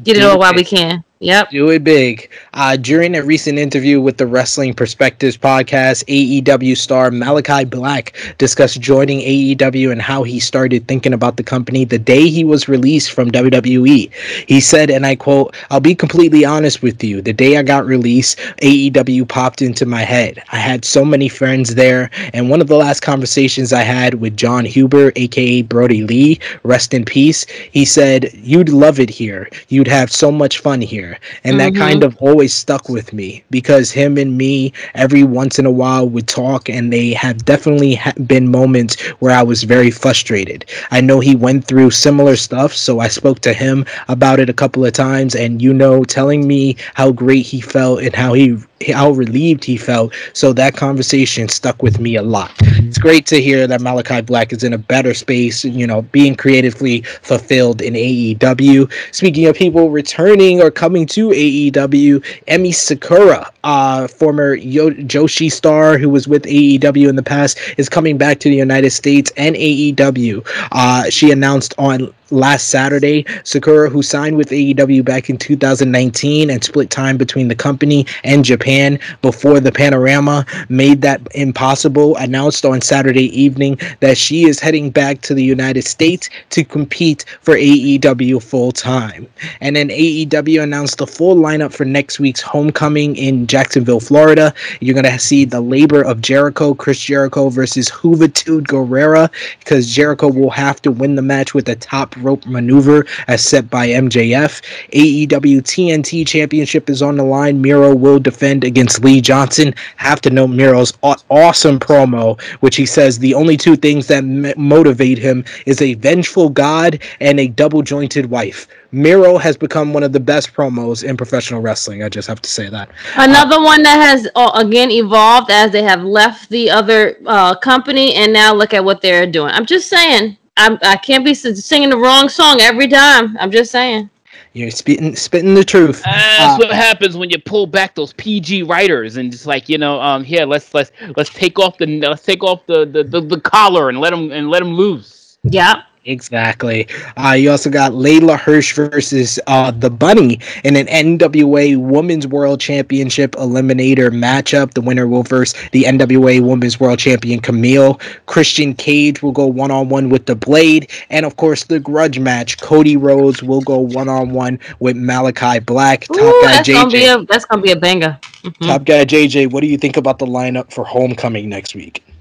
get 0.03 0.17
it 0.17 0.25
all 0.25 0.41
while 0.41 0.55
we 0.55 0.65
can. 0.65 1.05
Yep. 1.21 1.51
Do 1.51 1.71
it 1.71 1.83
big. 1.83 2.31
Uh, 2.55 2.77
during 2.77 3.17
a 3.17 3.25
recent 3.25 3.59
interview 3.59 4.01
with 4.01 4.19
the 4.19 4.27
Wrestling 4.27 4.73
Perspectives 4.73 5.37
podcast, 5.37 6.05
AEW 6.05 6.77
star 6.77 7.11
Malakai 7.11 7.69
Black 7.69 8.17
discussed 8.39 8.81
joining 8.81 9.19
AEW 9.19 9.91
and 9.91 10.01
how 10.01 10.23
he 10.23 10.39
started 10.39 10.87
thinking 10.87 11.13
about 11.13 11.37
the 11.37 11.43
company 11.43 11.85
the 11.85 11.99
day 11.99 12.29
he 12.29 12.45
was 12.45 12.69
released 12.69 13.11
from 13.11 13.33
WWE. 13.33 14.13
He 14.47 14.61
said, 14.61 14.91
and 14.91 15.05
I 15.05 15.17
quote, 15.17 15.57
I'll 15.71 15.81
be 15.81 15.97
completely 15.97 16.45
honest 16.45 16.83
with 16.83 17.03
you. 17.03 17.21
The 17.21 17.33
day 17.33 17.57
I 17.57 17.65
got 17.65 17.85
released, 17.85 18.39
AEW 18.63 19.27
popped 19.27 19.61
into 19.61 19.87
my 19.87 20.03
head. 20.03 20.41
I 20.53 20.59
had 20.59 20.85
so 20.85 21.05
many 21.05 21.29
friends 21.29 21.75
there, 21.75 22.11
and 22.33 22.49
one 22.49 22.61
of 22.61 22.69
the 22.69 22.77
last 22.77 23.01
conversations 23.01 23.73
I 23.73 23.83
had 23.83 24.15
with 24.15 24.37
Jon 24.37 24.65
Huber, 24.65 25.13
aka 25.17 25.63
Brodie 25.63 26.05
Lee, 26.05 26.39
rest 26.63 26.95
in 26.95 27.05
peace, 27.05 27.45
he 27.73 27.85
said, 27.85 28.31
You'd 28.35 28.69
love 28.69 29.01
it 29.01 29.11
here. 29.11 29.51
You'd 29.69 29.89
have 29.89 30.13
so 30.13 30.31
much 30.31 30.61
fun 30.61 30.81
here 30.81 31.08
And 31.45 31.59
mm-hmm. 31.59 31.75
that 31.75 31.79
kind 31.79 32.05
of 32.05 32.17
always 32.19 32.53
stuck 32.55 32.89
with 32.89 33.13
me 33.13 33.45
because 33.51 33.91
him 33.91 34.19
and 34.19 34.37
me 34.37 34.73
every 34.95 35.23
once 35.23 35.59
in 35.59 35.67
a 35.67 35.71
while 35.71 36.09
would 36.09 36.27
talk, 36.29 36.69
and 36.69 36.93
they 36.93 37.13
have 37.13 37.45
definitely 37.45 37.95
ha- 37.95 38.13
been 38.27 38.51
moments 38.51 39.01
where 39.21 39.35
I 39.35 39.43
was 39.43 39.63
very 39.63 39.91
frustrated. 39.91 40.65
I 40.91 41.01
know 41.01 41.21
he 41.21 41.35
went 41.37 41.65
through 41.65 41.91
similar 41.91 42.37
stuff, 42.37 42.75
so 42.75 43.01
I 43.01 43.09
spoke 43.09 43.41
to 43.41 43.53
him 43.53 43.85
about 44.09 44.41
it 44.41 44.51
a 44.51 44.55
couple 44.55 44.85
of 44.85 44.93
times, 44.93 45.35
and 45.35 45.63
you 45.63 45.73
know, 45.73 46.05
telling 46.05 46.47
me 46.47 46.77
how 46.95 47.13
great 47.13 47.47
he 47.47 47.61
felt 47.61 48.03
and 48.03 48.15
how 48.15 48.33
he 48.33 48.59
how 48.87 49.11
relieved 49.11 49.65
he 49.65 49.77
felt. 49.77 50.15
So 50.33 50.53
that 50.55 50.77
conversation 50.77 51.49
stuck 51.49 51.83
with 51.83 51.99
me 52.01 52.17
a 52.17 52.23
lot. 52.23 52.53
It's 52.61 52.99
great 52.99 53.27
to 53.27 53.41
hear 53.41 53.67
that 53.67 53.81
Malakai 53.81 54.25
Black 54.25 54.53
is 54.53 54.65
in 54.65 54.73
a 54.73 54.79
better 54.79 55.15
space, 55.15 55.65
you 55.65 55.87
know, 55.87 56.03
being 56.03 56.35
creatively 56.35 57.03
fulfilled 57.23 57.83
in 57.83 57.95
AEW. 57.95 58.91
Speaking 59.13 59.47
of 59.47 59.57
people 59.57 59.91
returning 59.91 60.63
or 60.63 60.71
coming 60.71 61.07
to 61.07 61.29
AEW, 61.29 62.25
Emi 62.47 62.75
Sakura, 62.75 63.51
uh, 63.65 64.09
former 64.09 64.55
Yo- 64.55 64.91
Joshi 64.91 65.51
star 65.51 65.99
who 65.99 66.09
was 66.09 66.29
with 66.29 66.45
AEW 66.45 67.09
in 67.09 67.17
the 67.17 67.23
past, 67.23 67.59
is 67.77 67.89
coming 67.89 68.17
back 68.17 68.39
to 68.41 68.49
the 68.49 68.57
United 68.57 68.91
States 68.91 69.31
and 69.37 69.57
AEW. 69.57 70.47
Uh, 70.73 71.11
she 71.11 71.31
announced 71.31 71.75
on 71.79 72.13
last 72.31 72.69
Saturday. 72.69 73.25
Sakura, 73.45 73.89
who 73.89 74.03
signed 74.03 74.37
with 74.37 74.51
AEW 74.51 75.05
back 75.05 75.31
in 75.31 75.39
2019 75.39 76.51
and 76.51 76.63
split 76.63 76.91
time 76.91 77.17
between 77.17 77.49
the 77.49 77.55
company 77.55 78.07
and 78.25 78.45
Japan 78.45 78.99
before 79.23 79.61
the 79.61 79.73
panorama 79.73 80.45
made 80.69 81.03
that 81.03 81.21
impossible, 81.35 82.17
announced 82.17 82.65
on 82.65 82.81
Saturday 82.81 83.29
evening 83.39 83.79
that 84.01 84.17
she 84.19 84.45
is 84.45 84.61
heading 84.61 84.91
back 84.91 85.21
to 85.23 85.35
the 85.35 85.45
United 85.45 85.83
States 85.83 86.29
to 86.51 86.65
compete 86.65 87.25
for 87.41 87.55
AEW 87.55 88.43
full 88.43 88.73
time. 88.73 89.27
And 89.61 89.77
then 89.77 89.89
AEW 89.89 90.63
announced 90.63 90.99
the 90.99 91.07
full 91.07 91.37
lineup 91.37 91.73
for 91.73 91.85
next 91.85 92.21
week's 92.21 92.41
homecoming 92.41 93.17
in 93.17 93.47
Jacksonville, 93.47 94.01
Florida. 94.01 94.53
You're 94.81 94.95
going 94.95 95.05
to 95.05 95.19
see 95.19 95.45
the 95.45 95.61
labor 95.61 96.03
of 96.03 96.21
Jericho, 96.21 96.75
Chris 96.75 97.01
Jericho 97.01 97.49
versus 97.49 97.91
Juventud 97.91 98.67
Guerrera, 98.67 99.31
because 99.61 99.95
Jericho 99.95 100.29
will 100.29 100.51
have 100.51 100.83
to 100.83 100.91
win 100.91 101.15
the 101.15 101.23
match 101.23 101.55
with 101.55 101.69
a 101.69 101.77
top 101.77 102.17
rope 102.23 102.47
maneuver 102.47 103.07
as 103.27 103.45
set 103.45 103.69
by 103.71 103.89
MJF. 103.89 104.63
AEW 104.93 105.63
TNT 105.63 106.27
Championship 106.27 106.91
is 106.91 107.03
on 107.03 107.17
the 107.17 107.25
line. 107.25 107.61
Miro 107.61 107.95
will 107.95 108.19
defend 108.19 108.65
against 108.65 109.03
Lee 109.05 109.21
Johnson. 109.21 109.75
Have 109.97 110.21
to 110.23 110.31
note 110.31 110.49
Miro's 110.49 110.93
awesome 111.03 111.79
promo, 111.79 112.41
which 112.61 112.77
he 112.77 112.87
says 112.87 113.19
the 113.19 113.35
only 113.35 113.57
two 113.57 113.77
things 113.77 114.07
that 114.09 114.25
m- 114.25 114.53
motivate 114.57 115.19
him 115.19 115.45
is 115.67 115.83
a 115.83 115.95
vengeful 115.95 116.49
god 116.49 117.03
and 117.21 117.41
a 117.41 117.49
double 117.49 117.83
jointed 117.83 118.27
wife. 118.27 118.67
Miro 118.91 119.37
has 119.37 119.57
become 119.57 119.93
one 119.93 120.03
of 120.03 120.13
the 120.13 120.21
best 120.21 120.55
promos 120.55 121.05
in 121.05 121.17
professional 121.17 121.61
wrestling. 121.61 122.03
I 122.03 122.09
just 122.09 122.27
have 122.29 122.41
to 122.41 122.49
say 122.49 122.71
that. 122.71 122.89
Another 123.17 123.57
uh, 123.57 123.65
one 123.65 123.83
that 123.83 124.01
has 124.01 124.29
uh, 124.35 124.53
again 124.55 124.91
evolved 124.91 125.51
as 125.51 125.73
they 125.73 125.83
have 125.83 126.03
left 126.03 126.49
the 126.49 126.71
other 126.71 127.19
uh, 127.27 127.55
company 127.55 128.15
and 128.15 128.33
now 128.33 128.55
look 128.55 128.73
at 128.73 128.85
what 128.85 129.03
they're 129.03 129.27
doing. 129.27 129.53
I'm 129.53 129.67
just 129.67 129.89
saying. 129.89 130.39
I'm, 130.59 130.79
I 130.83 130.97
can't 130.97 131.25
be 131.25 131.35
singing 131.35 131.89
the 131.89 131.97
wrong 131.97 132.29
song 132.29 132.61
every 132.61 132.89
time. 132.89 133.37
I'm 133.39 133.51
just 133.51 133.71
saying. 133.71 134.11
You're 134.53 134.71
spitting 134.71 135.15
spitting 135.15 135.55
the 135.55 135.65
truth. 135.65 136.03
Uh, 136.05 136.11
that's 136.11 136.55
uh, 136.55 136.67
what 136.67 136.75
happens 136.75 137.17
when 137.17 137.31
you 137.31 137.39
pull 137.39 137.67
back 137.67 137.95
those 137.95 138.13
PG 138.15 138.65
writers 138.65 139.17
and 139.17 139.31
just 139.31 139.47
like 139.47 139.69
you 139.69 139.79
know, 139.79 140.01
um, 140.01 140.25
here 140.25 140.47
let's 140.47 140.75
let's 140.75 140.91
let's 141.17 141.31
take 141.31 141.59
off 141.59 141.79
the 141.79 142.01
let's 142.01 142.25
take 142.25 142.43
off 142.43 142.67
the 142.67 142.85
the, 142.85 143.05
the, 143.05 143.21
the 143.21 143.41
collar 143.41 143.89
and 143.89 144.01
let 144.01 144.11
them 144.11 144.33
and 144.33 144.51
let 144.51 144.61
them 144.61 144.75
loose. 144.75 145.39
Yeah. 145.45 145.83
Exactly. 146.09 146.89
Uh, 147.19 147.33
you 147.33 147.51
also 147.51 147.69
got 147.69 147.93
Leyla 147.93 148.41
Hirsch 148.41 148.75
versus 148.75 149.39
uh, 149.47 149.71
the 149.71 149.91
Bunny 149.91 150.41
in 150.65 150.75
an 150.75 150.87
NWA 150.87 151.77
Women's 151.77 152.27
World 152.27 152.61
Championship 152.63 153.33
Eliminator 153.33 154.09
matchup. 154.11 154.73
The 154.73 154.81
winner 154.81 155.07
will 155.07 155.23
verse 155.23 155.53
the 155.73 155.83
NWA 155.83 156.41
Women's 156.41 156.81
World 156.81 156.99
Champion 156.99 157.41
Kamille. 157.41 158.01
Christian 158.25 158.75
Cage 158.75 159.23
will 159.23 159.33
go 159.33 159.47
one 159.47 159.71
on 159.71 159.91
one 159.91 160.09
with 160.09 160.25
the 160.25 160.35
Blade, 160.35 160.91
and 161.11 161.27
of 161.27 161.37
course 161.37 161.65
the 161.65 161.79
Grudge 161.79 162.19
match. 162.19 162.59
Cody 162.59 162.97
Rhodes 162.97 163.43
will 163.43 163.61
go 163.61 163.79
one 163.79 164.09
on 164.09 164.31
one 164.31 164.59
with 164.81 164.97
Malakai 164.97 165.65
Black. 165.67 166.05
Top 166.05 166.17
Ooh, 166.17 166.43
guy 166.43 166.53
that's 166.53 166.69
JJ. 166.69 166.73
Gonna 166.73 166.91
be 166.91 167.05
a, 167.05 167.25
that's 167.27 167.45
gonna 167.45 167.63
be 167.63 167.73
a 167.73 167.77
banger. 167.77 168.19
Mm-hmm. 168.43 168.65
Top 168.65 168.85
guy 168.85 169.05
JJ. 169.05 169.53
What 169.53 169.61
do 169.61 169.67
you 169.67 169.77
think 169.77 169.99
about 169.99 170.19
the 170.19 170.27
lineup 170.27 170.73
for 170.73 170.85
Homecoming 170.85 171.51
next 171.51 171.75
week? 171.75 172.03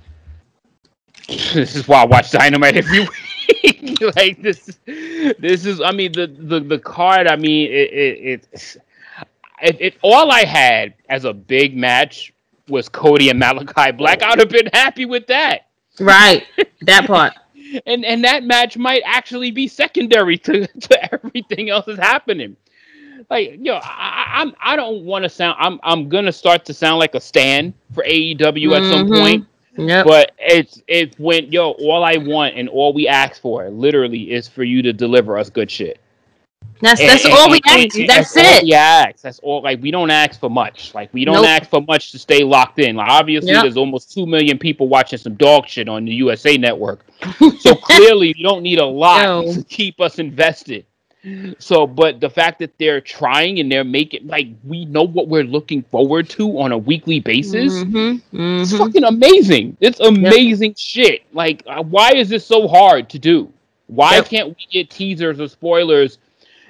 This 1.53 1.76
is 1.76 1.88
why 1.88 2.03
I 2.03 2.05
watch 2.05 2.31
Dynamite 2.31 2.77
every 2.77 3.01
week. 3.01 3.09
like 4.15 4.41
this, 4.41 4.80
this 4.86 5.65
is. 5.65 5.82
I 5.82 5.91
mean, 5.91 6.11
the 6.11 6.28
the 6.28 6.60
the 6.60 6.80
card. 6.80 7.28
I 7.28 7.36
mean, 7.36 7.72
it 7.72 7.94
it, 7.94 8.48
it 8.53 8.78
it, 9.61 9.78
it, 9.80 9.98
all 10.02 10.32
I 10.32 10.45
had 10.45 10.94
as 11.10 11.26
a 11.26 11.34
big 11.34 11.76
match 11.76 12.34
was 12.68 12.90
Cody 12.90 13.30
and 13.30 13.41
Malakai 13.41 13.98
Black. 13.98 14.22
I'd 14.22 14.40
have 14.40 14.49
been 14.49 14.69
happy 14.74 15.06
with 15.06 15.28
that. 15.28 15.68
Right, 15.99 16.45
that 16.82 17.07
part. 17.07 17.34
and 17.86 18.06
and 18.06 18.24
that 18.24 18.44
match 18.44 18.78
might 18.78 19.02
actually 19.06 19.52
be 19.52 19.68
secondary 19.68 20.38
to, 20.40 20.68
to 20.80 21.14
everything 21.14 21.69
else 21.69 21.86
that's 21.86 21.99
happening. 21.99 22.56
Like, 23.30 23.57
yo, 23.60 23.80
I, 23.82 24.26
I'm 24.36 24.53
I 24.61 24.76
don't 24.76 25.03
want 25.06 25.24
to 25.24 25.30
sound. 25.30 25.57
I'm 25.60 25.80
I'm 25.84 26.07
gonna 26.07 26.32
start 26.32 26.65
to 26.65 26.74
sound 26.74 26.99
like 26.99 27.15
a 27.15 27.19
stand 27.19 27.74
for 27.94 28.03
AEW 28.03 28.38
mm-hmm. 28.38 28.74
at 28.74 28.91
some 28.91 29.07
mm-hmm. 29.07 29.22
point. 29.22 29.48
Yep. 29.77 30.05
But 30.05 30.31
it's 30.39 30.81
it's 30.87 31.17
when 31.19 31.51
yo, 31.51 31.71
all 31.71 32.03
I 32.03 32.17
want 32.17 32.55
and 32.55 32.67
all 32.67 32.93
we 32.93 33.07
ask 33.07 33.41
for 33.41 33.69
literally 33.69 34.31
is 34.31 34.47
for 34.47 34.63
you 34.63 34.81
to 34.81 34.91
deliver 34.91 35.37
us 35.37 35.49
good 35.49 35.69
shit. 35.69 35.99
That's 36.81 36.99
that's 36.99 37.25
and, 37.25 37.33
all 37.33 37.45
and, 37.45 37.51
we 37.51 37.61
ask. 37.67 37.95
That's, 38.07 38.33
that's 38.33 38.63
it. 38.63 38.73
ask. 38.73 39.21
That's 39.21 39.39
all. 39.39 39.61
Like 39.61 39.81
we 39.81 39.91
don't 39.91 40.09
ask 40.09 40.39
for 40.39 40.49
much. 40.49 40.93
Like 40.95 41.13
we 41.13 41.25
don't 41.25 41.35
nope. 41.35 41.45
ask 41.45 41.69
for 41.69 41.81
much 41.81 42.11
to 42.11 42.19
stay 42.19 42.43
locked 42.43 42.79
in. 42.79 42.95
Like 42.95 43.09
obviously, 43.09 43.51
yep. 43.51 43.63
there's 43.63 43.77
almost 43.77 44.11
two 44.11 44.25
million 44.25 44.57
people 44.57 44.87
watching 44.87 45.19
some 45.19 45.35
dog 45.35 45.67
shit 45.67 45.87
on 45.87 46.05
the 46.05 46.13
USA 46.13 46.57
Network. 46.57 47.05
so 47.59 47.75
clearly, 47.75 48.33
you 48.35 48.43
don't 48.43 48.63
need 48.63 48.79
a 48.79 48.85
lot 48.85 49.23
no. 49.23 49.53
to 49.53 49.63
keep 49.63 50.01
us 50.01 50.17
invested. 50.17 50.85
So, 51.59 51.87
but 51.87 52.19
the 52.19 52.29
fact 52.29 52.59
that 52.59 52.77
they're 52.77 53.01
trying 53.01 53.59
and 53.59 53.71
they're 53.71 53.83
making 53.83 54.27
like 54.27 54.47
we 54.63 54.85
know 54.85 55.03
what 55.03 55.27
we're 55.27 55.43
looking 55.43 55.83
forward 55.83 56.29
to 56.31 56.59
on 56.59 56.71
a 56.71 56.77
weekly 56.77 57.19
basis, 57.19 57.73
mm-hmm, 57.73 57.97
mm-hmm. 57.97 58.61
it's 58.61 58.77
fucking 58.77 59.03
amazing. 59.03 59.77
It's 59.79 59.99
amazing 59.99 60.71
yep. 60.71 60.77
shit. 60.77 61.23
Like, 61.33 61.63
uh, 61.67 61.83
why 61.83 62.13
is 62.13 62.29
this 62.29 62.45
so 62.45 62.67
hard 62.67 63.09
to 63.09 63.19
do? 63.19 63.51
Why 63.87 64.15
yep. 64.15 64.25
can't 64.25 64.49
we 64.49 64.67
get 64.71 64.89
teasers 64.89 65.39
or 65.39 65.47
spoilers 65.47 66.19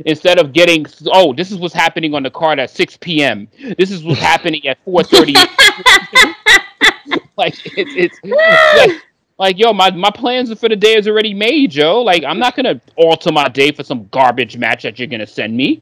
instead 0.06 0.40
of 0.40 0.54
getting 0.54 0.86
oh 1.08 1.34
this 1.34 1.52
is 1.52 1.58
what's 1.58 1.74
happening 1.74 2.14
on 2.14 2.22
the 2.22 2.30
card 2.30 2.60
at 2.60 2.70
6 2.70 2.98
p.m 2.98 3.48
this 3.80 3.90
is 3.90 4.04
what's 4.04 4.20
happening 4.32 4.68
at 4.68 4.78
4.30 4.86 5.34
like 7.38 7.56
it's 7.78 7.92
it's 7.96 8.20
like, 8.24 9.02
like, 9.40 9.60
yo, 9.60 9.72
my, 9.74 9.92
my 9.92 10.10
plans 10.10 10.54
for 10.60 10.68
the 10.68 10.76
day 10.76 10.96
is 10.96 11.08
already 11.08 11.34
made, 11.34 11.72
Joe. 11.72 12.02
Like, 12.02 12.24
I'm 12.24 12.40
not 12.40 12.56
gonna 12.56 12.82
alter 12.96 13.32
my 13.32 13.48
day 13.48 13.72
for 13.72 13.84
some 13.84 14.08
garbage 14.08 14.58
match 14.58 14.84
that 14.84 14.98
you're 14.98 15.08
gonna 15.08 15.28
send 15.28 15.56
me. 15.56 15.82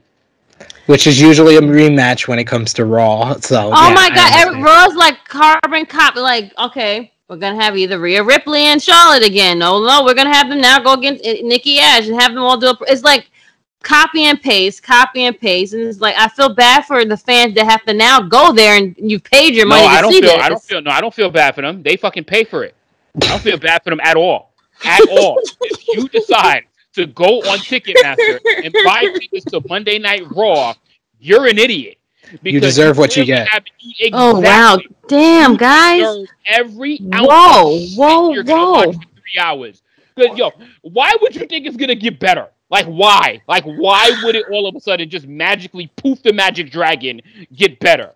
Which 0.85 1.07
is 1.07 1.19
usually 1.19 1.55
a 1.55 1.61
rematch 1.61 2.27
when 2.27 2.37
it 2.37 2.45
comes 2.45 2.73
to 2.73 2.85
Raw. 2.85 3.35
So 3.39 3.71
Oh 3.73 3.87
yeah, 3.87 3.93
my 3.93 4.09
god, 4.09 4.31
every, 4.35 4.61
Raw's 4.61 4.95
like 4.95 5.23
carbon 5.25 5.85
copy 5.85 6.19
like, 6.19 6.53
okay, 6.57 7.11
we're 7.27 7.37
gonna 7.37 7.61
have 7.61 7.75
either 7.75 7.99
Rhea 7.99 8.23
Ripley 8.23 8.61
and 8.61 8.81
Charlotte 8.81 9.23
again. 9.23 9.59
No, 9.59 9.83
no, 9.83 10.03
we're 10.03 10.13
gonna 10.13 10.33
have 10.33 10.47
them 10.47 10.61
now 10.61 10.79
go 10.79 10.93
against 10.93 11.25
eh, 11.25 11.41
Nikki 11.41 11.79
Ash 11.79 12.07
and 12.07 12.21
have 12.21 12.33
them 12.33 12.43
all 12.43 12.57
do 12.57 12.69
it. 12.69 12.77
It's 12.81 13.03
like 13.03 13.31
copy 13.81 14.23
and 14.23 14.39
paste, 14.39 14.83
copy 14.83 15.23
and 15.23 15.39
paste, 15.39 15.73
and 15.73 15.83
it's 15.83 15.99
like 15.99 16.15
I 16.17 16.27
feel 16.27 16.53
bad 16.53 16.85
for 16.85 17.03
the 17.03 17.17
fans 17.17 17.55
that 17.55 17.65
have 17.65 17.83
to 17.85 17.93
now 17.93 18.21
go 18.21 18.53
there 18.53 18.77
and 18.77 18.95
you've 18.99 19.23
paid 19.23 19.55
your 19.55 19.65
money. 19.65 19.81
No, 19.81 19.87
I 19.87 20.01
don't 20.01 20.11
feel. 20.11 20.21
This. 20.21 20.41
I 20.41 20.49
don't 20.49 20.63
feel. 20.63 20.81
No, 20.81 20.91
I 20.91 21.01
don't 21.01 21.13
feel 21.13 21.31
bad 21.31 21.55
for 21.55 21.61
them. 21.61 21.81
They 21.81 21.97
fucking 21.97 22.25
pay 22.25 22.43
for 22.43 22.63
it. 22.63 22.74
I 23.21 23.27
don't 23.27 23.41
feel 23.41 23.57
bad 23.57 23.83
for 23.83 23.89
them 23.89 23.99
at 24.03 24.17
all. 24.17 24.53
At 24.83 25.01
all. 25.09 25.39
if 25.61 25.87
you 25.87 26.07
decide 26.09 26.65
to 26.93 27.05
go 27.05 27.39
on 27.39 27.59
Ticketmaster 27.59 28.39
and 28.63 28.73
buy 28.85 29.01
tickets 29.19 29.45
to 29.45 29.61
Monday 29.67 29.99
Night 29.99 30.23
Raw, 30.35 30.73
you're 31.19 31.47
an 31.47 31.57
idiot. 31.57 31.97
You 32.41 32.59
deserve 32.59 32.97
you 32.97 33.01
what 33.01 33.15
you 33.15 33.25
get. 33.25 33.47
Exactly 33.47 34.11
oh 34.13 34.39
wow! 34.39 34.79
Damn, 35.07 35.55
guys. 35.55 36.25
Every 36.47 36.97
whoa, 36.97 37.79
whoa, 37.95 38.43
whoa! 38.43 38.91
Three 38.91 39.39
hours. 39.39 39.81
Yo, 40.17 40.51
why 40.81 41.13
would 41.21 41.35
you 41.35 41.45
think 41.45 41.65
it's 41.67 41.77
gonna 41.77 41.95
get 41.95 42.19
better? 42.19 42.49
Like 42.69 42.85
why? 42.87 43.41
Like 43.47 43.63
why 43.65 44.11
would 44.23 44.35
it 44.35 44.45
all 44.51 44.67
of 44.67 44.75
a 44.75 44.79
sudden 44.79 45.09
just 45.09 45.27
magically 45.27 45.87
poof 45.97 46.23
the 46.23 46.33
magic 46.33 46.71
dragon 46.71 47.21
get 47.53 47.79
better? 47.79 48.11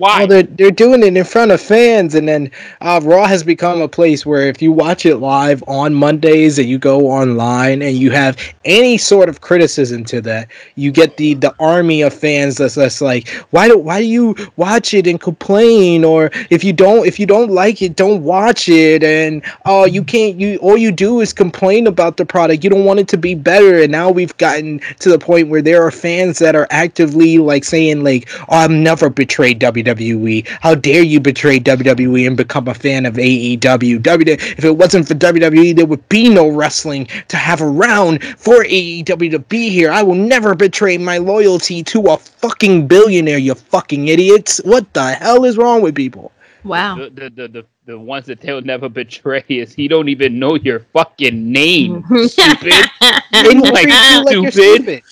Why? 0.00 0.20
Well, 0.20 0.28
they're, 0.28 0.42
they're 0.44 0.70
doing 0.70 1.02
it 1.02 1.14
in 1.14 1.24
front 1.24 1.50
of 1.50 1.60
fans, 1.60 2.14
and 2.14 2.26
then 2.26 2.50
uh, 2.80 3.02
Raw 3.04 3.26
has 3.26 3.44
become 3.44 3.82
a 3.82 3.88
place 3.88 4.24
where 4.24 4.48
if 4.48 4.62
you 4.62 4.72
watch 4.72 5.04
it 5.04 5.16
live 5.16 5.62
on 5.68 5.92
Mondays 5.92 6.58
and 6.58 6.66
you 6.66 6.78
go 6.78 7.08
online 7.08 7.82
and 7.82 7.98
you 7.98 8.10
have 8.10 8.38
any 8.64 8.96
sort 8.96 9.28
of 9.28 9.42
criticism 9.42 10.02
to 10.04 10.22
that, 10.22 10.48
you 10.76 10.90
get 10.90 11.18
the 11.18 11.34
the 11.34 11.54
army 11.60 12.00
of 12.00 12.14
fans 12.14 12.56
that's, 12.56 12.76
that's 12.76 13.02
like, 13.02 13.28
why 13.50 13.68
do 13.68 13.76
why 13.76 14.00
do 14.00 14.06
you 14.06 14.34
watch 14.56 14.94
it 14.94 15.06
and 15.06 15.20
complain? 15.20 16.02
Or 16.02 16.30
if 16.48 16.64
you 16.64 16.72
don't 16.72 17.06
if 17.06 17.20
you 17.20 17.26
don't 17.26 17.50
like 17.50 17.82
it, 17.82 17.94
don't 17.94 18.24
watch 18.24 18.70
it. 18.70 19.04
And 19.04 19.42
oh, 19.66 19.84
you 19.84 20.02
can't 20.02 20.40
you 20.40 20.56
all 20.62 20.78
you 20.78 20.92
do 20.92 21.20
is 21.20 21.34
complain 21.34 21.86
about 21.86 22.16
the 22.16 22.24
product. 22.24 22.64
You 22.64 22.70
don't 22.70 22.86
want 22.86 23.00
it 23.00 23.08
to 23.08 23.18
be 23.18 23.34
better. 23.34 23.82
And 23.82 23.92
now 23.92 24.10
we've 24.10 24.34
gotten 24.38 24.80
to 25.00 25.10
the 25.10 25.18
point 25.18 25.50
where 25.50 25.60
there 25.60 25.86
are 25.86 25.90
fans 25.90 26.38
that 26.38 26.56
are 26.56 26.66
actively 26.70 27.36
like 27.36 27.64
saying 27.64 28.02
like, 28.02 28.30
oh, 28.48 28.56
I've 28.56 28.70
never 28.70 29.10
betrayed 29.10 29.60
WWE 29.60 29.89
WWE. 29.96 30.46
How 30.60 30.74
dare 30.74 31.02
you 31.02 31.20
betray 31.20 31.58
WWE 31.60 32.26
and 32.26 32.36
become 32.36 32.68
a 32.68 32.74
fan 32.74 33.06
of 33.06 33.14
AEW? 33.14 34.02
W- 34.02 34.32
if 34.32 34.64
it 34.64 34.76
wasn't 34.76 35.08
for 35.08 35.14
WWE, 35.14 35.74
there 35.76 35.86
would 35.86 36.08
be 36.08 36.28
no 36.28 36.48
wrestling 36.48 37.06
to 37.28 37.36
have 37.36 37.60
around 37.62 38.22
for 38.22 38.64
AEW 38.64 39.30
to 39.30 39.38
be 39.38 39.68
here. 39.68 39.90
I 39.90 40.02
will 40.02 40.14
never 40.14 40.54
betray 40.54 40.98
my 40.98 41.18
loyalty 41.18 41.82
to 41.84 42.00
a 42.08 42.16
fucking 42.16 42.86
billionaire, 42.86 43.38
you 43.38 43.54
fucking 43.54 44.08
idiots. 44.08 44.60
What 44.64 44.92
the 44.94 45.12
hell 45.12 45.44
is 45.44 45.56
wrong 45.56 45.82
with 45.82 45.94
people? 45.94 46.32
Wow. 46.64 46.96
The, 46.96 47.10
the, 47.10 47.30
the, 47.30 47.48
the, 47.48 47.66
the 47.86 47.98
ones 47.98 48.26
that 48.26 48.40
they'll 48.40 48.60
never 48.60 48.88
betray 48.88 49.44
is 49.48 49.72
he 49.72 49.88
don't 49.88 50.08
even 50.08 50.38
know 50.38 50.56
your 50.56 50.80
fucking 50.92 51.50
name, 51.50 52.04
stupid. 52.28 52.72
like, 53.32 53.90
stupid. 54.26 54.52
stupid. 54.52 55.02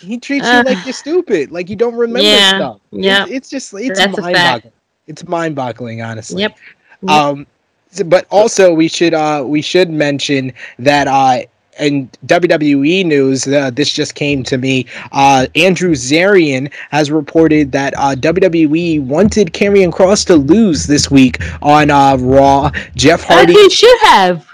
He 0.00 0.18
treats 0.18 0.46
uh, 0.46 0.62
you 0.66 0.74
like 0.74 0.84
you're 0.86 0.92
stupid, 0.92 1.50
like 1.50 1.68
you 1.68 1.76
don't 1.76 1.94
remember 1.94 2.20
yeah, 2.28 2.50
stuff. 2.50 2.80
Yeah, 2.90 3.22
it's, 3.24 3.32
it's 3.32 3.50
just 3.50 3.74
it's 3.74 4.18
mind 4.18 4.34
boggling. 4.34 4.72
It's 5.06 5.26
mind 5.26 5.56
boggling, 5.56 6.02
honestly. 6.02 6.42
Yep. 6.42 6.56
yep. 7.02 7.10
Um, 7.10 7.46
but 8.06 8.26
also 8.30 8.74
we 8.74 8.86
should 8.86 9.14
uh 9.14 9.42
we 9.46 9.62
should 9.62 9.90
mention 9.90 10.52
that 10.78 11.08
uh 11.08 11.40
in 11.78 12.10
WWE 12.26 13.06
news, 13.06 13.46
uh, 13.46 13.70
this 13.70 13.92
just 13.92 14.14
came 14.14 14.42
to 14.44 14.58
me. 14.58 14.86
Uh, 15.12 15.46
Andrew 15.54 15.92
Zarian 15.92 16.72
has 16.90 17.10
reported 17.10 17.72
that 17.72 17.94
uh, 17.96 18.14
WWE 18.16 19.02
wanted 19.02 19.52
Karrion 19.52 19.92
Kross 19.92 20.26
to 20.26 20.36
lose 20.36 20.86
this 20.86 21.10
week 21.10 21.40
on 21.62 21.90
uh, 21.90 22.16
Raw. 22.16 22.70
Jeff 22.96 23.22
Hardy. 23.22 23.52
he 23.52 23.70
should 23.70 23.98
have. 24.00 24.44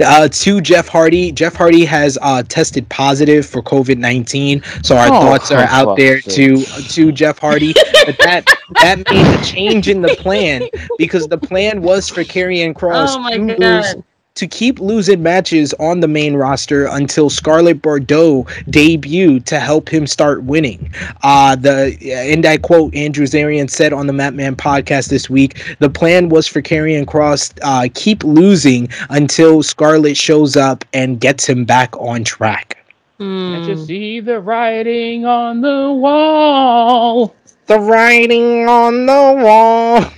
Uh, 0.00 0.28
to 0.28 0.60
Jeff 0.62 0.88
Hardy. 0.88 1.30
Jeff 1.30 1.54
Hardy 1.54 1.84
has 1.84 2.16
uh, 2.22 2.42
tested 2.44 2.88
positive 2.88 3.44
for 3.44 3.62
COVID 3.62 3.98
nineteen, 3.98 4.62
so 4.82 4.96
our 4.96 5.08
oh, 5.08 5.20
thoughts 5.20 5.50
are 5.50 5.64
out 5.64 5.96
there 5.98 6.20
to 6.22 6.64
to 6.64 7.12
Jeff 7.12 7.38
Hardy. 7.38 7.74
but 8.06 8.16
that 8.20 8.46
that 8.80 9.10
made 9.10 9.38
a 9.38 9.44
change 9.44 9.88
in 9.88 10.00
the 10.00 10.16
plan 10.16 10.66
because 10.96 11.28
the 11.28 11.36
plan 11.36 11.82
was 11.82 12.08
for 12.08 12.22
Karrion 12.24 12.72
Kross 12.72 13.08
oh 13.18 13.30
to 13.30 13.56
God. 13.56 13.58
lose 13.58 13.94
to 14.36 14.46
keep 14.46 14.78
losing 14.78 15.22
matches 15.22 15.74
on 15.80 16.00
the 16.00 16.08
main 16.08 16.34
roster 16.34 16.86
until 16.86 17.28
Scarlett 17.28 17.82
Bordeaux 17.82 18.44
debuted 18.68 19.44
to 19.46 19.58
help 19.58 19.88
him 19.88 20.06
start 20.06 20.44
winning. 20.44 20.90
Uh, 21.22 21.56
the 21.56 21.96
and 22.04 22.46
I 22.46 22.58
quote 22.58 22.94
Andrew 22.94 23.26
Zarian 23.26 23.68
said 23.68 23.92
on 23.92 24.06
the 24.06 24.12
Mat 24.12 24.34
Man 24.34 24.54
podcast 24.54 25.08
this 25.08 25.28
week, 25.28 25.76
the 25.80 25.90
plan 25.90 26.28
was 26.28 26.46
for 26.46 26.62
Karrion 26.62 27.04
Kross 27.04 27.58
uh, 27.62 27.88
keep 27.94 28.22
losing 28.24 28.88
until 29.10 29.62
Scarlett 29.62 30.16
shows 30.16 30.56
up 30.56 30.84
and 30.92 31.20
gets 31.20 31.48
him 31.48 31.64
back 31.64 31.96
on 31.96 32.22
track. 32.22 32.76
Mm. 33.18 33.62
I 33.62 33.66
just 33.66 33.86
see 33.86 34.20
the 34.20 34.40
writing 34.40 35.24
on 35.24 35.62
the 35.62 35.90
wall. 35.92 37.34
The 37.66 37.80
writing 37.80 38.68
on 38.68 39.06
the 39.06 39.42
wall. 39.42 40.12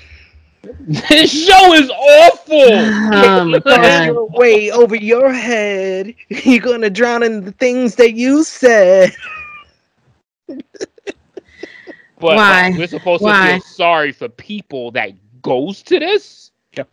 This 0.89 1.47
show 1.47 1.74
is 1.74 1.90
awful. 1.90 2.65
Oh 2.73 4.28
way 4.39 4.70
over 4.70 4.97
your 4.97 5.31
head. 5.31 6.15
You're 6.28 6.60
gonna 6.60 6.89
drown 6.89 7.23
in 7.23 7.44
the 7.44 7.52
things 7.52 7.94
that 7.97 8.15
you 8.15 8.43
said. 8.43 9.15
but 10.47 10.65
uh, 12.23 12.36
Why? 12.36 12.74
we're 12.74 12.86
supposed 12.86 13.23
Why? 13.23 13.47
to 13.47 13.52
feel 13.52 13.60
sorry 13.60 14.12
for 14.12 14.31
people 14.31 14.90
that 14.93 15.12
goes 15.43 15.82
to 15.82 15.98
this. 15.98 16.52
Yeah, 16.73 16.85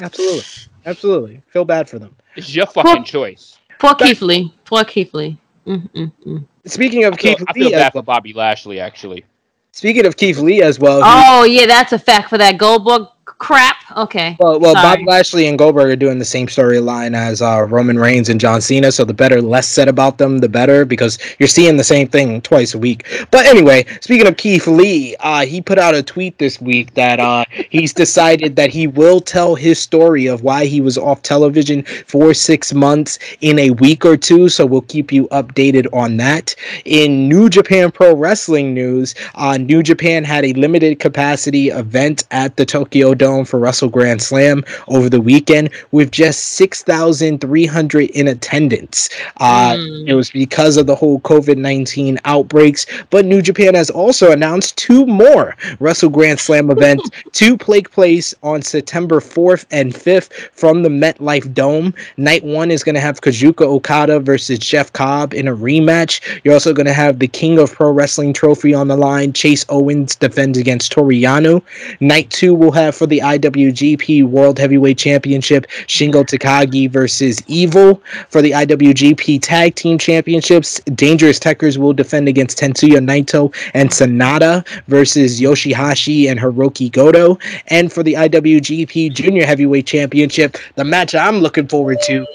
absolutely, 0.00 0.44
absolutely. 0.86 1.42
Feel 1.48 1.66
bad 1.66 1.86
for 1.86 1.98
them. 1.98 2.16
It's 2.34 2.54
your 2.54 2.64
fucking 2.64 2.94
poor, 2.94 3.04
choice. 3.04 3.58
Poor 3.78 3.94
Keith 3.94 4.22
Lee. 4.22 4.54
Poor 4.64 4.84
Keith 4.84 5.12
Lee. 5.12 5.36
Mm-mm-mm. 5.66 6.46
Speaking 6.64 7.04
of 7.04 7.12
I 7.12 7.16
feel, 7.18 7.36
Keith 7.36 7.46
I 7.46 7.52
feel 7.52 7.70
bad 7.72 7.92
for 7.92 8.02
Bobby 8.02 8.32
Lashley 8.32 8.80
actually. 8.80 9.26
Speaking 9.72 10.06
of 10.06 10.16
Keith 10.16 10.38
Lee 10.38 10.62
as 10.62 10.78
well. 10.78 11.02
Oh 11.04 11.44
yeah, 11.44 11.66
that's 11.66 11.92
a 11.92 11.98
fact 11.98 12.30
for 12.30 12.38
that 12.38 12.56
Goldberg 12.56 13.08
crap. 13.38 13.76
Okay. 13.96 14.36
Well, 14.38 14.60
well, 14.60 14.74
Bob 14.74 15.00
Lashley 15.06 15.46
and 15.46 15.58
Goldberg 15.58 15.90
are 15.90 15.96
doing 15.96 16.18
the 16.18 16.24
same 16.24 16.46
storyline 16.46 17.16
as 17.16 17.40
uh, 17.40 17.66
Roman 17.68 17.98
Reigns 17.98 18.28
and 18.28 18.40
John 18.40 18.60
Cena. 18.60 18.92
So 18.92 19.04
the 19.04 19.14
better, 19.14 19.40
less 19.40 19.66
said 19.66 19.88
about 19.88 20.18
them, 20.18 20.38
the 20.38 20.48
better, 20.48 20.84
because 20.84 21.18
you're 21.38 21.48
seeing 21.48 21.76
the 21.76 21.84
same 21.84 22.08
thing 22.08 22.40
twice 22.42 22.74
a 22.74 22.78
week. 22.78 23.06
But 23.30 23.46
anyway, 23.46 23.86
speaking 24.00 24.26
of 24.26 24.36
Keith 24.36 24.66
Lee, 24.66 25.16
uh, 25.20 25.46
he 25.46 25.60
put 25.60 25.78
out 25.78 25.94
a 25.94 26.02
tweet 26.02 26.38
this 26.38 26.60
week 26.60 26.94
that 26.94 27.20
uh, 27.20 27.44
he's 27.70 27.92
decided 27.92 28.56
that 28.56 28.70
he 28.70 28.86
will 28.86 29.20
tell 29.20 29.54
his 29.54 29.78
story 29.78 30.26
of 30.26 30.42
why 30.42 30.66
he 30.66 30.80
was 30.80 30.98
off 30.98 31.22
television 31.22 31.84
for 32.06 32.34
six 32.34 32.74
months 32.74 33.18
in 33.40 33.58
a 33.58 33.70
week 33.70 34.04
or 34.04 34.16
two. 34.16 34.48
So 34.48 34.66
we'll 34.66 34.82
keep 34.82 35.12
you 35.12 35.28
updated 35.28 35.86
on 35.92 36.16
that. 36.18 36.54
In 36.84 37.28
New 37.28 37.48
Japan 37.48 37.90
Pro 37.90 38.14
Wrestling 38.14 38.74
news, 38.74 39.14
uh, 39.34 39.56
New 39.56 39.82
Japan 39.82 40.24
had 40.24 40.44
a 40.44 40.52
limited 40.54 40.98
capacity 40.98 41.68
event 41.68 42.24
at 42.30 42.56
the 42.56 42.66
Tokyo 42.66 43.14
Dome 43.14 43.27
for 43.44 43.58
Wrestle 43.58 43.88
Grand 43.88 44.22
Slam 44.22 44.64
over 44.88 45.08
the 45.08 45.20
weekend 45.20 45.70
with 45.92 46.10
just 46.10 46.54
6,300 46.54 48.10
in 48.10 48.28
attendance. 48.28 49.08
Uh, 49.38 49.72
mm. 49.74 50.08
It 50.08 50.14
was 50.14 50.30
because 50.30 50.76
of 50.76 50.86
the 50.86 50.94
whole 50.94 51.20
COVID 51.20 51.56
19 51.56 52.18
outbreaks, 52.24 52.86
but 53.10 53.24
New 53.24 53.42
Japan 53.42 53.74
has 53.74 53.90
also 53.90 54.32
announced 54.32 54.76
two 54.76 55.06
more 55.06 55.56
Wrestle 55.80 56.10
Grand 56.10 56.40
Slam 56.40 56.70
events 56.78 57.08
to 57.32 57.56
take 57.56 57.90
place 57.90 58.34
on 58.42 58.62
September 58.62 59.20
4th 59.20 59.66
and 59.70 59.94
5th 59.94 60.32
from 60.52 60.82
the 60.82 60.88
MetLife 60.88 61.52
Dome. 61.54 61.94
Night 62.16 62.44
one 62.44 62.70
is 62.70 62.82
going 62.82 62.94
to 62.94 63.00
have 63.00 63.20
Kazuchika 63.20 63.62
Okada 63.62 64.20
versus 64.20 64.58
Jeff 64.58 64.92
Cobb 64.92 65.34
in 65.34 65.48
a 65.48 65.56
rematch. 65.56 66.20
You're 66.44 66.54
also 66.54 66.72
going 66.72 66.86
to 66.86 66.92
have 66.92 67.18
the 67.18 67.28
King 67.28 67.58
of 67.58 67.72
Pro 67.72 67.90
Wrestling 67.90 68.32
trophy 68.32 68.74
on 68.74 68.88
the 68.88 68.96
line. 68.96 69.32
Chase 69.32 69.64
Owens 69.68 70.16
defends 70.16 70.58
against 70.58 70.92
Toru 70.92 71.14
Yano. 71.14 71.62
Night 72.00 72.30
two 72.30 72.54
will 72.54 72.72
have 72.72 72.96
for 72.96 73.06
the 73.06 73.17
IWGP 73.20 74.24
World 74.24 74.58
Heavyweight 74.58 74.98
Championship, 74.98 75.66
Shingo 75.86 76.24
Takagi 76.24 76.90
versus 76.90 77.42
Evil. 77.46 78.02
For 78.30 78.42
the 78.42 78.52
IWGP 78.52 79.40
Tag 79.42 79.74
Team 79.74 79.98
Championships, 79.98 80.80
Dangerous 80.94 81.38
Tekkers 81.38 81.76
will 81.76 81.92
defend 81.92 82.28
against 82.28 82.58
Tetsuya 82.58 82.98
Naito 82.98 83.54
and 83.74 83.90
Sanada 83.90 84.66
versus 84.88 85.40
Yoshihashi 85.40 86.30
and 86.30 86.38
Hiroki 86.38 86.90
Goto. 86.90 87.38
And 87.68 87.92
for 87.92 88.02
the 88.02 88.14
IWGP 88.14 89.12
Junior 89.14 89.46
Heavyweight 89.46 89.86
Championship, 89.86 90.56
the 90.74 90.84
match 90.84 91.14
I'm 91.14 91.38
looking 91.38 91.68
forward 91.68 91.98
to 92.06 92.26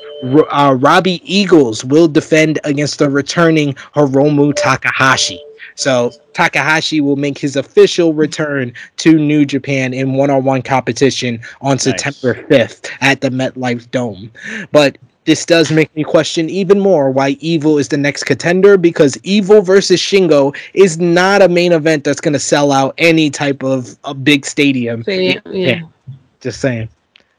uh, 0.52 0.76
Robbie 0.80 1.22
Eagles 1.26 1.84
will 1.84 2.08
defend 2.08 2.60
against 2.64 3.00
the 3.00 3.10
returning 3.10 3.74
Hiromu 3.96 4.54
Takahashi. 4.56 5.42
So 5.76 6.12
Takahashi 6.34 7.02
will 7.02 7.16
make 7.16 7.38
his 7.38 7.56
official 7.56 8.14
return 8.14 8.74
to 8.98 9.18
New 9.18 9.46
Japan 9.46 9.94
in 9.94 10.14
one-on-one 10.14 10.62
competition 10.62 11.42
on 11.62 11.74
nice. 11.74 11.84
September 11.84 12.44
5th 12.44 12.90
at 13.02 13.22
the 13.22 13.30
MetLife 13.30 13.90
Dome. 13.92 14.32
But 14.72 14.98
this 15.26 15.46
does 15.46 15.72
make 15.72 15.96
me 15.96 16.04
question 16.04 16.50
even 16.50 16.80
more 16.80 17.10
why 17.10 17.38
Evil 17.40 17.78
is 17.78 17.88
the 17.88 17.98
next 17.98 18.24
contender 18.24 18.78
because 18.78 19.18
Evil 19.24 19.62
versus 19.62 20.02
Shingo 20.02 20.56
is 20.74 21.00
not 21.00 21.42
a 21.42 21.48
main 21.48 21.72
event 21.72 22.04
that's 22.04 22.20
going 22.20 22.34
to 22.34 22.40
sell 22.40 22.72
out 22.72 22.94
any 22.98 23.30
type 23.30 23.64
of 23.64 23.98
a 24.04 24.14
big 24.14 24.46
stadium. 24.46 25.04
Yeah. 25.08 25.40
yeah. 25.46 25.82
Just 26.42 26.60
saying. 26.60 26.90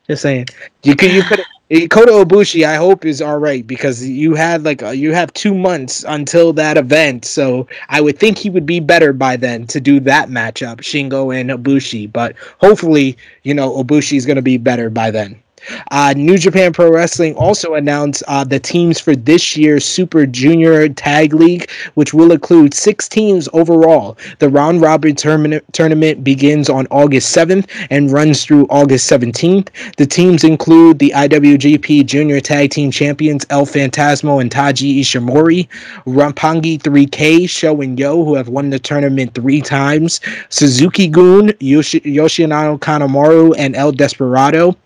Just 0.06 0.22
saying. 0.22 0.46
You 0.82 0.96
could 0.96 1.12
you 1.12 1.22
could 1.22 1.40
Kota 1.74 2.12
Ibushi, 2.12 2.64
I 2.64 2.76
hope 2.76 3.04
is 3.04 3.20
all 3.20 3.38
right 3.38 3.66
because 3.66 4.06
you 4.06 4.34
had 4.34 4.62
like 4.62 4.80
a, 4.80 4.94
you 4.94 5.12
have 5.12 5.32
two 5.32 5.54
months 5.54 6.04
until 6.06 6.52
that 6.52 6.76
event, 6.76 7.24
so 7.24 7.66
I 7.88 8.00
would 8.00 8.16
think 8.16 8.38
he 8.38 8.48
would 8.48 8.64
be 8.64 8.78
better 8.78 9.12
by 9.12 9.36
then 9.36 9.66
to 9.68 9.80
do 9.80 9.98
that 10.00 10.28
matchup, 10.28 10.76
Shingo 10.76 11.34
and 11.34 11.50
Ibushi. 11.50 12.12
But 12.12 12.36
hopefully, 12.60 13.16
you 13.42 13.54
know, 13.54 13.82
Ibushi 13.82 14.16
is 14.16 14.24
going 14.24 14.36
to 14.36 14.42
be 14.42 14.56
better 14.56 14.88
by 14.88 15.10
then. 15.10 15.42
Uh, 15.90 16.14
New 16.16 16.38
Japan 16.38 16.72
Pro 16.72 16.92
Wrestling 16.92 17.34
also 17.36 17.74
announced 17.74 18.22
uh, 18.28 18.44
the 18.44 18.58
teams 18.58 19.00
for 19.00 19.14
this 19.16 19.56
year's 19.56 19.84
Super 19.84 20.26
Junior 20.26 20.88
Tag 20.88 21.34
League, 21.34 21.70
which 21.94 22.12
will 22.14 22.32
include 22.32 22.74
six 22.74 23.08
teams 23.08 23.48
overall. 23.52 24.16
The 24.38 24.48
round 24.48 24.80
robin 24.82 25.14
tournament, 25.14 26.24
begins 26.24 26.68
on 26.68 26.86
August 26.90 27.34
7th 27.34 27.68
and 27.90 28.10
runs 28.10 28.44
through 28.44 28.66
August 28.70 29.10
17th. 29.10 29.68
The 29.96 30.06
teams 30.06 30.44
include 30.44 30.98
the 30.98 31.12
IWGP 31.14 32.06
Junior 32.06 32.40
Tag 32.40 32.70
Team 32.70 32.90
Champions 32.90 33.46
El 33.50 33.66
Phantasmo 33.66 34.40
and 34.40 34.50
Taiji 34.50 35.00
Ishimori, 35.00 35.68
Roppongi 36.06 36.80
3K, 36.80 37.48
Sho 37.48 37.80
and 37.80 37.98
Yo, 37.98 38.24
who 38.24 38.34
have 38.34 38.48
won 38.48 38.70
the 38.70 38.78
tournament 38.78 39.34
three 39.34 39.60
times, 39.60 40.20
Suzuki-gun, 40.48 41.52
Yoshi- 41.60 42.00
Yoshinobu 42.00 42.78
Kanemaru, 42.78 43.54
and 43.58 43.74
El 43.76 43.92
Desperado. 43.92 44.76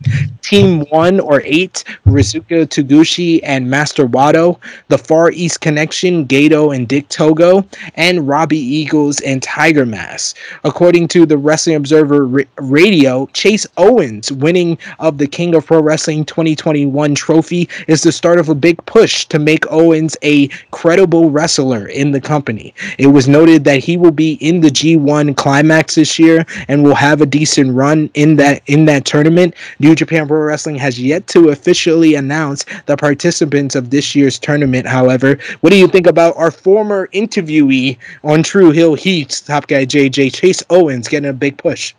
Team 0.43 0.68
Team 0.69 0.85
1 0.91 1.21
or 1.21 1.41
8, 1.47 1.83
Ryusuke 2.07 2.67
Taguchi 2.69 3.41
and 3.43 3.71
Master 3.71 4.07
Wato, 4.07 4.59
The 4.89 4.99
Far 4.99 5.31
East 5.31 5.63
Connection, 5.63 6.27
Gato 6.27 6.73
and 6.73 6.87
Dick 6.87 7.09
Togo, 7.09 7.65
and 7.95 8.29
Robbie 8.29 8.59
Eagles 8.59 9.21
and 9.21 9.43
Tiger 9.43 9.87
Mask. 9.87 10.37
According 10.65 11.09
to 11.09 11.25
the 11.25 11.39
Wrestling 11.39 11.77
Observer 11.77 12.45
Radio, 12.59 13.27
Chase 13.33 13.67
Owens 13.79 14.31
winning 14.31 14.77
of 14.99 15.17
the 15.17 15.27
King 15.27 15.55
of 15.55 15.65
Pro 15.65 15.81
Wrestling 15.81 16.27
2021 16.27 17.15
trophy 17.15 17.67
is 17.87 18.03
the 18.03 18.13
start 18.13 18.39
of 18.39 18.51
a 18.51 18.55
big 18.55 18.85
push 18.85 19.25
to 19.25 19.39
make 19.39 19.65
Owens 19.71 20.19
a 20.23 20.49
credible 20.71 21.31
wrestler 21.31 21.87
in 21.89 22.11
the 22.11 22.21
company. 22.21 22.75
It 22.99 23.07
was 23.07 23.27
noted 23.27 23.65
that 23.65 23.83
he 23.83 23.97
will 23.97 24.11
be 24.11 24.35
in 24.35 24.61
the 24.61 24.69
G1 24.69 25.35
climax 25.35 25.95
this 25.95 26.19
year 26.19 26.45
and 26.69 26.85
will 26.85 26.95
have 26.95 27.23
a 27.23 27.27
decent 27.27 27.75
run 27.75 28.11
in 28.13 28.37
that 28.37 28.61
in 28.67 28.85
that 28.85 29.07
tournament. 29.07 29.55
New 29.79 29.95
Japan 29.95 30.29
Pro 30.29 30.39
Wrestling 30.41 30.58
Wrestling 30.59 30.75
has 30.75 30.99
yet 30.99 31.29
to 31.29 31.51
officially 31.51 32.17
announce 32.17 32.67
the 32.87 32.97
participants 32.97 33.77
of 33.77 33.91
this 33.91 34.17
year's 34.17 34.41
tournament. 34.41 34.89
However, 34.89 35.39
what 35.61 35.71
do 35.71 35.77
you 35.77 35.87
think 35.87 36.09
about 36.09 36.37
our 36.37 36.51
former 36.51 37.07
interviewee 37.15 37.97
on 38.25 38.43
True 38.43 38.73
Heel 38.73 38.97
Heat, 38.97 39.41
top 39.47 39.69
guy 39.69 39.87
JJ 39.87 40.35
Chase 40.35 40.65
Owens 40.69 41.07
getting 41.07 41.31
a 41.31 41.33
big 41.33 41.59
push? 41.59 41.95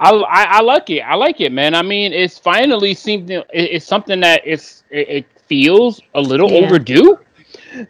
I, 0.00 0.12
I, 0.12 0.44
I 0.44 0.60
like 0.62 0.88
it. 0.88 1.00
I 1.00 1.14
like 1.16 1.42
it, 1.42 1.52
man. 1.52 1.74
I 1.74 1.82
mean, 1.82 2.14
it's 2.14 2.38
finally 2.38 2.94
seemed 2.94 3.30
it's 3.30 3.84
something 3.84 4.20
that 4.20 4.40
it's 4.46 4.82
it, 4.88 5.08
it 5.10 5.26
feels 5.44 6.00
a 6.14 6.22
little 6.22 6.50
yeah. 6.50 6.66
overdue. 6.66 7.18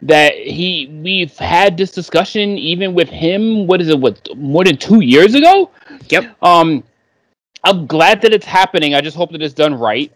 That 0.01 0.33
he 0.33 0.87
we've 1.01 1.37
had 1.37 1.77
this 1.77 1.91
discussion 1.91 2.57
even 2.57 2.93
with 2.93 3.07
him. 3.07 3.65
What 3.65 3.79
is 3.79 3.87
it? 3.87 3.97
What 3.97 4.27
more 4.35 4.65
than 4.65 4.75
two 4.75 4.99
years 4.99 5.35
ago? 5.35 5.71
Yep. 6.09 6.35
Um, 6.43 6.83
I'm 7.63 7.87
glad 7.87 8.21
that 8.21 8.33
it's 8.33 8.45
happening. 8.45 8.95
I 8.95 9.01
just 9.01 9.17
hope 9.17 9.31
that 9.31 9.41
it's 9.41 9.53
done 9.53 9.75
right 9.75 10.11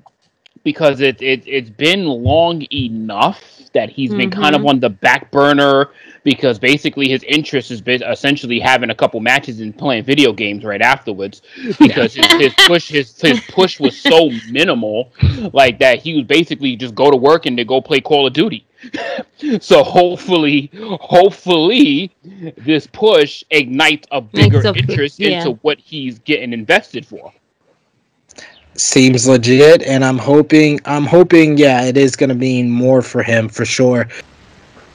because 0.64 1.02
it, 1.02 1.22
it 1.22 1.44
it's 1.46 1.70
been 1.70 2.06
long 2.06 2.66
enough 2.72 3.63
that 3.74 3.90
he's 3.90 4.10
mm-hmm. 4.10 4.20
been 4.20 4.32
kind 4.32 4.56
of 4.56 4.62
mm-hmm. 4.62 4.70
on 4.70 4.80
the 4.80 4.90
back 4.90 5.32
burner 5.32 5.90
because 6.24 6.58
basically 6.58 7.10
his 7.10 7.24
interest 7.24 7.70
has 7.70 7.82
been 7.82 8.02
essentially 8.04 8.60
having 8.60 8.90
a 8.90 8.96
couple 8.96 9.20
matches 9.20 9.60
and 9.60 9.78
playing 9.78 10.04
video 10.04 10.32
games 10.32 10.64
right 10.64 10.82
afterwards 10.82 11.42
because 11.80 12.14
his, 12.14 12.26
his, 12.34 12.54
push 12.68 12.88
his 12.88 13.20
his 13.20 13.40
push 13.50 13.80
was 13.80 14.00
so 14.00 14.30
minimal 14.50 15.12
like 15.54 15.80
that 15.80 16.00
he 16.00 16.16
would 16.16 16.28
basically 16.28 16.76
just 16.76 16.96
go 16.96 17.12
to 17.12 17.18
work 17.18 17.46
and 17.46 17.58
to 17.58 17.66
go 17.66 17.82
play 17.82 18.00
Call 18.00 18.28
of 18.28 18.34
Duty. 18.34 18.66
so 19.62 19.82
hopefully 19.84 20.70
hopefully 21.00 22.12
this 22.58 22.86
push 22.88 23.44
ignites 23.50 24.08
a 24.12 24.20
bigger 24.20 24.66
interest 24.76 25.20
yeah. 25.20 25.38
into 25.38 25.52
what 25.62 25.80
he's 25.80 26.20
getting 26.20 26.52
invested 26.52 27.06
for 27.06 27.34
seems 28.76 29.28
legit 29.28 29.84
and 29.84 30.04
i'm 30.04 30.18
hoping 30.18 30.80
i'm 30.86 31.06
hoping 31.06 31.58
yeah 31.58 31.84
it 31.84 31.98
is 31.98 32.16
going 32.16 32.30
to 32.30 32.36
mean 32.36 32.70
more 32.70 33.02
for 33.02 33.24
him 33.24 33.48
for 33.50 33.66
sure 33.66 34.08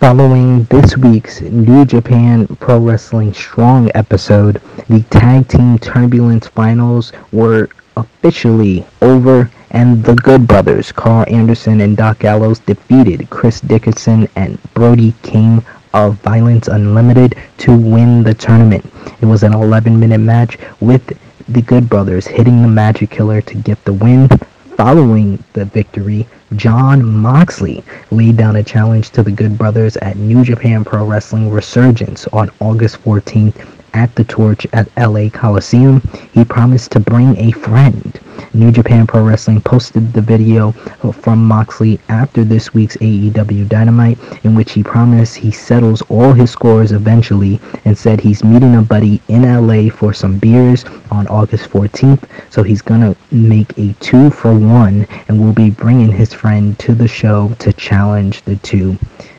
Following 0.00 0.62
this 0.70 0.96
week's 0.96 1.40
New 1.40 1.84
Japan 1.84 2.46
Pro 2.60 2.78
Wrestling 2.78 3.34
Strong 3.34 3.90
episode, 3.96 4.62
the 4.88 5.02
Tag 5.10 5.48
Team 5.48 5.76
Turbulence 5.76 6.46
Finals 6.46 7.12
were 7.32 7.68
officially 7.96 8.86
over 9.02 9.50
and 9.72 10.04
the 10.04 10.14
Good 10.14 10.46
Brothers, 10.46 10.92
Karl 10.92 11.24
Anderson 11.28 11.80
and 11.80 11.96
Doc 11.96 12.20
Gallows, 12.20 12.60
defeated 12.60 13.28
Chris 13.30 13.60
Dickinson 13.60 14.28
and 14.36 14.62
Brody 14.72 15.14
King 15.22 15.64
of 15.92 16.14
Violence 16.22 16.68
Unlimited 16.68 17.34
to 17.58 17.76
win 17.76 18.22
the 18.22 18.34
tournament. 18.34 18.84
It 19.20 19.26
was 19.26 19.42
an 19.42 19.52
11 19.52 19.98
minute 19.98 20.18
match 20.18 20.58
with 20.80 21.18
the 21.48 21.62
Good 21.62 21.88
Brothers 21.88 22.26
hitting 22.26 22.60
the 22.60 22.68
Magic 22.68 23.10
Killer 23.10 23.40
to 23.40 23.54
get 23.54 23.82
the 23.84 23.92
win. 23.94 24.28
Following 24.76 25.42
the 25.54 25.64
victory, 25.64 26.26
Jon 26.56 27.02
Moxley 27.02 27.82
laid 28.10 28.36
down 28.36 28.56
a 28.56 28.62
challenge 28.62 29.10
to 29.10 29.22
the 29.22 29.30
Good 29.30 29.56
Brothers 29.56 29.96
at 29.96 30.16
New 30.16 30.44
Japan 30.44 30.84
Pro 30.84 31.06
Wrestling 31.06 31.50
Resurgence 31.50 32.26
on 32.28 32.50
August 32.60 33.02
14th 33.02 33.77
at 33.94 34.14
the 34.14 34.24
Torch 34.24 34.66
at 34.72 34.88
LA 34.96 35.28
Coliseum. 35.28 36.00
He 36.32 36.44
promised 36.44 36.92
to 36.92 37.00
bring 37.00 37.36
a 37.36 37.52
friend. 37.52 38.18
New 38.54 38.70
Japan 38.70 39.06
Pro 39.06 39.24
Wrestling 39.24 39.60
posted 39.60 40.12
the 40.12 40.20
video 40.20 40.72
from 41.12 41.44
Moxley 41.44 42.00
after 42.08 42.44
this 42.44 42.72
week's 42.72 42.96
AEW 42.98 43.68
Dynamite, 43.68 44.18
in 44.44 44.54
which 44.54 44.72
he 44.72 44.82
promised 44.82 45.36
he 45.36 45.50
settles 45.50 46.02
all 46.02 46.32
his 46.32 46.50
scores 46.50 46.92
eventually 46.92 47.60
and 47.84 47.98
said 47.98 48.20
he's 48.20 48.44
meeting 48.44 48.76
a 48.76 48.82
buddy 48.82 49.20
in 49.28 49.42
LA 49.42 49.90
for 49.90 50.12
some 50.12 50.38
beers 50.38 50.84
on 51.10 51.26
August 51.28 51.68
14th. 51.68 52.24
So 52.50 52.62
he's 52.62 52.82
gonna 52.82 53.16
make 53.30 53.76
a 53.76 53.92
two 53.94 54.30
for 54.30 54.54
one 54.54 55.06
and 55.28 55.40
will 55.40 55.52
be 55.52 55.70
bringing 55.70 56.12
his 56.12 56.32
friend 56.32 56.78
to 56.78 56.94
the 56.94 57.08
show 57.08 57.52
to 57.58 57.72
challenge 57.72 58.42
the 58.42 58.56
two. 58.56 58.96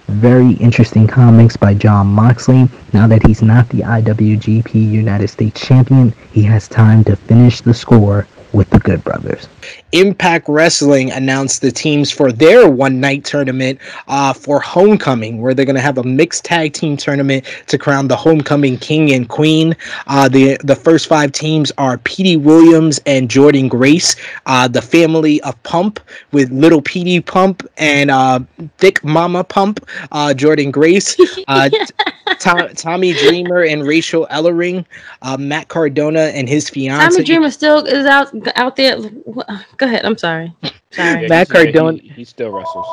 Very 0.10 0.54
interesting 0.54 1.06
comics 1.06 1.56
by 1.56 1.76
Jon 1.76 2.08
Moxley. 2.08 2.68
Now 2.94 3.08
that 3.08 3.26
he's 3.26 3.44
not 3.44 3.70
the 3.70 3.82
IWGP 3.82 4.74
United 4.74 5.28
States 5.28 5.62
Champion, 5.62 6.14
he 6.32 6.42
has 6.44 6.68
time 6.68 7.04
to 7.06 7.16
finish 7.16 7.62
the 7.62 7.76
score 7.76 8.28
with 8.54 8.70
the 8.70 8.80
Good 8.80 9.04
Brothers. 9.04 9.48
Impact 9.92 10.48
Wrestling 10.48 11.12
announced 11.12 11.62
the 11.62 11.72
teams 11.72 12.12
for 12.12 12.32
their 12.32 12.70
one 12.70 13.00
night 13.00 13.24
tournament 13.24 13.80
uh, 14.08 14.34
for 14.34 14.60
Homecoming, 14.60 15.42
where 15.42 15.54
they're 15.54 15.66
going 15.66 15.76
to 15.76 15.82
have 15.82 15.98
a 15.98 16.04
mixed 16.04 16.46
tag 16.46 16.74
team 16.74 16.98
tournament 16.98 17.46
to 17.68 17.78
crown 17.78 18.08
the 18.08 18.16
Homecoming 18.16 18.78
King 18.78 19.12
and 19.12 19.28
Queen. 19.30 19.76
Uh, 20.08 20.30
the 20.30 20.58
the 20.64 20.76
first 20.76 21.08
five 21.08 21.32
teams 21.32 21.72
are 21.78 21.98
Petey 22.00 22.38
Williams 22.38 23.00
and 23.06 23.30
Jordynne 23.30 23.70
Grace, 23.70 24.16
uh, 24.46 24.68
the 24.68 24.82
family 24.82 25.42
of 25.42 25.62
Pump 25.64 26.00
with 26.32 26.52
Little 26.52 26.82
Petey 26.82 27.20
Pump 27.22 27.68
and 27.78 28.12
uh, 28.12 28.40
Thick 28.78 29.04
Mama 29.04 29.44
Pump, 29.44 29.86
uh, 30.12 30.34
Jordynne 30.36 30.72
Grace. 30.72 31.18
Uh, 31.48 31.70
Tom, 32.40 32.70
Tommy 32.76 33.14
Dreamer 33.14 33.64
and 33.64 33.86
Rachel 33.86 34.28
Ellering, 34.30 34.86
Matt 35.40 35.68
Cardona 35.68 36.26
and 36.34 36.48
his 36.48 36.70
fiance. 36.70 37.10
Tommy 37.10 37.24
Dreamer 37.26 37.50
still 37.50 37.86
is 37.86 38.06
out 38.06 38.32
out 38.56 38.76
there 38.76 38.98
Go 39.78 39.86
ahead. 39.86 40.06
I'm 40.06 40.18
sorry. 40.18 40.54
Sorry. 40.92 41.22
Yeah, 41.24 41.28
Matt 41.28 41.50
Cardona. 41.50 41.98
He, 41.98 42.10
he, 42.10 42.24
still 42.26 42.52
wrestles. 42.52 42.86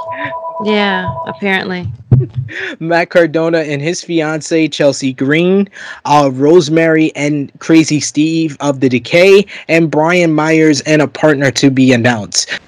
Yeah, 0.64 1.12
apparently. 1.26 1.86
Matt 2.80 3.10
Cardona 3.10 3.58
and 3.58 3.80
his 3.80 4.02
fiance 4.02 4.68
Chelsea 4.68 5.12
Green, 5.12 5.68
uh, 6.04 6.30
Rosemary 6.32 7.14
and 7.16 7.50
Crazy 7.58 8.00
Steve 8.00 8.56
of 8.60 8.80
the 8.80 8.88
Decay, 8.88 9.46
and 9.68 9.90
Brian 9.90 10.32
Myers 10.32 10.80
and 10.82 11.02
a 11.02 11.08
partner 11.08 11.50
to 11.52 11.70
be 11.70 11.92
announced. 11.92 12.58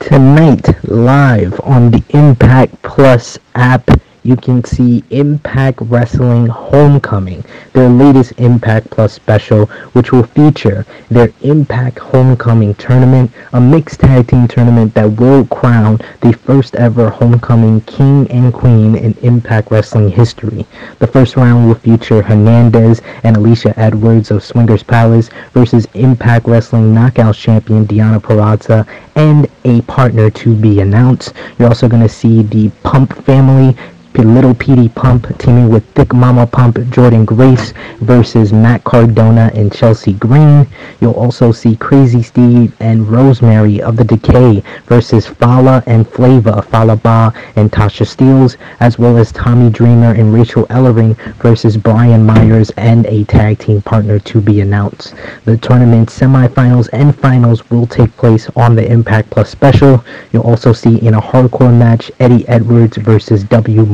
Tonight, 0.00 0.66
live 0.84 1.60
on 1.60 1.90
the 1.90 2.02
Impact 2.10 2.80
Plus 2.82 3.38
app 3.54 3.90
you 4.22 4.36
can 4.36 4.62
see 4.64 5.02
Impact 5.10 5.80
Wrestling 5.82 6.46
Homecoming, 6.46 7.44
their 7.72 7.88
latest 7.88 8.32
Impact 8.38 8.90
Plus 8.90 9.12
special, 9.12 9.66
which 9.92 10.12
will 10.12 10.24
feature 10.24 10.84
their 11.10 11.32
Impact 11.42 11.98
Homecoming 11.98 12.74
tournament, 12.74 13.30
a 13.52 13.60
mixed 13.60 14.00
tag 14.00 14.28
team 14.28 14.46
tournament 14.46 14.94
that 14.94 15.18
will 15.18 15.46
crown 15.46 15.98
the 16.20 16.32
first 16.32 16.74
ever 16.76 17.08
Homecoming 17.10 17.80
King 17.82 18.30
and 18.30 18.52
Queen 18.52 18.96
in 18.96 19.14
Impact 19.22 19.70
Wrestling 19.70 20.10
history. 20.10 20.66
The 20.98 21.06
first 21.06 21.36
round 21.36 21.66
will 21.66 21.74
feature 21.74 22.22
Hernandez 22.22 23.00
and 23.22 23.36
Alisha 23.36 23.72
Edwards 23.76 24.30
of 24.30 24.44
Swingers 24.44 24.82
Palace 24.82 25.30
versus 25.52 25.86
Impact 25.94 26.46
Wrestling 26.46 26.94
Knockout 26.94 27.34
champion 27.34 27.86
Deonna 27.86 28.20
Purrazzo 28.20 28.86
and 29.16 29.48
a 29.64 29.80
partner 29.82 30.30
to 30.30 30.54
be 30.54 30.80
announced. 30.80 31.32
You're 31.58 31.68
also 31.68 31.88
going 31.88 32.02
to 32.02 32.08
see 32.08 32.42
the 32.42 32.70
Pump 32.82 33.14
family 33.24 33.76
Little 34.18 34.54
Petey 34.54 34.88
Pump 34.88 35.26
teaming 35.38 35.70
with 35.70 35.84
Thick 35.94 36.12
Mama 36.12 36.46
Pump 36.46 36.76
Jordynne 36.76 37.24
Grace 37.26 37.72
versus 38.00 38.52
Matt 38.52 38.84
Cardona 38.84 39.50
and 39.54 39.72
Chelsea 39.72 40.12
Green. 40.12 40.66
You'll 41.00 41.14
also 41.14 41.52
see 41.52 41.74
Crazy 41.76 42.22
Steve 42.22 42.74
and 42.80 43.08
Rosemary 43.08 43.80
of 43.80 43.96
the 43.96 44.04
Decay 44.04 44.62
versus 44.86 45.26
Fala 45.26 45.82
and 45.86 46.08
Flava, 46.08 46.62
Fallah 46.62 46.96
Bahh 46.96 47.34
and 47.56 47.72
Tasha 47.72 48.06
Steelz, 48.06 48.56
as 48.80 48.98
well 48.98 49.16
as 49.16 49.32
Tommy 49.32 49.70
Dreamer 49.70 50.12
and 50.12 50.32
Rachel 50.32 50.66
Ellering 50.66 51.16
versus 51.36 51.76
Brian 51.76 52.24
Myers 52.24 52.70
and 52.76 53.06
a 53.06 53.24
tag 53.24 53.58
team 53.58 53.80
partner 53.82 54.18
to 54.18 54.40
be 54.40 54.60
announced. 54.60 55.14
The 55.44 55.56
tournament 55.56 56.08
semifinals 56.08 56.88
and 56.92 57.18
finals 57.18 57.68
will 57.70 57.86
take 57.86 58.14
place 58.16 58.48
on 58.54 58.74
the 58.74 58.86
Impact 58.90 59.30
Plus 59.30 59.50
special. 59.50 60.04
You'll 60.32 60.42
also 60.42 60.72
see 60.72 60.98
in 60.98 61.14
a 61.14 61.20
hardcore 61.20 61.76
match 61.76 62.12
Eddie 62.20 62.46
Edwards 62.48 62.96
versus 62.98 63.44
W. 63.44 63.86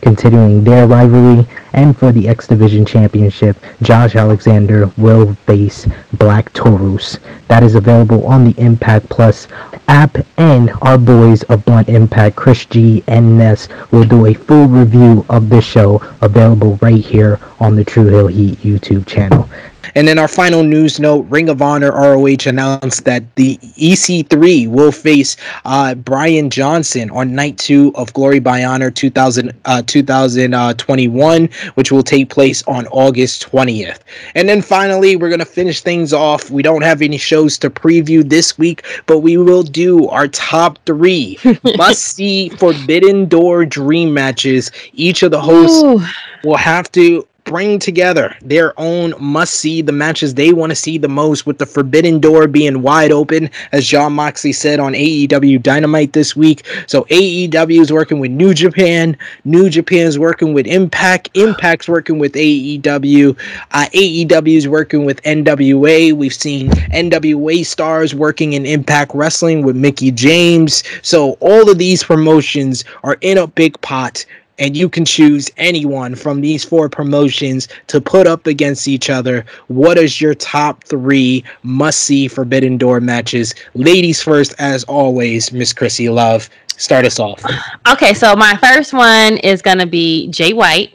Continuing 0.00 0.64
their 0.64 0.86
rivalry. 0.86 1.46
And 1.74 1.96
for 1.96 2.10
the 2.10 2.26
X 2.26 2.46
Division 2.46 2.86
Championship, 2.86 3.56
Josh 3.82 4.16
Alexander 4.16 4.90
will 4.96 5.34
face 5.46 5.86
Black 6.14 6.50
Taurus. 6.54 7.18
That 7.48 7.62
is 7.62 7.74
available 7.74 8.26
on 8.26 8.44
the 8.44 8.58
Impact 8.58 9.10
Plus 9.10 9.46
app. 9.88 10.16
And 10.38 10.70
our 10.80 10.96
boys 10.96 11.42
of 11.44 11.64
Blunt 11.66 11.90
Impact, 11.90 12.34
Chris 12.34 12.64
G 12.64 13.04
and 13.08 13.36
Ness, 13.36 13.68
will 13.90 14.04
do 14.04 14.24
a 14.24 14.32
full 14.32 14.68
review 14.68 15.26
of 15.28 15.50
this 15.50 15.64
show 15.64 16.00
available 16.22 16.78
right 16.80 17.04
here 17.04 17.38
on 17.60 17.76
the 17.76 17.84
True 17.84 18.06
Heel 18.06 18.28
Heat 18.28 18.58
YouTube 18.60 19.06
channel. 19.06 19.48
And 19.94 20.06
then 20.08 20.18
our 20.18 20.28
final 20.28 20.62
news 20.62 20.98
note 20.98 21.26
Ring 21.28 21.48
of 21.48 21.62
Honor 21.62 21.92
ROH 21.92 22.46
announced 22.46 23.04
that 23.04 23.22
the 23.36 23.56
EC3 23.58 24.68
will 24.68 24.92
face 24.92 25.36
uh, 25.64 25.94
Brian 25.94 26.50
Johnson 26.50 27.10
on 27.10 27.34
night 27.34 27.58
two 27.58 27.92
of 27.94 28.12
Glory 28.12 28.40
by 28.40 28.64
Honor 28.64 28.90
2000, 28.90 29.52
uh, 29.64 29.82
2021, 29.86 31.48
which 31.74 31.92
will 31.92 32.02
take 32.02 32.30
place 32.30 32.62
on 32.66 32.86
August 32.88 33.48
20th. 33.50 34.00
And 34.34 34.48
then 34.48 34.62
finally, 34.62 35.16
we're 35.16 35.28
going 35.28 35.38
to 35.38 35.44
finish 35.44 35.80
things 35.80 36.12
off. 36.12 36.50
We 36.50 36.62
don't 36.62 36.82
have 36.82 37.02
any 37.02 37.18
shows 37.18 37.58
to 37.58 37.70
preview 37.70 38.28
this 38.28 38.58
week, 38.58 38.84
but 39.06 39.20
we 39.20 39.36
will 39.36 39.62
do 39.62 40.08
our 40.08 40.28
top 40.28 40.78
three 40.86 41.38
must 41.76 42.02
see 42.02 42.48
Forbidden 42.50 43.26
Door 43.26 43.66
dream 43.66 44.12
matches. 44.12 44.70
Each 44.92 45.22
of 45.22 45.30
the 45.30 45.40
hosts 45.40 45.82
Ooh. 45.82 46.04
will 46.44 46.56
have 46.56 46.90
to 46.92 47.26
bring 47.46 47.78
together 47.78 48.36
their 48.42 48.78
own 48.78 49.14
must 49.18 49.54
see 49.54 49.80
the 49.80 49.92
matches 49.92 50.34
they 50.34 50.52
want 50.52 50.70
to 50.70 50.76
see 50.76 50.98
the 50.98 51.08
most 51.08 51.46
with 51.46 51.58
the 51.58 51.64
forbidden 51.64 52.18
door 52.18 52.46
being 52.46 52.82
wide 52.82 53.12
open 53.12 53.48
as 53.72 53.86
Jon 53.86 54.12
Moxley 54.12 54.52
said 54.52 54.80
on 54.80 54.92
AEW 54.92 55.62
Dynamite 55.62 56.12
this 56.12 56.36
week. 56.36 56.66
So 56.86 57.04
AEW 57.04 57.80
is 57.80 57.92
working 57.92 58.18
with 58.18 58.32
New 58.32 58.52
Japan. 58.52 59.16
New 59.44 59.70
Japan 59.70 60.06
is 60.06 60.18
working 60.18 60.52
with 60.52 60.66
Impact. 60.66 61.30
Impact's 61.34 61.88
working 61.88 62.18
with 62.18 62.34
AEW 62.34 63.38
uh, 63.70 63.86
AEW 63.94 64.56
is 64.56 64.68
working 64.68 65.04
with 65.04 65.22
NWA 65.22 66.12
we've 66.12 66.34
seen 66.34 66.70
NWA 66.70 67.64
stars 67.64 68.14
working 68.14 68.54
in 68.54 68.66
Impact 68.66 69.12
Wrestling 69.14 69.62
with 69.62 69.76
Mickie 69.76 70.10
James. 70.10 70.82
So 71.02 71.32
all 71.40 71.70
of 71.70 71.78
these 71.78 72.02
promotions 72.02 72.84
are 73.04 73.16
in 73.20 73.38
a 73.38 73.46
big 73.46 73.80
pot 73.82 74.26
and 74.58 74.76
you 74.76 74.88
can 74.88 75.04
choose 75.04 75.50
anyone 75.56 76.14
from 76.14 76.40
these 76.40 76.64
four 76.64 76.88
promotions 76.88 77.68
to 77.88 78.00
put 78.00 78.26
up 78.26 78.46
against 78.46 78.88
each 78.88 79.10
other. 79.10 79.44
What 79.68 79.98
is 79.98 80.20
your 80.20 80.34
top 80.34 80.84
three 80.84 81.44
must 81.62 82.00
see 82.02 82.28
Forbidden 82.28 82.78
Door 82.78 83.00
matches? 83.00 83.54
Ladies 83.74 84.22
first, 84.22 84.54
as 84.58 84.84
always, 84.84 85.52
Miss 85.52 85.72
Chrissy 85.72 86.08
Love. 86.08 86.48
Start 86.78 87.06
us 87.06 87.18
off. 87.18 87.42
Okay, 87.90 88.12
so 88.12 88.36
my 88.36 88.56
first 88.56 88.92
one 88.92 89.38
is 89.38 89.62
going 89.62 89.78
to 89.78 89.86
be 89.86 90.28
Jay 90.28 90.52
White 90.52 90.94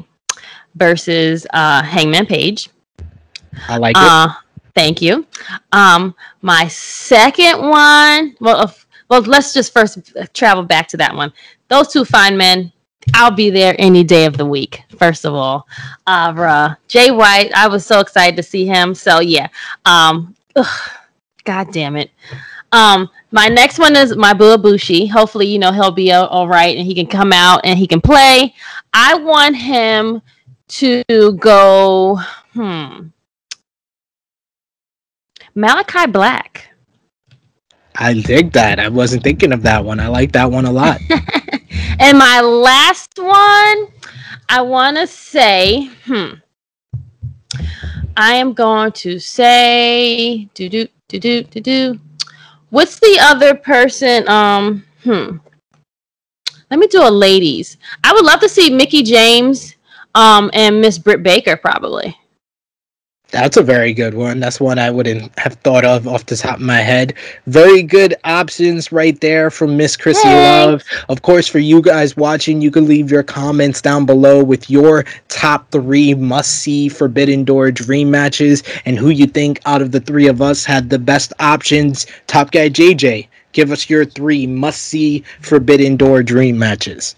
versus 0.76 1.48
uh, 1.54 1.82
Hangman 1.84 2.26
Page. 2.26 2.70
I 3.68 3.78
like 3.78 3.96
uh, 3.98 4.30
it. 4.30 4.64
Thank 4.76 5.02
you. 5.02 5.26
Um, 5.72 6.16
my 6.42 6.68
second 6.68 7.68
one, 7.68 8.36
well, 8.40 8.74
well, 9.10 9.22
let's 9.22 9.54
just 9.54 9.74
first 9.74 10.14
travel 10.34 10.64
back 10.64 10.88
to 10.90 10.98
that 10.98 11.16
one. 11.16 11.34
Those 11.68 11.92
two 11.92 12.06
fine 12.06 12.38
men 12.38 12.72
I'll 13.14 13.32
be 13.32 13.50
there 13.50 13.76
any 13.80 14.04
day 14.04 14.26
of 14.26 14.38
the 14.38 14.46
week. 14.46 14.84
First 14.98 15.26
of 15.26 15.34
all, 15.34 15.68
uh, 16.08 16.76
Jay 16.88 17.12
White, 17.12 17.52
I 17.54 17.68
was 17.68 17.86
so 17.86 18.00
excited 18.00 18.36
to 18.38 18.44
see 18.44 18.66
him. 18.66 18.94
So 18.94 19.20
yeah, 19.20 19.48
um, 19.86 20.36
ugh, 20.56 20.92
god 21.44 21.72
damn 21.72 21.96
it. 21.96 22.12
Um, 22.72 23.10
my 23.32 23.48
next 23.48 23.80
one 23.80 23.96
is 23.96 24.16
my 24.16 24.34
Bua 24.34 24.58
Bushi. 24.58 25.06
Hopefully, 25.06 25.48
you 25.48 25.60
know 25.60 25.72
he'll 25.72 25.92
be 25.92 26.12
all 26.12 26.48
right 26.48 26.78
and 26.78 26.86
he 26.86 26.96
can 26.96 27.08
come 27.08 27.34
out 27.34 27.62
and 27.64 27.78
he 27.78 27.88
can 27.88 28.02
play. 28.02 28.54
I 28.94 29.16
want 29.16 29.56
him 29.56 30.22
to 30.70 31.04
go. 31.40 32.20
Hmm. 32.54 33.08
Malakai 35.56 36.12
Black. 36.12 36.71
I 38.02 38.14
dig 38.14 38.52
that. 38.54 38.80
I 38.80 38.90
wasn't 38.90 39.24
thinking 39.24 39.52
of 39.52 39.62
that 39.64 39.84
one. 39.84 40.00
I 40.00 40.08
like 40.08 40.32
that 40.34 40.50
one 40.50 40.66
a 40.66 40.72
lot. 40.72 41.00
and 42.00 42.18
my 42.18 42.42
last 42.42 43.18
one, 43.18 43.88
I 44.50 44.62
want 44.62 44.98
to 44.98 45.08
say, 45.08 45.90
hmm. 46.06 46.34
I 48.18 48.34
am 48.34 48.54
going 48.54 48.92
to 48.94 49.20
say, 49.20 50.50
do 50.54 50.68
do 50.68 50.88
do 51.08 51.20
do 51.20 51.44
do 51.44 51.60
do. 51.60 52.00
What's 52.70 53.00
the 53.00 53.18
other 53.22 53.56
person? 53.56 54.28
Um, 54.28 54.84
Hmm. 55.04 55.38
Let 56.70 56.80
me 56.80 56.88
do 56.88 57.02
a 57.02 57.10
ladies. 57.10 57.78
I 58.04 58.14
would 58.14 58.24
love 58.24 58.40
to 58.42 58.50
see 58.50 58.70
Mickie 58.70 59.04
James 59.04 59.76
um, 60.16 60.50
and 60.54 60.80
Miss 60.80 60.98
Britt 60.98 61.24
Baker 61.24 61.58
probably. 61.58 62.16
That's 63.32 63.56
a 63.56 63.64
very 63.64 63.94
good 63.94 64.14
one. 64.14 64.42
That's 64.42 64.60
one 64.60 64.78
I 64.78 64.92
wouldn't 64.92 65.38
have 65.40 65.54
thought 65.56 65.86
of 65.86 66.06
off 66.06 66.26
the 66.26 66.36
top 66.36 66.58
of 66.58 66.62
my 66.62 66.80
head. 66.80 67.14
Very 67.48 67.82
good 67.82 68.14
options 68.26 68.92
right 68.92 69.20
there 69.22 69.50
from 69.50 69.78
Miss 69.78 69.96
Chrissy 69.96 70.28
hey. 70.28 70.66
Love. 70.66 70.84
Of 71.08 71.22
course, 71.22 71.48
for 71.48 71.60
you 71.60 71.82
guys 71.82 72.18
watching, 72.18 72.60
you 72.60 72.72
can 72.72 72.88
leave 72.88 73.10
your 73.10 73.24
comments 73.24 73.82
down 73.82 74.06
below 74.06 74.44
with 74.44 74.70
your 74.70 75.06
top 75.30 75.72
three 75.72 76.14
must 76.14 76.56
see 76.56 76.90
Forbidden 76.90 77.46
Door 77.46 77.72
dream 77.72 78.12
matches 78.12 78.64
and 78.86 78.98
who 78.98 79.10
you 79.10 79.28
think 79.28 79.62
out 79.66 79.82
of 79.82 79.92
the 79.92 80.02
three 80.02 80.28
of 80.28 80.42
us 80.42 80.66
had 80.66 80.90
the 80.90 81.00
best 81.00 81.32
options. 81.40 82.06
Top 82.28 82.52
Guy 82.52 82.70
JJ, 82.70 83.28
give 83.54 83.72
us 83.72 83.90
your 83.90 84.04
three 84.04 84.46
must 84.46 84.82
see 84.82 85.24
Forbidden 85.40 85.96
Door 85.96 86.24
dream 86.24 86.60
matches. 86.60 87.16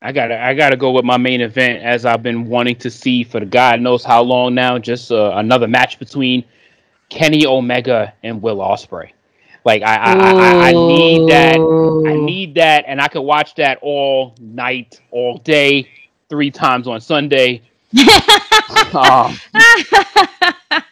I 0.00 0.12
gotta 0.12 0.40
I 0.40 0.54
gotta 0.54 0.76
go 0.76 0.92
with 0.92 1.04
my 1.04 1.16
main 1.16 1.40
event 1.40 1.82
as 1.82 2.04
I've 2.04 2.22
been 2.22 2.48
wanting 2.48 2.76
to 2.76 2.90
see 2.90 3.24
for 3.24 3.40
the 3.40 3.46
God 3.46 3.80
knows 3.80 4.04
how 4.04 4.22
long 4.22 4.54
now. 4.54 4.78
Just 4.78 5.10
uh, 5.10 5.32
another 5.34 5.66
match 5.66 5.98
between 5.98 6.44
Kenny 7.08 7.46
Omega 7.46 8.14
and 8.22 8.40
Will 8.40 8.58
Ospreay. 8.58 9.10
Like 9.64 9.82
I 9.82 9.96
I, 9.96 10.12
I 10.12 10.68
I, 10.68 10.72
need 10.72 11.28
that. 11.30 11.56
I 11.56 12.14
need 12.14 12.54
that, 12.54 12.84
and 12.86 13.00
I 13.00 13.08
could 13.08 13.22
watch 13.22 13.56
that 13.56 13.78
all 13.82 14.36
night, 14.40 15.00
all 15.10 15.38
day, 15.38 15.88
three 16.28 16.52
times 16.52 16.86
on 16.86 17.00
Sunday. 17.00 17.62
um, 18.94 19.36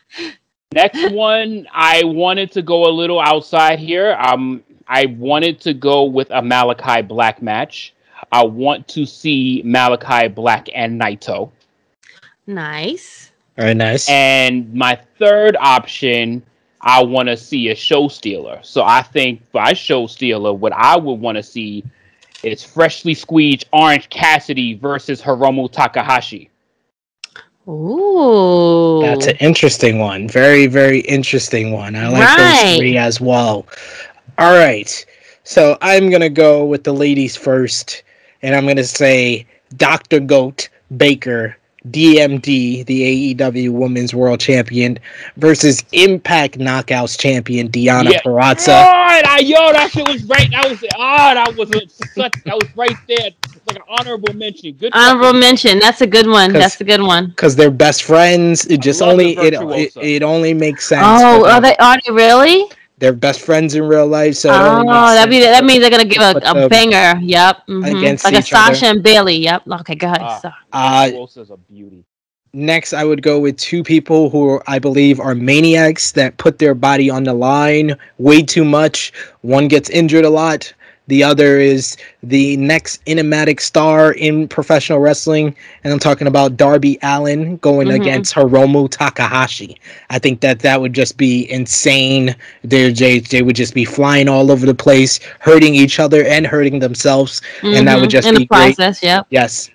next 0.72 1.12
one, 1.12 1.68
I 1.72 2.02
wanted 2.04 2.50
to 2.52 2.62
go 2.62 2.86
a 2.86 2.92
little 2.92 3.20
outside 3.20 3.78
here. 3.78 4.14
Um, 4.18 4.64
I 4.88 5.06
wanted 5.06 5.60
to 5.60 5.74
go 5.74 6.04
with 6.04 6.28
a 6.30 6.42
Malakai 6.42 7.06
Black 7.06 7.40
match. 7.40 7.94
I 8.32 8.44
want 8.44 8.88
to 8.88 9.06
see 9.06 9.62
Malakai 9.64 10.34
Black 10.34 10.68
and 10.74 11.00
Naito. 11.00 11.50
Nice. 12.46 13.30
Very 13.56 13.74
nice. 13.74 14.08
And 14.08 14.72
my 14.74 14.98
third 15.18 15.56
option, 15.58 16.42
I 16.80 17.02
want 17.02 17.28
to 17.28 17.36
see 17.36 17.70
a 17.70 17.74
show 17.74 18.08
stealer. 18.08 18.60
So 18.62 18.82
I 18.84 19.02
think 19.02 19.50
by 19.52 19.72
show 19.72 20.06
stealer, 20.06 20.52
what 20.52 20.72
I 20.72 20.96
would 20.96 21.14
want 21.14 21.36
to 21.36 21.42
see 21.42 21.84
is 22.42 22.62
freshly 22.62 23.14
squeezed 23.14 23.64
Orange 23.72 24.10
Cassidy 24.10 24.74
versus 24.74 25.22
Hiromu 25.22 25.70
Takahashi. 25.70 26.50
Ooh. 27.68 29.00
That's 29.02 29.26
an 29.26 29.36
interesting 29.40 29.98
one. 29.98 30.28
Very, 30.28 30.66
very 30.66 31.00
interesting 31.00 31.72
one. 31.72 31.96
I 31.96 32.08
like 32.08 32.22
right. 32.22 32.64
those 32.64 32.78
three 32.78 32.96
as 32.96 33.20
well. 33.20 33.66
All 34.38 34.54
right. 34.54 35.04
So 35.42 35.78
I'm 35.80 36.10
going 36.10 36.20
to 36.20 36.28
go 36.28 36.64
with 36.64 36.84
the 36.84 36.92
ladies 36.92 37.36
first 37.36 38.02
and 38.42 38.54
I'm 38.54 38.64
going 38.64 38.76
to 38.76 38.84
say 38.84 39.46
Dr. 39.76 40.20
Goat 40.20 40.68
Baker, 40.96 41.56
DMD, 41.90 42.84
the 42.86 43.34
AEW 43.34 43.70
Women's 43.70 44.14
World 44.14 44.40
Champion, 44.40 44.98
versus 45.36 45.84
Impact 45.92 46.58
Knockouts 46.58 47.18
Champion 47.18 47.68
Deonna 47.68 48.12
yeah. 48.12 48.20
Purrazzo. 48.22 48.68
Oh, 48.68 49.40
yo, 49.40 49.72
that 49.72 49.90
shit 49.92 50.06
was 50.08 50.24
right. 50.24 50.50
That 50.50 50.68
was 50.68 50.84
oh, 50.96 51.34
that 51.34 51.56
was 51.56 51.70
a, 51.70 51.88
such, 51.88 52.32
that 52.44 52.54
was 52.54 52.68
right 52.76 52.96
there. 53.08 53.30
Like 53.66 53.76
an 53.76 53.82
honorable 53.88 54.32
mention. 54.34 54.74
Good. 54.74 54.92
Honorable 54.94 55.38
mention. 55.38 55.80
That's 55.80 56.00
a 56.00 56.06
good 56.06 56.28
one. 56.28 56.52
That's 56.52 56.80
a 56.80 56.84
good 56.84 57.02
one. 57.02 57.28
Because 57.28 57.56
they're 57.56 57.70
best 57.70 58.04
friends. 58.04 58.64
It 58.66 58.80
just 58.80 59.02
only 59.02 59.36
it, 59.38 59.54
it, 59.54 59.92
it 59.96 60.22
only 60.22 60.54
makes 60.54 60.86
sense. 60.86 61.02
Oh, 61.04 61.48
are 61.48 61.60
they? 61.60 61.76
Are 61.76 61.98
they 62.06 62.12
really? 62.12 62.70
They're 62.98 63.12
best 63.12 63.40
friends 63.40 63.74
in 63.74 63.84
real 63.84 64.06
life. 64.06 64.36
So 64.36 64.50
oh, 64.50 64.84
that 64.84 65.28
be 65.28 65.40
that 65.40 65.64
means 65.64 65.80
they're 65.80 65.90
gonna 65.90 66.04
give 66.04 66.22
a, 66.22 66.40
a 66.44 66.68
banger. 66.68 67.20
Yep, 67.20 67.66
mm-hmm. 67.68 67.84
against 67.84 68.24
like 68.24 68.34
a 68.34 68.42
Sasha 68.42 68.86
other. 68.86 68.96
and 68.96 69.02
Bayley. 69.02 69.36
Yep. 69.36 69.62
Okay, 69.80 69.94
go 69.94 70.06
ahead. 70.08 70.22
Uh, 70.22 70.50
uh, 70.72 71.26
a 71.50 71.56
beauty. 71.56 72.04
Next, 72.52 72.94
I 72.94 73.04
would 73.04 73.22
go 73.22 73.38
with 73.38 73.58
two 73.58 73.82
people 73.82 74.30
who 74.30 74.62
I 74.66 74.78
believe 74.78 75.20
are 75.20 75.34
maniacs 75.34 76.12
that 76.12 76.38
put 76.38 76.58
their 76.58 76.74
body 76.74 77.10
on 77.10 77.24
the 77.24 77.34
line 77.34 77.94
way 78.16 78.40
too 78.42 78.64
much. 78.64 79.12
One 79.42 79.68
gets 79.68 79.90
injured 79.90 80.24
a 80.24 80.30
lot. 80.30 80.72
The 81.08 81.22
other 81.22 81.60
is 81.60 81.96
the 82.22 82.56
next 82.56 83.00
enigmatic 83.06 83.60
star 83.60 84.12
in 84.12 84.48
professional 84.48 84.98
wrestling, 84.98 85.54
and 85.84 85.92
I'm 85.92 85.98
talking 85.98 86.26
about 86.26 86.56
Darby 86.56 86.98
Allin 87.02 87.58
going 87.58 87.88
mm-hmm. 87.88 88.02
against 88.02 88.34
Hiromu 88.34 88.90
Takahashi. 88.90 89.80
I 90.10 90.18
think 90.18 90.40
that 90.40 90.58
that 90.60 90.80
would 90.80 90.92
just 90.92 91.16
be 91.16 91.50
insane. 91.50 92.34
They, 92.64 92.92
they, 92.92 93.20
they 93.20 93.42
would 93.42 93.56
just 93.56 93.72
be 93.72 93.84
flying 93.84 94.28
all 94.28 94.50
over 94.50 94.66
the 94.66 94.74
place, 94.74 95.20
hurting 95.38 95.74
each 95.74 96.00
other 96.00 96.24
and 96.24 96.46
hurting 96.46 96.80
themselves, 96.80 97.40
mm-hmm. 97.58 97.74
and 97.76 97.88
that 97.88 97.96
would 97.96 98.08
mm-hmm. 98.08 98.10
just 98.10 98.28
in 98.28 98.34
be 98.34 98.40
the 98.40 98.46
process. 98.46 99.00
Great. 99.00 99.08
Yep. 99.08 99.26
Yes. 99.30 99.70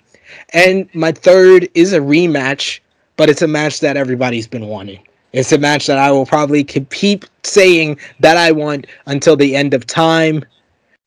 And 0.50 0.88
my 0.94 1.12
third 1.12 1.68
is 1.74 1.94
a 1.94 2.00
rematch, 2.00 2.80
but 3.16 3.30
it's 3.30 3.42
a 3.42 3.48
match 3.48 3.80
that 3.80 3.96
everybody's 3.96 4.46
been 4.46 4.66
wanting. 4.66 5.00
It's 5.32 5.52
a 5.52 5.58
match 5.58 5.86
that 5.86 5.96
I 5.96 6.10
will 6.10 6.26
probably 6.26 6.62
keep 6.62 7.24
saying 7.42 7.98
that 8.20 8.36
I 8.36 8.52
want 8.52 8.86
until 9.06 9.34
the 9.34 9.56
end 9.56 9.72
of 9.72 9.86
time. 9.86 10.44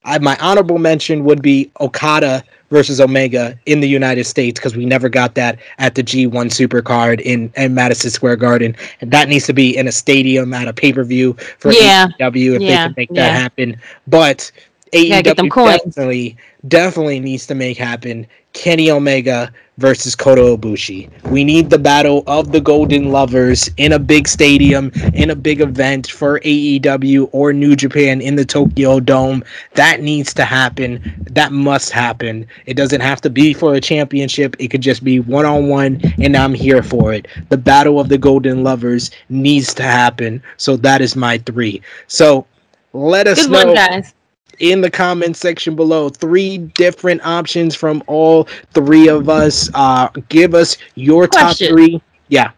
I, 0.05 0.19
my 0.19 0.37
honorable 0.39 0.77
mention 0.77 1.23
would 1.25 1.41
be 1.41 1.71
Okada 1.81 2.43
versus 2.71 2.99
Omega 2.99 3.57
in 3.65 3.79
the 3.79 3.87
United 3.87 4.25
States 4.25 4.59
because 4.59 4.75
we 4.75 4.85
never 4.85 5.09
got 5.09 5.35
that 5.35 5.59
at 5.77 5.95
the 5.95 6.03
G1 6.03 6.31
Supercard 6.31 7.21
in, 7.21 7.51
in 7.55 7.73
Madison 7.73 8.09
Square 8.09 8.37
Garden, 8.37 8.75
and 9.01 9.11
that 9.11 9.29
needs 9.29 9.45
to 9.47 9.53
be 9.53 9.75
in 9.75 9.87
a 9.87 9.91
stadium 9.91 10.53
at 10.53 10.67
a 10.67 10.73
pay 10.73 10.93
per 10.93 11.03
view 11.03 11.33
for 11.59 11.71
yeah. 11.71 12.07
AEW 12.19 12.55
if 12.55 12.61
yeah. 12.61 12.67
they 12.67 12.75
can 12.75 12.93
make 12.97 13.09
yeah. 13.11 13.27
that 13.27 13.39
happen. 13.39 13.77
But 14.07 14.51
AEW 14.93 15.83
definitely 15.83 16.37
definitely 16.67 17.19
needs 17.19 17.45
to 17.47 17.55
make 17.55 17.77
happen 17.77 18.27
Kenny 18.55 18.89
Omega 18.89 19.51
versus 19.77 20.15
Kota 20.15 20.41
Ibushi. 20.41 21.09
We 21.29 21.43
need 21.43 21.69
the 21.69 21.77
battle 21.77 22.23
of 22.25 22.53
the 22.53 22.61
Golden 22.61 23.11
Lovers 23.11 23.69
in 23.75 23.91
a 23.91 23.99
big 23.99 24.27
stadium, 24.27 24.91
in 25.13 25.29
a 25.29 25.35
big 25.35 25.59
event 25.59 26.09
for 26.09 26.39
AEW 26.39 27.29
or 27.33 27.51
New 27.51 27.75
Japan 27.75 28.21
in 28.21 28.37
the 28.37 28.45
Tokyo 28.45 29.01
Dome. 29.01 29.43
That 29.73 30.01
needs 30.01 30.33
to 30.35 30.45
happen. 30.45 31.01
That 31.29 31.51
must 31.51 31.91
happen. 31.91 32.47
It 32.65 32.75
doesn't 32.75 33.01
have 33.01 33.19
to 33.21 33.29
be 33.29 33.53
for 33.53 33.75
a 33.75 33.81
championship, 33.81 34.55
it 34.57 34.69
could 34.69 34.81
just 34.81 35.03
be 35.03 35.19
one 35.19 35.45
on 35.45 35.67
one, 35.67 36.01
and 36.17 36.35
I'm 36.37 36.53
here 36.53 36.81
for 36.81 37.13
it. 37.13 37.27
The 37.49 37.57
battle 37.57 37.99
of 37.99 38.07
the 38.07 38.17
Golden 38.17 38.63
Lovers 38.63 39.11
needs 39.27 39.73
to 39.75 39.83
happen. 39.83 40.41
So 40.55 40.77
that 40.77 41.01
is 41.01 41.15
my 41.15 41.37
three. 41.39 41.81
So 42.07 42.47
let 42.93 43.27
us 43.27 43.41
Good 43.41 43.51
know. 43.51 43.65
One, 43.65 43.75
guys 43.75 44.14
in 44.59 44.81
the 44.81 44.89
comment 44.89 45.37
section 45.37 45.75
below. 45.75 46.09
Three 46.09 46.57
different 46.57 47.25
options 47.25 47.75
from 47.75 48.03
all 48.07 48.47
three 48.73 49.07
of 49.07 49.29
us. 49.29 49.69
Uh, 49.73 50.09
give 50.29 50.53
us 50.53 50.77
your 50.95 51.27
Question. 51.27 51.67
top 51.67 51.75
three. 51.75 52.01
Yeah. 52.27 52.51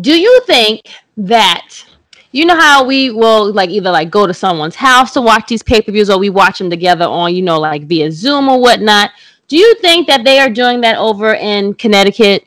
Do 0.00 0.18
you 0.18 0.40
think 0.46 0.88
that 1.16 1.84
you 2.32 2.46
know 2.46 2.58
how 2.58 2.84
we 2.84 3.10
will 3.10 3.52
like 3.52 3.70
either 3.70 3.90
like 3.90 4.10
go 4.10 4.26
to 4.26 4.34
someone's 4.34 4.74
house 4.74 5.12
to 5.12 5.20
watch 5.20 5.46
these 5.48 5.62
pay 5.62 5.82
per 5.82 5.92
views 5.92 6.08
or 6.08 6.18
we 6.18 6.30
watch 6.30 6.58
them 6.58 6.70
together 6.70 7.04
on 7.04 7.34
you 7.34 7.42
know 7.42 7.60
like 7.60 7.84
via 7.84 8.10
Zoom 8.10 8.48
or 8.48 8.60
whatnot? 8.60 9.10
Do 9.48 9.56
you 9.56 9.74
think 9.76 10.06
that 10.06 10.24
they 10.24 10.38
are 10.38 10.48
doing 10.48 10.80
that 10.80 10.96
over 10.96 11.34
in 11.34 11.74
Connecticut, 11.74 12.46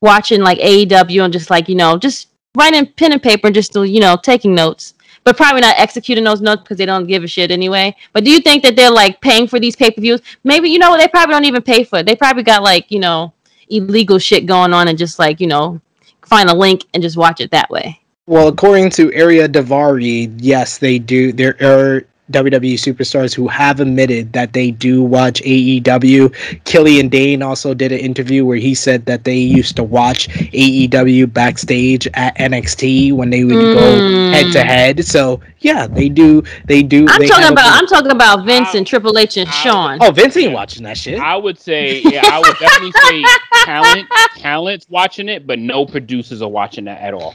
watching 0.00 0.40
like 0.40 0.58
AEW 0.58 1.24
and 1.24 1.32
just 1.32 1.50
like 1.50 1.68
you 1.68 1.74
know 1.74 1.98
just 1.98 2.28
writing 2.56 2.86
pen 2.96 3.12
and 3.12 3.22
paper 3.22 3.48
and 3.48 3.54
just 3.54 3.74
you 3.74 4.00
know 4.00 4.16
taking 4.22 4.54
notes? 4.54 4.93
But 5.24 5.36
probably 5.36 5.62
not 5.62 5.78
executing 5.78 6.24
those 6.24 6.40
notes 6.40 6.62
because 6.62 6.78
they 6.78 6.86
don't 6.86 7.06
give 7.06 7.24
a 7.24 7.26
shit 7.26 7.50
anyway. 7.50 7.96
But 8.12 8.24
do 8.24 8.30
you 8.30 8.40
think 8.40 8.62
that 8.62 8.76
they're 8.76 8.90
like 8.90 9.20
paying 9.20 9.48
for 9.48 9.58
these 9.58 9.74
pay 9.74 9.90
per 9.90 10.00
views? 10.00 10.20
Maybe 10.44 10.68
you 10.68 10.78
know 10.78 10.90
what 10.90 11.00
they 11.00 11.08
probably 11.08 11.34
don't 11.34 11.44
even 11.46 11.62
pay 11.62 11.84
for 11.84 11.98
it. 11.98 12.06
They 12.06 12.14
probably 12.14 12.42
got 12.42 12.62
like 12.62 12.90
you 12.90 13.00
know 13.00 13.32
illegal 13.68 14.18
shit 14.18 14.46
going 14.46 14.72
on 14.72 14.88
and 14.88 14.98
just 14.98 15.18
like 15.18 15.40
you 15.40 15.46
know 15.46 15.80
find 16.26 16.48
a 16.48 16.54
link 16.54 16.84
and 16.94 17.02
just 17.02 17.16
watch 17.16 17.40
it 17.40 17.50
that 17.50 17.70
way. 17.70 18.00
Well, 18.26 18.48
according 18.48 18.90
to 18.90 19.10
Ariya 19.10 19.48
Daivari, 19.48 20.32
yes, 20.38 20.78
they 20.78 20.98
do. 20.98 21.32
There 21.32 21.56
are 21.60 22.06
WWE 22.30 22.74
superstars 22.74 23.34
who 23.34 23.48
have 23.48 23.80
admitted 23.80 24.32
that 24.32 24.54
they 24.54 24.70
do 24.70 25.02
watch 25.02 25.42
AEW. 25.42 26.64
Killian 26.64 27.10
Dain 27.10 27.42
also 27.42 27.74
did 27.74 27.92
an 27.92 27.98
interview 27.98 28.46
where 28.46 28.56
he 28.56 28.74
said 28.74 29.04
that 29.06 29.24
they 29.24 29.36
used 29.36 29.76
to 29.76 29.84
watch 29.84 30.28
AEW 30.28 31.30
backstage 31.30 32.06
at 32.14 32.34
NXT 32.36 33.12
when 33.12 33.28
they 33.28 33.44
would 33.44 33.54
mm. 33.54 33.74
go 33.74 34.30
head 34.32 34.52
to 34.52 34.64
head. 34.64 35.04
So 35.04 35.40
yeah, 35.60 35.86
they 35.86 36.08
do. 36.08 36.42
They 36.64 36.82
do. 36.82 37.06
I'm 37.08 37.20
they 37.20 37.26
talking 37.26 37.52
about. 37.52 37.78
I'm 37.78 37.86
talking 37.86 38.10
about 38.10 38.46
Vince 38.46 38.74
and 38.74 38.86
Triple 38.86 39.18
H 39.18 39.36
and 39.36 39.48
Sean. 39.48 39.98
Oh, 40.00 40.10
Vince 40.10 40.36
ain't 40.36 40.52
watching 40.52 40.82
that 40.84 40.96
shit. 40.96 41.18
I 41.18 41.36
would 41.36 41.58
say, 41.58 42.00
yeah, 42.02 42.22
I 42.24 42.38
would 42.38 42.56
definitely 42.58 42.92
say 43.02 43.24
talent, 43.64 44.08
talent's 44.36 44.86
watching 44.88 45.28
it, 45.28 45.46
but 45.46 45.58
no 45.58 45.84
producers 45.84 46.40
are 46.40 46.48
watching 46.48 46.84
that 46.84 47.00
at 47.02 47.12
all. 47.12 47.34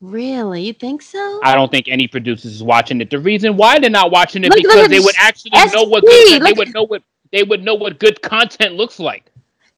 Really? 0.00 0.62
You 0.62 0.72
think 0.72 1.02
so? 1.02 1.40
I 1.42 1.54
don't 1.54 1.70
think 1.70 1.86
any 1.88 2.08
producers 2.08 2.52
is 2.52 2.62
watching 2.62 3.00
it. 3.00 3.10
The 3.10 3.18
reason 3.18 3.56
why 3.56 3.78
they're 3.78 3.90
not 3.90 4.10
watching 4.10 4.44
it 4.44 4.48
look, 4.48 4.56
because 4.56 4.76
look 4.76 4.90
they 4.90 5.00
would 5.00 5.14
actually 5.18 5.52
SP. 5.52 5.74
know 5.74 5.84
what 5.84 6.04
good, 6.04 6.42
they 6.42 6.52
would 6.52 6.72
know 6.72 6.84
what 6.84 7.02
they 7.32 7.42
would 7.42 7.62
know 7.62 7.74
what 7.74 7.98
good 7.98 8.20
content 8.22 8.74
looks 8.74 8.98
like. 8.98 9.30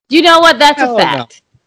You 0.08 0.22
know 0.22 0.38
what? 0.38 0.58
That's 0.58 0.78
Hell 0.78 0.96
a 0.96 1.00
fact. 1.00 1.42
No. 1.42 1.58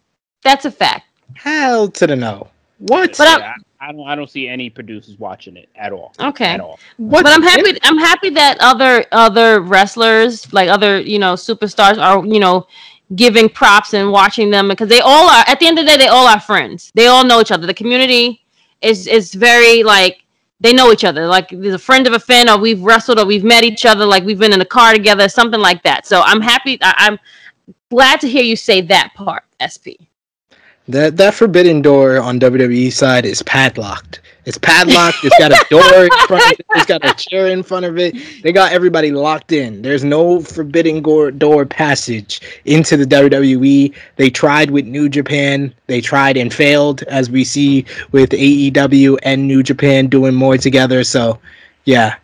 That's 0.42 0.64
a 0.64 0.70
fact. 0.70 1.06
Hell 1.34 1.88
to 1.88 2.06
the 2.06 2.16
no. 2.16 2.48
What? 2.78 3.16
But 3.18 3.28
I, 3.28 3.54
I 3.80 3.92
don't 3.92 4.08
I 4.08 4.14
don't 4.14 4.30
see 4.30 4.48
any 4.48 4.70
producers 4.70 5.18
watching 5.18 5.56
it 5.56 5.68
at 5.76 5.92
all. 5.92 6.14
Okay. 6.18 6.46
At 6.46 6.60
all. 6.60 6.78
What? 6.96 7.24
But 7.24 7.32
I'm 7.32 7.42
happy 7.42 7.78
I'm 7.82 7.98
happy 7.98 8.30
that 8.30 8.56
other 8.60 9.04
other 9.12 9.60
wrestlers, 9.60 10.50
like 10.54 10.70
other, 10.70 10.98
you 10.98 11.18
know, 11.18 11.34
superstars 11.34 11.98
are, 12.02 12.24
you 12.24 12.40
know, 12.40 12.66
giving 13.14 13.48
props 13.50 13.92
and 13.92 14.10
watching 14.10 14.50
them 14.50 14.68
because 14.68 14.88
they 14.88 15.00
all 15.00 15.28
are 15.28 15.44
at 15.46 15.60
the 15.60 15.66
end 15.66 15.78
of 15.78 15.84
the 15.84 15.90
day 15.90 15.98
they 15.98 16.08
all 16.08 16.26
are 16.26 16.40
friends. 16.40 16.90
They 16.94 17.06
all 17.06 17.24
know 17.24 17.40
each 17.40 17.52
other. 17.52 17.66
The 17.66 17.74
community 17.74 18.45
is 18.80 19.06
is 19.06 19.34
very 19.34 19.82
like 19.82 20.22
they 20.60 20.72
know 20.72 20.92
each 20.92 21.04
other. 21.04 21.26
Like 21.26 21.50
there's 21.50 21.74
a 21.74 21.78
friend 21.78 22.06
of 22.06 22.12
a 22.12 22.18
fan, 22.18 22.48
or 22.48 22.58
we've 22.58 22.82
wrestled, 22.82 23.18
or 23.18 23.26
we've 23.26 23.44
met 23.44 23.64
each 23.64 23.84
other. 23.84 24.04
Like 24.06 24.24
we've 24.24 24.38
been 24.38 24.52
in 24.52 24.60
a 24.60 24.66
car 24.66 24.92
together, 24.92 25.28
something 25.28 25.60
like 25.60 25.82
that. 25.82 26.06
So 26.06 26.22
I'm 26.22 26.40
happy. 26.40 26.78
I, 26.82 26.94
I'm 26.98 27.18
glad 27.90 28.20
to 28.20 28.28
hear 28.28 28.42
you 28.42 28.56
say 28.56 28.80
that 28.82 29.12
part, 29.14 29.44
SP. 29.60 30.00
That 30.88 31.16
that 31.16 31.34
forbidden 31.34 31.82
door 31.82 32.20
on 32.20 32.38
WWE 32.40 32.92
side 32.92 33.26
is 33.26 33.42
padlocked. 33.42 34.20
It's 34.46 34.58
padlocked. 34.58 35.18
It's 35.24 35.36
got 35.38 35.50
a 35.50 35.66
door 35.70 36.04
in 36.04 36.10
front 36.28 36.44
of 36.44 36.52
it. 36.52 36.66
It's 36.76 36.86
got 36.86 37.04
a 37.04 37.12
chair 37.28 37.48
in 37.48 37.64
front 37.64 37.84
of 37.84 37.98
it. 37.98 38.14
They 38.42 38.52
got 38.52 38.72
everybody 38.72 39.10
locked 39.10 39.50
in. 39.50 39.82
There's 39.82 40.04
no 40.04 40.40
forbidden 40.40 41.02
door 41.02 41.66
passage 41.66 42.40
into 42.64 42.96
the 42.96 43.04
WWE. 43.04 43.92
They 44.14 44.30
tried 44.30 44.70
with 44.70 44.86
New 44.86 45.08
Japan. 45.08 45.74
They 45.88 46.00
tried 46.00 46.36
and 46.36 46.54
failed, 46.54 47.02
as 47.04 47.28
we 47.28 47.42
see 47.42 47.84
with 48.12 48.30
AEW 48.30 49.18
and 49.24 49.48
New 49.48 49.64
Japan 49.64 50.06
doing 50.06 50.34
more 50.34 50.56
together. 50.56 51.02
So, 51.02 51.40
yeah, 51.84 52.14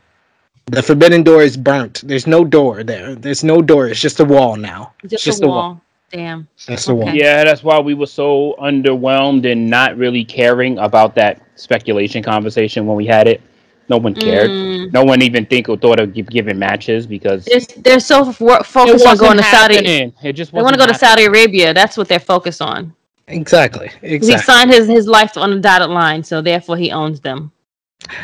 the 0.67 0.83
forbidden 0.83 1.25
door 1.25 1.43
is 1.43 1.57
burnt. 1.57 2.03
There's 2.05 2.29
no 2.29 2.45
door 2.45 2.85
there. 2.85 3.17
There's 3.17 3.43
no 3.43 3.63
door. 3.63 3.89
It's 3.89 4.01
just 4.01 4.21
a 4.21 4.25
wall 4.25 4.57
now. 4.57 4.93
Just, 5.03 5.15
it's 5.15 5.25
just 5.25 5.43
a 5.43 5.49
wall. 5.49 5.57
wall. 5.57 5.81
Damn. 6.13 6.47
That's 6.67 6.85
the 6.85 6.93
okay. 6.93 7.05
one. 7.05 7.17
Yeah, 7.17 7.43
that's 7.43 7.65
why 7.65 7.81
we 7.81 7.95
were 7.95 8.07
so 8.07 8.55
underwhelmed 8.61 9.51
and 9.51 9.71
not 9.71 9.97
really 9.97 10.25
caring 10.25 10.79
about 10.79 11.15
that 11.15 11.41
speculation 11.57 12.23
conversation 12.23 12.87
when 12.87 12.97
we 12.97 13.07
had 13.07 13.27
it. 13.27 13.41
No 13.89 13.97
one 13.97 14.15
cared. 14.15 14.51
Mm. 14.51 14.93
No 14.93 15.05
one 15.05 15.23
even 15.23 15.45
think 15.47 15.69
or 15.69 15.77
thought 15.77 16.01
of 16.01 16.15
giving 16.15 16.59
matches 16.59 17.07
because 17.07 17.45
they're, 17.47 17.61
they're 17.79 18.01
so 18.01 18.31
focused 18.33 19.07
on 19.07 19.17
going 19.17 19.37
to 19.39 19.43
Saudi. 19.43 20.13
It 20.23 20.33
just 20.33 20.53
they 20.53 20.63
want 20.63 20.75
to 20.75 20.79
go 20.79 20.87
to 20.87 20.95
Saudi 20.95 21.25
Arabia. 21.25 21.75
That's 21.75 21.97
what 21.97 22.09
they're 22.09 22.21
focused 22.21 22.63
on. 22.63 22.95
Exactly. 23.29 23.91
Exactly. 24.03 24.33
He 24.33 24.39
signed 24.39 24.71
his 24.71 24.87
his 24.87 25.07
life 25.07 25.37
on 25.37 25.53
a 25.53 25.61
dotted 25.61 25.91
line, 25.91 26.23
so 26.23 26.41
therefore 26.41 26.77
he 26.77 26.91
owns 26.91 27.21
them. 27.21 27.53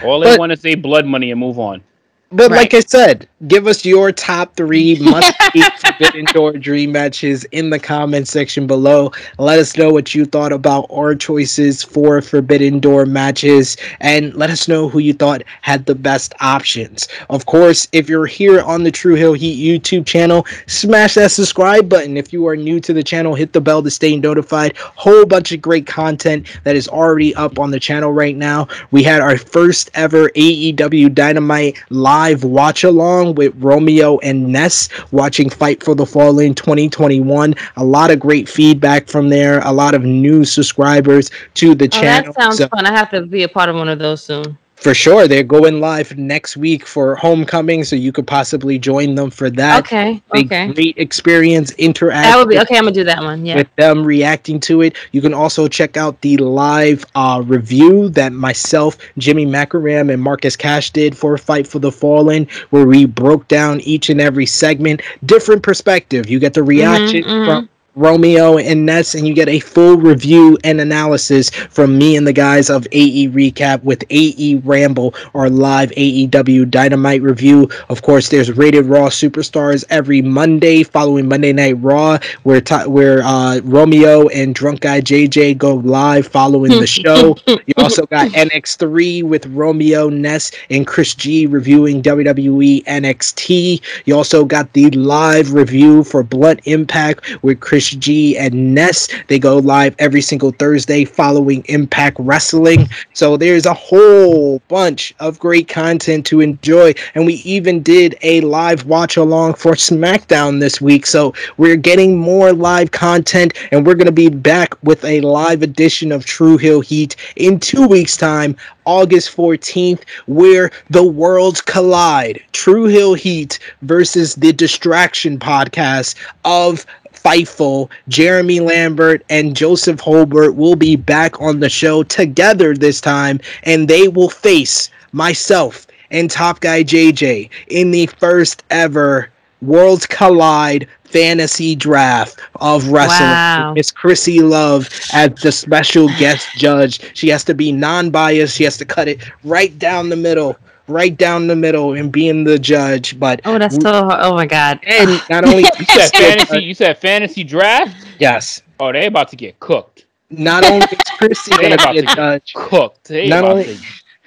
All 0.04 0.20
they 0.20 0.30
but, 0.30 0.38
want 0.38 0.52
to 0.52 0.56
say 0.56 0.74
blood 0.74 1.06
money 1.06 1.30
and 1.30 1.40
move 1.40 1.58
on. 1.58 1.82
But 2.30 2.50
right. 2.50 2.58
like 2.58 2.74
I 2.74 2.80
said, 2.80 3.26
give 3.46 3.66
us 3.66 3.86
your 3.86 4.12
top 4.12 4.54
three 4.54 4.98
must 5.00 5.32
Forbidden 5.80 6.26
Door 6.26 6.58
dream 6.58 6.92
matches 6.92 7.44
in 7.52 7.70
the 7.70 7.78
comment 7.78 8.28
section 8.28 8.66
below. 8.66 9.12
Let 9.38 9.58
us 9.58 9.78
know 9.78 9.90
what 9.90 10.14
you 10.14 10.26
thought 10.26 10.52
about 10.52 10.86
our 10.90 11.14
choices 11.14 11.82
for 11.82 12.20
Forbidden 12.20 12.80
Door 12.80 13.06
matches, 13.06 13.78
and 14.00 14.34
let 14.34 14.50
us 14.50 14.68
know 14.68 14.90
who 14.90 14.98
you 14.98 15.14
thought 15.14 15.42
had 15.62 15.86
the 15.86 15.94
best 15.94 16.34
options. 16.40 17.08
Of 17.30 17.46
course, 17.46 17.88
if 17.92 18.10
you're 18.10 18.26
here 18.26 18.60
on 18.60 18.82
the 18.82 18.90
True 18.90 19.14
Heel 19.14 19.32
Heat 19.32 19.80
YouTube 19.82 20.04
channel, 20.04 20.44
smash 20.66 21.14
that 21.14 21.30
subscribe 21.30 21.88
button. 21.88 22.18
If 22.18 22.30
you 22.30 22.46
are 22.46 22.56
new 22.56 22.78
to 22.80 22.92
the 22.92 23.02
channel, 23.02 23.34
hit 23.34 23.54
the 23.54 23.60
bell 23.62 23.82
to 23.82 23.90
stay 23.90 24.16
notified. 24.16 24.76
Whole 24.76 25.24
bunch 25.24 25.52
of 25.52 25.62
great 25.62 25.86
content 25.86 26.46
that 26.64 26.76
is 26.76 26.88
already 26.88 27.34
up 27.36 27.58
on 27.58 27.70
the 27.70 27.80
channel 27.80 28.12
right 28.12 28.36
now. 28.36 28.68
We 28.90 29.02
had 29.02 29.22
our 29.22 29.38
first 29.38 29.90
ever 29.94 30.28
AEW 30.30 31.14
Dynamite 31.14 31.78
live 31.88 32.17
live 32.18 32.42
watch 32.42 32.82
along 32.82 33.36
with 33.36 33.54
Romeo 33.58 34.18
and 34.18 34.48
Ness 34.48 34.88
watching 35.12 35.48
Fight 35.48 35.84
for 35.84 35.94
the 35.94 36.04
Fallen 36.04 36.52
2021. 36.52 37.54
A 37.76 37.84
lot 37.84 38.10
of 38.10 38.18
great 38.18 38.48
feedback 38.48 39.06
from 39.06 39.28
there, 39.28 39.60
a 39.60 39.72
lot 39.72 39.94
of 39.94 40.02
new 40.02 40.44
subscribers 40.44 41.30
to 41.54 41.76
the 41.76 41.84
oh, 41.84 41.88
channel. 41.88 42.32
That 42.32 42.42
sounds 42.42 42.58
so, 42.58 42.66
fun. 42.66 42.86
I 42.86 42.90
have 42.90 43.08
to 43.10 43.24
be 43.24 43.44
a 43.44 43.48
part 43.48 43.68
of 43.68 43.76
one 43.76 43.88
of 43.88 44.00
those 44.00 44.20
soon 44.24 44.58
for 44.80 44.94
sure 44.94 45.26
they're 45.26 45.42
going 45.42 45.80
live 45.80 46.16
next 46.16 46.56
week 46.56 46.86
for 46.86 47.16
homecoming 47.16 47.84
so 47.84 47.96
you 47.96 48.12
could 48.12 48.26
possibly 48.26 48.78
join 48.78 49.14
them 49.14 49.30
for 49.30 49.50
that. 49.50 49.80
Okay 49.80 50.22
okay. 50.34 50.72
great 50.72 50.96
experience 50.98 51.72
interact 51.72 52.24
that 52.24 52.36
would 52.36 52.48
be 52.48 52.58
okay 52.58 52.76
i'm 52.76 52.84
gonna 52.84 52.92
do 52.94 53.04
that 53.04 53.22
one 53.22 53.44
yeah. 53.44 53.56
with 53.56 53.68
them 53.76 54.04
reacting 54.04 54.60
to 54.60 54.82
it. 54.82 54.96
You 55.12 55.20
can 55.20 55.34
also 55.34 55.68
check 55.68 55.96
out 55.96 56.20
the 56.20 56.36
live 56.36 57.04
uh, 57.14 57.42
review 57.44 58.08
that 58.10 58.32
myself 58.32 58.96
jimmy 59.18 59.46
macaram 59.46 60.12
and 60.12 60.22
marcus 60.22 60.56
cash 60.56 60.90
did 60.90 61.16
for 61.16 61.36
fight 61.38 61.66
for 61.66 61.78
the 61.78 61.92
fallen 61.92 62.46
where 62.70 62.86
we 62.86 63.04
broke 63.04 63.48
down 63.48 63.80
each 63.80 64.10
and 64.10 64.20
every 64.20 64.46
segment. 64.46 65.02
Different 65.24 65.62
perspective. 65.62 66.28
You 66.28 66.38
get 66.38 66.54
the 66.54 66.62
reaction 66.62 67.22
mm-hmm, 67.22 67.30
mm-hmm. 67.30 67.50
from 67.50 67.68
Romeo 67.98 68.58
and 68.58 68.86
Ness, 68.86 69.16
and 69.16 69.26
you 69.26 69.34
get 69.34 69.48
a 69.48 69.58
full 69.58 69.96
review 69.96 70.56
and 70.62 70.80
analysis 70.80 71.50
from 71.50 71.98
me 71.98 72.16
and 72.16 72.28
the 72.28 72.32
guys 72.32 72.70
of 72.70 72.86
AE 72.92 73.28
Recap 73.28 73.82
with 73.82 74.04
AE 74.10 74.60
Ramble, 74.64 75.16
our 75.34 75.50
live 75.50 75.90
AEW 75.90 76.70
Dynamite 76.70 77.22
review. 77.22 77.68
Of 77.88 78.02
course, 78.02 78.28
there's 78.28 78.52
Rated 78.52 78.86
Raw 78.86 79.08
Superstars 79.08 79.84
every 79.90 80.22
Monday 80.22 80.84
following 80.84 81.28
Monday 81.28 81.52
Night 81.52 81.76
Raw, 81.80 82.18
where 82.44 82.62
where 82.86 83.22
uh, 83.24 83.58
Romeo 83.64 84.28
and 84.28 84.54
Drunk 84.54 84.80
Guy 84.80 85.00
JJ 85.00 85.58
go 85.58 85.74
live 85.74 86.28
following 86.28 86.70
the 86.70 86.86
show. 86.86 87.36
you 87.48 87.74
also 87.78 88.06
got 88.06 88.28
NX3 88.28 89.24
with 89.24 89.46
Romeo 89.46 90.08
Ness 90.08 90.52
and 90.70 90.86
Chris 90.86 91.16
G 91.16 91.46
reviewing 91.46 92.00
WWE 92.00 92.84
NXT. 92.84 93.82
You 94.04 94.14
also 94.14 94.44
got 94.44 94.72
the 94.72 94.88
live 94.90 95.52
review 95.52 96.04
for 96.04 96.22
Blunt 96.22 96.60
Impact 96.64 97.42
with 97.42 97.58
Chris 97.58 97.87
G 97.90 98.36
and 98.36 98.74
Ness. 98.74 99.08
They 99.28 99.38
go 99.38 99.58
live 99.58 99.94
every 99.98 100.20
single 100.20 100.52
Thursday 100.52 101.04
following 101.04 101.64
Impact 101.68 102.16
Wrestling. 102.20 102.88
So 103.14 103.36
there's 103.36 103.66
a 103.66 103.74
whole 103.74 104.60
bunch 104.68 105.14
of 105.20 105.38
great 105.38 105.68
content 105.68 106.26
to 106.26 106.40
enjoy. 106.40 106.94
And 107.14 107.26
we 107.26 107.34
even 107.34 107.82
did 107.82 108.16
a 108.22 108.40
live 108.42 108.86
watch 108.86 109.16
along 109.16 109.54
for 109.54 109.72
SmackDown 109.72 110.60
this 110.60 110.80
week. 110.80 111.06
So 111.06 111.34
we're 111.56 111.76
getting 111.76 112.18
more 112.18 112.52
live 112.52 112.90
content 112.90 113.54
and 113.72 113.86
we're 113.86 113.94
going 113.94 114.06
to 114.06 114.12
be 114.12 114.28
back 114.28 114.74
with 114.82 115.04
a 115.04 115.20
live 115.20 115.62
edition 115.62 116.12
of 116.12 116.24
True 116.24 116.56
Heel 116.56 116.80
Heat 116.80 117.16
in 117.36 117.60
two 117.60 117.86
weeks' 117.86 118.16
time. 118.16 118.56
August 118.88 119.36
14th, 119.36 120.00
where 120.26 120.70
the 120.88 121.02
worlds 121.04 121.60
collide. 121.60 122.42
True 122.52 122.86
Heel 122.86 123.12
Heat 123.12 123.58
versus 123.82 124.34
the 124.36 124.50
Distraction 124.50 125.38
podcast 125.38 126.14
of 126.46 126.86
Fightful, 127.22 127.90
Jeremy 128.08 128.60
Lambert, 128.60 129.24
and 129.28 129.56
Joseph 129.56 130.00
Holbert 130.00 130.54
will 130.54 130.76
be 130.76 130.96
back 130.96 131.40
on 131.40 131.60
the 131.60 131.68
show 131.68 132.02
together 132.02 132.74
this 132.74 133.00
time, 133.00 133.40
and 133.64 133.88
they 133.88 134.08
will 134.08 134.30
face 134.30 134.90
myself 135.12 135.86
and 136.10 136.30
Top 136.30 136.60
Guy 136.60 136.82
JJ 136.82 137.50
in 137.68 137.90
the 137.90 138.06
first 138.06 138.64
ever 138.70 139.30
Worlds 139.60 140.06
Collide 140.06 140.86
fantasy 141.04 141.74
draft 141.74 142.38
of 142.56 142.88
wrestling. 142.88 143.28
Wow. 143.28 143.72
Miss 143.74 143.90
Chrissy 143.90 144.40
Love 144.40 144.88
as 145.12 145.34
the 145.42 145.50
special 145.50 146.08
guest 146.18 146.48
judge. 146.56 147.00
She 147.14 147.28
has 147.28 147.44
to 147.44 147.54
be 147.54 147.72
non 147.72 148.10
biased, 148.10 148.54
she 148.54 148.64
has 148.64 148.76
to 148.78 148.84
cut 148.84 149.08
it 149.08 149.20
right 149.44 149.76
down 149.78 150.08
the 150.08 150.16
middle 150.16 150.56
right 150.88 151.16
down 151.16 151.46
the 151.46 151.56
middle 151.56 151.94
and 151.94 152.10
being 152.10 152.44
the 152.44 152.58
judge. 152.58 153.18
But 153.18 153.40
oh, 153.44 153.58
that's 153.58 153.76
so 153.76 154.08
oh 154.10 154.34
my 154.34 154.46
god! 154.46 154.80
And 154.84 155.22
not 155.30 155.44
only 155.44 155.62
you 155.62 155.84
said 155.84 156.10
fantasy, 156.10 156.62
you 156.62 156.74
said 156.74 156.98
fantasy 156.98 157.44
draft. 157.44 157.94
Yes. 158.18 158.62
Oh, 158.80 158.92
they 158.92 159.06
about 159.06 159.28
to 159.28 159.36
get 159.36 159.58
cooked. 159.60 160.06
Not 160.30 160.64
only 160.64 160.86
is 160.86 160.98
Chrissy 161.16 161.50
gonna 161.52 161.92
be 161.92 161.98
a 161.98 162.02
judge, 162.02 162.52
cooked. 162.54 163.08
They 163.08 163.28
not 163.28 163.44
only 163.44 163.64
to 163.64 163.78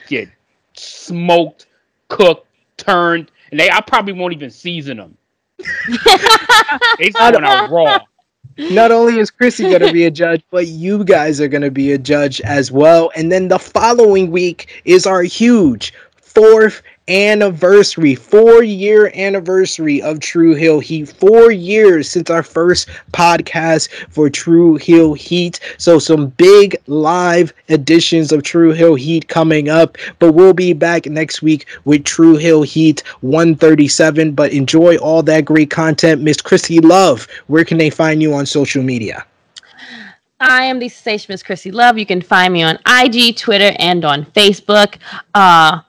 get 0.08 0.30
smoked, 0.74 1.68
cooked, 2.08 2.48
turned, 2.78 3.32
and 3.52 3.60
they 3.60 3.70
I 3.70 3.82
probably 3.82 4.14
won't 4.14 4.34
even 4.34 4.50
season 4.50 4.98
them. 4.98 5.18
they 6.98 7.10
going 7.12 7.44
out 7.44 7.70
raw. 7.72 8.00
Not 8.58 8.92
only 8.92 9.18
is 9.18 9.32
Chrissy 9.32 9.64
going 9.64 9.82
to 9.82 9.94
be 9.94 10.06
a 10.06 10.12
judge, 10.12 10.44
but 10.52 10.68
you 10.68 11.04
guys 11.04 11.40
are 11.40 11.48
going 11.48 11.62
to 11.62 11.72
be 11.72 11.94
a 11.94 11.98
judge 11.98 12.42
as 12.42 12.72
well. 12.72 13.12
And 13.16 13.32
then 13.32 13.48
the 13.48 13.58
following 13.58 14.30
week 14.30 14.82
is 14.86 15.06
our 15.06 15.24
huge 15.24 15.94
fourth 16.34 16.82
anniversary, 17.08 18.16
four 18.16 18.64
year 18.64 19.12
anniversary 19.16 20.02
of 20.02 20.20
True 20.20 20.56
Heel 20.56 20.80
Heat. 20.80 21.10
Four 21.10 21.52
years 21.52 22.10
since 22.10 22.30
our 22.30 22.44
first 22.44 22.88
podcast 23.12 23.90
for 24.10 24.30
True 24.30 24.76
Heel 24.78 25.14
Heat. 25.14 25.60
So, 25.78 25.99
some 25.99 26.28
big 26.28 26.78
live 26.88 27.53
editions 27.70 28.32
of 28.32 28.44
True 28.44 28.72
Heel 28.72 28.95
Heat 28.95 29.28
coming 29.28 29.70
up. 29.70 29.98
But 30.20 30.34
we'll 30.34 30.53
be 30.53 30.74
back 30.74 31.06
next 31.06 31.41
week 31.41 31.68
with 31.86 32.06
True 32.06 32.38
Heel 32.38 32.62
Heat 32.62 33.03
137. 33.22 34.32
But 34.32 34.53
enjoy 34.53 34.98
all 34.98 35.22
that 35.24 35.45
great 35.45 35.70
content. 35.70 36.22
Miss 36.22 36.41
Chrissy 36.41 36.80
Love, 36.80 37.28
where 37.48 37.66
can 37.66 37.78
they 37.78 37.90
find 37.90 38.22
you 38.22 38.34
on 38.34 38.45
social 38.45 38.84
media? 38.84 39.26
I 40.40 40.64
am 40.64 40.80
the 40.80 40.90
sensation 40.90 41.34
Miss 41.34 41.44
Chrissy 41.44 41.72
Love. 41.72 41.99
You 41.99 42.06
can 42.06 42.22
find 42.22 42.52
me 42.52 42.64
on 42.64 42.80
IG, 42.88 43.36
Twitter, 43.38 43.76
and 43.78 44.03
on 44.03 44.26
Facebook. 44.26 44.95
Uh, 45.36 45.82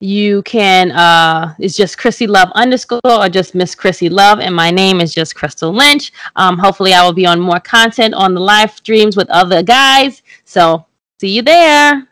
you 0.00 0.42
can 0.42 0.92
uh 0.92 1.54
it's 1.58 1.74
just 1.74 1.96
chrissy 1.96 2.26
love 2.26 2.50
underscore 2.54 3.00
or 3.04 3.28
just 3.30 3.54
miss 3.54 3.74
chrissy 3.74 4.10
love 4.10 4.40
and 4.40 4.54
my 4.54 4.70
name 4.70 5.00
is 5.00 5.14
just 5.14 5.34
crystal 5.34 5.72
lynch. 5.72 6.12
Um 6.36 6.58
hopefully 6.58 6.92
i 6.92 7.02
will 7.02 7.14
be 7.14 7.26
on 7.26 7.40
more 7.40 7.60
content 7.60 8.12
on 8.14 8.34
the 8.34 8.40
live 8.40 8.72
streams 8.72 9.16
with 9.16 9.28
other 9.30 9.62
guys. 9.62 10.22
So 10.44 10.84
see 11.18 11.34
you 11.34 11.42
there. 11.42 12.06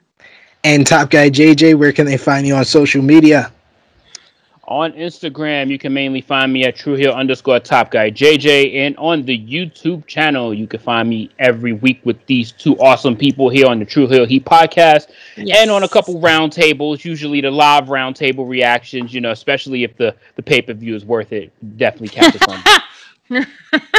And 0.64 0.86
Top 0.86 1.10
Guy 1.10 1.28
JJ, 1.28 1.74
where 1.74 1.92
can 1.92 2.06
they 2.06 2.16
find 2.16 2.46
you 2.46 2.54
on 2.54 2.64
social 2.64 3.02
media? 3.02 3.52
On 4.66 4.92
Instagram, 4.92 5.68
you 5.68 5.78
can 5.78 5.92
mainly 5.92 6.22
find 6.22 6.50
me 6.50 6.64
at 6.64 6.74
True 6.74 6.94
Heel 6.94 7.12
underscore 7.12 7.60
Top 7.60 7.90
Guy 7.90 8.10
JJ, 8.10 8.74
and 8.74 8.96
on 8.96 9.22
the 9.22 9.38
YouTube 9.38 10.06
channel, 10.06 10.54
you 10.54 10.66
can 10.66 10.80
find 10.80 11.06
me 11.08 11.30
every 11.38 11.74
week 11.74 12.00
with 12.04 12.24
these 12.26 12.52
two 12.52 12.74
awesome 12.78 13.14
people 13.14 13.50
here 13.50 13.66
on 13.66 13.78
the 13.78 13.84
True 13.84 14.06
Heel 14.06 14.24
Heat 14.24 14.46
podcast, 14.46 15.08
yes. 15.36 15.58
and 15.60 15.70
on 15.70 15.82
a 15.82 15.88
couple 15.88 16.18
roundtables, 16.18 17.04
usually 17.04 17.42
the 17.42 17.50
live 17.50 17.86
roundtable 17.86 18.48
reactions. 18.48 19.12
You 19.12 19.20
know, 19.20 19.32
especially 19.32 19.84
if 19.84 19.96
the 19.98 20.14
the 20.36 20.42
pay 20.42 20.62
per 20.62 20.72
view 20.72 20.94
is 20.94 21.04
worth 21.04 21.32
it, 21.32 21.52
definitely 21.76 22.08
catch 22.08 22.34
us 22.34 22.48
on. 22.48 22.82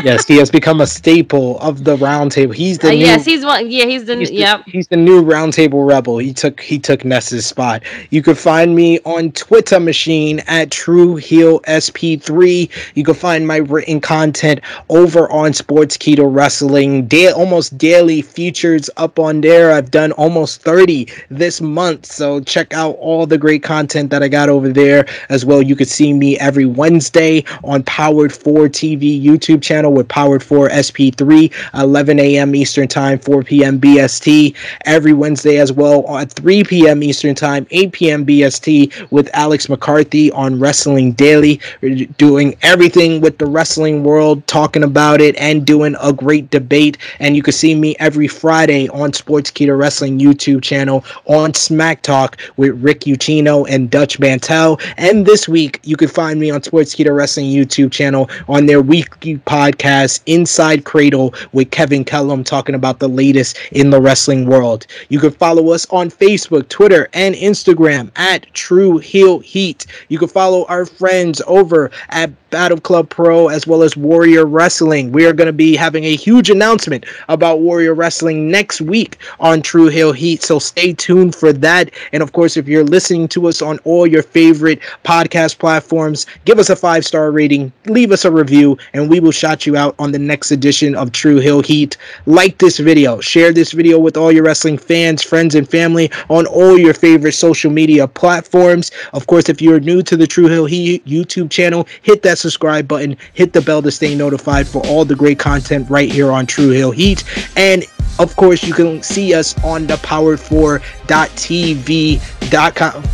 Yes, 0.04 0.28
he 0.28 0.38
has 0.38 0.52
become 0.52 0.82
a 0.82 0.88
staple 0.88 1.60
of 1.60 1.84
the 1.84 1.98
roundtable. 1.98 2.54
He's 2.54 2.78
the 2.78 2.90
uh, 2.90 2.92
new, 2.92 2.98
yes, 2.98 3.26
he's 3.26 3.44
one. 3.44 3.72
Yeah, 3.72 3.86
he's 3.86 4.06
the 4.06 4.18
he's 4.18 4.32
yep. 4.32 4.64
he's 4.68 4.88
the 4.88 4.98
new 4.98 5.24
roundtable 5.24 5.88
rebel. 5.88 6.18
He 6.20 6.32
took 6.32 6.62
he 6.62 6.78
took 6.78 7.04
Ness's 7.04 7.46
spot. 7.46 7.82
You 8.12 8.22
can 8.22 8.36
find 8.36 8.76
me 8.76 9.00
on 9.00 9.32
Twitter 9.32 9.80
machine 9.80 10.42
at 10.48 10.70
True 10.70 11.16
Heel 11.16 11.60
SP3. 11.62 12.70
You 12.94 13.04
can 13.04 13.16
find 13.16 13.48
my 13.48 13.58
written 13.58 14.00
content 14.00 14.60
over 14.90 15.30
on 15.32 15.52
Sportskeeda 15.52 16.24
Wrestling. 16.24 17.08
Da- 17.08 17.32
almost 17.32 17.78
daily 17.78 18.22
features 18.22 18.90
up 18.98 19.18
on 19.18 19.42
there. 19.42 19.72
I've 19.72 19.92
done 19.92 20.12
almost 20.14 20.62
30 20.62 21.08
this 21.30 21.62
month, 21.62 22.06
so 22.06 22.42
check 22.42 22.74
out 22.74 22.96
all 23.00 23.26
the 23.26 23.38
great 23.38 23.64
content 23.64 24.12
that 24.12 24.22
I 24.22 24.28
got 24.28 24.50
over 24.50 24.70
there 24.70 25.08
as 25.30 25.46
well. 25.46 25.62
You 25.62 25.76
can 25.76 25.88
see 25.88 26.14
me 26.14 26.38
every 26.40 26.66
Wednesday 26.66 27.44
on 27.64 27.84
Powered 27.84 28.32
4 28.32 28.68
TV 28.70 29.15
YouTube 29.20 29.62
channel 29.62 29.94
with 29.94 30.08
Powered 30.08 30.44
4 30.44 30.70
SP3, 30.70 31.54
11 31.74 32.20
a.m. 32.20 32.56
Eastern 32.56 32.88
Time, 32.88 33.20
4 33.20 33.44
p.m. 33.44 33.80
BST. 33.80 34.56
Every 34.86 35.14
Wednesday 35.14 35.58
as 35.58 35.72
well 35.72 36.18
at 36.18 36.32
3 36.34 36.64
p.m. 36.64 37.04
Eastern 37.04 37.36
Time, 37.36 37.68
8 37.72 37.92
p.m. 37.92 38.26
BST 38.26 39.12
with 39.12 39.30
Alex 39.34 39.70
McCarthy 39.70 40.32
on 40.32 40.60
Wrestling 40.60 41.14
Daily. 41.14 41.60
We're 41.82 42.06
doing 42.18 42.56
everything 42.62 43.22
with 43.22 43.38
the 43.38 43.46
wrestling 43.46 44.04
world, 44.04 44.46
talking 44.48 44.84
about 44.84 45.22
it, 45.22 45.36
and 45.38 45.66
doing 45.66 45.96
a 46.02 46.14
great 46.14 46.50
debate. 46.52 46.98
And 47.20 47.36
you 47.36 47.44
can 47.44 47.54
see 47.54 47.76
me 47.76 47.96
every 48.00 48.28
Friday 48.28 48.88
on 48.90 49.12
Sportskeeda 49.12 49.78
Wrestling 49.78 50.20
YouTube 50.20 50.62
channel 50.62 51.04
on 51.26 51.54
Smack 51.54 52.02
Talk 52.02 52.38
with 52.58 52.82
Rick 52.82 53.02
Ucchino 53.02 53.68
and 53.70 53.90
Dutch 53.90 54.20
Mantell. 54.20 54.80
And 54.98 55.26
this 55.26 55.48
week, 55.48 55.80
you 55.84 55.96
can 55.96 56.08
find 56.08 56.40
me 56.40 56.52
on 56.52 56.62
Sportskeeda 56.62 57.16
Wrestling 57.16 57.48
YouTube 57.48 57.92
channel 57.92 58.30
on 58.48 58.66
their 58.66 58.82
week 58.82 59.05
weekly 59.06 59.38
podcast, 59.46 60.22
Inside 60.26 60.86
Cradle, 60.86 61.34
with 61.54 61.72
Kevin 61.72 62.04
Kellum 62.04 62.44
talking 62.44 62.76
about 62.76 63.00
the 63.00 63.08
latest 63.08 63.58
in 63.72 63.90
the 63.90 64.02
wrestling 64.02 64.46
world. 64.46 64.88
You 65.10 65.20
can 65.20 65.32
follow 65.32 65.72
us 65.72 65.86
on 65.92 66.10
Facebook, 66.10 66.70
Twitter, 66.70 67.08
and 67.14 67.36
Instagram 67.36 68.12
at 68.16 68.52
True 68.54 68.98
Heel 68.98 69.40
Heat. 69.40 69.86
You 70.10 70.18
can 70.18 70.28
follow 70.28 70.66
our 70.66 70.86
friends 70.86 71.42
over 71.48 71.92
at 72.10 72.32
Battle 72.56 72.80
Club 72.80 73.10
Pro 73.10 73.50
as 73.50 73.68
well 73.68 73.84
as 73.84 73.98
Warrior 73.98 74.46
Wrestling. 74.46 75.12
We 75.12 75.26
are 75.26 75.34
going 75.34 75.48
to 75.48 75.54
be 75.54 75.76
having 75.76 76.06
a 76.06 76.16
huge 76.16 76.50
announcement 76.50 77.06
about 77.28 77.60
Warrior 77.60 77.94
Wrestling 77.94 78.50
next 78.50 78.80
week 78.80 79.18
on 79.42 79.62
True 79.62 79.88
Heel 79.88 80.14
Heat, 80.14 80.42
so 80.42 80.58
stay 80.58 80.94
tuned 80.94 81.36
for 81.36 81.52
that. 81.52 81.92
And 82.14 82.24
of 82.24 82.32
course, 82.32 82.56
if 82.56 82.68
you're 82.68 82.86
listening 82.86 83.28
to 83.30 83.48
us 83.48 83.62
on 83.62 83.80
all 83.80 84.08
your 84.08 84.24
favorite 84.24 84.80
podcast 85.04 85.58
platforms, 85.58 86.26
give 86.46 86.58
us 86.58 86.70
a 86.70 86.78
five 86.78 87.06
star 87.06 87.30
rating, 87.32 87.74
leave 87.88 88.14
us 88.14 88.24
a 88.24 88.32
review, 88.32 88.78
and 88.96 89.10
we 89.10 89.20
will 89.20 89.32
shout 89.32 89.66
you 89.66 89.76
out 89.76 89.94
on 90.00 90.14
the 90.14 90.20
next 90.20 90.52
edition 90.52 90.96
of 90.96 91.12
True 91.12 91.38
Heel 91.38 91.62
Heat. 91.62 91.98
Like 92.26 92.58
this 92.60 92.80
video, 92.80 93.20
share 93.20 93.52
this 93.52 93.74
video 93.74 94.00
with 94.00 94.16
all 94.16 94.32
your 94.32 94.44
wrestling 94.44 94.78
fans, 94.78 95.22
friends, 95.22 95.54
and 95.54 95.70
family 95.70 96.10
on 96.30 96.46
all 96.48 96.78
your 96.78 96.94
favorite 96.94 97.34
social 97.34 97.70
media 97.70 98.08
platforms. 98.08 98.92
Of 99.14 99.28
course, 99.28 99.50
if 99.50 99.62
you're 99.62 99.82
new 99.82 100.02
to 100.04 100.16
the 100.16 100.26
True 100.26 100.48
Heel 100.48 100.66
Heat 100.66 101.06
YouTube 101.06 101.52
channel, 101.52 101.88
hit 102.04 102.22
that 102.22 102.38
subscribe 102.38 102.88
button, 102.88 103.18
hit 103.34 103.52
the 103.52 103.62
bell 103.62 103.82
to 103.82 103.92
stay 103.92 104.16
notified 104.16 104.66
for 104.66 104.86
all 104.88 105.04
the 105.04 105.16
great 105.16 105.40
content 105.40 105.90
right 105.90 106.10
here 106.10 106.32
on 106.32 106.46
True 106.46 106.70
Heel 106.70 106.92
Heat. 106.92 107.26
And 107.58 107.84
of 108.18 108.34
course, 108.38 108.64
you 108.64 108.74
can 108.74 109.04
see 109.04 109.34
us 109.34 109.62
on 109.62 109.88
the 109.88 109.96
powered4.tv.com, 109.96 111.05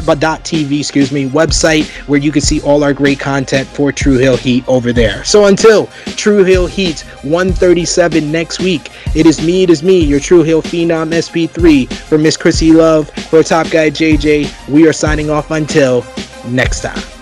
but 0.05 0.19
.tv, 0.19 0.79
excuse 0.79 1.11
me, 1.11 1.29
website 1.29 1.85
where 2.07 2.19
you 2.19 2.31
can 2.31 2.41
see 2.41 2.61
all 2.61 2.83
our 2.83 2.93
great 2.93 3.19
content 3.19 3.67
for 3.67 3.91
True 3.91 4.17
Heel 4.17 4.37
Heat 4.37 4.67
over 4.67 4.93
there. 4.93 5.23
So 5.23 5.45
until 5.45 5.87
True 6.15 6.43
Heel 6.43 6.67
Heat 6.67 7.01
137 7.23 8.31
next 8.31 8.59
week, 8.59 8.89
it 9.15 9.25
is 9.25 9.41
me, 9.41 9.63
it 9.63 9.69
is 9.69 9.83
me, 9.83 10.03
your 10.03 10.19
True 10.19 10.43
Heel 10.43 10.61
Phenom 10.61 11.11
SP3 11.11 11.91
for 11.91 12.17
Miss 12.17 12.37
Chrissy 12.37 12.71
Love, 12.71 13.09
for 13.09 13.43
Top 13.43 13.69
Guy 13.69 13.89
JJ. 13.89 14.69
We 14.69 14.87
are 14.87 14.93
signing 14.93 15.29
off 15.29 15.51
until 15.51 16.05
next 16.47 16.81
time. 16.81 17.20